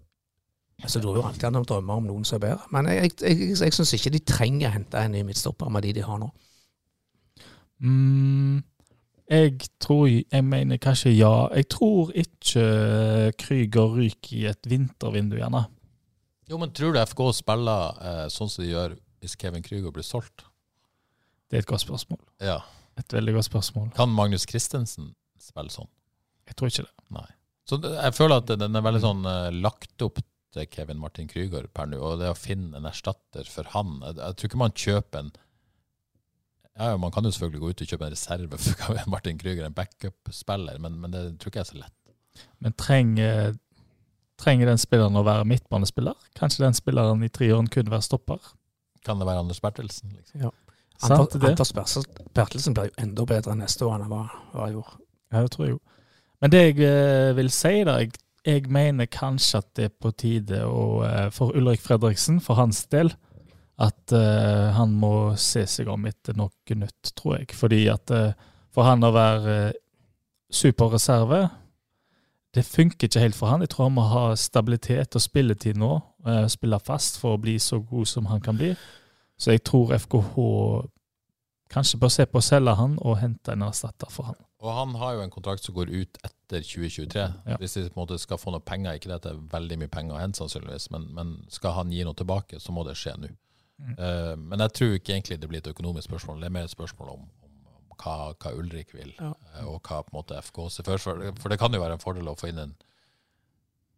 altså, 0.83 0.99
Du 0.99 1.07
har 1.09 1.19
jo 1.19 1.27
alltid 1.29 1.53
noen 1.53 1.69
drømmer 1.69 2.01
om 2.01 2.09
noen 2.09 2.25
som 2.25 2.39
er 2.39 2.47
bedre. 2.47 2.67
Men 2.73 2.89
jeg, 2.89 3.13
jeg, 3.21 3.37
jeg, 3.39 3.55
jeg 3.61 3.77
syns 3.77 3.93
ikke 3.97 4.13
de 4.13 4.25
trenger 4.25 4.69
å 4.69 4.75
hente 4.77 5.01
en 5.01 5.13
ny 5.13 5.23
midtstopper 5.27 5.69
med 5.73 5.85
de 5.85 5.95
de 5.99 6.05
har 6.05 6.21
nå. 6.21 6.29
Mm, 7.79 8.59
jeg 9.31 9.53
tror 9.79 10.07
Jeg 10.09 10.43
mener 10.43 10.77
kanskje 10.81 11.13
ja. 11.15 11.47
Jeg 11.55 11.69
tror 11.69 12.11
ikke 12.11 12.65
eh, 12.65 13.31
Krüger 13.39 13.97
ryker 13.97 14.37
i 14.37 14.45
et 14.49 14.69
vintervindu, 14.69 15.37
gjerne. 15.37 15.65
Jo, 16.49 16.57
men 16.57 16.73
tror 16.73 16.95
du 16.95 16.99
FK 17.03 17.21
spiller 17.37 17.99
eh, 18.01 18.25
sånn 18.33 18.49
som 18.49 18.63
de 18.63 18.71
gjør 18.71 18.95
hvis 19.21 19.35
Kevin 19.37 19.65
Krüger 19.65 19.93
blir 19.93 20.05
solgt? 20.05 20.47
Det 21.49 21.59
er 21.59 21.63
et 21.63 21.69
godt 21.69 21.83
spørsmål. 21.83 22.21
Ja. 22.41 22.61
Et 22.99 23.13
veldig 23.13 23.35
godt 23.37 23.49
spørsmål. 23.49 23.91
Kan 23.97 24.13
Magnus 24.13 24.47
Christensen 24.49 25.13
spille 25.41 25.71
sånn? 25.73 25.89
Jeg 26.49 26.57
tror 26.57 26.71
ikke 26.71 26.87
det. 26.87 27.05
Nei. 27.13 27.27
Så 27.69 27.77
det, 27.81 27.91
jeg 27.93 28.15
føler 28.17 28.41
at 28.41 28.49
den 28.57 28.77
er 28.77 28.85
veldig 28.85 29.01
sånn 29.03 29.29
eh, 29.29 29.51
lagt 29.61 30.05
opp 30.05 30.21
til 30.55 30.65
Kevin 30.73 30.97
Martin 31.01 31.29
Krüger 31.29 31.67
per 31.69 31.89
nå, 31.89 31.99
og 32.01 32.17
det 32.23 32.31
å 32.31 32.37
finne 32.37 32.79
en 32.79 32.89
erstatter 32.89 33.45
for 33.45 33.69
han 33.75 33.99
Jeg, 34.01 34.15
jeg 34.17 34.37
tror 34.39 34.49
ikke 34.49 34.61
man 34.63 34.73
kjøper 34.73 35.19
en 35.19 35.29
ja, 36.79 36.87
ja, 36.87 36.97
Man 36.97 37.13
kan 37.13 37.27
jo 37.27 37.31
selvfølgelig 37.35 37.61
gå 37.61 37.69
ut 37.69 37.83
og 37.83 37.91
kjøpe 37.91 38.07
en 38.07 38.15
reserve 38.15 38.57
for 38.63 38.79
Kevin 38.81 39.11
Martin 39.13 39.41
Krüger, 39.41 39.67
en 39.67 39.77
backup-spiller, 39.77 40.81
men, 40.81 40.97
men 41.03 41.13
det 41.13 41.23
tror 41.37 41.51
ikke 41.51 41.61
jeg 41.61 41.67
er 41.67 41.73
så 41.73 41.81
lett. 41.83 41.95
Men 42.63 42.75
trenger, 42.79 43.57
trenger 44.39 44.71
den 44.71 44.81
spilleren 44.81 45.19
å 45.19 45.25
være 45.27 45.47
midtbanespiller? 45.49 46.15
Kanskje 46.39 46.65
den 46.65 46.77
spilleren 46.77 47.23
i 47.25 47.31
treåren 47.33 47.69
kunne 47.71 47.93
være 47.93 48.07
stopper? 48.07 48.39
Kan 49.05 49.19
det 49.19 49.27
være 49.27 49.43
Anders 49.43 49.61
Bertelsen? 49.63 50.15
Liksom? 50.15 50.47
Ja. 50.47 50.51
det? 51.39 51.51
Anters 51.51 51.73
Bertelsen- 51.75 52.33
Bertelsen 52.35 52.75
blir 52.75 52.89
jo 52.89 52.97
enda 53.03 53.25
bedre 53.25 53.55
neste 53.55 53.85
år 53.87 53.95
enn 53.95 54.07
han 54.07 54.15
var, 54.15 54.33
var 54.53 54.71
i 54.71 54.79
år. 54.79 54.97
Ja, 55.31 55.43
det 55.45 55.53
tror 55.55 55.65
jeg 55.65 55.75
jo. 55.77 55.79
Men 56.41 56.51
det 56.51 56.63
jeg 56.63 56.83
eh, 56.87 57.35
vil 57.35 57.51
si, 57.51 57.73
da 57.87 57.97
jeg, 57.99 58.13
jeg 58.47 58.67
mener 58.71 59.09
kanskje 59.11 59.59
at 59.59 59.71
det 59.75 59.89
er 59.89 59.95
på 60.01 60.11
tide 60.15 60.61
å, 60.65 61.03
eh, 61.07 61.27
for 61.35 61.55
Ulrik 61.55 61.83
Fredriksen, 61.83 62.39
for 62.43 62.59
hans 62.59 62.85
del, 62.91 63.11
at 63.79 64.11
eh, 64.15 64.69
han 64.75 64.95
må 64.99 65.35
se 65.39 65.65
seg 65.67 65.87
om 65.91 66.07
etter 66.07 66.35
noe 66.39 66.79
nytt, 66.79 67.13
tror 67.15 67.39
jeg. 67.39 67.51
Fordi 67.55 67.85
at 67.91 68.11
eh, 68.15 68.31
for 68.75 68.85
han 68.85 69.03
å 69.03 69.13
være 69.15 69.53
uh, 69.71 69.77
superreserve, 70.53 71.47
det 72.55 72.65
funker 72.65 73.07
ikke 73.07 73.21
helt 73.21 73.37
for 73.37 73.47
han. 73.47 73.61
Jeg 73.61 73.69
tror 73.69 73.89
han 73.89 73.97
må 73.97 74.05
ha 74.09 74.23
stabilitet 74.35 75.15
og 75.15 75.21
spilletid 75.21 75.77
nå, 75.77 75.91
eh, 76.27 76.47
spille 76.49 76.79
fast 76.81 77.19
for 77.21 77.37
å 77.37 77.41
bli 77.41 77.59
så 77.61 77.79
god 77.79 78.09
som 78.09 78.25
han 78.25 78.41
kan 78.41 78.57
bli. 78.57 78.75
Så 79.37 79.53
jeg 79.53 79.63
tror 79.63 79.93
FKH 79.93 80.35
kanskje 81.69 81.99
bør 82.01 82.09
se 82.09 82.25
på 82.25 82.39
å 82.39 82.43
selge 82.43 82.73
han 82.75 82.97
og 83.05 83.19
hente 83.21 83.53
en 83.53 83.67
erstatter 83.67 84.09
for 84.09 84.31
han. 84.31 84.39
Og 84.59 84.73
han 84.75 84.95
har 84.99 85.13
jo 85.15 85.21
en 85.23 85.31
kontrakt 85.31 85.63
som 85.63 85.75
går 85.75 85.91
ut 85.93 86.17
etter 86.25 86.63
2023. 86.65 87.21
Ja. 87.47 87.57
Hvis 87.61 87.77
de 87.77 87.85
på 87.85 87.99
en 87.99 88.01
måte 88.01 88.17
skal 88.19 88.39
få 88.41 88.51
noe 88.51 88.65
penger, 88.65 88.97
ikke 88.97 89.11
det 89.11 89.19
at 89.19 89.27
det 89.27 89.35
er 89.35 89.45
veldig 89.53 89.77
mye 89.79 89.91
penger 89.93 90.17
å 90.17 90.19
hente 90.19 90.41
sannsynligvis, 90.41 90.89
men, 90.91 91.05
men 91.15 91.35
skal 91.53 91.77
han 91.77 91.93
gi 91.93 92.03
noe 92.03 92.17
tilbake, 92.17 92.59
så 92.59 92.75
må 92.75 92.83
det 92.83 92.97
skje 92.99 93.13
nå. 93.21 93.29
Mm. 93.79 93.93
Uh, 93.95 94.33
men 94.35 94.59
jeg 94.65 94.75
tror 94.75 94.97
ikke 94.97 95.13
egentlig 95.15 95.37
det 95.39 95.47
blir 95.47 95.61
et 95.61 95.71
økonomisk 95.71 96.09
spørsmål. 96.09 96.41
Det 96.41 96.49
er 96.49 96.57
mer 96.57 96.67
et 96.67 96.73
spørsmål 96.73 97.13
om 97.13 97.29
hva, 97.99 98.33
hva 98.39 98.51
Ulrik 98.57 98.93
vil, 98.95 99.13
Ja. 99.19 99.33
eh, 99.55 99.65
og 99.67 99.81
hva 99.83 100.01
på 100.05 100.13
en 100.13 100.17
måte 100.21 100.37
FK 100.41 100.61
ser 100.71 100.87
for 100.87 100.97
seg. 101.03 101.37
For 101.39 101.49
det 101.51 101.59
kan 101.61 101.73
jo 101.75 101.81
være 101.83 101.97
en 101.99 102.03
fordel 102.03 102.27
å 102.31 102.37
få 102.39 102.49
inn 102.53 102.59
en 102.65 102.75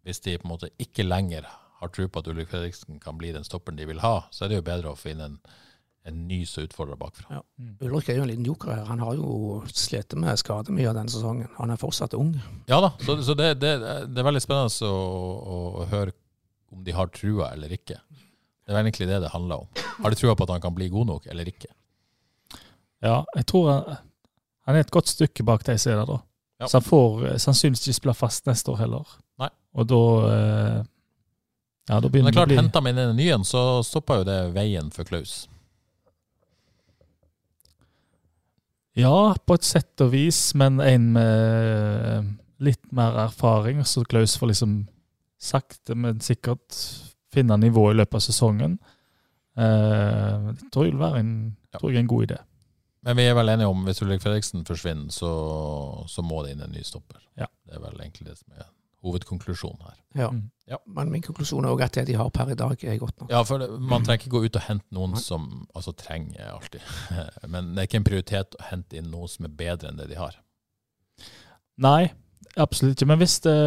Hvis 0.03 0.19
de 0.25 0.37
på 0.41 0.47
en 0.47 0.55
måte 0.55 0.69
ikke 0.81 1.03
lenger 1.05 1.45
har 1.81 1.89
tro 1.93 2.07
på 2.09 2.19
at 2.23 2.27
Ulrik 2.31 2.49
Fredriksen 2.49 2.99
kan 3.01 3.17
bli 3.17 3.31
den 3.35 3.43
stopperen 3.45 3.77
de 3.77 3.85
vil 3.85 3.99
ha, 4.01 4.23
så 4.33 4.45
er 4.45 4.49
det 4.49 4.57
jo 4.57 4.63
bedre 4.65 4.91
å 4.93 4.97
få 4.97 5.11
inn 5.11 5.21
en, 5.21 5.35
en 6.09 6.17
ny 6.27 6.39
som 6.49 6.63
utfordrer 6.65 6.97
bakfra. 6.97 7.41
Ulrik 7.85 8.09
er 8.09 8.17
jo 8.17 8.23
en 8.25 8.31
liten 8.31 8.45
joker 8.45 8.71
her. 8.73 8.83
Han 8.89 9.01
har 9.05 9.13
jo 9.19 9.61
slitt 9.69 10.13
med 10.17 10.37
skade 10.41 10.73
mye 10.73 10.89
av 10.89 10.97
denne 10.97 11.13
sesongen. 11.13 11.49
Han 11.59 11.69
er 11.73 11.77
fortsatt 11.81 12.13
ung. 12.17 12.33
Ja 12.69 12.79
da, 12.81 12.91
så, 13.05 13.19
så 13.25 13.35
det, 13.37 13.51
det, 13.61 13.75
det 14.09 14.21
er 14.23 14.27
veldig 14.31 14.41
spennende 14.41 14.89
å, 14.89 14.97
å, 14.97 15.59
å 15.83 15.87
høre 15.93 16.13
om 16.73 16.81
de 16.87 16.97
har 16.97 17.09
trua 17.13 17.51
eller 17.53 17.73
ikke. 17.77 17.99
Det 18.65 18.73
er 18.73 18.81
egentlig 18.81 19.09
det 19.09 19.21
det 19.25 19.33
handler 19.33 19.65
om. 19.65 19.85
Har 20.01 20.09
de 20.13 20.17
trua 20.21 20.33
på 20.37 20.45
at 20.47 20.53
han 20.55 20.61
kan 20.63 20.73
bli 20.77 20.89
god 20.93 21.09
nok 21.13 21.25
eller 21.33 21.49
ikke? 21.49 21.69
Ja, 23.01 23.23
jeg 23.35 23.45
tror 23.49 23.69
han, 23.71 23.97
han 24.67 24.75
er 24.77 24.85
et 24.85 24.91
godt 24.93 25.09
stykke 25.09 25.43
bak 25.47 25.63
de 25.65 25.77
som 25.81 25.91
er 25.93 26.01
der, 26.01 26.05
da. 26.11 26.19
Ja. 26.61 26.67
Så 26.69 26.77
han 26.77 26.85
får 26.85 27.23
eh, 27.31 27.37
sannsynligvis 27.41 27.87
ikke 27.87 27.97
spille 28.01 28.13
fast 28.17 28.45
neste 28.49 28.71
år 28.73 28.77
heller. 28.83 29.15
Nei. 29.41 29.49
Og 29.73 29.87
da 29.89 30.01
eh, 30.29 30.81
Ja, 31.89 31.97
da 31.99 32.09
begynner 32.11 32.11
det 32.11 32.11
å 32.11 32.11
bli 32.11 32.21
Men 32.21 32.33
det 32.35 32.41
er 32.43 32.51
bli 32.51 32.59
henter 32.61 32.83
man 32.85 32.91
inn 32.93 33.01
en 33.09 33.17
ny 33.17 33.29
en, 33.33 33.43
så 33.47 33.63
stopper 33.83 34.21
jo 34.21 34.27
det 34.29 34.39
veien 34.53 34.91
for 34.93 35.07
Klaus. 35.09 35.47
Ja, 38.93 39.33
på 39.47 39.55
et 39.55 39.63
sett 39.65 40.01
og 40.03 40.11
vis, 40.13 40.39
men 40.59 40.81
en 40.83 41.11
med 41.15 42.31
litt 42.61 42.83
mer 42.93 43.15
erfaring, 43.23 43.79
så 43.87 44.03
Klaus 44.05 44.35
får 44.37 44.51
liksom 44.51 44.73
sakte, 45.41 45.95
men 45.97 46.19
sikkert 46.21 46.75
finne 47.33 47.55
nivå 47.57 47.87
i 47.89 47.95
løpet 47.97 48.19
av 48.19 48.25
sesongen. 48.27 48.75
Eh, 49.57 50.51
det 50.51 50.67
tror 50.69 50.85
jeg 50.85 50.93
vil 50.93 51.01
være 51.01 51.19
en, 51.23 51.33
Ja. 51.71 51.79
tror 51.79 51.89
jeg 51.91 51.97
er 51.97 52.03
en 52.03 52.11
god 52.11 52.23
idé. 52.27 52.37
Men 53.05 53.17
vi 53.17 53.25
er 53.25 53.33
vel 53.33 53.49
enige 53.49 53.71
om 53.71 53.85
hvis 53.87 54.01
Ulrik 54.03 54.21
Fredriksen 54.21 54.65
forsvinner, 54.65 55.09
så, 55.13 55.31
så 56.07 56.21
må 56.21 56.43
det 56.45 56.53
inn 56.53 56.61
en 56.61 56.73
ny 56.75 56.83
stopper. 56.85 57.21
Ja. 57.39 57.49
Det 57.65 57.77
er 57.77 57.81
vel 57.81 57.97
egentlig 58.03 58.27
det 58.27 58.37
som 58.37 58.53
er 58.53 58.67
hovedkonklusjonen 59.01 59.81
her. 59.81 59.97
Ja. 60.15 60.29
Mm. 60.29 60.51
Ja. 60.67 60.77
Men 60.85 61.11
min 61.11 61.21
konklusjon 61.25 61.65
er 61.65 61.73
òg 61.73 61.81
at 61.83 61.95
det 61.97 62.05
de 62.07 62.15
har 62.15 62.29
per 62.29 62.51
i 62.53 62.55
dag, 62.55 62.83
er 62.83 62.97
godt 62.97 63.19
nok. 63.19 63.31
Ja, 63.31 63.41
for 63.41 63.57
det, 63.57 63.69
man 63.81 64.05
trenger 64.05 64.21
ikke 64.21 64.35
gå 64.35 64.43
ut 64.45 64.55
og 64.55 64.67
hente 64.67 64.95
noen 64.95 65.17
som 65.17 65.47
altså 65.75 65.91
trenger 65.97 66.53
alltid. 66.53 66.85
Men 67.53 67.73
det 67.73 67.81
er 67.81 67.89
ikke 67.89 68.01
en 68.03 68.07
prioritet 68.07 68.55
å 68.59 68.67
hente 68.69 68.97
inn 68.97 69.09
noen 69.11 69.31
som 69.31 69.49
er 69.49 69.55
bedre 69.57 69.89
enn 69.89 69.99
det 69.99 70.07
de 70.11 70.19
har. 70.19 70.37
Nei, 71.81 72.11
absolutt 72.55 73.01
ikke. 73.01 73.09
Men 73.09 73.21
hvis 73.23 73.39
det 73.39 73.57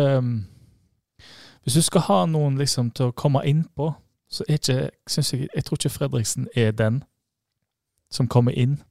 Hvis 1.64 1.74
du 1.74 1.82
skal 1.82 2.00
ha 2.06 2.24
noen 2.26 2.58
liksom 2.60 2.90
til 2.90 3.08
å 3.08 3.12
komme 3.16 3.40
innpå, 3.48 3.94
så 4.28 4.44
er 4.48 4.58
ikke 4.58 4.90
jeg, 5.16 5.48
jeg 5.54 5.64
tror 5.64 5.78
ikke 5.78 5.90
Fredriksen 5.90 6.48
er 6.54 6.72
den 6.72 7.02
som 8.12 8.28
kommer 8.28 8.52
inn. 8.52 8.82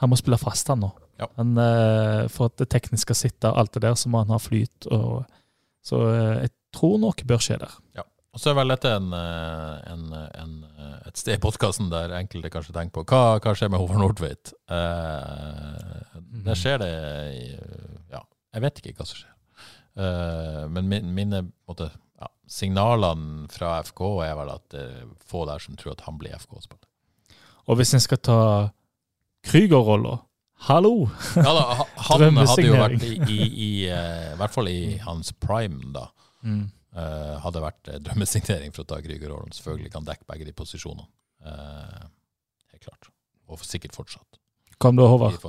Han 0.00 0.12
må 0.12 0.18
spille 0.18 0.38
fast, 0.40 0.68
han 0.72 0.82
nå. 0.84 0.90
Ja. 1.20 1.28
Han, 1.36 1.52
eh, 1.60 2.24
for 2.32 2.48
at 2.48 2.56
det 2.62 2.70
tekniske 2.72 3.10
skal 3.10 3.18
sitte 3.18 3.52
alt 3.52 3.74
det 3.76 3.84
der, 3.84 3.96
så 3.98 4.08
må 4.12 4.22
han 4.22 4.32
ha 4.32 4.40
flyt. 4.40 4.88
Og, 4.88 5.26
så 5.84 6.00
eh, 6.08 6.38
jeg 6.46 6.54
tror 6.76 6.96
noe 7.02 7.28
bør 7.28 7.42
skje 7.44 7.60
der. 7.60 7.76
Og 8.30 8.38
så 8.38 8.52
er 8.52 8.60
vel 8.60 8.70
dette 8.70 8.90
en, 8.94 9.08
eh, 9.16 9.90
en, 9.90 10.04
en, 10.14 10.52
et 11.08 11.18
sted 11.18 11.34
i 11.34 11.42
podkasten 11.42 11.90
der 11.90 12.14
enkelte 12.20 12.52
kanskje 12.54 12.74
tenker 12.76 13.00
på 13.00 13.04
hva, 13.10 13.40
hva 13.42 13.54
skjer 13.58 13.72
med 13.72 13.82
Håvard 13.82 14.02
Nordtveit? 14.04 14.52
Eh, 14.70 16.20
der 16.46 16.58
skjer 16.58 16.78
det 16.82 16.92
Ja, 18.12 18.22
jeg 18.54 18.64
vet 18.66 18.78
ikke 18.84 19.00
hva 19.00 19.08
som 19.10 19.18
skjer. 19.18 19.34
Eh, 19.98 20.62
men 20.70 20.86
min, 20.92 21.10
mine 21.16 21.42
måte, 21.66 21.90
ja, 22.22 22.30
signalene 22.46 23.50
fra 23.50 23.80
FK 23.88 24.04
er 24.28 24.36
vel 24.38 24.54
at 24.54 24.68
det 24.76 24.84
er 24.86 25.10
få 25.26 25.42
der 25.50 25.62
som 25.62 25.78
tror 25.80 25.96
at 25.96 26.06
han 26.06 26.20
blir 26.20 26.38
FK-spiller. 26.38 26.86
Og 27.66 27.80
hvis 27.80 27.96
en 27.98 28.02
skal 28.02 28.22
ta 28.22 28.40
Krüger-rolla 29.46 30.18
Hallo! 30.68 31.08
Ja 31.36 31.52
da, 31.56 31.62
han 32.10 32.36
hadde 32.36 32.66
jo 32.66 32.76
vært 32.76 33.04
i, 33.06 33.14
i, 33.16 33.38
i 33.40 33.70
i 33.88 34.36
hvert 34.40 34.52
fall 34.52 34.68
i 34.68 34.98
hans 35.00 35.32
prime, 35.40 35.88
da. 35.94 36.10
Mm. 36.44 36.66
Uh, 36.90 37.38
hadde 37.44 37.62
vært 37.62 37.88
eh, 37.88 38.00
drømmesignering 38.02 38.74
for 38.74 38.82
å 38.82 38.88
ta 38.90 38.98
Krüger-rollen. 39.04 39.54
Selvfølgelig 39.56 39.92
kan 39.94 40.04
dekke 40.04 40.26
begge 40.28 40.48
de 40.48 40.54
posisjonene. 40.56 41.06
Uh, 41.40 42.08
helt 42.74 42.84
klart. 42.84 43.10
Og 43.48 43.62
sikkert 43.64 43.96
fortsatt. 43.96 44.40
Kom 44.80 44.98
da, 44.98 45.06
Håvard. 45.08 45.40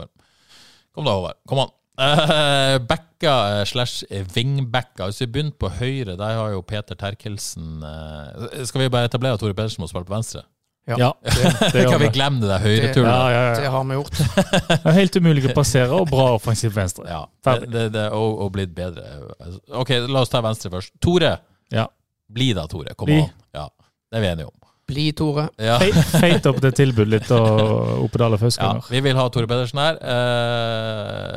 Kom 0.91 1.07
da, 1.07 1.15
Håvard. 1.17 1.39
Kom 1.49 1.63
an. 1.63 1.75
Uh, 2.01 2.77
backa 2.87 3.33
eh, 3.59 3.65
slash 3.67 4.05
wingbacka. 4.35 5.09
Hvis 5.09 5.21
vi 5.23 5.31
begynner 5.33 5.57
på 5.59 5.69
høyre, 5.75 6.15
der 6.19 6.37
har 6.39 6.53
jo 6.53 6.63
Peter 6.65 6.97
Terkelsen 6.97 7.83
uh, 7.83 8.63
Skal 8.65 8.85
vi 8.85 8.93
bare 8.93 9.09
etablere 9.11 9.35
at 9.37 9.43
Tore 9.43 9.53
Pedersen 9.53 9.83
må 9.83 9.89
spille 9.91 10.07
på 10.07 10.15
venstre? 10.15 10.45
Ja. 10.89 10.95
Ja, 10.97 11.09
det, 11.21 11.69
det 11.73 11.83
kan 11.89 11.99
vi 12.01 12.07
glemme 12.09 12.41
det 12.41 12.49
der 12.49 12.63
høyretullet? 12.63 13.11
Ja, 13.11 13.29
ja, 13.31 13.41
Det 13.59 13.67
har 13.73 13.83
vi 13.85 13.93
gjort. 13.99 14.15
Det 14.71 14.79
er 14.89 14.95
helt 14.97 15.15
umulig 15.21 15.43
å 15.45 15.53
passere, 15.55 15.91
og 15.93 16.09
bra 16.09 16.25
offensivt 16.35 16.73
venstre. 16.75 17.05
Ja, 17.09 17.21
det, 17.29 17.43
Ferdig. 17.45 17.69
det, 17.75 17.83
det, 17.93 18.05
og, 18.17 18.39
og 18.45 18.49
blitt 18.55 18.73
bedre. 18.75 19.03
Ok, 19.77 19.89
la 20.09 20.23
oss 20.25 20.31
ta 20.33 20.41
venstre 20.43 20.71
først. 20.73 20.91
Tore. 21.03 21.35
Ja. 21.71 21.85
Bli 22.31 22.49
da, 22.57 22.65
Tore. 22.71 22.95
Kom 22.97 23.11
Bli. 23.11 23.21
an. 23.21 23.29
Ja, 23.55 23.67
det 24.09 24.17
er 24.19 24.25
vi 24.25 24.31
enige 24.33 24.49
om. 24.49 24.57
Bli, 24.91 25.05
Tore. 25.15 25.45
Ja. 25.61 25.77
Feit 26.17 26.45
opp 26.49 26.59
det 26.63 26.73
tilbudet 26.79 27.11
litt 27.13 27.29
og 27.35 28.03
Oppedal 28.07 28.33
og 28.35 28.41
Ja, 28.57 28.73
vi 28.89 28.99
vil 29.05 29.15
ha 29.19 29.29
Tore 29.31 29.47
Pedersen 29.47 29.79
her. 29.79 29.95
Eh, 30.01 31.31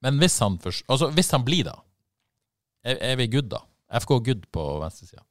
men 0.00 0.18
hvis 0.22 0.38
han 0.40 0.56
først 0.62 0.84
Altså, 0.88 1.10
hvis 1.14 1.30
han 1.36 1.44
blir, 1.44 1.64
da? 1.68 1.76
Er, 2.82 2.96
er 3.12 3.16
vi 3.20 3.28
good, 3.30 3.50
da? 3.52 3.60
FK 4.00 4.10
good 4.24 4.46
på 4.54 4.64
venstresida? 4.80 5.22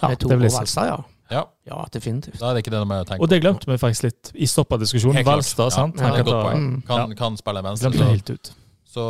Ja, 0.00 0.10
Det 0.12 0.28
vil 0.28 0.48
jeg 0.50 0.68
si. 0.68 0.80
Ja. 0.90 0.98
Ja. 1.30 1.42
Ja, 1.66 1.84
definitivt. 1.92 2.38
Da 2.38 2.50
er 2.50 2.54
det 2.54 2.62
ikke 2.64 2.70
det 2.74 2.80
å 2.84 3.04
tenke 3.08 3.22
Og 3.24 3.28
det 3.30 3.40
glemte 3.42 3.66
vi 3.66 3.76
faktisk 3.80 4.06
litt 4.06 4.30
i 4.34 4.46
stopperdiskusjonen. 4.46 5.18
diskusjonen. 5.18 5.26
Valstad, 5.26 5.72
sant? 5.74 5.96
Ja, 5.98 6.06
er 6.06 6.08
et 6.08 6.16
kan 6.16 6.26
godt 6.26 6.36
ta- 6.36 6.50
poeng. 6.50 6.66
Mm. 6.66 6.82
Kan, 6.86 7.14
kan 7.18 7.36
spille 7.40 7.62
venstre. 7.66 7.90
Glemte 7.90 8.04
det 8.04 8.12
helt 8.14 8.30
ut. 8.30 8.52
så 8.96 9.06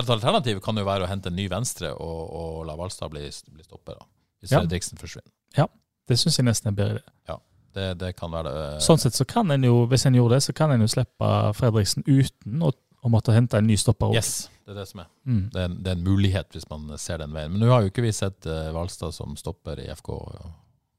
et 0.00 0.08
alternativ 0.10 0.60
kan 0.64 0.76
jo 0.76 0.84
være 0.84 1.04
å 1.04 1.08
hente 1.10 1.28
en 1.30 1.36
ny 1.36 1.48
venstre 1.48 1.92
og, 1.94 2.22
og 2.40 2.64
la 2.66 2.74
Valstad 2.76 3.10
bli, 3.12 3.20
bli 3.52 3.62
stopper, 3.62 3.98
da. 4.00 4.06
Hvis 4.40 4.50
Ja. 4.52 4.60
Fredriksen 4.60 4.98
forsvinner. 4.98 5.30
Ja, 5.56 5.66
Det 6.08 6.18
syns 6.18 6.36
jeg 6.38 6.44
nesten 6.46 6.68
er 6.68 6.76
bedre 6.76 7.00
Ja, 7.28 7.38
Det, 7.74 7.98
det 7.98 8.16
kan 8.16 8.30
være 8.30 8.50
det. 8.54 8.82
Sånn 8.82 8.98
sett 8.98 9.12
så 9.14 9.24
kan 9.26 9.50
en 9.50 9.62
jo, 9.64 9.86
hvis 9.86 10.06
en 10.06 10.14
gjorde 10.14 10.34
det, 10.36 10.42
så 10.42 10.52
kan 10.54 10.70
en 10.72 10.80
jo 10.80 10.86
slippe 10.88 11.30
Fredriksen 11.54 12.04
uten 12.06 12.62
å, 12.62 12.72
å 13.04 13.08
måtte 13.12 13.32
hente 13.36 13.58
en 13.58 13.66
ny 13.66 13.76
stopper. 13.76 14.06
Opp. 14.08 14.14
Yes, 14.14 14.48
det 14.66 14.72
er 14.74 14.80
det 14.80 14.88
som 14.88 15.00
er. 15.00 15.08
Mm. 15.26 15.50
Det 15.52 15.60
er, 15.60 15.64
en, 15.70 15.74
det 15.82 15.90
er 15.92 15.96
en 15.98 16.04
mulighet 16.04 16.48
hvis 16.56 16.68
man 16.70 16.88
ser 16.98 17.18
den 17.18 17.32
veien. 17.36 17.52
Men 17.52 17.60
nå 17.60 17.68
har 17.70 17.82
jo 17.84 17.90
ikke 17.92 18.02
vi 18.02 18.12
sett 18.16 18.46
uh, 18.48 18.72
Valstad 18.72 19.12
som 19.14 19.36
stopper 19.36 19.78
i 19.84 19.90
FK. 19.94 20.10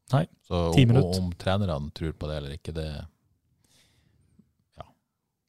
Ja. 0.07 0.17
Nei, 0.17 0.25
Så 0.47 0.59
ti 0.73 0.85
om, 0.85 0.91
minutter. 0.93 1.21
om 1.21 1.31
trenerne 1.35 1.91
tror 1.91 2.13
på 2.15 2.27
det 2.29 2.35
eller 2.39 2.57
ikke, 2.57 2.73
det 2.75 2.87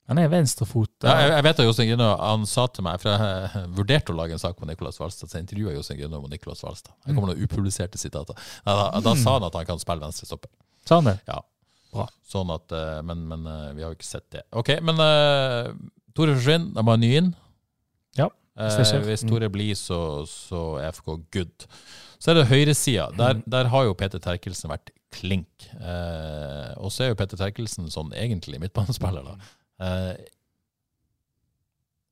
Han 0.08 0.16
er 0.16 0.30
venstrefot. 0.32 1.04
ja, 1.04 1.14
jeg, 1.20 1.32
jeg 1.34 1.44
vet 1.44 1.58
at 1.60 1.66
Jostein 1.66 1.88
Grinaa 1.90 2.14
han 2.30 2.46
sa 2.48 2.62
til 2.72 2.86
meg, 2.86 2.96
for 3.02 3.12
jeg 3.12 3.66
vurderte 3.76 4.14
å 4.14 4.16
lage 4.16 4.32
en 4.32 4.40
sak 4.40 4.56
på 4.56 4.64
Nicolas 4.64 4.96
Valstad, 4.96 5.28
så 5.28 5.36
jeg 5.36 5.44
intervjua 5.44 5.74
Jostein 5.74 5.98
Grinaa 6.00 6.22
om 6.22 6.30
Nicolas 6.32 6.62
Valstad. 6.64 6.94
Jeg 7.04 7.12
kommer 7.12 7.34
noen 7.34 7.44
upubliserte 7.44 8.00
sitater. 8.00 8.38
Da, 8.64 8.72
da, 8.78 9.02
da 9.04 9.12
sa 9.20 9.34
han 9.36 9.44
at 9.50 9.58
han 9.60 9.68
kan 9.68 9.82
spille 9.82 10.00
venstrestopper. 10.06 10.48
Sa 10.88 11.02
han 11.02 11.10
det? 11.10 11.18
Ja. 11.28 11.42
Bra. 11.92 12.06
Sånn 12.28 12.48
at, 12.56 12.72
eh, 12.72 13.02
men, 13.04 13.26
men 13.28 13.44
eh, 13.52 13.68
vi 13.76 13.84
har 13.84 13.92
jo 13.92 13.98
ikke 13.98 14.08
sett 14.08 14.24
det. 14.32 14.46
Ok, 14.56 14.72
men 14.84 14.96
uh, 15.00 15.68
Tore 16.16 16.34
forsvinner, 16.40 16.72
da 16.76 16.84
må 16.84 16.96
han 16.96 17.04
ny 17.04 17.12
inn. 17.20 17.30
Ja, 18.16 18.30
hvis 18.64 18.80
det 18.80 18.88
skjer. 18.88 19.04
hvis 19.12 19.24
Mm. 19.28 19.30
Tore 19.34 19.52
blir, 19.52 19.76
så, 19.76 20.00
så 20.28 20.62
er 20.80 20.88
FK 20.96 21.18
good. 21.36 21.68
Så 22.18 22.32
er 22.32 22.40
det 22.40 22.48
høyresida. 22.50 23.08
Der, 23.18 23.38
der 23.46 23.68
har 23.70 23.84
jo 23.86 23.94
Peter 23.98 24.18
Terkelsen 24.22 24.70
vært 24.72 24.90
klink. 25.14 25.68
Eh, 25.78 26.72
og 26.82 26.90
så 26.92 27.04
er 27.06 27.12
jo 27.12 27.18
Peter 27.20 27.38
Terkelsen 27.40 27.86
sånn 27.92 28.10
egentlig 28.18 28.58
midtbanespiller, 28.62 29.24
da. 29.28 29.52
Eh, 29.86 30.14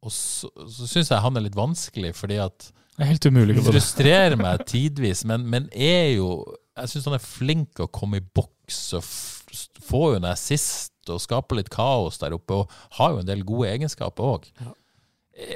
og 0.07 0.13
så, 0.15 0.47
så 0.71 0.87
syns 0.87 1.11
jeg 1.11 1.23
han 1.25 1.37
er 1.39 1.43
litt 1.49 1.57
vanskelig, 1.59 2.13
fordi 2.15 2.37
at 2.39 2.69
Det 2.95 3.03
er 3.03 3.11
helt 3.11 3.27
umulig. 3.27 3.57
vurdere. 3.57 3.73
frustrerer 3.75 4.37
meg 4.39 4.63
tidvis, 4.71 5.25
men, 5.27 5.43
men 5.51 5.67
er 5.75 6.13
jo 6.15 6.29
Jeg 6.77 6.93
syns 6.93 7.09
han 7.11 7.17
er 7.19 7.25
flink 7.25 7.73
til 7.75 7.89
å 7.89 7.91
komme 7.91 8.21
i 8.21 8.27
boks 8.37 8.79
og 9.01 9.09
få 9.87 10.03
jo 10.13 10.21
en 10.21 10.29
assist 10.31 10.93
og 11.11 11.19
skape 11.23 11.57
litt 11.59 11.71
kaos 11.73 12.19
der 12.23 12.35
oppe, 12.37 12.63
og 12.63 12.71
har 12.99 13.15
jo 13.15 13.21
en 13.23 13.29
del 13.29 13.43
gode 13.47 13.69
egenskaper 13.73 14.27
òg. 14.37 14.49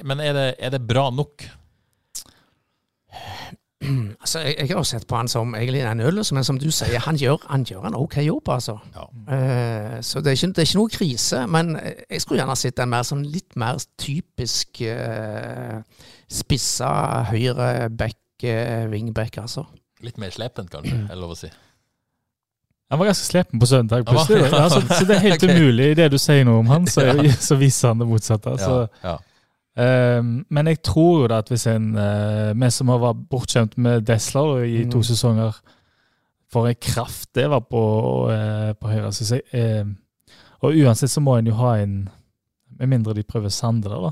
Men 0.07 0.21
er 0.25 0.35
det, 0.37 0.49
er 0.59 0.71
det 0.75 0.83
bra 0.89 1.09
nok? 1.15 1.47
Altså, 4.21 4.43
jeg, 4.45 4.55
jeg 4.59 4.69
har 4.69 4.77
jo 4.77 4.85
sett 4.85 5.07
på 5.09 5.17
han 5.17 5.29
som 5.31 5.55
egentlig 5.57 5.81
en 5.89 6.03
øl, 6.05 6.21
men 6.37 6.45
som 6.45 6.59
du 6.61 6.69
sier, 6.75 7.01
han 7.01 7.17
gjør, 7.17 7.47
han 7.49 7.65
gjør 7.65 7.87
en 7.89 7.97
ok 7.97 8.19
jobb, 8.27 8.51
altså. 8.53 8.77
Ja. 8.95 9.07
Uh, 9.25 9.97
så 10.05 10.21
det 10.21 10.33
er, 10.33 10.37
ikke, 10.37 10.53
det 10.53 10.63
er 10.65 10.69
ikke 10.69 10.81
noe 10.81 10.93
krise, 10.93 11.41
men 11.49 11.73
jeg 11.81 12.21
skulle 12.21 12.43
gjerne 12.43 12.59
sett 12.61 12.83
en 12.83 12.93
mer 12.93 13.07
sånn 13.09 13.25
litt 13.25 13.57
mer 13.61 13.81
typisk 14.01 14.83
uh, 14.85 15.81
spissa 16.31 16.93
høyre 17.33 17.89
back, 17.89 18.21
uh, 18.45 18.85
wingback, 18.93 19.41
altså. 19.41 19.65
Litt 20.05 20.21
mer 20.21 20.33
slepent, 20.33 20.71
kanskje, 20.73 20.97
er 21.07 21.13
det 21.15 21.21
lov 21.21 21.35
å 21.37 21.41
si. 21.41 21.51
Han 22.91 22.99
var 22.99 23.07
ganske 23.13 23.27
slepen 23.27 23.61
på 23.63 23.67
søndag, 23.71 24.05
plutselig. 24.09 24.49
Ja, 24.51 24.65
så, 24.69 24.81
så 24.83 25.05
det 25.07 25.17
er 25.17 25.27
helt 25.29 25.43
okay. 25.45 25.57
umulig. 25.57 25.93
I 25.93 25.99
det 26.01 26.09
du 26.11 26.19
sier 26.19 26.47
noe 26.49 26.65
om 26.65 26.71
han, 26.73 26.89
så, 26.91 27.05
så 27.49 27.59
viser 27.61 27.93
han 27.93 28.03
det 28.03 28.09
motsatte. 28.11 28.57
Så, 28.59 28.79
Ja, 29.05 29.13
ja. 29.13 29.19
Eh, 29.77 30.23
men 30.51 30.67
jeg 30.67 30.83
tror 30.83 31.21
jo 31.23 31.27
da 31.31 31.39
at 31.39 31.49
hvis 31.49 31.67
en 31.67 31.97
eh, 31.97 32.55
Vi 32.55 32.71
som 32.71 32.89
har 32.89 32.99
vært 32.99 33.29
bortskjemt 33.31 33.79
med 33.79 34.07
Desler 34.07 34.65
i 34.65 34.85
to 34.91 34.99
Mm. 34.99 35.03
sesonger 35.03 35.61
For 36.51 36.67
en 36.67 36.75
kraft 36.75 37.35
det 37.35 37.49
var 37.51 37.61
på, 37.61 37.81
uh, 38.31 38.73
på 38.75 38.89
høyre. 38.89 39.13
synes 39.13 39.31
jeg. 39.31 39.43
Uh, 39.55 39.95
og 40.63 40.75
uansett 40.75 41.11
så 41.11 41.21
må 41.21 41.37
en 41.39 41.47
jo 41.47 41.55
ha 41.55 41.77
en 41.79 42.09
Med 42.79 42.87
mindre 42.89 43.15
de 43.15 43.23
prøver 43.23 43.49
Sander, 43.49 43.91
da. 43.91 44.11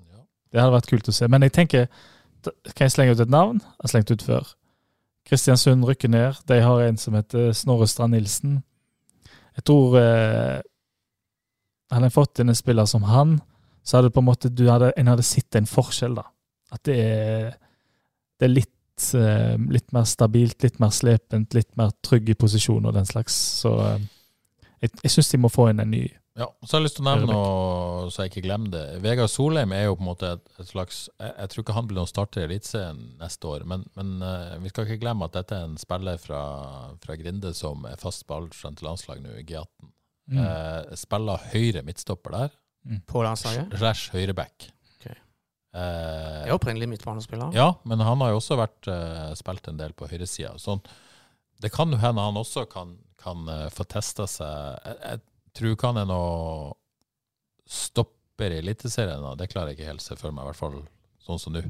Ja. 0.00 0.22
Det 0.52 0.60
hadde 0.60 0.72
vært 0.72 0.86
kult 0.88 1.08
å 1.08 1.12
se. 1.12 1.28
Men 1.28 1.42
jeg 1.42 1.52
tenker 1.52 1.86
Kan 2.74 2.86
jeg 2.86 2.90
slenge 2.92 3.12
ut 3.12 3.20
et 3.20 3.28
navn? 3.30 3.58
Jeg 3.60 3.82
har 3.82 3.88
slengt 3.88 4.10
ut 4.10 4.22
før. 4.22 4.54
Kristiansund 5.28 5.84
rykker 5.84 6.08
ned. 6.08 6.34
De 6.48 6.60
har 6.62 6.80
en 6.80 6.96
som 6.96 7.14
heter 7.14 7.52
Snorre 7.52 7.86
Strand 7.86 8.12
Nilsen. 8.14 8.62
Jeg 9.56 9.64
tror 9.64 9.98
eh, 9.98 10.60
Hadde 11.92 12.04
en 12.04 12.10
fått 12.14 12.38
inn 12.38 12.48
en 12.48 12.54
spiller 12.54 12.86
som 12.86 13.02
han, 13.02 13.40
så 13.88 13.98
hadde 13.98 14.12
på 14.12 14.20
en 14.20 14.28
måte 14.28 14.50
du 14.52 14.66
hadde, 14.68 14.92
en 15.00 15.08
hadde 15.08 15.24
sett 15.24 15.56
en 15.56 15.68
forskjell. 15.68 16.18
da. 16.18 16.26
At 16.76 16.84
det 16.84 16.98
er, 17.00 17.56
det 18.36 18.48
er 18.48 18.52
litt, 18.52 19.08
eh, 19.16 19.56
litt 19.72 19.94
mer 19.96 20.04
stabilt, 20.08 20.60
litt 20.62 20.76
mer 20.82 20.92
slepent, 20.92 21.56
litt 21.56 21.70
mer 21.80 21.94
trygg 22.04 22.28
i 22.28 22.36
posisjon 22.36 22.84
og 22.84 22.96
den 22.98 23.08
slags. 23.08 23.38
Så 23.62 23.72
eh, 23.86 24.08
jeg, 24.84 24.92
jeg 25.06 25.14
syns 25.14 25.32
de 25.32 25.40
må 25.40 25.52
få 25.52 25.70
inn 25.72 25.80
en 25.80 25.94
ny. 25.94 26.04
Ja, 26.38 26.46
så 26.62 26.76
har 26.76 26.82
jeg 26.82 26.86
lyst 26.86 26.98
til 27.00 27.02
å 27.02 27.08
nevne 27.08 27.32
noe, 27.32 28.10
så 28.14 28.22
jeg 28.22 28.30
ikke 28.30 28.44
glemmer 28.44 28.70
det. 28.70 28.82
Vegard 29.02 29.32
Solheim 29.32 29.72
er 29.74 29.88
jo 29.88 29.96
på 29.96 30.04
en 30.04 30.10
måte 30.12 30.28
et, 30.36 30.44
et 30.62 30.68
slags 30.68 31.00
jeg, 31.08 31.32
jeg 31.32 31.50
tror 31.50 31.64
ikke 31.64 31.74
han 31.74 31.88
blir 31.88 31.98
noen 31.98 32.10
starter 32.12 32.44
i 32.44 32.46
Eliteserien 32.46 33.00
neste 33.18 33.50
år, 33.50 33.64
men, 33.66 33.82
men 33.98 34.12
uh, 34.22 34.54
vi 34.62 34.70
skal 34.70 34.86
ikke 34.86 35.00
glemme 35.02 35.26
at 35.26 35.34
dette 35.34 35.56
er 35.56 35.66
en 35.66 35.74
spiller 35.82 36.20
fra, 36.22 36.42
fra 37.02 37.16
Grinde 37.18 37.50
som 37.58 37.88
er 37.90 37.98
fast 37.98 38.22
på 38.28 38.38
til 38.54 38.86
landslag 38.86 39.24
nå, 39.24 39.34
i 39.40 39.42
G18. 39.48 39.90
Mm. 40.30 40.38
Uh, 40.38 40.94
spiller 41.00 41.50
høyre 41.56 41.82
midtstopper 41.88 42.36
der, 42.36 42.54
På 43.06 43.22
landslaget. 43.22 43.74
rash 43.80 44.10
høyreback. 44.14 44.68
Okay. 44.98 45.16
Eh, 45.74 45.80
Jeg 46.46 46.48
er 46.48 46.54
opprinnelig 46.56 46.88
midtbanespiller. 46.88 47.52
ja, 47.54 47.72
men 47.84 48.00
han 48.00 48.20
har 48.24 48.30
jo 48.32 48.40
også 48.40 48.56
vært, 48.56 48.88
eh, 48.88 49.34
spilt 49.36 49.68
en 49.68 49.76
del 49.76 49.92
på 49.92 50.08
høyresida. 50.08 50.54
Sånn, 50.58 50.80
det 51.60 51.72
kan 51.74 51.90
jo 51.90 51.98
hende 52.00 52.22
han 52.22 52.38
også 52.38 52.68
kan, 52.70 52.96
kan 53.18 53.48
uh, 53.48 53.68
få 53.74 53.84
testa 53.90 54.26
seg 54.30 54.78
jeg, 54.84 54.96
jeg 55.02 55.20
tror 55.58 55.72
ikke 55.74 55.88
han 55.90 55.96
er 56.04 56.06
noe 56.06 56.72
stopper 57.66 58.54
i 58.54 58.60
Eliteserien. 58.62 59.24
Det 59.36 59.48
klarer 59.50 59.72
jeg 59.72 59.78
ikke 59.80 59.90
helt 59.90 60.04
se 60.04 60.16
for 60.16 60.30
meg, 60.32 60.44
i 60.46 60.50
hvert 60.52 60.60
fall 60.60 60.76
sånn 61.26 61.40
som 61.42 61.52
nå. 61.56 61.64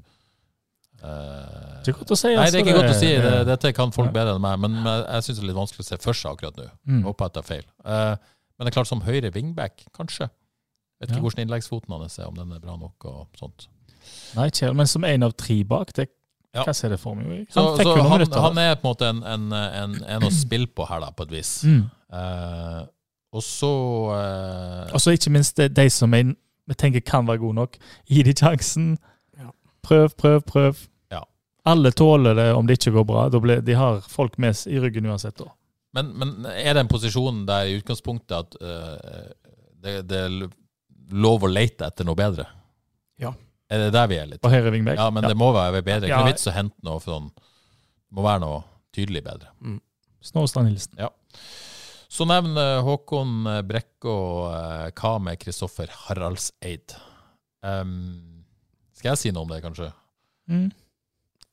Uh, 0.99 1.79
Det 1.87 1.93
er 1.93 1.97
godt 2.01 2.11
å 2.15 2.19
si. 2.19 2.31
Nei, 2.35 2.49
det 2.51 2.59
er 2.59 2.65
ikke 2.65 2.73
ikke 2.73 2.81
godt 2.81 2.95
å 2.97 2.99
si. 2.99 3.11
Det, 3.23 3.35
dette 3.49 3.71
kan 3.77 3.93
folk 3.95 4.11
ja. 4.11 4.17
bedre 4.19 4.35
enn 4.37 4.43
meg, 4.43 4.59
men 4.65 4.81
men 4.83 5.05
jeg 5.05 5.27
syns 5.29 5.39
det 5.39 5.45
er 5.45 5.51
litt 5.53 5.59
vanskelig 5.61 5.85
å 5.87 5.89
se 5.89 5.99
for 6.03 6.19
seg 6.21 6.35
akkurat 6.35 6.59
nå. 6.59 6.67
Mm. 6.91 7.03
Håper 7.07 7.29
jeg 7.29 7.37
tar 7.39 7.47
feil. 7.47 7.65
Uh, 7.87 8.15
men 8.59 8.67
det 8.67 8.73
er 8.73 8.77
klart, 8.81 8.91
som 8.91 9.03
høyre 9.07 9.31
wingback, 9.35 9.85
kanskje. 9.95 10.29
Vet 11.01 11.11
ikke 11.11 11.19
Ja. 11.21 11.23
hvordan 11.23 11.45
innleggsfoten 11.47 11.95
hans 12.01 12.19
er, 12.19 12.27
om 12.27 12.35
den 12.35 12.53
er 12.53 12.59
bra 12.61 12.77
nok 12.77 13.05
og 13.05 13.29
sånt. 13.39 13.69
Nei, 14.37 14.49
kjære, 14.51 14.75
men 14.75 14.87
som 14.87 15.05
en 15.05 15.23
av 15.23 15.33
tre 15.37 15.63
bak, 15.65 15.93
det 15.95 16.09
Ja. 16.55 16.65
hva 16.65 16.73
ser 16.75 16.89
det 16.89 16.99
for 17.01 17.15
meg? 17.15 17.47
Han 17.55 17.77
så 17.77 17.85
noen 17.85 18.01
han, 18.01 18.19
minutter. 18.19 18.41
han 18.41 18.59
er 18.59 18.75
på 18.77 18.89
en 18.89 18.95
måte 18.95 19.09
en, 19.09 19.23
en, 19.23 19.53
en, 19.53 19.95
en 20.09 20.23
å 20.23 20.31
spille 20.33 20.67
på 20.67 20.87
her, 20.89 21.01
da, 21.01 21.11
på 21.11 21.23
et 21.29 21.31
vis. 21.31 21.63
mm. 21.65 21.91
Eh, 22.11 22.87
og 23.37 23.43
så 23.45 23.69
eh, 24.17 24.93
Og 24.95 25.01
så 25.01 25.13
ikke 25.13 25.31
minst 25.31 25.57
det- 25.57 25.75
de 25.75 25.91
som 25.91 26.11
jeg, 26.15 26.35
jeg 26.69 26.77
tenker 26.79 27.01
kan 27.05 27.27
være 27.27 27.39
gode 27.39 27.55
nok. 27.55 27.77
Gi 28.09 28.23
de 28.23 28.33
sjansen. 28.33 28.97
Ja. 29.37 29.51
Prøv, 29.83 30.15
prøv, 30.17 30.41
prøv. 30.43 30.89
Ja. 31.13 31.21
Alle 31.67 31.91
tåler 31.93 32.35
det 32.35 32.55
om 32.57 32.67
det 32.67 32.79
ikke 32.79 32.93
går 32.97 33.05
bra. 33.07 33.29
Da 33.29 33.39
blir, 33.39 33.61
de 33.61 33.75
har 33.75 34.01
folk 34.01 34.39
med 34.39 34.57
i 34.67 34.79
ryggen 34.81 35.05
uansett. 35.07 35.37
da. 35.37 35.53
men, 35.95 36.13
men 36.19 36.47
er 36.47 36.75
det 36.75 36.81
en 36.81 36.89
posisjon 36.89 37.45
der 37.47 37.67
i 37.69 37.77
utgangspunktet 37.83 38.33
at 38.33 38.57
uh, 38.63 39.29
det, 39.83 40.09
det 40.09 40.51
lov 41.11 41.45
å 41.47 41.51
lete 41.53 41.87
etter 41.89 42.05
noe 42.09 42.19
bedre? 42.19 42.47
Ja. 43.21 43.33
Er 43.71 43.85
det 43.85 43.93
der 43.93 44.09
vi 44.09 44.17
er 44.19 44.27
litt? 44.31 44.41
På 44.41 44.51
høyre 44.53 44.73
Vingbekk. 44.73 44.99
Ja, 45.01 45.11
men 45.13 45.27
det 45.29 45.37
må 45.37 45.51
være 45.53 45.83
bedre. 45.83 46.01
Det 46.01 46.09
er 46.09 46.15
Ja. 46.15 46.19
ikke 46.19 46.25
noe 46.25 46.33
vits 46.33 46.47
å 46.49 46.55
hente 46.57 46.83
noe 46.83 47.01
sånn 47.05 47.31
Det 47.35 48.17
må 48.17 48.23
være 48.25 48.41
noe 48.41 48.65
tydelig 48.97 49.23
bedre. 49.25 49.51
Mm. 49.61 49.81
Snåstad 50.25 50.65
Nilsen. 50.65 51.09
Så 52.09 52.25
nevner 52.25 52.81
Håkon 52.83 53.45
Brekkå 53.69 54.15
og 54.49 54.93
hva 54.97 55.19
med 55.21 55.39
Kristoffer 55.39 55.91
Haraldseid? 56.07 56.95
Um, 57.63 58.45
skal 58.97 59.13
jeg 59.13 59.19
si 59.19 59.31
noe 59.35 59.45
om 59.45 59.53
det, 59.53 59.61
kanskje? 59.63 59.91
Mm. 60.49 60.71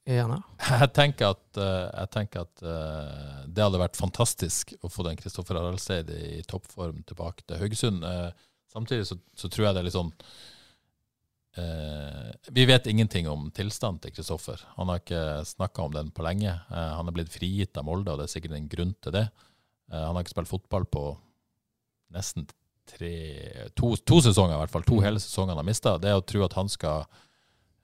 Gjerne. 0.06 0.38
Jeg 0.70 0.94
tenker 0.94 1.32
at, 1.34 1.58
eh, 1.58 1.86
jeg 2.00 2.10
tenker 2.14 2.46
at 2.46 2.62
uh, 2.64 3.46
det 3.50 3.64
hadde 3.66 3.80
vært 3.82 3.98
fantastisk 3.98 4.76
å 4.86 4.90
få 4.94 5.04
den 5.08 5.18
Kristoffer 5.18 5.58
Haraldseid 5.58 6.12
i 6.14 6.44
toppform 6.48 7.04
tilbake 7.10 7.42
til 7.44 7.58
Haugesund. 7.58 8.06
Eh, 8.06 8.30
samtidig 8.76 9.08
så, 9.10 9.18
så 9.38 9.50
tror 9.52 9.68
jeg 9.68 9.78
det 9.78 9.82
er 9.82 9.88
litt 9.88 9.96
sånn 9.96 10.12
eh, 11.62 12.52
Vi 12.56 12.68
vet 12.68 12.90
ingenting 12.92 13.30
om 13.32 13.48
tilstanden 13.56 14.02
til 14.04 14.16
Kristoffer. 14.18 14.62
Han 14.76 14.92
har 14.92 15.02
ikke 15.02 15.24
snakka 15.48 15.88
om 15.88 15.96
den 15.96 16.12
på 16.16 16.26
lenge. 16.28 16.52
Eh, 16.52 16.92
han 17.00 17.08
er 17.08 17.16
blitt 17.16 17.34
frigitt 17.34 17.80
av 17.80 17.88
Molde, 17.88 18.14
og 18.14 18.22
det 18.22 18.28
er 18.28 18.36
sikkert 18.36 18.58
en 18.60 18.72
grunn 18.72 18.94
til 19.02 19.16
det. 19.16 19.26
Eh, 19.92 20.02
han 20.02 20.14
har 20.14 20.26
ikke 20.26 20.36
spilt 20.36 20.52
fotball 20.52 20.88
på 20.92 21.08
nesten 22.16 22.48
tre, 22.86 23.14
to, 23.78 23.96
to 24.06 24.22
sesonger, 24.22 24.56
i 24.56 24.62
hvert 24.64 24.74
fall. 24.74 24.86
To 24.88 25.02
hele 25.04 25.22
sesonger 25.22 25.56
han 25.56 25.64
har 25.64 25.68
mista. 25.68 25.98
Det 26.02 26.14
å 26.14 26.24
tro 26.26 26.44
at 26.46 26.56
han 26.58 26.70
skal 26.72 27.06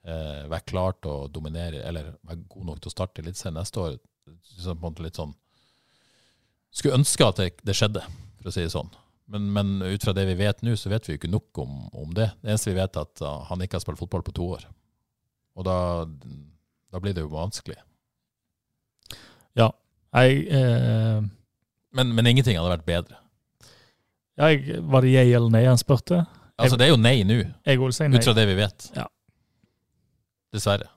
eh, 0.06 0.44
være 0.50 0.66
klar 0.68 0.96
til 1.00 1.12
å 1.12 1.28
dominere, 1.32 1.82
eller 1.88 2.14
være 2.22 2.44
god 2.52 2.70
nok 2.70 2.82
til 2.82 2.92
å 2.92 2.96
starte 2.96 3.24
Eliteserien 3.24 3.58
neste 3.58 3.82
år, 3.82 4.00
på 4.22 4.70
en 4.70 4.82
måte 4.84 5.02
litt 5.02 5.18
sånn 5.18 5.32
Skulle 6.72 7.00
ønske 7.00 7.26
at 7.26 7.40
det, 7.40 7.48
det 7.66 7.74
skjedde, 7.76 8.00
for 8.38 8.48
å 8.48 8.52
si 8.54 8.62
det 8.64 8.72
sånn. 8.72 8.88
Men, 9.32 9.46
men 9.54 9.70
ut 9.82 10.04
fra 10.04 10.12
det 10.16 10.26
vi 10.28 10.36
vet 10.42 10.60
nå, 10.66 10.74
så 10.76 10.90
vet 10.92 11.08
vi 11.08 11.14
jo 11.14 11.20
ikke 11.20 11.30
nok 11.32 11.62
om, 11.62 11.78
om 11.96 12.10
det. 12.12 12.28
Det 12.42 12.52
eneste 12.52 12.72
vi 12.72 12.80
vet, 12.80 12.98
er 12.98 13.06
at 13.08 13.22
uh, 13.24 13.38
han 13.48 13.64
ikke 13.64 13.78
har 13.78 13.84
spilt 13.84 14.00
fotball 14.00 14.24
på 14.26 14.34
to 14.36 14.50
år. 14.58 14.66
Og 15.56 15.64
da, 15.64 15.76
da 16.92 17.00
blir 17.00 17.16
det 17.16 17.24
jo 17.24 17.32
vanskelig. 17.32 17.78
Jeg, 20.12 20.46
eh, 20.52 21.22
Men, 21.92 22.14
men 22.14 22.26
ingenting 22.28 22.58
hadde 22.58 22.72
vært 22.74 22.86
bedre. 22.86 23.16
jeg, 24.36 24.80
var 24.84 25.04
det 25.04 25.12
jeg 25.14 25.32
eller 25.32 25.52
nei 25.52 25.64
han 25.64 25.80
spurte? 25.80 26.24
Altså, 26.60 26.76
det 26.76 26.86
er 26.86 26.92
jo 26.92 27.00
nei 27.00 27.22
nå, 27.24 27.40
Jeg 27.66 27.80
vil 27.80 27.92
si 27.96 28.08
nei. 28.08 28.18
ut 28.18 28.24
fra 28.24 28.34
det 28.36 28.44
vi 28.46 28.56
vet. 28.58 28.90
Ja. 28.96 29.06
Dessverre. 30.52 30.90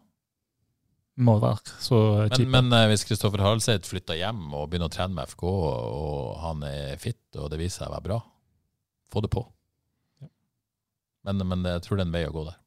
Må 1.16 1.38
være 1.40 1.62
så 1.80 1.98
Men, 2.26 2.34
kjipe. 2.36 2.52
men 2.52 2.74
eh, 2.76 2.88
hvis 2.92 3.06
Kristoffer 3.08 3.40
Haraldseid 3.40 3.86
flytter 3.88 4.18
hjem 4.20 4.50
og 4.52 4.66
begynner 4.70 4.90
å 4.90 4.96
trene 4.96 5.16
med 5.16 5.32
FK, 5.32 5.44
og, 5.48 6.34
han 6.42 6.66
er 6.68 6.98
fit, 7.00 7.22
og 7.40 7.48
det 7.54 7.60
viser 7.62 7.86
seg 7.86 7.92
å 7.92 7.96
være 7.96 8.08
bra, 8.10 8.18
få 9.14 9.24
det 9.24 9.32
på. 9.32 9.46
Men, 11.26 11.40
men 11.48 11.64
jeg 11.66 11.86
tror 11.86 11.98
det 11.98 12.04
er 12.04 12.10
en 12.10 12.18
vei 12.18 12.26
å 12.28 12.34
gå 12.36 12.44
der. 12.50 12.58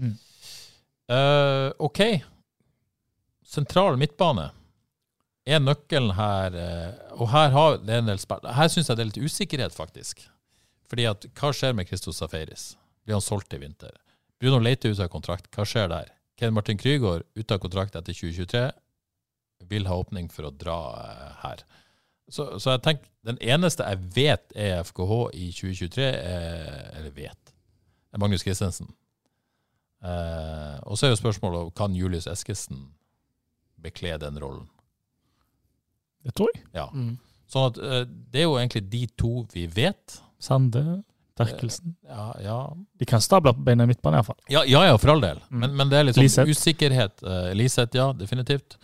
Mm. 0.00 0.14
Uh, 1.10 1.68
OK. 1.88 2.00
Sentral 3.46 3.98
midtbane 4.00 4.48
er 5.46 5.60
nøkkelen 5.62 6.14
her. 6.18 6.56
eh, 6.58 7.12
og 7.18 7.28
her 7.34 7.52
har 7.54 7.76
det 7.82 8.00
en 8.00 8.08
del 8.10 8.18
spill. 8.22 8.42
Her 8.56 8.70
syns 8.72 8.88
jeg 8.90 8.98
det 8.98 9.04
er 9.04 9.10
litt 9.12 9.22
usikkerhet, 9.30 9.76
faktisk. 9.76 10.24
Fordi 10.90 11.06
at 11.10 11.26
hva 11.38 11.52
skjer 11.54 11.74
med 11.76 11.90
Christos 11.90 12.18
Safaris? 12.22 12.72
Blir 13.06 13.18
han 13.18 13.24
solgt 13.24 13.54
i 13.54 13.60
vinter? 13.62 13.94
Bruno 14.42 14.58
Leite 14.62 14.90
ut 14.90 15.00
av 15.02 15.10
kontrakt. 15.12 15.46
Hva 15.54 15.66
skjer 15.68 15.90
der? 15.92 16.10
Ken 16.36 16.54
Martin 16.54 16.78
Krygård 16.78 17.24
ute 17.34 17.54
av 17.54 17.62
kontrakt 17.62 17.96
etter 17.96 18.12
2023 18.12 18.66
vil 19.70 19.88
ha 19.88 19.96
åpning 19.96 20.28
for 20.32 20.48
å 20.48 20.52
dra 20.52 20.78
eh, 21.00 21.34
her. 21.42 21.64
Så, 22.28 22.48
så 22.60 22.74
jeg 22.74 22.82
tenker, 22.84 23.10
den 23.26 23.38
eneste 23.42 23.86
jeg 23.86 24.02
vet 24.16 24.54
er 24.58 24.82
FKH 24.84 25.18
i 25.38 25.48
2023, 25.54 26.06
er, 26.06 26.90
eller 26.98 27.14
vet, 27.16 27.52
er 28.12 28.22
Magnus 28.22 28.44
Christensen. 28.44 28.90
Eh, 30.04 30.76
og 30.84 30.98
så 30.98 31.06
er 31.06 31.14
jo 31.14 31.20
spørsmålet 31.22 31.72
kan 31.78 31.96
Julius 31.96 32.28
Eskesen 32.30 32.88
bekle 33.82 34.16
den 34.20 34.38
rollen. 34.42 34.66
Det 36.26 36.34
tror 36.36 36.50
jeg. 36.54 36.64
Ja. 36.74 36.88
Mm. 36.92 37.16
Sånn 37.50 37.70
at 37.70 37.80
eh, 37.80 38.02
det 38.06 38.42
er 38.42 38.48
jo 38.48 38.58
egentlig 38.58 38.84
de 38.92 39.04
to 39.18 39.32
vi 39.54 39.66
vet. 39.70 40.20
Sande, 40.42 40.82
Terkelsen. 41.36 41.94
Ja, 42.08 42.26
ja, 42.40 42.58
De 42.98 43.04
kan 43.04 43.20
stable 43.20 43.52
på 43.52 43.64
beina 43.66 43.84
i 43.84 43.90
midtbanen 43.90 44.18
iallfall. 44.22 44.38
ja, 44.48 44.62
ja, 44.64 44.84
ja 44.88 44.96
for 44.98 45.10
all 45.12 45.20
del. 45.20 45.40
Mm. 45.50 45.58
Men, 45.60 45.76
men 45.76 45.90
det 45.92 45.98
er 45.98 46.04
litt 46.08 46.16
sånn 46.32 46.48
usikkerhet. 46.48 47.22
Uh, 47.22 47.50
Liseth, 47.58 47.96
ja, 47.96 48.06
definitivt. 48.16 48.78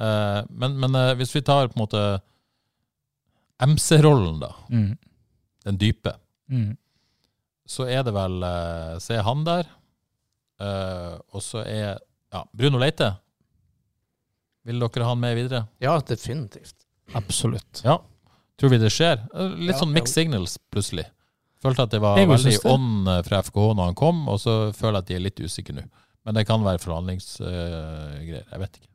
Uh, 0.00 0.42
men 0.50 0.74
men 0.82 0.94
uh, 0.98 1.12
hvis 1.20 1.30
vi 1.36 1.42
tar 1.46 1.68
på 1.70 1.76
en 1.78 1.84
måte 1.84 2.02
MC-rollen, 3.62 4.40
da, 4.40 4.54
Mm. 4.70 4.98
den 5.64 5.78
dype, 5.78 6.16
Mm. 6.50 6.76
så 7.66 7.86
er 7.88 8.02
det 8.02 8.12
vel 8.12 8.42
uh, 8.42 8.98
Så 8.98 9.14
er 9.14 9.22
han 9.22 9.44
der. 9.44 9.66
Eh, 10.62 11.18
og 11.34 11.42
så 11.42 11.58
er 11.66 11.98
ja, 12.32 12.44
Bruno 12.54 12.78
Leite. 12.78 13.16
Vil 14.64 14.78
dere 14.78 15.02
ha 15.02 15.08
han 15.10 15.18
med 15.20 15.34
videre? 15.34 15.64
Ja, 15.82 15.96
definitivt. 16.00 16.84
Absolutt. 17.18 17.80
Ja. 17.84 17.96
Tror 18.60 18.70
vi 18.70 18.78
det 18.78 18.92
skjer? 18.94 19.24
Eh, 19.34 19.56
Litt 19.58 19.72
Ja, 19.74 19.78
sånn 19.80 19.90
mixed 19.92 20.14
ja. 20.14 20.22
signals, 20.22 20.58
plutselig. 20.70 21.06
Følte 21.62 21.86
at 21.86 21.92
det 21.94 22.00
var 22.02 22.18
veldig 22.18 22.56
ånd 22.66 23.10
eh, 23.10 23.20
fra 23.26 23.42
FKH 23.46 23.66
når 23.78 23.90
han 23.92 23.98
kom, 23.98 24.24
og 24.30 24.40
så 24.42 24.56
føler 24.74 24.98
jeg 24.98 25.04
at 25.04 25.10
de 25.10 25.18
er 25.18 25.26
litt 25.28 25.42
usikre 25.44 25.76
nå. 25.76 25.84
Men 26.26 26.36
det 26.38 26.46
kan 26.46 26.62
være 26.62 26.78
forhandlingsgreier. 26.82 28.42
jeg 28.42 28.62
vet 28.62 28.78
ikke. 28.78 28.88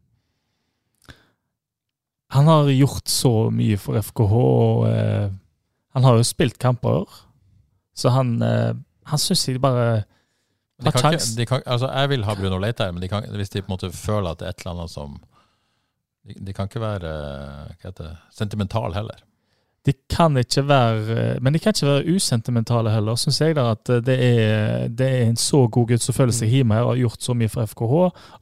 Han 2.35 2.47
har 2.47 2.69
gjort 2.71 3.07
så 3.07 3.31
mye 3.55 3.77
for 3.79 3.99
FKH. 3.99 4.33
Og, 4.43 4.87
eh, 4.89 5.29
han 5.95 6.05
har 6.05 6.19
jo 6.19 6.27
spilt 6.27 6.59
kamper, 6.61 7.07
så 7.97 8.11
han, 8.13 8.35
eh, 8.43 8.73
han 9.09 9.19
syns 9.21 9.47
jeg 9.47 9.61
bare 9.63 10.03
De 10.77 10.91
har 10.91 11.01
kan, 11.01 11.63
altså 11.65 11.87
jeg 11.89 12.09
vil 12.09 12.23
ha 12.23 12.35
Bruno 12.35 12.59
Leite 12.61 12.83
her, 12.85 12.91
men 12.91 13.01
de 13.01 13.07
kan, 13.09 13.23
hvis 13.33 13.49
de 13.49 13.63
på 13.63 13.71
en 13.71 13.73
måte 13.77 13.89
føler 13.95 14.29
at 14.29 14.39
det 14.39 14.45
er 14.45 14.53
et 14.53 14.59
eller 14.61 14.75
annet 14.75 14.91
som 14.93 15.15
De, 16.27 16.35
de 16.43 16.53
kan 16.53 16.67
ikke 16.67 16.83
være 16.83 17.07
eh, 17.07 17.73
hva 17.79 17.89
heter 17.89 18.17
sentimental 18.35 18.93
heller. 18.93 19.23
De 19.87 19.93
kan 20.11 20.35
ikke 20.35 20.65
være 20.67 21.15
Men 21.39 21.55
de 21.55 21.59
kan 21.63 21.71
ikke 21.71 21.87
være 21.87 22.15
usentimentale 22.17 22.91
heller, 22.91 23.15
syns 23.15 23.39
jeg. 23.39 23.55
da, 23.55 23.69
At 23.71 23.87
det 24.03 24.17
er, 24.19 24.87
det 24.91 25.07
er 25.07 25.21
en 25.29 25.39
så 25.39 25.61
god 25.71 25.87
gutt 25.93 26.03
som 26.03 26.17
føler 26.17 26.35
seg 26.35 26.51
hjemme 26.51 26.81
og 26.83 26.89
har 26.91 26.99
gjort 27.05 27.23
så 27.23 27.35
mye 27.39 27.51
for 27.53 27.63
FKH. 27.71 27.95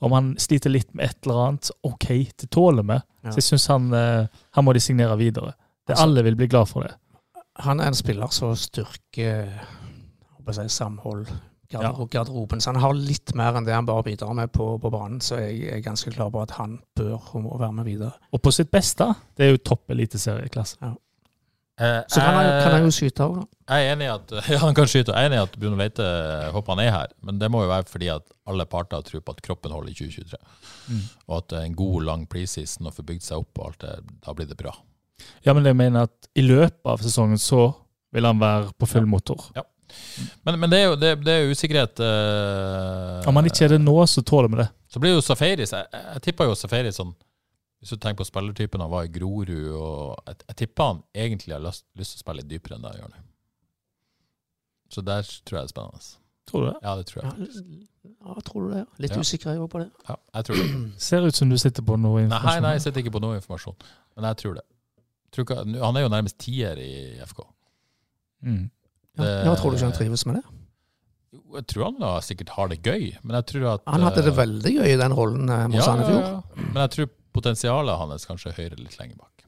Om 0.07 0.15
han 0.17 0.31
sliter 0.41 0.73
litt 0.73 0.89
med 0.97 1.05
et 1.11 1.17
eller 1.27 1.43
annet, 1.47 1.69
OK, 1.85 2.07
det 2.41 2.49
tåler 2.49 2.87
vi. 2.89 2.97
Ja. 3.25 3.29
Så 3.31 3.43
jeg 3.43 3.49
syns 3.51 3.67
han, 3.69 3.91
eh, 3.93 4.27
han 4.57 4.65
må 4.65 4.73
de 4.73 4.81
signere 4.81 5.17
videre. 5.21 5.53
Det 5.85 5.93
Altså- 5.93 6.03
Alle 6.07 6.23
vil 6.23 6.35
bli 6.35 6.47
glad 6.47 6.67
for 6.67 6.81
det. 6.81 6.95
Han 7.59 7.79
er 7.79 7.87
en 7.87 7.93
spiller 7.93 8.27
som 8.33 8.55
styrker 8.55 9.13
jeg, 9.15 10.69
samhold, 10.69 11.27
garderoben. 12.09 12.61
Så 12.61 12.71
han 12.71 12.81
har 12.81 12.93
litt 12.93 13.33
mer 13.35 13.55
enn 13.57 13.65
det 13.65 13.73
han 13.73 13.85
bare 13.85 14.03
bidrar 14.03 14.33
med 14.33 14.51
på, 14.51 14.79
på 14.81 14.91
banen. 14.91 15.21
Så 15.21 15.37
jeg 15.39 15.69
er 15.73 15.81
ganske 15.85 16.11
klar 16.11 16.29
på 16.33 16.41
at 16.41 16.51
han 16.59 16.79
bør 16.95 17.19
og 17.35 17.41
må 17.43 17.57
være 17.59 17.73
med 17.73 17.85
videre. 17.85 18.11
Og 18.33 18.41
på 18.41 18.51
sitt 18.51 18.71
beste, 18.71 19.07
det 19.37 19.45
er 19.47 19.51
jo 19.55 19.57
topp 19.57 19.89
eliteserieklasse. 19.95 20.77
Eh, 20.83 20.93
Så 21.75 22.21
kan 22.21 22.37
han, 22.37 22.45
kan 22.63 22.71
han 22.71 22.77
eh, 22.79 22.85
jo 22.87 22.93
skyte 22.95 23.25
òg, 23.25 23.35
da. 23.35 23.45
Jeg 23.75 23.83
er 23.83 23.95
enig 23.95 24.05
i 24.05 24.11
at, 24.13 24.33
ja, 24.53 24.59
han 24.61 24.75
kan 24.77 24.87
skyte. 24.87 25.11
Jeg 25.11 25.27
er 25.27 25.27
enig 25.27 25.39
i 25.41 25.43
at 25.43 25.57
Bruno 25.59 25.79
Leite 25.79 26.07
håper 26.55 26.75
han 26.75 26.81
er 26.85 26.93
her, 26.93 27.13
men 27.27 27.41
det 27.41 27.49
må 27.51 27.65
jo 27.65 27.71
være 27.71 27.89
fordi 27.91 28.09
at 28.13 28.25
alle 28.47 28.67
parter 28.69 29.03
tror 29.03 29.23
på 29.25 29.35
at 29.35 29.41
kroppen 29.43 29.75
holder 29.75 29.91
i 29.91 29.97
2023. 29.97 30.39
Mm. 30.87 31.01
Og 31.27 31.37
at 31.41 31.55
en 31.59 31.75
god, 31.75 31.97
lang 32.07 32.25
preseason 32.31 32.87
og 32.87 32.95
får 32.95 33.09
bygd 33.11 33.27
seg 33.27 33.43
opp 33.43 33.59
og 33.59 33.67
alt 33.67 33.83
det, 33.83 33.95
da 34.23 34.37
blir 34.37 34.47
det 34.47 34.59
bra. 34.59 34.71
Ja, 35.43 35.55
men 35.55 35.67
jeg 35.67 35.75
mener 35.79 36.07
at 36.07 36.31
i 36.35 36.43
løpet 36.45 36.91
av 36.91 37.03
sesongen 37.03 37.39
så 37.41 37.69
vil 38.15 38.27
han 38.27 38.39
være 38.39 38.71
på 38.79 38.87
full 38.87 39.07
motor. 39.09 39.49
Men, 40.47 40.57
men 40.59 40.71
det 40.71 40.79
er 40.79 40.87
jo 40.87 40.95
det, 40.99 41.11
det 41.25 41.33
er 41.35 41.51
usikkerhet 41.51 42.01
Uh, 42.01 43.21
Om 43.29 43.37
han 43.37 43.47
ikke 43.47 43.67
er 43.67 43.75
det 43.75 43.83
nå, 43.83 43.95
så 44.09 44.23
tåler 44.25 44.49
vi 44.51 44.57
det. 44.63 44.65
Så 44.91 44.99
blir 44.99 45.13
jo 45.13 45.21
Safaris 45.23 45.71
Jeg, 45.75 45.85
jeg, 45.91 46.03
jeg 46.15 46.23
tipper 46.25 46.49
jo 46.49 46.55
Safaris 46.57 46.97
sånn 46.99 47.13
Hvis 47.85 47.93
du 47.93 47.99
tenker 48.01 48.23
på 48.23 48.25
spillertypen 48.25 48.81
han 48.81 48.89
var 48.89 49.05
i 49.05 49.11
Grorud 49.13 49.51
og 49.77 50.15
Jeg, 50.25 50.39
jeg 50.49 50.55
tipper 50.63 50.87
han 50.89 51.01
egentlig 51.13 51.53
har 51.53 51.61
lyst, 51.61 51.85
lyst 51.99 52.15
til 52.15 52.17
å 52.17 52.23
spille 52.25 52.41
litt 52.41 52.49
dypere 52.49 52.79
enn 52.79 52.85
det 52.87 52.93
han 52.95 53.01
gjør 53.03 53.11
nå. 53.13 53.19
Så 54.95 55.01
der 55.05 55.21
tror 55.45 55.59
jeg 55.59 55.65
det 55.65 55.69
er 55.69 55.73
spennende. 55.73 56.01
Tror 56.49 56.61
du 56.61 56.67
det? 56.69 56.75
Ja, 56.85 56.91
det 56.97 57.05
tror 57.09 57.21
jeg. 57.21 57.31
faktisk. 57.31 57.63
ja, 58.05 58.33
tror 58.49 58.65
du 58.67 58.73
det? 58.75 58.83
Litt 59.05 59.11
Ja. 59.15 59.19
usikker 59.21 59.51
jeg 59.51 59.59
var 59.61 59.67
på 59.75 59.79
det. 59.81 59.89
Ja, 60.09 60.15
jeg 60.39 60.45
tror 60.45 60.55
det. 60.61 60.67
Ser 61.09 61.25
ut 61.29 61.35
som 61.35 61.49
du 61.49 61.57
sitter 61.57 61.81
på 61.85 61.97
noe 61.97 62.21
informasjon. 62.25 62.51
nei, 62.51 62.59
nei, 62.65 62.73
jeg 62.77 62.81
sitter 62.85 63.01
ikke 63.03 63.13
på 63.17 63.21
noe 63.23 63.39
informasjon, 63.39 63.77
men 64.15 64.27
jeg 64.29 64.37
tror 64.43 64.53
det. 64.59 64.65
Tror 65.33 65.45
ikke, 65.47 65.57
han 65.85 65.97
er 65.97 66.05
jo 66.05 66.11
nærmest 66.13 66.37
tier 66.39 66.77
i 66.79 66.91
FK. 67.25 67.41
Mm. 68.45 68.69
Det- 69.17 69.45
ja, 69.45 69.55
tror 69.55 69.71
du 69.73 69.77
ikke 69.77 69.89
han 69.89 69.97
trives 69.97 70.25
med 70.29 70.35
det? 70.41 70.43
Jeg 71.55 71.67
tror 71.67 71.83
han 71.89 71.99
da 71.99 72.13
sikkert 72.23 72.49
har 72.55 72.67
det 72.71 72.81
gøy, 72.83 73.17
men 73.23 73.35
jeg 73.35 73.45
tror 73.51 73.65
at 73.73 73.81
Han 73.87 74.01
hadde 74.05 74.21
det 74.23 74.31
eh, 74.31 74.37
veldig 74.37 74.71
gøy 74.77 74.87
i 74.93 74.97
den 75.01 75.13
rollen 75.13 75.49
eh, 75.49 75.65
mot 75.67 75.75
ja, 75.75 75.83
Sandefjord. 75.83 76.21
ja, 76.23 76.31
ja. 76.31 76.67
Men 76.71 76.79
jeg 76.85 76.91
tror 76.95 77.09
potensialet 77.35 77.99
hans 77.99 78.27
kanskje 78.29 78.51
er 78.51 78.59
høyere 78.59 78.81
litt 78.81 78.97
lenger 78.99 79.19
bak, 79.19 79.45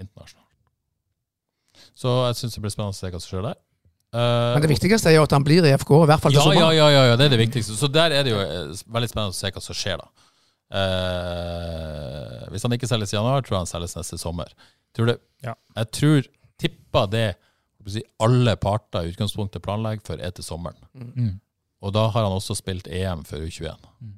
internasjonalt. 0.00 0.44
Så 1.98 2.12
jeg 2.28 2.38
syns 2.40 2.56
det 2.56 2.62
blir 2.64 2.72
spennende 2.74 2.96
å 2.96 2.98
se 2.98 3.10
hva 3.12 3.20
som 3.20 3.30
skjer 3.32 3.48
der. 3.50 3.58
Uh, 4.08 4.54
Men 4.56 4.64
det 4.64 4.70
viktigste 4.72 5.10
er 5.10 5.18
jo 5.18 5.26
at 5.26 5.34
han 5.36 5.44
blir 5.44 5.66
i 5.68 5.74
FK, 5.76 5.90
i 6.00 6.08
hvert 6.08 6.22
fall 6.22 6.32
til 6.32 6.40
ja, 6.40 6.44
ja, 6.46 6.54
sommeren. 6.54 6.76
ja, 6.78 6.86
ja, 6.94 7.02
ja, 7.10 7.16
det 7.20 7.26
er 7.28 7.34
det 7.34 7.40
viktigste. 7.42 7.76
Så 7.76 7.90
der 7.92 8.14
er 8.16 8.24
det 8.24 8.32
jo 8.32 8.38
eh, 8.40 8.70
veldig 8.88 9.10
spennende 9.10 9.34
å 9.34 9.36
se 9.36 9.50
hva 9.52 9.62
som 9.62 9.76
skjer, 9.76 10.00
da. 10.00 10.28
Uh, 10.68 12.46
hvis 12.52 12.64
han 12.64 12.74
ikke 12.76 12.88
selges 12.88 13.12
i 13.12 13.18
januar, 13.18 13.44
tror 13.44 13.58
jeg 13.58 13.66
han 13.66 13.70
selges 13.70 13.96
neste 13.98 14.20
sommer. 14.20 14.54
Tror 14.96 15.12
det, 15.12 15.18
Ja. 15.44 15.54
Jeg 15.76 15.92
tror, 15.98 16.30
tipper 16.58 17.10
det 17.12 17.26
si, 17.88 18.02
alle 18.24 18.56
parter 18.60 19.04
i 19.04 19.12
utgangspunktet 19.12 19.64
planlegger 19.64 20.04
for, 20.06 20.22
er 20.24 20.32
til 20.34 20.46
sommeren. 20.46 20.80
Mm. 20.94 21.36
Og 21.84 21.94
da 21.94 22.08
har 22.08 22.26
han 22.26 22.34
også 22.34 22.56
spilt 22.58 22.88
EM 22.90 23.24
for 23.28 23.44
U21. 23.44 23.76
Mm. 24.00 24.16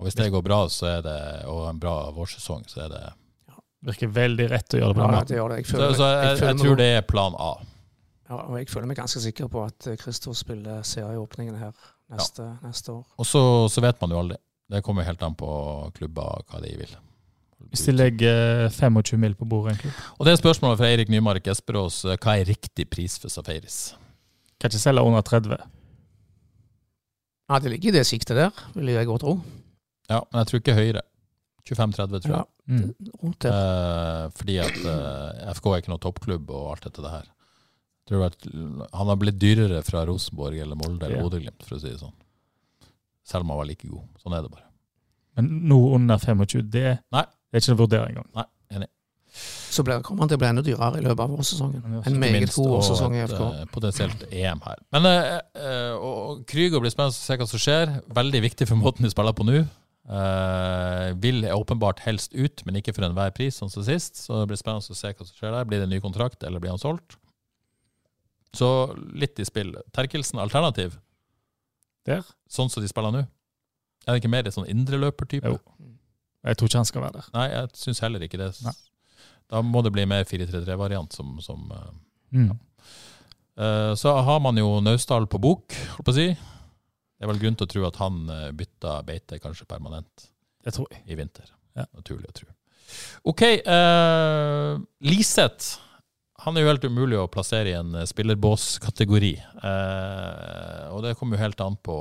Og 0.00 0.06
hvis 0.08 0.16
det 0.16 0.30
går 0.32 0.42
bra, 0.46 0.62
så 0.72 0.86
er 0.96 1.02
det, 1.04 1.16
og 1.50 1.66
en 1.68 1.80
bra 1.82 1.94
vårsesong, 2.16 2.64
så 2.72 2.86
er 2.86 2.94
det 2.94 3.02
Virker 3.84 4.10
veldig 4.12 4.46
rett 4.50 4.74
å 4.76 4.80
gjøre 4.80 4.92
det 4.92 4.96
på 4.96 5.00
Ja, 5.00 5.06
den 5.06 5.16
måten. 5.16 5.50
det. 5.52 5.56
Jeg 5.60 5.66
Så, 5.70 5.76
så 5.96 6.04
meg- 6.04 6.24
jeg, 6.24 6.40
jeg 6.48 6.56
tror 6.60 6.76
det 6.76 6.86
er 6.96 7.04
plan 7.08 7.36
A. 7.40 7.50
Ja, 8.28 8.36
og 8.44 8.58
jeg 8.58 8.68
føler 8.68 8.86
meg 8.90 8.96
ganske 8.98 9.20
sikker 9.24 9.48
på 9.48 9.62
at 9.64 9.88
Christo 10.02 10.34
spiller 10.36 10.82
serieåpningen 10.84 11.56
her 11.58 11.72
neste, 12.12 12.44
neste 12.62 12.92
år. 12.92 13.06
Og 13.18 13.24
så, 13.26 13.40
så 13.72 13.80
vet 13.80 14.00
man 14.02 14.10
jo 14.12 14.18
aldri. 14.20 14.36
Det 14.70 14.82
kommer 14.84 15.02
helt 15.08 15.22
an 15.24 15.34
på 15.34 15.48
klubber 15.96 16.44
hva 16.50 16.60
de 16.62 16.74
vil. 16.76 16.92
Hvis 17.72 17.86
de 17.88 17.92
legger 17.92 18.68
25 18.70 19.18
mil 19.20 19.34
på 19.34 19.48
bordet, 19.48 19.72
egentlig. 19.78 19.92
Og 20.18 20.26
det 20.28 20.32
er 20.32 20.42
spørsmålet 20.42 20.78
fra 20.78 20.86
Eirik 20.92 21.08
Nymark 21.12 21.46
Esperås. 21.52 22.02
Hva 22.04 22.36
er 22.38 22.44
riktig 22.52 22.88
pris 22.90 23.16
for 23.18 23.28
Safaris? 23.32 23.94
Kan 24.60 24.68
ikke 24.70 24.80
selge 24.84 25.02
under 25.08 25.22
30. 25.24 25.56
Ja, 27.50 27.58
det 27.58 27.70
ligger 27.72 27.88
i 27.88 27.96
det 27.98 28.06
siktet 28.06 28.36
der, 28.38 28.50
vil 28.76 28.92
jeg 28.92 29.06
godt 29.08 29.24
tro. 29.24 29.38
Ja, 30.10 30.20
men 30.32 30.40
jeg 30.42 30.50
tror 30.50 30.60
ikke 30.62 30.74
høyere. 30.78 31.02
25-30, 31.70 32.22
tror 32.24 32.32
jeg. 32.34 32.40
Ja, 32.40 32.46
Mm. 32.70 32.94
rundt 33.22 33.40
der. 33.42 33.50
Eh, 33.50 34.28
fordi 34.38 34.54
at 34.62 34.76
eh, 34.86 35.48
FK 35.56 35.64
er 35.72 35.80
ikke 35.82 35.90
noe 35.90 35.98
toppklubb 36.02 36.50
og 36.54 36.68
alt 36.70 36.84
dette 36.86 37.10
her. 37.10 37.24
Jeg 37.26 38.06
tror 38.12 38.26
at 38.28 38.46
han 38.94 39.06
har 39.10 39.16
blitt 39.18 39.38
dyrere 39.42 39.80
fra 39.86 40.04
Rosenborg 40.06 40.54
eller 40.62 40.78
Molde 40.78 41.06
eller 41.06 41.16
Ja. 41.18 41.22
Bodø-Glimt, 41.24 41.62
for 41.66 41.76
å 41.76 41.80
si 41.80 41.88
det 41.90 41.98
sånn. 41.98 42.14
Selv 43.26 43.42
om 43.42 43.50
han 43.50 43.58
var 43.58 43.66
like 43.66 43.88
god. 43.88 44.06
Sånn 44.22 44.36
er 44.38 44.42
det 44.46 44.50
bare. 44.52 44.66
Men 45.36 45.50
noe 45.68 45.94
under 45.96 46.18
25, 46.18 46.70
det, 46.70 46.98
Nei. 47.12 47.22
det 47.22 47.54
er 47.54 47.60
ikke 47.64 47.72
en 47.74 47.82
vurdering 47.82 48.14
engang. 48.16 48.30
Nei, 48.34 48.44
enig. 48.76 48.88
Så 49.70 49.84
ble, 49.86 50.00
kommer 50.02 50.22
han 50.24 50.28
til 50.28 50.38
å 50.38 50.42
bli 50.42 50.48
enda 50.50 50.62
dyrere 50.66 50.98
i 50.98 51.04
løpet 51.06 51.20
av 51.26 51.30
vårsesongen. 51.36 51.84
En 52.06 52.18
meget 52.18 52.32
minst, 52.40 52.56
god 52.56 52.66
og 52.66 52.78
årsesong 52.80 53.14
i 53.14 53.20
FK. 53.26 53.42
eh, 53.60 53.64
potensielt 53.74 54.24
EM 54.32 54.60
her. 54.64 54.78
Men 54.92 55.06
eh, 55.06 55.40
eh, 55.54 55.92
og, 55.94 56.16
og 56.38 56.46
Krüger 56.50 56.80
blir 56.82 56.90
spennende 56.90 57.14
å 57.14 57.18
se 57.18 57.36
hva 57.36 57.46
som 57.46 57.58
skjer. 57.62 57.92
Veldig 58.14 58.42
viktig 58.42 58.66
for 58.66 58.76
måten 58.76 59.02
de 59.06 59.10
spiller 59.10 59.32
på 59.32 59.46
nå. 59.46 59.66
Eh, 60.10 61.12
vil 61.22 61.44
åpenbart 61.54 62.00
helst 62.02 62.32
ut, 62.34 62.64
men 62.66 62.80
ikke 62.80 62.92
for 62.96 63.06
enhver 63.06 63.30
pris, 63.36 63.60
sånn 63.60 63.70
som 63.70 63.84
sist. 63.86 64.16
Så 64.18 64.40
det 64.40 64.48
blir 64.50 64.58
spennende 64.58 64.82
å 64.90 64.96
se 64.98 65.12
hva 65.12 65.26
som 65.26 65.36
skjer 65.36 65.52
der. 65.54 65.68
Blir 65.70 65.78
det 65.78 65.86
en 65.86 65.92
ny 65.94 66.00
kontrakt, 66.02 66.42
eller 66.42 66.58
blir 66.62 66.72
han 66.74 66.82
solgt? 66.82 67.14
Så 68.56 68.66
litt 69.14 69.38
i 69.38 69.46
spill. 69.46 69.76
Terkelsen 69.94 70.40
alternativ, 70.42 70.96
Der? 72.08 72.24
sånn 72.50 72.70
som 72.72 72.82
de 72.82 72.88
spiller 72.90 73.12
nå? 73.14 73.20
Er 74.08 74.16
det 74.16 74.22
ikke 74.24 74.32
mer 74.32 74.48
en 74.48 74.54
sånn 74.56 74.66
indreløpertype? 74.72 75.46
Jo. 75.46 75.60
Jeg 76.42 76.56
tror 76.56 76.68
ikke 76.70 76.80
han 76.80 76.88
skal 76.88 77.02
være 77.04 77.12
der. 77.20 77.26
Nei, 77.36 77.46
jeg 77.52 77.68
syns 77.78 78.00
heller 78.02 78.24
ikke 78.26 78.40
det. 78.40 78.48
Nei. 78.64 78.72
Da 79.52 79.60
må 79.62 79.82
det 79.84 79.92
bli 79.92 80.06
mer 80.08 80.24
4-3-3-variant 80.24 81.12
som, 81.14 81.36
som 81.44 81.70
eh, 81.74 81.90
Mm. 82.32 82.52
uh, 83.58 83.94
Så 83.98 84.12
har 84.24 84.38
man 84.40 84.56
jo 84.56 84.80
Naustdal 84.80 85.26
på 85.26 85.38
bok, 85.42 85.74
holdt 85.96 86.06
på 86.06 86.12
å 86.12 86.14
si. 86.14 86.28
Det 87.20 87.26
er 87.26 87.32
vel 87.34 87.42
grunn 87.42 87.58
til 87.60 87.68
å 87.68 87.72
tro 87.74 87.84
at 87.84 88.00
han 88.00 88.22
bytta 88.56 88.94
beite 89.04 89.36
kanskje 89.44 89.68
permanent 89.68 90.30
Det 90.64 90.72
tror 90.72 90.88
jeg. 90.88 91.04
i 91.04 91.18
vinter. 91.20 91.52
Ja. 91.76 91.84
Naturlig 91.92 92.30
å 92.32 92.36
tro. 92.40 92.48
OK. 93.28 93.44
Uh, 93.66 94.80
Liseth. 95.04 95.76
Han 96.40 96.56
er 96.56 96.64
jo 96.64 96.70
helt 96.70 96.84
umulig 96.88 97.18
å 97.20 97.28
plassere 97.28 97.68
i 97.68 97.76
en 97.76 97.92
eh, 98.00 98.06
spillerbåskategori. 98.08 99.32
Eh, 99.60 100.84
og 100.88 101.02
det 101.04 101.12
kommer 101.18 101.36
jo 101.36 101.42
helt 101.42 101.60
an, 101.60 101.76
på, 101.84 101.96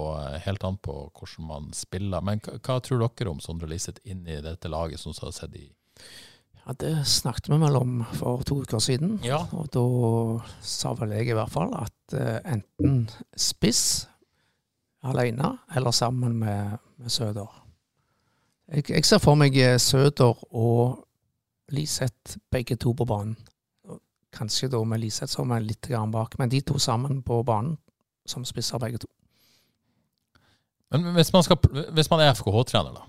helt 0.45 0.63
an 0.63 0.77
på 0.79 0.95
hvordan 1.09 1.49
man 1.49 1.65
spiller. 1.75 2.23
Men 2.23 2.39
hva, 2.45 2.55
hva 2.63 2.77
tror 2.79 3.03
dere 3.03 3.33
om 3.33 3.41
Sondre 3.43 3.67
Liseth 3.67 3.99
inn 4.07 4.23
i 4.23 4.39
dette 4.45 4.71
laget, 4.71 5.01
som 5.01 5.11
har 5.17 5.35
sett 5.35 5.57
i 5.59 5.65
Ja, 6.63 6.71
det 6.79 6.93
snakket 7.11 7.51
vi 7.51 7.59
vel 7.59 7.81
om 7.81 7.99
for 8.13 8.45
to 8.47 8.61
uker 8.63 8.79
siden. 8.79 9.17
Ja. 9.27 9.41
Og 9.51 9.67
da 9.75 9.83
sa 10.63 10.93
vel 11.01 11.17
jeg 11.17 11.33
i 11.33 11.35
hvert 11.35 11.51
fall 11.51 11.75
at 11.75 12.15
eh, 12.15 12.39
enten 12.55 13.09
spiss 13.35 14.07
alene 15.01 15.57
eller 15.75 15.91
sammen 15.91 16.39
med, 16.39 16.77
med 16.97 17.09
Søder. 17.09 17.47
Jeg, 18.69 18.89
jeg 18.89 19.05
ser 19.05 19.21
for 19.23 19.39
meg 19.39 19.55
eh, 19.57 19.77
Søder 19.81 20.37
og 20.55 21.05
Liseth 21.73 22.37
begge 22.51 22.75
to 22.75 22.93
på 22.93 23.05
banen. 23.05 23.37
Kanskje 24.33 24.69
da 24.69 24.81
med 24.85 25.01
Liseth 25.01 25.31
som 25.33 25.51
er 25.51 25.65
litt 25.65 25.89
bak, 25.89 26.37
men 26.37 26.49
de 26.49 26.61
to 26.61 26.77
sammen 26.77 27.21
på 27.25 27.41
banen 27.43 27.77
som 28.29 28.45
spisser 28.45 28.81
begge 28.81 29.01
to. 29.01 29.09
Men 30.89 31.13
hvis 31.13 31.31
man, 31.33 31.43
skal, 31.45 31.57
hvis 31.93 32.09
man 32.09 32.21
er 32.21 32.33
FKH-trener, 32.33 32.97
da. 32.97 33.05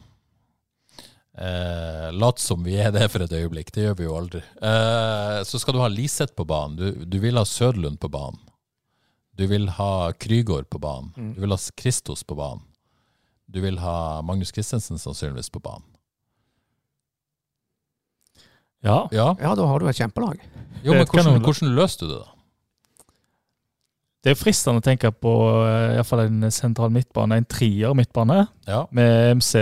Eh, 1.40 2.08
lat 2.12 2.40
som 2.42 2.64
vi 2.64 2.76
er 2.76 2.90
det 2.92 3.06
for 3.08 3.24
et 3.24 3.32
øyeblikk, 3.32 3.72
det 3.72 3.86
gjør 3.86 3.96
vi 3.96 4.04
jo 4.04 4.16
aldri. 4.16 4.40
Eh, 4.40 5.40
så 5.48 5.60
skal 5.60 5.76
du 5.76 5.80
ha 5.80 5.88
Liseth 5.88 6.34
på 6.36 6.44
banen. 6.44 6.76
Du, 6.76 7.04
du 7.04 7.18
vil 7.22 7.40
ha 7.40 7.44
Sødlund 7.48 8.00
på 8.00 8.10
banen. 8.12 8.40
Du 9.40 9.46
vil 9.48 9.68
ha 9.78 9.90
Krygård 10.20 10.66
på 10.70 10.78
banen. 10.82 11.12
Mm. 11.16 11.30
Du 11.36 11.40
vil 11.46 11.54
ha 11.54 11.58
Kristos 11.80 12.22
på 12.28 12.36
banen. 12.36 12.60
Du 13.50 13.60
vil 13.64 13.78
ha 13.82 13.94
Magnus 14.22 14.52
Christensen 14.52 14.98
sannsynligvis 15.00 15.48
på 15.50 15.62
banen. 15.64 15.86
Ja. 18.84 19.08
Ja, 19.12 19.36
Ja, 19.40 19.54
da 19.54 19.66
har 19.66 19.78
du 19.80 19.88
et 19.88 19.96
kjempelag. 19.96 20.38
jo, 20.82 20.92
men 20.94 21.06
hvordan, 21.06 21.40
hvordan 21.44 21.74
løste 21.76 22.06
du 22.06 22.12
det, 22.14 22.20
da? 22.20 22.36
Det 24.22 24.32
er 24.34 24.36
fristende 24.36 24.80
å 24.82 24.84
tenke 24.84 25.08
på 25.16 25.30
eh, 25.64 25.92
i 25.92 25.96
hvert 25.96 26.06
fall 26.10 26.20
en 26.26 26.42
sentral 26.52 26.90
midtbane, 26.92 27.38
en 27.40 27.44
trier 27.48 27.94
midtbane, 27.96 28.42
Ja. 28.68 28.82
med 28.92 29.36
MC 29.38 29.54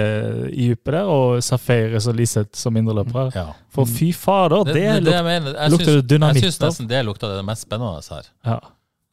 i 0.50 0.68
dypet 0.72 0.92
der, 0.96 1.06
og 1.06 1.38
Safaris 1.46 2.08
og 2.10 2.16
Liseth 2.18 2.58
som 2.58 2.74
indreløpere. 2.76 3.30
ja. 3.36 3.52
For 3.70 3.86
fy 3.86 4.10
fader, 4.12 4.64
det, 4.66 4.74
Det, 4.74 4.82
det, 4.82 4.94
det 4.94 5.04
luk- 5.04 5.14
jeg 5.14 5.24
mener. 5.24 5.54
Jeg 5.62 5.70
lukter 5.70 5.94
det 6.00 6.08
dynamitt 6.10 6.42
jeg 6.42 6.52
syns 6.52 6.60
nesten 6.66 6.88
det 6.90 7.04
lukta 7.06 7.30
det 7.36 7.44
mest 7.46 7.62
spennende 7.68 8.02
her. 8.10 8.26
Ja. 8.44 8.58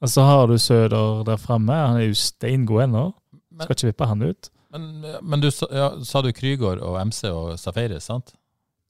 Og 0.04 0.12
så 0.12 0.26
har 0.28 0.48
du 0.52 0.58
Søder 0.60 1.24
der 1.28 1.38
framme. 1.42 1.74
Han 1.74 2.02
er 2.02 2.10
jo 2.10 2.18
steingod 2.20 2.84
ennå. 2.84 3.06
Skal 3.62 3.78
ikke 3.78 3.92
vippe 3.94 4.08
han 4.10 4.22
ut. 4.26 4.50
Men, 4.76 5.06
men 5.24 5.40
du 5.44 5.48
sa, 5.54 5.70
ja, 5.72 5.92
sa 6.04 6.20
du 6.22 6.34
Krygård 6.36 6.82
og 6.84 6.98
MC 7.08 7.30
og 7.32 7.54
Safaris, 7.60 8.10
sant? 8.10 8.34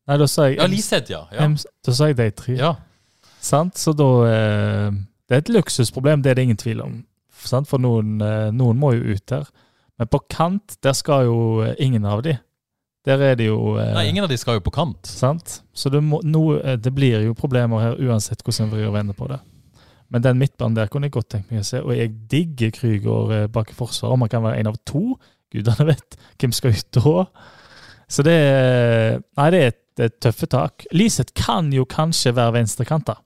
Nei, 0.09 0.17
da 0.21 0.25
sa 0.29 0.47
jeg 0.49 0.57
Ja, 0.57 0.65
Liseth, 0.69 1.11
ja. 1.13 1.23
ja. 1.33 1.45
MC 1.49 1.65
Da 1.85 1.93
sa 1.93 2.07
jeg 2.09 2.17
de 2.17 2.29
tre. 2.37 2.55
ja. 2.57 2.73
Sant? 3.45 3.77
Så 3.77 3.93
da 3.93 4.07
eh, 4.25 4.95
Det 5.29 5.35
er 5.35 5.43
et 5.43 5.49
luksusproblem, 5.53 6.23
det 6.25 6.31
er 6.31 6.39
det 6.39 6.43
ingen 6.47 6.57
tvil 6.57 6.81
om. 6.81 6.95
Sant? 7.45 7.69
For 7.69 7.77
noen, 7.81 8.15
eh, 8.21 8.49
noen 8.53 8.79
må 8.81 8.95
jo 8.95 9.13
ut 9.13 9.25
der. 9.29 9.45
Men 10.01 10.09
på 10.09 10.19
kant, 10.29 10.77
der 10.83 10.93
skal 10.97 11.27
jo 11.29 11.37
eh, 11.61 11.75
ingen 11.79 12.05
av 12.09 12.23
de. 12.25 12.33
Der 13.05 13.21
er 13.21 13.35
det 13.37 13.45
jo 13.51 13.75
eh, 13.77 13.91
Nei, 13.93 14.07
ingen 14.09 14.25
av 14.25 14.31
de 14.33 14.37
skal 14.41 14.57
jo 14.57 14.63
på 14.65 14.73
kant. 14.73 15.05
Sant? 15.05 15.59
Så 15.77 15.89
det, 15.93 16.01
må, 16.01 16.23
noe, 16.25 16.57
eh, 16.65 16.77
det 16.81 16.93
blir 16.97 17.21
jo 17.27 17.35
problemer 17.37 17.83
her 17.83 18.01
uansett 18.01 18.41
hvordan 18.41 18.71
vi 18.71 18.79
vrir 18.79 18.89
og 18.89 18.97
vender 18.97 19.17
på 19.17 19.29
det. 19.29 19.37
Men 20.13 20.23
den 20.23 20.37
midtbanen 20.41 20.77
der 20.77 20.89
kunne 20.91 21.09
jeg 21.09 21.15
godt 21.15 21.31
tenkt 21.33 21.51
meg 21.51 21.63
å 21.63 21.67
se. 21.67 21.81
Og 21.81 21.95
jeg 21.97 22.13
digger 22.31 22.73
Krüger 22.75 23.33
eh, 23.35 23.47
bak 23.51 23.71
i 23.73 23.77
forsvaret. 23.77 24.13
Om 24.13 24.25
han 24.25 24.33
kan 24.33 24.45
være 24.45 24.61
en 24.61 24.71
av 24.73 24.77
to, 24.85 25.15
gudene 25.53 25.89
vet 25.91 26.19
hvem 26.41 26.53
skal 26.55 26.75
ut 26.77 26.99
da. 26.99 27.25
Så 28.05 28.23
det 28.25 28.35
er, 28.37 29.19
nei, 29.39 29.49
det 29.53 29.61
er 29.63 29.71
et 29.73 29.81
er 29.99 30.11
tøffe 30.19 30.47
tak. 30.51 30.85
Liseth 30.91 31.33
kan 31.37 31.71
jo 31.73 31.85
kanskje 31.87 32.35
være 32.35 32.57
venstrekanta, 32.57 33.17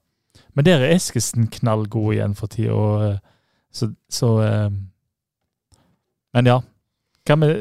men 0.54 0.68
der 0.68 0.84
er 0.84 0.96
Eskesen 0.96 1.48
knallgod 1.54 2.14
igjen 2.14 2.36
for 2.38 2.52
tida. 2.52 2.76
eh, 3.08 3.18
Så, 3.72 3.92
så 4.10 4.42
eh, 4.42 4.70
Men 6.34 6.46
ja. 6.46 6.60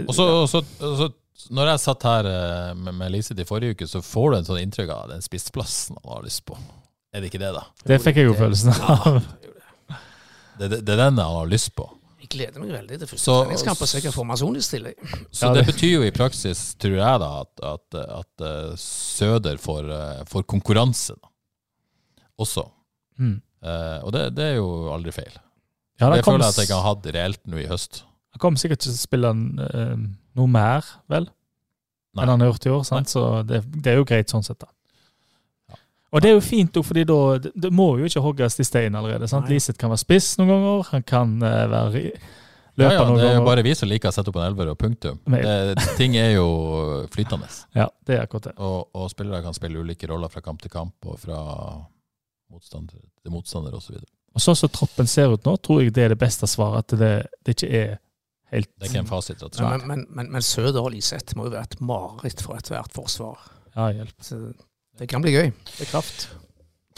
Og 0.09 0.15
så, 0.15 1.11
når 1.51 1.71
jeg 1.73 1.81
satt 1.81 2.03
her 2.09 2.29
eh, 2.29 2.75
med, 2.77 2.95
med 2.95 3.13
Liseth 3.13 3.41
i 3.41 3.45
forrige 3.49 3.77
uke, 3.77 3.87
så 3.89 4.03
får 4.05 4.31
du 4.31 4.37
en 4.39 4.49
sånn 4.49 4.61
inntrykk 4.63 4.93
av 4.93 5.09
den 5.13 5.25
spissplassen 5.25 5.97
han 6.03 6.19
har 6.19 6.25
lyst 6.25 6.45
på. 6.49 6.57
Er 7.15 7.23
det 7.25 7.31
ikke 7.31 7.41
det, 7.41 7.53
da? 7.57 7.63
Det 7.89 8.01
fikk 8.05 8.19
jeg 8.21 8.29
jo 8.29 8.35
følelsen 8.37 8.75
av. 8.75 9.23
Det, 10.59 10.67
det, 10.69 10.81
det 10.85 10.93
er 10.95 11.01
den 11.07 11.21
han 11.23 11.37
har 11.39 11.49
lyst 11.49 11.71
på. 11.79 11.87
Jeg 12.19 12.29
gleder 12.35 12.61
meg 12.61 12.73
veldig 12.75 12.97
til 12.99 13.09
første 13.09 13.23
Så- 13.25 13.37
treningskamp 13.47 13.83
og 13.85 13.89
sikker 13.89 14.13
formasjon 14.13 14.57
i 14.59 14.63
stilling. 14.65 14.97
Så 15.33 15.53
det 15.55 15.63
betyr 15.69 15.93
jo 15.95 16.03
i 16.05 16.11
praksis, 16.13 16.75
tror 16.83 16.97
jeg, 16.99 17.21
da, 17.23 17.29
at, 17.45 17.63
at, 17.73 17.99
at 18.19 18.45
eh, 18.49 18.73
Søder 18.83 19.57
får, 19.63 19.89
eh, 19.95 20.25
får 20.29 20.45
konkurranse 20.51 21.15
da. 21.17 21.31
også. 22.43 22.67
Mm. 23.23 23.37
Eh, 23.63 23.99
og 24.05 24.13
det, 24.15 24.25
det 24.37 24.51
er 24.53 24.57
jo 24.59 24.69
aldri 24.95 25.15
feil. 25.15 25.33
Ja, 25.99 26.11
det 26.13 26.21
jeg 26.21 26.27
kom, 26.27 26.37
føler 26.37 26.45
jeg 26.47 26.53
at 26.55 26.61
jeg 26.61 26.69
ikke 26.69 26.81
har 26.83 26.89
hatt 26.93 27.09
reelt 27.17 27.41
nå 27.51 27.59
i 27.63 27.69
høst. 27.71 28.03
han 28.35 28.43
kommer 28.43 28.61
sikkert 28.61 28.83
til 28.85 28.93
å 28.93 28.99
spille 29.01 29.31
eh, 29.33 29.95
noe 30.39 30.51
mer, 30.53 30.87
vel, 31.11 31.31
Nei. 32.15 32.23
enn 32.27 32.35
han 32.35 32.45
har 32.45 32.53
gjort 32.53 32.67
i 32.69 32.75
år. 32.77 32.85
Sant? 32.87 33.11
Så 33.15 33.25
det, 33.49 33.63
det 33.79 33.95
er 33.95 34.03
jo 34.03 34.07
greit 34.11 34.31
sånn 34.35 34.45
sett, 34.47 34.59
da. 34.63 34.69
Og 36.09 36.23
det 36.25 36.31
er 36.31 36.37
jo 36.39 36.41
fint, 36.41 36.73
også, 36.73 36.89
fordi 36.89 37.05
da 37.05 37.17
det, 37.39 37.71
må 37.75 37.91
jo 38.01 38.09
ikke 38.09 38.23
hogges 38.25 38.59
i 38.63 38.65
stein 38.65 38.95
allerede. 38.97 39.29
sant? 39.29 39.45
Nei. 39.49 39.59
Liseth 39.59 39.77
kan 39.81 39.93
være 39.93 40.01
spiss 40.07 40.39
noen 40.41 40.49
ganger, 40.55 40.87
han 40.95 41.05
kan 41.05 41.35
uh, 41.43 41.65
være 41.69 41.91
løper 41.93 42.15
Ja, 42.79 42.89
ganger. 42.89 42.95
ja, 42.95 43.05
noen 43.11 43.21
det 43.21 43.29
er 43.29 43.37
jo 43.37 43.45
bare 43.51 43.65
vi 43.67 43.75
som 43.77 43.91
liker 43.91 44.09
å 44.09 44.15
sette 44.17 44.33
opp 44.33 44.39
en 44.41 44.47
elver 44.47 44.71
og 44.73 44.79
punktum. 44.81 45.19
Det, 45.29 45.85
ting 46.01 46.17
er 46.17 46.33
jo 46.39 46.49
flytende. 47.13 47.51
Ja, 47.81 47.91
det 48.09 48.17
er 48.17 48.25
akkurat 48.25 48.49
det. 48.49 48.55
Og, 48.57 48.89
og 48.97 49.11
spillere 49.13 49.43
kan 49.45 49.57
spille 49.57 49.83
ulike 49.85 50.09
roller 50.09 50.33
fra 50.33 50.41
kamp 50.45 50.65
til 50.65 50.73
kamp, 50.73 50.97
og 51.05 51.21
fra 51.21 51.43
motstander 52.49 52.97
til 52.97 53.35
motstander 53.35 53.77
osv. 53.77 53.99
Og 54.33 54.43
sånn 54.45 54.57
som 54.57 54.71
troppen 54.73 55.09
ser 55.11 55.33
ut 55.35 55.45
nå, 55.45 55.57
tror 55.61 55.83
jeg 55.83 55.93
det 55.97 56.07
er 56.07 56.15
det 56.15 56.21
beste 56.21 56.49
svaret. 56.49 56.87
At 56.87 57.01
det, 57.01 57.13
det 57.45 57.57
ikke 57.57 57.69
er 57.75 57.93
helt 58.55 58.71
Det 58.79 58.87
er 58.87 58.93
ikke 58.95 59.05
en 59.05 59.11
fasit. 59.11 59.45
Men, 59.61 59.85
men, 59.91 60.07
men, 60.15 60.33
men 60.33 60.45
Søder 60.45 60.81
og 60.87 60.93
Liseth 60.95 61.37
må 61.37 61.49
jo 61.49 61.55
være 61.57 61.69
et 61.69 61.79
mareritt 61.85 62.41
for 62.45 62.57
ethvert 62.57 62.95
forsvar. 62.97 63.45
Ja, 63.75 63.91
hjelp. 63.99 64.15
Så 64.25 64.41
det 64.99 65.09
kan 65.11 65.23
bli 65.23 65.35
gøy. 65.35 65.51
Det 65.77 65.87
er 65.87 65.91
kraft. 65.93 66.29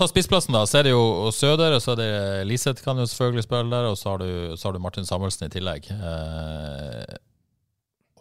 Ta 0.00 0.06
spissplassen, 0.08 0.54
da. 0.56 0.62
Så 0.64 0.78
er 0.78 0.86
det 0.88 0.94
jo 0.94 1.28
Søder, 1.36 1.74
og 1.76 1.82
så 1.84 1.92
er 1.92 1.98
det 2.00 2.12
Liseth 2.48 2.80
kan 2.80 2.96
jo 2.96 3.04
selvfølgelig 3.04 3.44
spille 3.44 3.68
der, 3.68 3.88
og 3.90 3.98
så 4.00 4.14
har 4.14 4.22
du, 4.22 4.56
så 4.56 4.68
har 4.68 4.72
du 4.72 4.80
Martin 4.80 5.04
Samuelsen 5.04 5.44
i 5.44 5.52
tillegg. 5.52 5.90
Eh, 5.92 7.18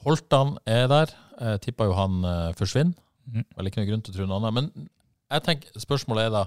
Holtan 0.04 0.58
er 0.68 0.90
der. 0.92 1.14
Jeg 1.40 1.62
tippa 1.64 1.88
jo 1.88 1.96
han 1.96 2.20
eh, 2.28 2.50
forsvinner. 2.60 2.98
Mm. 3.30 3.46
Vel 3.56 3.70
ikke 3.70 3.80
noe 3.80 3.90
grunn 3.92 4.04
til 4.04 4.12
å 4.12 4.18
tro 4.18 4.28
noe 4.28 4.42
annet. 4.42 4.58
Men 4.58 4.90
jeg 5.30 5.46
tenker, 5.46 5.80
spørsmålet 5.80 6.28
er 6.28 6.36
da 6.36 6.44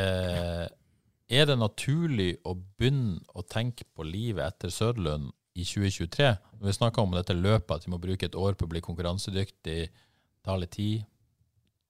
eh, 0.00 0.66
Er 1.28 1.48
det 1.50 1.58
naturlig 1.60 2.30
å 2.48 2.56
begynne 2.56 3.20
å 3.36 3.44
tenke 3.44 3.84
på 3.84 4.06
livet 4.08 4.46
etter 4.46 4.72
Søderlund 4.72 5.28
i 5.60 5.66
2023? 5.68 6.32
Når 6.56 6.70
vi 6.70 6.78
snakker 6.78 7.04
om 7.04 7.12
dette 7.18 7.36
løpet, 7.36 7.76
at 7.76 7.84
vi 7.84 7.92
må 7.92 8.00
bruke 8.00 8.30
et 8.30 8.38
år 8.38 8.56
på 8.56 8.64
å 8.64 8.72
bli 8.72 8.80
konkurransedyktig, 8.80 9.80
ta 10.40 10.56
litt 10.56 10.72
tid 10.78 11.04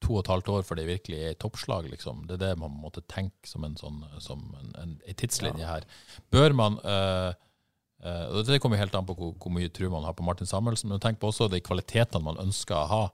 to 0.03 0.17
og 0.17 0.23
et 0.23 0.31
halvt 0.33 0.51
år 0.53 0.67
før 0.67 0.79
det 0.79 0.89
virkelig 0.89 1.19
er 1.21 1.35
i 1.35 1.39
toppslag, 1.39 1.89
liksom. 1.91 2.25
Det 2.29 2.37
er 2.37 2.43
det 2.43 2.61
man 2.61 2.75
måtte 2.83 3.05
tenke 3.11 3.49
som 3.49 3.65
en 3.67 3.79
sånn 3.79 4.03
som 4.23 4.45
en, 4.59 4.73
en, 4.83 4.95
en 4.99 5.19
tidslinje 5.19 5.69
her. 5.69 5.87
Bør 6.35 6.57
man 6.59 6.79
øh, 6.83 7.31
øh, 8.05 8.25
og 8.29 8.49
Det 8.49 8.61
kommer 8.63 8.81
helt 8.81 8.97
an 8.99 9.09
på 9.09 9.17
hvor, 9.19 9.35
hvor 9.39 9.55
mye 9.55 9.73
tro 9.73 9.91
man 9.93 10.07
har 10.07 10.17
på 10.19 10.27
Martin 10.27 10.51
Samuelsen, 10.51 10.91
men 10.93 11.03
tenk 11.03 11.21
på 11.23 11.31
også 11.31 11.51
de 11.53 11.63
kvalitetene 11.65 12.25
man 12.27 12.41
ønsker 12.43 12.79
å 12.79 12.89
ha. 12.93 13.05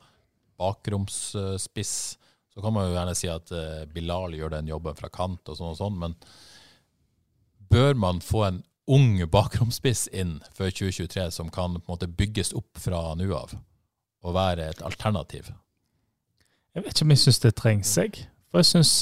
Bakromsspiss. 0.59 1.95
Så 2.51 2.63
kan 2.65 2.75
man 2.75 2.89
jo 2.89 2.97
gjerne 2.97 3.15
si 3.15 3.29
at 3.31 3.53
øh, 3.55 3.85
Bilal 3.93 4.35
gjør 4.35 4.57
den 4.57 4.73
jobben 4.73 4.97
fra 4.99 5.13
kant, 5.13 5.45
og 5.47 5.61
sånn 5.61 5.75
og 5.75 5.79
sånn, 5.79 6.01
men 6.01 6.17
bør 7.69 7.95
man 7.95 8.25
få 8.25 8.47
en 8.49 8.65
ung 8.89 9.21
bakromsspiss 9.29 10.09
inn 10.17 10.39
før 10.57 10.73
2023 10.73 11.29
som 11.37 11.53
kan 11.53 11.77
på 11.77 11.85
en 11.85 11.93
måte 11.93 12.09
bygges 12.09 12.55
opp 12.57 12.81
fra 12.81 13.13
nå 13.21 13.29
av, 13.37 13.53
og 14.25 14.35
være 14.35 14.71
et 14.73 14.83
alternativ? 14.83 15.53
Jeg 16.79 16.85
vet 16.87 16.95
ikke 16.95 17.09
om 17.09 17.15
jeg 17.17 17.23
syns 17.25 17.43
det 17.43 17.55
trengs, 17.59 17.97
jeg. 17.99 18.21
For 18.49 18.63
jeg 18.63 18.69
syns 18.71 18.93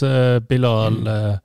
Bilal 0.49 0.97
eh, 1.13 1.37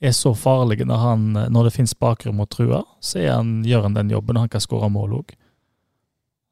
er 0.00 0.14
så 0.14 0.32
farlig 0.34 0.86
når, 0.86 1.02
han, 1.02 1.26
eh, 1.36 1.50
når 1.52 1.68
det 1.68 1.74
finnes 1.74 1.94
bakrom 1.98 2.40
og 2.42 2.48
truer. 2.54 2.84
Så 3.04 3.22
han, 3.26 3.58
gjør 3.66 3.88
han 3.88 3.98
den 3.98 4.12
jobben, 4.14 4.38
og 4.38 4.46
han 4.46 4.52
kan 4.52 4.62
skåre 4.64 4.90
mål 4.92 5.18
òg. 5.22 5.34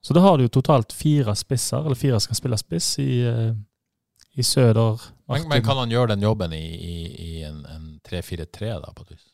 Så 0.06 0.14
da 0.14 0.22
har 0.22 0.38
du 0.38 0.46
jo 0.46 0.52
totalt 0.60 0.92
fire 0.94 1.34
spisser, 1.34 1.82
eller 1.82 1.98
fire 1.98 2.18
som 2.22 2.30
kan 2.30 2.38
spille 2.38 2.58
spiss, 2.60 2.92
i, 3.02 3.22
eh, 3.26 3.54
i 4.38 4.44
Søder. 4.46 5.02
Men, 5.26 5.48
men 5.50 5.64
kan 5.66 5.80
han 5.80 5.90
gjøre 5.90 6.14
den 6.14 6.22
jobben 6.22 6.52
i, 6.54 6.62
i, 6.76 6.98
i 7.26 7.32
en, 7.46 7.64
en 7.70 7.88
3-4-3, 8.06 8.76
da, 8.84 8.92
på 8.94 9.06
et 9.06 9.16
vis? 9.16 9.24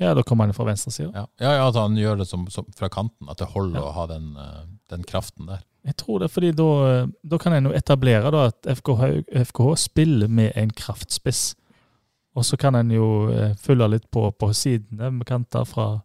Ja, 0.00 0.14
da 0.16 0.24
kommer 0.24 0.48
han 0.48 0.56
fra 0.56 0.64
venstresida. 0.64 1.10
Ja. 1.14 1.26
ja, 1.40 1.54
ja, 1.58 1.64
at 1.68 1.76
han 1.76 1.96
gjør 1.96 2.22
det 2.22 2.26
som, 2.28 2.46
som 2.52 2.68
fra 2.76 2.88
kanten, 2.92 3.28
at 3.28 3.40
det 3.40 3.50
holder 3.52 3.80
Ja. 3.82 3.88
å 3.88 3.96
ha 3.96 4.06
den, 4.08 4.30
eh, 4.36 4.62
den 4.92 5.04
kraften 5.08 5.48
der. 5.48 5.64
Jeg 5.86 5.96
tror 5.96 6.20
det, 6.20 6.28
fordi 6.28 6.50
da, 6.52 6.68
da 7.22 7.38
kan 7.40 7.54
en 7.56 7.70
jo 7.70 7.72
etablere 7.76 8.30
da 8.34 8.46
at 8.50 8.68
FKH, 8.68 9.04
FKH 9.48 9.70
spiller 9.80 10.28
med 10.28 10.52
en 10.60 10.72
kraftspiss. 10.76 11.54
Og 12.36 12.46
så 12.46 12.58
kan 12.60 12.76
en 12.78 12.92
jo 12.94 13.08
eh, 13.32 13.56
følge 13.58 13.88
litt 13.90 14.06
på 14.12 14.28
på 14.30 14.52
sidene 14.54 15.10
med 15.10 15.26
kanter 15.26 15.66
fra 15.66 16.00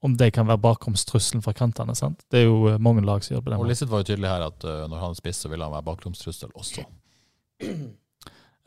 Om 0.00 0.14
de 0.16 0.30
kan 0.32 0.46
være 0.48 0.62
bakromstrusselen 0.64 1.42
fra 1.44 1.52
kantene. 1.52 1.94
sant? 1.94 2.22
Det 2.30 2.38
er 2.40 2.46
jo 2.46 2.68
eh, 2.70 2.78
mange 2.78 3.02
lag 3.04 3.24
som 3.24 3.34
gjør 3.34 3.42
det 3.50 3.58
Og 3.58 3.66
Lisset 3.68 3.90
var 3.90 4.00
jo 4.00 4.08
tydelig 4.12 4.30
her 4.30 4.46
at 4.46 4.64
uh, 4.64 4.86
når 4.88 4.98
han 4.98 5.14
spiss, 5.14 5.42
så 5.42 5.48
vil 5.48 5.60
han 5.60 5.72
være 5.72 5.82
bakromstrussel 5.82 6.50
også. 6.54 6.86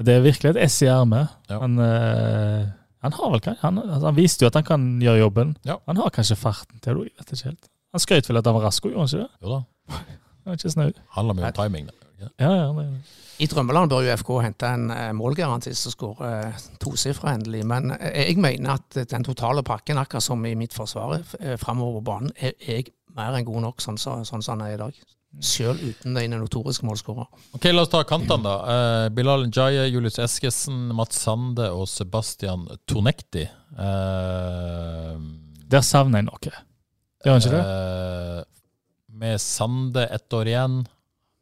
Det 0.04 0.14
er 0.14 0.22
virkelig 0.26 0.52
et 0.52 0.64
ess 0.66 0.82
i 0.82 0.90
ermet. 0.90 1.30
Ja. 1.50 1.60
Han, 1.62 1.78
han 1.78 3.14
har 3.14 3.30
vel 3.32 3.58
han, 3.62 3.78
altså, 3.78 4.06
han 4.08 4.16
viste 4.18 4.44
jo 4.44 4.50
at 4.50 4.56
han 4.58 4.66
kan 4.66 4.86
gjøre 5.02 5.22
jobben. 5.22 5.52
Ja. 5.66 5.78
Han 5.86 6.02
har 6.02 6.10
kanskje 6.10 6.36
farten 6.36 6.82
til 6.82 6.98
det, 6.98 7.12
jeg 7.12 7.20
vet 7.20 7.34
ikke 7.34 7.50
helt. 7.52 7.70
Han 7.94 8.02
skrøt 8.02 8.30
vel 8.30 8.42
at 8.42 8.50
han 8.50 8.58
var 8.58 8.66
rask, 8.68 8.86
gjorde 8.86 9.06
han 9.06 9.12
ikke 9.12 9.22
det? 9.22 9.46
Jo 9.46 9.52
da. 9.54 9.60
Han 9.90 10.54
er 10.54 10.60
ikke 10.60 10.74
snau. 10.74 10.90
Handler 11.16 11.38
mye 11.38 11.52
om 11.52 11.58
timing. 11.58 11.92
Da. 11.92 12.10
Ja. 12.24 12.32
Ja, 12.40 12.72
det, 12.78 12.88
I 13.44 13.48
drømmeland 13.52 13.92
bør 13.92 14.06
jo 14.06 14.16
FK 14.20 14.30
hente 14.46 14.68
en 14.70 14.92
eh, 14.94 15.10
målgarantist 15.18 15.88
som 15.88 15.96
skårer 15.96 16.50
eh, 16.50 16.66
tosifra 16.80 17.34
endelig. 17.36 17.64
Men 17.68 17.92
eh, 17.98 18.30
jeg 18.30 18.38
mener 18.44 18.78
at 18.78 19.00
den 19.12 19.26
totale 19.28 19.64
pakken, 19.68 20.00
akkurat 20.00 20.24
som 20.24 20.46
i 20.46 20.54
mitt 20.56 20.76
forsvar 20.76 21.20
framover 21.60 22.00
på 22.00 22.06
banen, 22.12 22.32
er, 22.38 22.56
jeg 22.64 22.94
mer 23.18 23.36
enn 23.38 23.48
god 23.48 23.66
nok 23.68 23.84
sånn 23.84 24.00
som 24.02 24.24
sånn, 24.28 24.44
som 24.44 24.58
han 24.58 24.68
er 24.68 24.78
i 24.78 24.82
dag. 24.84 25.04
Selv 25.42 25.82
uten 25.82 26.14
den 26.14 26.36
notoriske 26.38 26.86
målskårer. 26.86 27.26
Ok, 27.58 27.66
La 27.74 27.82
oss 27.82 27.90
ta 27.90 28.04
kantene, 28.06 28.44
da. 28.46 28.54
Eh, 28.74 29.08
Bilal 29.18 29.48
Njaye, 29.48 29.88
Julius 29.90 30.20
Eskesen, 30.22 30.92
Mats 30.94 31.24
Sande 31.26 31.72
og 31.74 31.88
Sebastian 31.90 32.68
Tonekti. 32.90 33.48
Eh, 33.74 35.16
der 35.74 35.86
savner 35.86 36.22
jeg 36.22 36.30
noe. 36.30 36.54
Gjør 37.26 37.34
han 37.34 37.42
ikke 37.42 37.56
det? 37.56 37.64
Eh, 37.66 38.44
med 39.14 39.42
Sande 39.42 40.06
ett 40.06 40.34
år 40.34 40.48
igjen. 40.48 40.84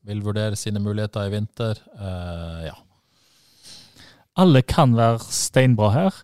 Vil 0.01 0.23
vurdere 0.25 0.55
sine 0.55 0.81
muligheter 0.81 1.27
i 1.27 1.33
vinter. 1.33 1.77
Uh, 1.99 2.65
ja. 2.65 2.75
Alle 4.39 4.61
kan 4.61 4.95
være 4.97 5.19
steinbra 5.21 5.91
her, 5.93 6.15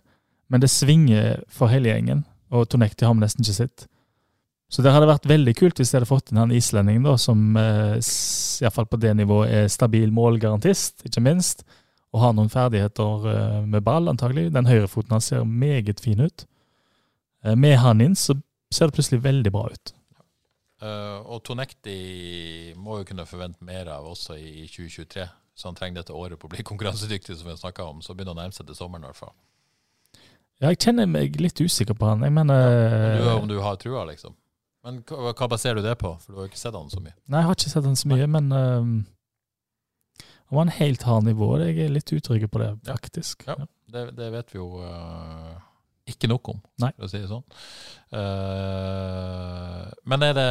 men 0.48 0.62
det 0.64 0.70
svinger 0.72 1.44
for 1.52 1.70
hele 1.70 1.92
gjengen. 1.92 2.24
Og 2.50 2.66
Tonekti 2.68 3.06
har 3.06 3.14
vi 3.14 3.22
nesten 3.22 3.44
ikke 3.44 3.58
sett. 3.60 3.86
Så 4.68 4.82
det 4.84 4.92
hadde 4.92 5.08
vært 5.08 5.28
veldig 5.28 5.54
kult 5.56 5.78
hvis 5.80 5.92
de 5.92 5.96
hadde 5.96 6.08
fått 6.08 6.32
inn 6.32 6.40
han 6.42 6.52
islendingen, 6.52 7.06
da, 7.06 7.14
som 7.20 7.56
uh, 7.56 7.96
iallfall 7.96 8.58
i 8.58 8.66
hvert 8.66 8.76
fall 8.76 8.88
på 8.90 9.00
det 9.00 9.14
nivået 9.16 9.52
er 9.54 9.70
stabil 9.72 10.10
målgarantist, 10.12 11.06
ikke 11.08 11.24
minst. 11.24 11.64
Og 12.12 12.22
har 12.24 12.34
noen 12.36 12.50
ferdigheter 12.52 13.28
uh, 13.28 13.60
med 13.64 13.84
ball, 13.86 14.10
antagelig. 14.10 14.48
Den 14.52 14.68
høyrefoten 14.68 15.16
hans 15.16 15.30
ser 15.30 15.44
meget 15.44 16.02
fin 16.04 16.20
ut. 16.24 16.44
Uh, 17.46 17.54
med 17.54 17.78
han 17.80 18.02
inn 18.04 18.18
så 18.18 18.36
ser 18.72 18.90
det 18.90 18.98
plutselig 18.98 19.22
veldig 19.24 19.54
bra 19.54 19.68
ut. 19.72 19.94
Eh, 20.82 21.18
og 21.26 21.42
Tonekti 21.46 22.74
må 22.78 23.00
jo 23.00 23.08
kunne 23.08 23.26
forvente 23.26 23.64
mer 23.66 23.90
av 23.96 24.06
også 24.12 24.36
i 24.38 24.66
2023. 24.70 25.26
Så 25.58 25.66
han 25.66 25.74
trenger 25.78 26.02
dette 26.04 26.14
året 26.14 26.38
på 26.38 26.46
å 26.46 26.52
bli 26.54 26.62
konkurransedyktig, 26.70 27.36
som 27.36 27.48
vi 27.50 27.54
har 27.56 27.60
snakka 27.62 27.84
om. 27.90 28.02
Så 28.04 28.14
begynner 28.14 28.34
han 28.36 28.38
å 28.38 28.46
nærme 28.46 28.54
seg 28.58 28.68
til 28.70 28.78
sommeren 28.78 29.06
i 29.06 29.10
hvert 29.10 29.22
fall. 29.24 29.34
Ja, 30.58 30.72
jeg 30.72 30.80
kjenner 30.82 31.06
meg 31.06 31.36
litt 31.38 31.60
usikker 31.62 31.94
på 31.98 32.06
han. 32.10 32.22
Jeg 32.26 32.34
mener 32.34 33.18
Du, 33.20 33.28
om 33.36 33.46
du 33.50 33.58
har 33.62 33.76
trua, 33.78 34.04
liksom. 34.10 34.34
Men 34.86 35.02
hva, 35.06 35.32
hva 35.34 35.46
baserer 35.50 35.78
du 35.78 35.86
det 35.86 35.96
på? 36.00 36.10
For 36.22 36.32
du 36.32 36.38
har 36.40 36.46
jo 36.46 36.50
ikke 36.52 36.60
sett 36.62 36.74
han 36.78 36.90
så 36.90 37.02
mye. 37.02 37.14
Nei, 37.30 37.42
jeg 37.42 37.46
har 37.50 37.58
ikke 37.58 37.70
sett 37.74 37.86
han 37.86 37.98
så 37.98 38.10
mye, 38.10 38.26
men 38.30 38.48
uh, 38.54 38.88
om 40.48 40.60
han 40.62 40.72
helt 40.78 41.02
har 41.06 41.22
nivå, 41.26 41.48
jeg 41.62 41.78
er 41.84 41.92
litt 41.92 42.10
utrygg 42.14 42.46
på 42.50 42.62
det, 42.62 42.70
Ja. 42.86 42.94
faktisk. 42.94 43.44
Ja. 43.50 43.58
Det, 43.88 44.04
det 44.18 44.30
vet 44.34 44.50
vi 44.54 44.58
jo 44.60 44.80
eh, 44.84 45.54
ikke 46.08 46.30
nok 46.30 46.48
om, 46.54 46.60
Nei. 46.82 46.90
for 46.96 47.06
å 47.06 47.10
si 47.12 47.20
det 47.22 47.30
sånn. 47.30 47.44
Uh, 48.12 49.88
men 50.08 50.24
er 50.24 50.36
det 50.38 50.50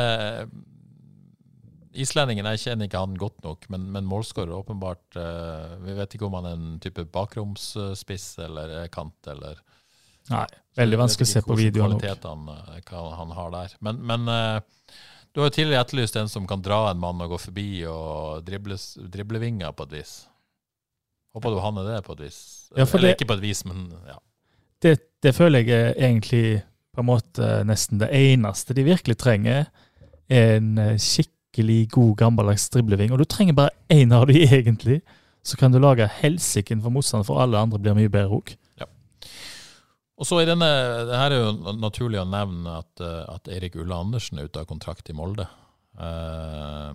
Islendingen, 1.98 2.46
jeg 2.54 2.62
kjenner 2.62 2.86
ikke 2.86 3.02
han 3.02 3.16
godt 3.18 3.40
nok, 3.42 3.66
men, 3.74 3.88
men 3.94 4.06
målskårer 4.06 4.54
åpenbart 4.54 5.18
uh, 5.18 5.78
Vi 5.82 5.96
vet 5.98 6.14
ikke 6.14 6.28
om 6.28 6.36
han 6.38 6.46
er 6.46 6.58
en 6.58 6.76
type 6.84 7.08
bakromsspiss 7.14 8.28
eller 8.46 8.76
er 8.84 8.92
kant, 8.94 9.18
eller 9.34 9.58
Nei, 10.30 10.46
veldig 10.78 11.00
vanskelig 11.00 11.26
å 11.26 11.32
se 11.32 11.42
på 11.48 11.56
videoen. 11.58 11.96
nok. 11.96 12.04
han, 12.28 12.50
eh, 12.52 12.80
hva 12.90 13.04
han 13.16 13.30
har 13.32 13.52
der. 13.54 13.76
Men, 13.80 14.02
men 14.04 14.28
uh, 14.28 14.60
Du 15.32 15.40
har 15.40 15.50
jo 15.50 15.56
tidligere 15.56 15.86
etterlyst 15.86 16.20
en 16.20 16.30
som 16.30 16.48
kan 16.50 16.62
dra 16.62 16.90
en 16.92 17.00
mann 17.00 17.22
og 17.24 17.32
gå 17.34 17.40
forbi 17.48 17.70
og 17.90 18.44
drible, 18.46 18.76
drible 19.08 19.42
vinger 19.42 19.72
på 19.74 19.88
et 19.88 20.02
vis. 20.02 20.18
Håper 21.38 21.54
du 21.54 21.62
han 21.64 21.80
er 21.80 21.92
det 21.94 22.02
på 22.06 22.18
et 22.18 22.26
vis. 22.28 22.40
Ja, 22.76 22.84
Eller 22.84 23.08
det- 23.08 23.16
ikke 23.18 23.32
på 23.32 23.40
et 23.40 23.46
vis, 23.46 23.64
men 23.66 23.88
ja. 24.06 24.20
Det, 24.82 24.98
det 25.24 25.34
føler 25.36 25.66
jeg 25.66 25.72
er 25.74 25.98
egentlig 25.98 26.46
på 26.96 27.04
en 27.04 27.10
måte 27.12 27.48
nesten 27.70 28.02
det 28.02 28.10
eneste 28.14 28.74
de 28.74 28.86
virkelig 28.88 29.18
trenger. 29.22 29.68
er 30.30 30.56
En 30.58 30.78
eh, 30.78 30.98
skikkelig 30.98 31.90
god, 31.94 32.16
gammeldags 32.18 32.70
dribleving. 32.74 33.12
Og 33.14 33.22
du 33.22 33.26
trenger 33.26 33.54
bare 33.54 33.76
én 33.90 34.14
av 34.14 34.28
de, 34.28 34.44
egentlig. 34.60 35.02
Så 35.44 35.58
kan 35.58 35.72
du 35.72 35.80
lage 35.80 36.10
helsiken 36.22 36.82
for 36.82 36.92
motstand, 36.92 37.26
for 37.26 37.42
alle 37.42 37.60
andre 37.60 37.80
blir 37.80 37.96
mye 37.96 38.12
bedre 38.12 38.42
òg. 38.42 38.56
Og 40.18 40.26
så 40.26 40.40
i 40.42 40.48
denne, 40.50 40.68
det 41.06 41.18
her 41.20 41.34
er 41.34 41.44
jo 41.44 41.74
naturlig 41.78 42.18
å 42.18 42.30
nevne 42.30 42.80
at, 42.82 43.04
eh, 43.06 43.24
at 43.30 43.50
Erik 43.54 43.78
Ulle 43.78 44.00
Andersen 44.02 44.40
er 44.40 44.50
ute 44.50 44.64
av 44.64 44.70
kontrakt 44.70 45.12
i 45.12 45.16
Molde. 45.16 45.46
Eh, 46.02 46.94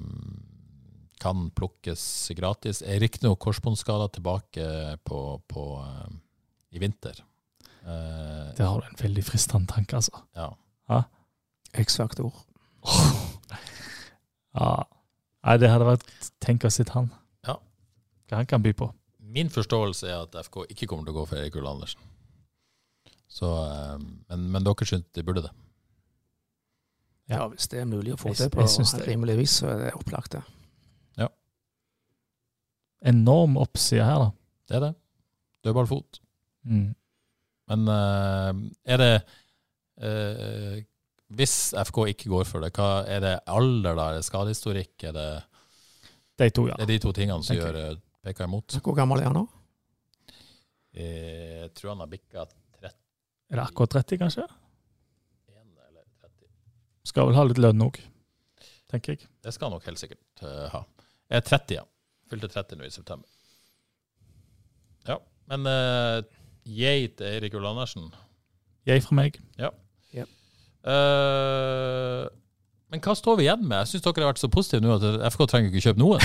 kan 1.23 1.45
plukkes 1.55 2.03
gratis. 2.35 2.83
Er 2.83 2.99
riktignok 2.99 3.39
korsbåndskada 3.45 4.09
tilbake 4.11 4.67
på, 5.07 5.21
på, 5.47 5.67
eh, 5.87 6.17
i 6.75 6.83
vinter. 6.83 7.23
Eh, 7.83 8.55
Der 8.57 8.67
har 8.69 8.81
du 8.81 8.87
en 8.87 8.99
veldig 9.01 9.25
fristende 9.25 9.67
tanke, 9.67 9.97
altså. 9.97 10.23
ja. 10.37 10.51
X-faktor. 11.75 12.33
Ja. 14.55 14.85
Nei, 15.47 15.55
det 15.57 15.71
hadde 15.73 15.87
vært 15.89 16.03
Tenk 16.45 16.67
å 16.69 16.71
sitte 16.71 16.93
han. 16.93 17.07
Ja. 17.49 17.55
Hva 18.29 18.37
han 18.43 18.47
kan 18.51 18.63
by 18.63 18.73
på. 18.77 18.91
Min 19.33 19.49
forståelse 19.49 20.11
er 20.13 20.27
at 20.27 20.35
FK 20.45 20.67
ikke 20.75 20.87
kommer 20.91 21.07
til 21.09 21.15
å 21.15 21.23
gå 21.23 21.25
for 21.31 21.41
Erik 21.41 21.57
Ulle 21.57 21.71
Andersen. 21.73 22.01
Så, 23.33 23.49
eh, 23.49 23.97
men, 24.29 24.45
men 24.53 24.67
dere 24.67 24.85
syns 24.85 25.07
de 25.17 25.25
burde 25.25 25.47
det. 25.47 25.53
Ja, 27.33 27.47
hvis 27.49 27.65
det 27.73 27.81
er 27.81 27.89
mulig 27.89 28.13
å 28.13 28.19
få 28.21 28.29
Jeg- 28.35 28.37
til 28.43 28.51
på 28.53 28.67
det. 28.67 29.07
rimelig 29.09 29.39
vis, 29.39 29.55
så 29.63 29.71
er 29.73 29.79
det 29.87 29.95
opplagt, 29.97 30.33
det. 30.37 30.43
Ja. 31.17 31.29
Enorm 33.01 33.57
oppside 33.57 34.05
her, 34.05 34.19
da. 34.27 34.31
Det 34.69 34.77
er 34.77 34.81
det. 34.85 34.95
Dødballfot. 35.65 36.21
Mm. 36.69 36.95
Men 37.73 37.89
eh, 37.89 38.51
er 38.93 39.01
det 39.01 39.13
eh, 40.05 40.79
Hvis 41.33 41.57
FK 41.89 42.05
ikke 42.13 42.33
går 42.33 42.49
for 42.49 42.65
det, 42.65 42.73
hva 42.77 43.03
er 43.09 43.25
det 43.25 43.35
alder, 43.49 43.97
da? 43.97 44.11
Er 44.11 44.21
det 44.21 44.27
skadehistorikk? 44.29 44.95
Er 45.09 45.17
det, 45.17 45.29
De 46.43 46.49
to, 46.51 46.67
ja. 46.69 46.77
det 46.77 46.89
er 46.89 46.95
de 46.95 47.03
to 47.05 47.13
tingene 47.17 47.45
som 47.47 47.57
gjør 47.57 47.79
eh, 47.81 48.01
peker 48.25 48.49
imot? 48.49 48.77
Hvor 48.85 48.97
gammel 48.99 49.23
er 49.23 49.31
han 49.31 49.41
nå? 49.41 49.47
Jeg 50.93 51.71
tror 51.73 51.95
han 51.95 52.03
har 52.05 52.11
bikka 52.11 52.45
30 52.45 52.91
Er 52.93 53.57
det 53.57 53.63
akkurat 53.65 53.95
30, 53.97 54.19
kanskje? 54.21 54.45
eller 55.89 56.03
30. 56.21 56.51
Skal 57.09 57.31
vel 57.31 57.39
ha 57.39 57.47
litt 57.49 57.61
lønn 57.63 57.87
òg, 57.87 57.97
tenker 58.93 59.15
jeg. 59.15 59.31
Det 59.41 59.55
skal 59.57 59.71
han 59.71 59.79
nok 59.79 59.89
helt 59.89 60.03
sikkert 60.03 60.45
uh, 60.45 60.69
ha. 60.75 60.83
Jeg 61.33 61.41
er 61.41 61.47
30, 61.49 61.79
ja. 61.79 61.87
Fylte 62.29 62.53
30 62.53 62.81
nå 62.81 62.85
i 62.85 62.93
september. 62.93 63.29
Ja, 65.09 65.17
men 65.49 65.65
uh, 65.65 66.21
yay 66.67 67.09
til 67.17 67.27
Eirik 67.27 67.55
Ull 67.59 67.67
Andersen. 67.67 68.11
Jeg 68.87 69.03
fra 69.05 69.15
meg. 69.19 69.39
Eh, 70.83 72.23
men 72.93 73.01
hva 73.01 73.15
står 73.15 73.37
vi 73.39 73.45
igjen 73.47 73.63
med? 73.63 73.79
Jeg 73.85 73.93
syns 73.93 74.05
dere 74.05 74.25
har 74.25 74.33
vært 74.33 74.43
så 74.43 74.51
positive 74.53 74.83
nå 74.83 74.97
at 74.99 75.05
FK 75.33 75.45
trenger 75.49 75.71
ikke 75.71 75.85
kjøpe 75.87 76.03
noen. 76.03 76.21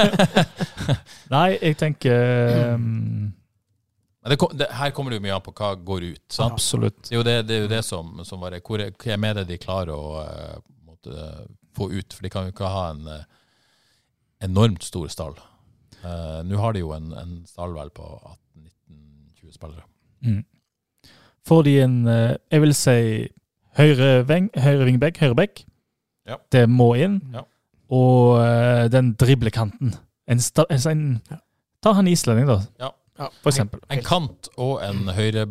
Nei, 1.34 1.46
jeg 1.60 1.78
tenker 1.78 2.74
um, 2.74 3.30
Men 4.20 4.34
det, 4.34 4.38
kom- 4.42 4.56
det, 4.58 4.66
her 4.74 4.90
kommer 4.96 5.14
det 5.14 5.20
jo 5.20 5.24
mye 5.28 5.36
an 5.38 5.44
på 5.46 5.54
hva 5.54 5.70
går 5.78 6.08
ut. 6.10 6.24
sant? 6.28 6.58
Absolutt. 6.58 7.04
Det 7.06 7.14
er 7.14 7.20
jo 7.20 7.26
det, 7.28 7.36
det, 7.48 7.56
er 7.56 7.62
jo 7.64 7.70
det 7.72 7.84
som, 7.86 8.18
som 8.26 8.42
var 8.42 8.58
Hvor 8.66 8.82
er, 8.82 8.90
er 8.90 9.38
det 9.40 9.46
de 9.52 9.60
klarer 9.62 9.94
å 9.94 10.24
uh, 10.26 10.58
måtte, 10.90 11.14
en 11.14 11.54
få 11.78 11.88
ut? 11.94 12.12
For 12.12 12.26
de 12.26 12.32
kan 12.34 12.48
jo 12.48 12.52
ikke 12.56 12.74
ha 12.74 12.84
en 12.90 13.06
uh, 13.08 13.22
enormt 14.44 14.82
stor 14.84 15.08
stall. 15.12 15.38
Eh, 16.00 16.40
Nå 16.48 16.56
har 16.60 16.72
de 16.72 16.80
jo 16.80 16.92
en, 16.96 17.10
en 17.12 17.32
stall 17.48 17.74
vel 17.76 17.90
på 17.92 18.04
18-19-20 18.04 18.49
spillere. 19.60 19.84
Mm. 20.26 20.42
Får 21.48 21.62
de 21.66 21.76
en, 21.84 21.96
eh, 22.08 22.36
jeg 22.52 22.64
vil 22.64 22.74
si, 22.76 22.96
høyre, 23.78 24.10
veng, 24.28 24.50
høyre 24.56 24.86
wingback, 24.88 25.20
høyre 25.22 25.36
bekk. 25.38 25.64
Ja. 26.28 26.36
Det 26.52 26.66
må 26.70 26.92
inn. 27.00 27.20
Ja. 27.34 27.44
Og 27.90 28.40
eh, 28.44 28.86
den 28.92 29.14
driblekanten. 29.18 29.94
En, 30.30 30.42
sta, 30.42 30.66
en, 30.70 31.20
ta 31.82 31.94
han 31.96 32.08
islending, 32.10 32.46
da, 32.50 32.60
Ja. 32.80 32.92
for 33.42 33.50
eksempel. 33.50 33.80
En 33.90 34.02
kant 34.06 34.48
og 34.56 34.78
en 34.86 35.08
høyre 35.16 35.46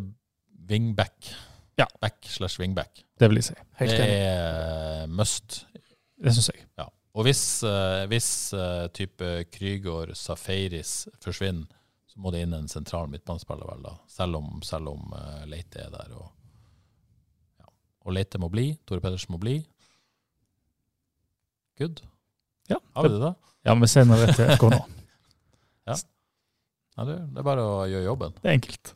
wingback. 0.70 1.34
Ja. 1.78 1.86
Back 2.00 2.24
slash 2.28 2.60
wingback. 2.60 3.04
Det 3.20 3.28
vil 3.28 3.40
jeg 3.40 3.50
si. 3.50 3.54
Helt 3.80 3.90
Det 3.90 4.08
er 4.08 5.06
must. 5.06 5.66
Det 6.20 6.32
syns 6.34 6.50
jeg. 6.54 6.64
Ja. 6.78 6.88
Og 7.14 7.26
hvis, 7.26 7.42
uh, 7.66 8.06
hvis 8.08 8.52
uh, 8.54 8.86
type 8.94 9.44
Krygård, 9.52 10.14
Safaris 10.14 11.08
forsvinner, 11.24 11.66
må 12.20 12.32
det 12.34 12.44
inn 12.44 12.54
en 12.56 12.68
sentral 12.70 13.08
midtbanespiller, 13.12 13.66
vel 13.72 13.82
da. 13.88 13.96
Selv 14.10 14.40
om, 14.40 14.60
selv 14.66 14.92
om 14.92 15.14
uh, 15.16 15.42
Leite 15.48 15.86
er 15.86 15.90
der. 15.94 16.14
Og, 16.18 16.30
ja. 17.62 17.68
og 18.04 18.16
Leite 18.16 18.40
må 18.42 18.50
bli. 18.52 18.70
Tore 18.88 19.02
Pedersen 19.04 19.34
må 19.34 19.40
bli. 19.42 19.58
Good. 21.80 22.02
Ja, 22.68 22.78
Har 22.94 23.08
vi 23.08 23.14
det, 23.14 23.20
da? 23.22 23.34
ja 23.66 23.74
men 23.74 23.86
vi 23.86 23.90
sender 23.90 24.20
det 24.20 24.34
til 24.36 24.50
FK 24.56 24.72
nå. 24.72 24.80
Ja, 27.00 27.04
det, 27.06 27.14
det 27.32 27.40
er 27.40 27.44
bare 27.46 27.62
å 27.64 27.76
gjøre 27.88 28.04
jobben. 28.04 28.32
Det 28.42 28.48
er 28.50 28.56
enkelt. 28.58 28.90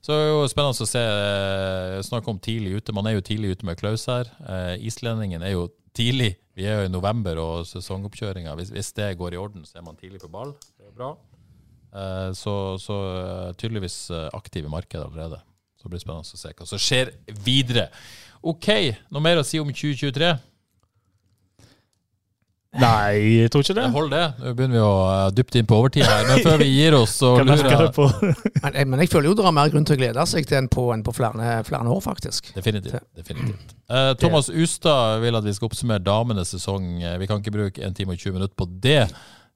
Så 0.00 0.14
det 0.14 0.22
er 0.22 0.30
jo 0.30 0.44
spennende 0.48 0.86
å 0.86 0.88
se. 0.88 1.02
Snakk 1.02 2.06
Snakke 2.06 2.32
om 2.32 2.38
tidlig 2.40 2.78
ute. 2.78 2.94
Man 2.96 3.10
er 3.10 3.18
jo 3.18 3.24
tidlig 3.26 3.50
ute 3.52 3.66
med 3.68 3.76
Klaus 3.76 4.06
her. 4.08 4.30
Uh, 4.40 4.72
islendingen 4.80 5.44
er 5.44 5.52
jo 5.52 5.66
tidlig. 5.96 6.30
Vi 6.56 6.64
er 6.64 6.80
jo 6.80 6.86
i 6.88 6.92
november 6.94 7.36
og 7.42 7.66
sesongoppkjøringa. 7.68 8.54
Hvis, 8.56 8.72
hvis 8.72 8.88
det 8.96 9.10
går 9.20 9.36
i 9.36 9.40
orden, 9.42 9.66
så 9.68 9.82
er 9.82 9.84
man 9.84 10.00
tidlig 10.00 10.22
på 10.22 10.32
ball. 10.32 10.54
Det 10.78 10.88
er 10.88 10.96
bra. 10.96 11.10
Eh, 11.96 12.32
så, 12.32 12.78
så 12.78 12.96
eh, 13.18 13.52
tydeligvis 13.56 14.10
eh, 14.10 14.28
aktiv 14.32 14.64
i 14.64 14.68
markedet 14.68 15.06
allerede. 15.06 15.40
Så 15.82 15.88
blir 15.88 15.98
det 15.98 16.04
spennende 16.04 16.26
å 16.26 16.42
se 16.42 16.52
hva 16.52 16.68
som 16.68 16.82
skjer 16.82 17.14
videre. 17.46 17.88
OK, 18.46 18.68
noe 19.14 19.24
mer 19.24 19.40
å 19.40 19.46
si 19.46 19.60
om 19.62 19.72
2023? 19.72 20.36
Nei, 22.76 23.40
jeg 23.40 23.50
tror 23.52 23.62
ikke 23.64 23.76
det. 23.78 23.84
Hold 23.94 24.10
det. 24.12 24.24
Nå 24.36 24.50
begynner 24.58 24.76
vi 24.76 24.82
å 24.84 24.96
dypt 25.32 25.56
inn 25.56 25.68
på 25.68 25.78
overtid 25.80 26.04
her. 26.04 26.26
Men 26.28 26.42
før 26.44 26.58
vi 26.60 26.66
gir 26.74 26.96
oss, 26.98 27.14
så 27.22 27.30
lurer 27.40 27.70
jeg? 27.72 28.34
Men, 28.66 28.76
men 28.90 29.00
jeg 29.00 29.08
føler 29.12 29.30
jo 29.30 29.36
det 29.38 29.46
er 29.46 29.54
mer 29.54 29.70
grunn 29.72 29.86
til 29.86 29.96
å 29.96 30.00
glede 30.00 30.24
seg 30.28 30.48
til 30.48 30.58
enn 30.58 30.68
på, 30.72 30.84
enn 30.92 31.04
på 31.06 31.14
flere, 31.16 31.60
flere 31.64 31.88
år, 31.92 32.00
faktisk. 32.04 32.50
Definitivt. 32.56 32.98
definitivt. 33.16 33.72
Uh, 33.88 34.10
Thomas 34.18 34.50
Ustad 34.50 35.22
vil 35.22 35.38
at 35.38 35.46
vi 35.46 35.54
skal 35.56 35.70
oppsummere 35.70 36.02
damenes 36.04 36.52
sesong. 36.52 36.98
Vi 37.22 37.30
kan 37.30 37.40
ikke 37.40 37.54
bruke 37.54 37.86
1 37.86 37.96
time 37.96 38.16
og 38.16 38.20
20 38.20 38.36
minutter 38.36 38.56
på 38.58 38.68
det. 38.84 39.06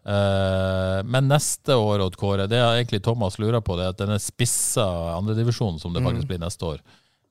Eh, 0.04 1.02
men 1.04 1.28
neste 1.28 1.76
år, 1.76 2.00
Odd 2.00 2.16
Kåre, 2.16 2.46
det 2.48 2.60
har 2.60 2.78
egentlig 2.78 3.02
Thomas 3.04 3.38
lurer 3.38 3.60
på, 3.60 3.76
det 3.76 3.84
er 3.84 3.94
at 3.94 4.00
denne 4.00 4.18
spissa 4.22 4.86
andredivisjonen, 5.18 5.80
som 5.80 5.92
det 5.92 6.04
faktisk 6.04 6.30
blir 6.30 6.40
neste 6.40 6.72
år, 6.72 6.80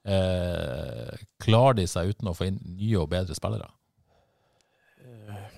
eh, 0.05 1.17
klarer 1.41 1.81
de 1.81 1.87
seg 1.89 2.13
uten 2.13 2.29
å 2.29 2.37
få 2.37 2.49
inn 2.49 2.61
nye 2.77 3.01
og 3.01 3.09
bedre 3.09 3.37
spillere? 3.37 3.71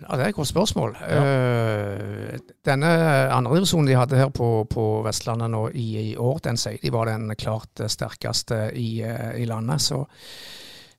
Ja, 0.01 0.15
Det 0.17 0.23
er 0.23 0.29
et 0.31 0.35
godt 0.35 0.49
spørsmål. 0.49 0.95
Eh, 1.05 2.39
denne 2.65 2.89
andredivisjonen 3.35 3.85
de 3.91 3.99
hadde 3.99 4.17
her 4.17 4.31
på, 4.33 4.65
på 4.65 4.85
Vestlandet 5.05 5.51
nå 5.53 5.67
i, 5.77 5.85
i 6.11 6.15
år, 6.17 6.39
den 6.47 6.57
sier 6.57 6.79
de 6.81 6.89
var 6.89 7.11
den 7.11 7.29
klart 7.37 7.83
sterkeste 7.85 8.71
i, 8.73 9.03
i 9.03 9.45
landet. 9.45 9.83
Så 9.83 10.01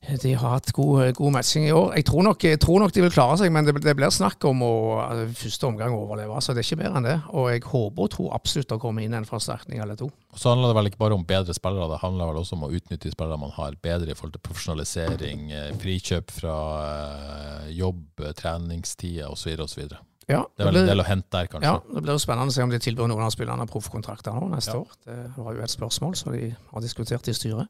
de 0.03 0.33
har 0.35 0.57
hatt 0.57 0.73
god, 0.74 1.12
god 1.15 1.33
matching 1.37 1.69
i 1.69 1.73
år. 1.73 1.93
Jeg 1.95 2.05
tror, 2.09 2.24
nok, 2.27 2.43
jeg 2.43 2.59
tror 2.61 2.81
nok 2.83 2.93
de 2.95 3.05
vil 3.05 3.12
klare 3.15 3.37
seg, 3.39 3.53
men 3.55 3.65
det, 3.69 3.77
det 3.85 3.95
blir 3.95 4.11
snakk 4.11 4.43
om 4.49 4.65
å 4.66 4.70
altså, 5.05 5.29
første 5.45 5.69
omgang 5.69 5.95
overleve. 5.95 6.41
Så 6.43 6.57
det 6.57 6.65
er 6.65 6.66
ikke 6.66 6.81
bedre 6.83 6.99
enn 6.99 7.07
det. 7.07 7.16
Og 7.31 7.47
jeg 7.53 7.62
håper 7.70 8.03
og 8.09 8.11
tror 8.16 8.33
absolutt 8.35 8.74
å 8.74 8.81
komme 8.83 9.05
inn 9.07 9.15
en 9.15 9.29
forsterkning 9.29 9.79
eller 9.85 10.01
to. 10.01 10.11
Og 10.35 10.43
så 10.43 10.51
handler 10.51 10.73
det 10.73 10.79
vel 10.81 10.91
ikke 10.91 11.03
bare 11.05 11.19
om 11.19 11.27
bedre 11.29 11.55
spillere, 11.55 11.87
det 11.95 12.01
handler 12.03 12.33
vel 12.33 12.43
også 12.43 12.59
om 12.59 12.66
å 12.66 12.73
utnytte 12.74 13.07
de 13.07 13.15
spillere 13.15 13.39
man 13.45 13.55
har 13.55 13.79
bedre 13.87 14.11
i 14.11 14.19
forhold 14.19 14.35
til 14.35 14.45
profesjonalisering, 14.51 15.49
eh, 15.55 15.73
frikjøp 15.83 16.35
fra 16.35 16.57
eh, 16.83 17.73
jobb, 17.79 18.05
eh, 18.27 18.35
treningstider 18.43 19.31
osv. 19.31 19.55
osv. 19.62 19.85
Det 19.87 20.01
det 20.33 20.65
er 20.65 20.69
vel 20.70 20.83
en 20.83 20.87
del 20.89 21.03
å 21.03 21.05
hente 21.07 21.31
der, 21.35 21.49
kanskje. 21.51 21.66
Ja, 21.69 21.81
Det 21.95 22.03
blir 22.03 22.15
jo 22.16 22.23
spennende 22.23 22.51
å 22.51 22.55
se 22.55 22.62
om 22.65 22.70
de 22.73 22.79
tilbyr 22.83 23.11
noen 23.11 23.27
av 23.27 23.35
spillerne 23.35 23.66
proffkontrakter 23.69 24.35
nå 24.35 24.49
neste 24.55 24.74
Ja. 24.74 24.81
år. 24.81 24.95
Det 25.05 25.45
var 25.45 25.55
jo 25.59 25.62
et 25.62 25.70
spørsmål 25.74 26.16
som 26.16 26.33
de 26.33 26.55
har 26.73 26.81
diskutert 26.81 27.29
i 27.29 27.35
styret. 27.37 27.69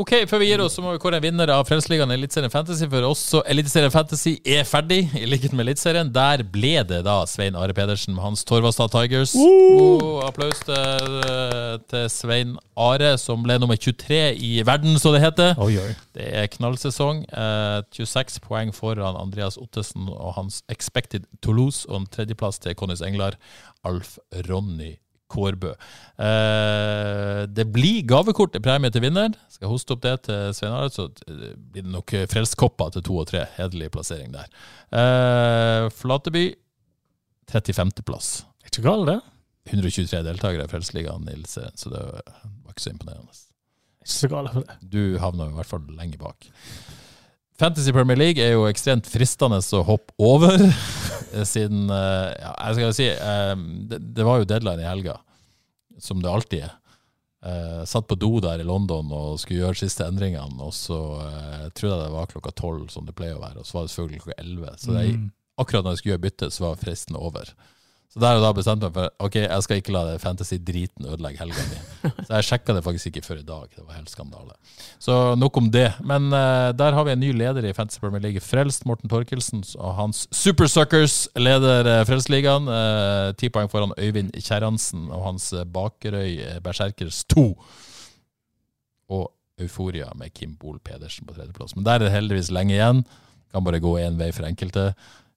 Ok, 0.00 0.14
Før 0.30 0.40
vi 0.40 0.46
gir 0.48 0.62
oss, 0.64 0.72
så 0.78 0.82
må 0.84 0.94
vi 0.94 1.00
kåre 1.02 1.18
en 1.18 1.24
vinner 1.24 1.50
av 1.52 1.66
Frelsesligaen 1.68 2.12
Eliteserien 2.14 2.52
Fantasy. 2.52 2.86
For 2.88 3.04
også 3.04 3.42
Eliteserien 3.52 3.92
Fantasy 3.92 4.36
er 4.48 4.62
ferdig, 4.64 5.02
i 5.18 5.26
likhet 5.28 5.52
med 5.52 5.66
Eliteserien. 5.66 6.08
Der 6.14 6.44
ble 6.54 6.78
det 6.88 7.02
da 7.04 7.18
Svein 7.28 7.58
Are 7.58 7.74
Pedersen 7.76 8.14
med 8.16 8.24
hans 8.24 8.46
Torvastad 8.48 8.88
Tigers. 8.94 9.34
God 9.36 10.24
applaus 10.24 10.62
til, 10.64 11.18
til 11.90 12.06
Svein 12.14 12.54
Are, 12.80 13.12
som 13.20 13.44
ble 13.44 13.58
nummer 13.60 13.76
23 13.76 14.22
i 14.40 14.54
verden, 14.64 14.96
så 15.02 15.12
det 15.12 15.20
heter. 15.26 15.52
Oi, 15.60 15.74
oi. 15.82 15.92
Det 16.16 16.30
er 16.44 16.48
knallsesong. 16.54 17.26
Eh, 17.28 17.82
26 18.00 18.40
poeng 18.46 18.72
foran 18.76 19.20
Andreas 19.20 19.60
Ottesen 19.60 20.08
og 20.08 20.32
hans 20.38 20.62
Expected 20.72 21.28
Toulouse, 21.44 21.84
og 21.90 22.00
en 22.00 22.10
tredjeplass 22.14 22.62
til 22.62 22.78
Connys 22.78 23.04
Englar, 23.04 23.36
Alf 23.84 24.16
Ronny 24.48 24.94
Kårbø. 25.30 25.72
Eh, 26.20 27.42
det 27.50 27.66
blir 27.72 28.02
gavekort 28.08 28.54
til 28.54 28.64
premie 28.64 28.92
til 28.92 29.04
vinner. 29.04 29.34
Skal 29.52 29.66
jeg 29.66 29.72
hoste 29.72 29.96
opp 29.96 30.04
det 30.04 30.14
til 30.28 30.54
Svein 30.56 30.76
Arild, 30.76 30.96
så 30.96 31.08
eh, 31.26 31.52
blir 31.54 31.86
det 31.86 31.94
nok 31.94 32.14
frelskopper 32.32 32.94
til 32.96 33.06
to 33.06 33.18
og 33.22 33.28
tre. 33.30 33.44
Hederlig 33.58 33.92
plassering 33.94 34.34
der. 34.34 34.50
Eh, 34.90 35.90
Flateby 36.00 36.46
35.-plass. 37.50 38.32
Ikke 38.68 38.84
galt, 38.86 39.08
det. 39.10 39.20
123 39.70 40.24
deltakere 40.26 40.66
i 40.66 40.70
Frelsesligaen, 40.70 41.26
Nils, 41.28 41.54
så 41.54 41.92
det 41.92 42.00
var 42.00 42.72
ikke 42.72 42.84
så 42.86 42.94
imponerende. 42.94 43.40
Ikke 44.00 44.14
så 44.14 44.30
galt 44.32 44.56
det. 44.56 44.78
Du 44.92 45.02
havna 45.20 45.50
i 45.50 45.56
hvert 45.58 45.68
fall 45.68 45.84
lenge 45.98 46.18
bak. 46.20 46.48
Fantasy 47.60 47.92
Premier 47.92 48.16
League 48.18 48.42
er 48.42 48.54
jo 48.56 48.66
ekstremt 48.70 49.08
fristende 49.10 49.60
å 49.60 49.82
hoppe 49.86 50.14
over, 50.18 50.62
siden 51.52 51.90
ja, 51.92 52.52
jeg 52.56 52.78
skal 52.78 52.94
si, 52.96 53.08
det, 53.90 54.00
det 54.16 54.26
var 54.26 54.40
jo 54.40 54.48
deadline 54.48 54.82
i 54.82 54.88
helga, 54.88 55.18
som 56.00 56.22
det 56.24 56.32
alltid 56.32 56.64
er. 56.66 56.76
Uh, 57.40 57.86
satt 57.88 58.04
på 58.04 58.18
do 58.20 58.34
der 58.44 58.60
i 58.60 58.64
London 58.68 59.08
og 59.16 59.38
skulle 59.40 59.62
gjøre 59.62 59.78
siste 59.80 60.04
endringene, 60.04 60.60
og 60.60 60.74
så 60.76 60.98
uh, 61.22 61.68
trodde 61.72 61.94
jeg 61.94 62.02
det 62.02 62.12
var 62.12 62.28
klokka 62.28 62.52
tolv, 62.52 62.90
som 62.92 63.06
det 63.08 63.14
pleier 63.16 63.38
å 63.38 63.40
være, 63.40 63.62
og 63.62 63.68
så 63.68 63.78
var 63.78 63.86
det 63.86 63.92
selvfølgelig 63.94 64.24
klokka 64.26 64.42
elleve. 64.42 64.74
Så 64.76 64.92
det, 64.92 65.04
Mm. 65.14 65.30
akkurat 65.56 65.86
når 65.86 65.94
jeg 65.94 66.02
skulle 66.02 66.12
gjøre 66.14 66.24
bytte, 66.26 66.50
så 66.52 66.66
var 66.66 66.82
fristen 66.82 67.16
over. 67.16 67.54
Så 68.10 68.18
der 68.18 68.40
og 68.40 68.42
da 68.42 68.48
bestemte 68.50 68.88
jeg 68.88 68.90
meg 68.90 68.96
for 68.96 69.26
ok, 69.28 69.36
jeg 69.44 69.62
skal 69.62 69.78
ikke 69.78 69.92
la 69.94 70.00
det 70.08 70.16
fantasy-driten 70.18 71.06
ødelegge 71.06 71.38
helga 71.44 71.62
mi. 71.70 72.10
Så 72.26 72.32
jeg 72.32 72.46
sjekka 72.48 72.74
det 72.74 72.82
faktisk 72.82 73.06
ikke 73.06 73.22
før 73.22 73.38
i 73.38 73.44
dag. 73.46 73.68
Det 73.76 73.84
var 73.84 73.94
helt 74.00 74.10
skandale. 74.10 74.56
Så 74.98 75.18
nok 75.38 75.60
om 75.60 75.68
det. 75.70 75.92
Men 76.02 76.26
uh, 76.34 76.72
der 76.74 76.96
har 76.96 77.06
vi 77.06 77.12
en 77.14 77.22
ny 77.22 77.30
leder 77.38 77.68
i 77.68 77.72
Fantasy 77.76 78.02
Premier 78.02 78.24
League, 78.24 78.42
Frelst, 78.42 78.82
Morten 78.90 79.08
Torkelsen, 79.12 79.62
og 79.78 79.94
hans 79.94 80.24
Supersuckers 80.34 81.28
leder 81.38 81.86
uh, 81.86 82.00
Frelsesligaen. 82.08 82.66
eh, 82.66 83.30
Ti 83.38 83.48
poeng 83.54 83.70
foran 83.70 83.94
Øyvind 83.94 84.34
Kjerransen 84.42 85.06
og 85.14 85.24
hans 85.28 85.52
eh, 85.54 85.62
Bakerøy 85.64 86.34
eh, 86.42 86.58
Berserkers 86.64 87.22
2. 87.30 87.46
Og 89.14 89.26
Euforia 89.60 90.10
med 90.18 90.34
Kim 90.34 90.56
Bol 90.58 90.78
Pedersen 90.82 91.26
på 91.28 91.34
tredjeplass. 91.38 91.76
Men 91.76 91.86
der 91.86 92.00
er 92.00 92.08
det 92.08 92.14
heldigvis 92.14 92.50
lenge 92.50 92.74
igjen. 92.74 93.04
Kan 93.50 93.64
bare 93.66 93.80
gå 93.82 93.96
én 94.02 94.18
vei 94.18 94.30
for 94.34 94.46
enkelte. 94.46 94.90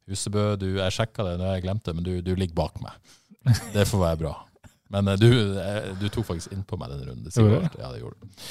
Husebø, 0.10 0.48
du, 0.60 0.70
jeg 0.80 0.96
sjekka 0.98 1.28
det 1.28 1.38
når 1.40 1.54
jeg 1.56 1.68
glemte, 1.68 1.94
men 1.96 2.06
du, 2.06 2.16
du 2.26 2.34
ligger 2.36 2.58
bak 2.58 2.82
meg. 2.84 3.14
Det 3.76 3.88
får 3.90 4.04
være 4.04 4.20
bra. 4.24 4.34
Men 4.94 5.08
eh, 5.08 5.18
du, 5.18 5.30
eh, 5.58 5.88
du 6.00 6.06
tok 6.14 6.28
faktisk 6.28 6.54
innpå 6.54 6.78
meg 6.78 6.92
denne 6.94 7.08
runden. 7.08 7.26
Det. 7.26 7.80
Ja, 7.82 7.90
det 7.90 8.02
gjorde 8.04 8.20
du. 8.22 8.44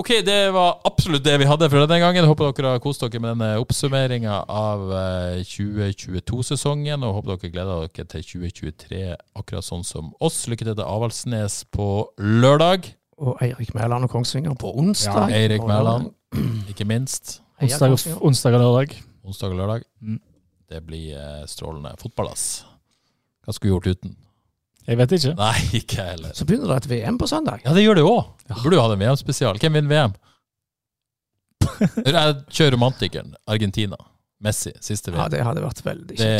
Ok, 0.00 0.12
det 0.24 0.38
var 0.54 0.78
absolutt 0.88 1.26
det 1.26 1.34
vi 1.42 1.48
hadde 1.48 1.68
for 1.72 1.84
denne 1.84 1.98
gangen. 2.00 2.28
Håper 2.30 2.54
dere 2.56 2.76
har 2.76 2.82
kost 2.82 3.04
dere 3.04 3.20
med 3.20 3.34
denne 3.34 3.50
oppsummeringa 3.60 4.38
av 4.48 4.86
eh, 4.96 5.42
2022-sesongen. 5.50 7.04
Og 7.04 7.18
håper 7.18 7.34
dere 7.34 7.52
gleder 7.52 7.84
dere 7.84 8.08
til 8.14 8.24
2023 8.30 9.02
akkurat 9.42 9.66
sånn 9.66 9.84
som 9.86 10.14
oss. 10.24 10.40
Lykke 10.50 10.70
til 10.70 10.78
til 10.78 10.86
Avaldsnes 10.86 11.60
på 11.74 11.90
lørdag. 12.16 12.94
Og 13.20 13.36
Eirik 13.44 13.74
Mæland 13.76 14.08
og 14.08 14.14
Kongsvinger 14.14 14.56
på 14.56 14.72
onsdag. 14.80 15.28
Ja, 15.28 15.42
Eirik 15.42 15.66
Mæland, 15.68 16.14
ikke 16.72 16.88
minst. 16.88 17.42
Onsdag, 17.60 17.98
onsdag 18.24 18.56
og 18.56 18.62
lørdag. 18.64 18.96
Onsdag 19.28 19.52
og 19.52 19.60
lørdag. 19.60 19.84
Mm. 20.00 20.20
Det 20.70 20.80
blir 20.86 21.16
eh, 21.18 21.44
strålende 21.50 21.96
fotball, 21.98 22.30
ass. 22.30 22.64
Hva 23.44 23.54
skulle 23.56 23.72
vi 23.72 23.76
gjort 23.76 23.98
uten? 23.98 24.16
Jeg 24.86 24.98
vet 25.00 25.14
ikke. 25.16 25.32
Nei, 25.38 25.56
ikke 25.80 26.04
heller. 26.12 26.34
Så 26.36 26.46
begynner 26.48 26.70
det 26.72 26.78
et 26.84 26.90
VM 26.92 27.18
på 27.20 27.28
søndag. 27.30 27.64
Ja, 27.66 27.74
det 27.76 27.84
gjør 27.84 27.98
det 28.00 28.06
òg. 28.06 28.22
Du 28.46 28.54
burde 28.62 28.78
jo 28.78 28.84
hatt 28.84 28.94
en 28.94 29.02
VM-spesial. 29.02 29.58
Hvem 29.62 29.78
vinner 29.78 29.90
VM? 29.96 30.16
Jeg 31.80 32.14
kjører 32.52 32.74
romantikeren. 32.76 33.34
Argentina. 33.50 33.98
Messi. 34.40 34.72
Siste 34.80 35.12
VM. 35.12 35.20
Ja, 35.20 35.28
det 35.32 35.42
hadde 35.44 35.62
vært 35.64 35.82
veldig 35.84 36.16
Det, 36.16 36.30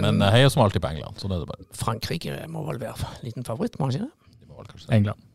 men 0.00 0.22
jeg 0.24 0.34
heier 0.38 0.52
som 0.52 0.62
alltid 0.64 0.84
på 0.84 0.90
England. 0.94 1.18
Sånn 1.20 1.34
er 1.36 1.42
det 1.42 1.50
bare. 1.50 1.66
Frankrike 1.76 2.38
må 2.48 2.62
vel 2.70 2.80
være 2.80 3.10
liten 3.26 3.44
favoritt, 3.44 3.76
må 3.76 3.88
han 3.88 3.96
ikke 3.96 4.06
det? 4.06 4.38
De 4.38 4.48
må 4.48 4.56
vel 4.60 4.70
kanskje 4.70 4.88
det. 4.88 4.96
England. 4.96 5.26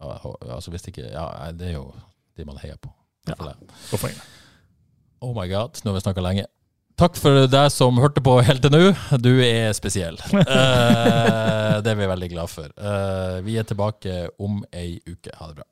Ja, 0.00 0.18
altså, 0.56 0.72
hvis 0.72 0.86
ikke, 0.90 1.06
ja, 1.12 1.24
det 1.56 1.70
er 1.70 1.78
jo 1.78 1.86
de 2.36 2.46
man 2.48 2.60
heier 2.60 2.76
på. 2.80 2.92
Ja. 3.28 3.36
For 3.38 4.08
det. 4.08 4.16
Oh 5.20 5.32
my 5.36 5.46
god, 5.48 5.80
nå 5.84 5.92
har 5.92 5.98
vi 5.98 6.04
snakka 6.04 6.24
lenge. 6.24 6.46
Takk 7.00 7.16
for 7.16 7.46
deg 7.48 7.70
som 7.72 7.96
hørte 7.96 8.20
på 8.20 8.34
helt 8.44 8.60
til 8.60 8.74
nå. 8.74 8.80
Du 9.24 9.32
er 9.40 9.72
spesiell. 9.76 10.20
Eh, 10.50 11.76
det 11.80 11.92
er 11.92 11.96
vi 11.96 12.08
veldig 12.10 12.28
glad 12.32 12.50
for. 12.50 12.66
Eh, 12.76 13.36
vi 13.46 13.54
er 13.56 13.64
tilbake 13.64 14.26
om 14.42 14.58
ei 14.74 14.98
uke. 15.06 15.30
Ha 15.38 15.46
det 15.48 15.62
bra. 15.62 15.66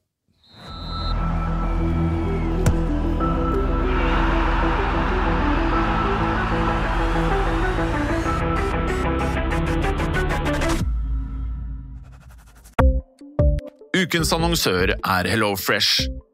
Ukens 13.98 14.32
annonsør 14.32 14.94
er 14.96 15.28
HelloFresh. 15.34 16.06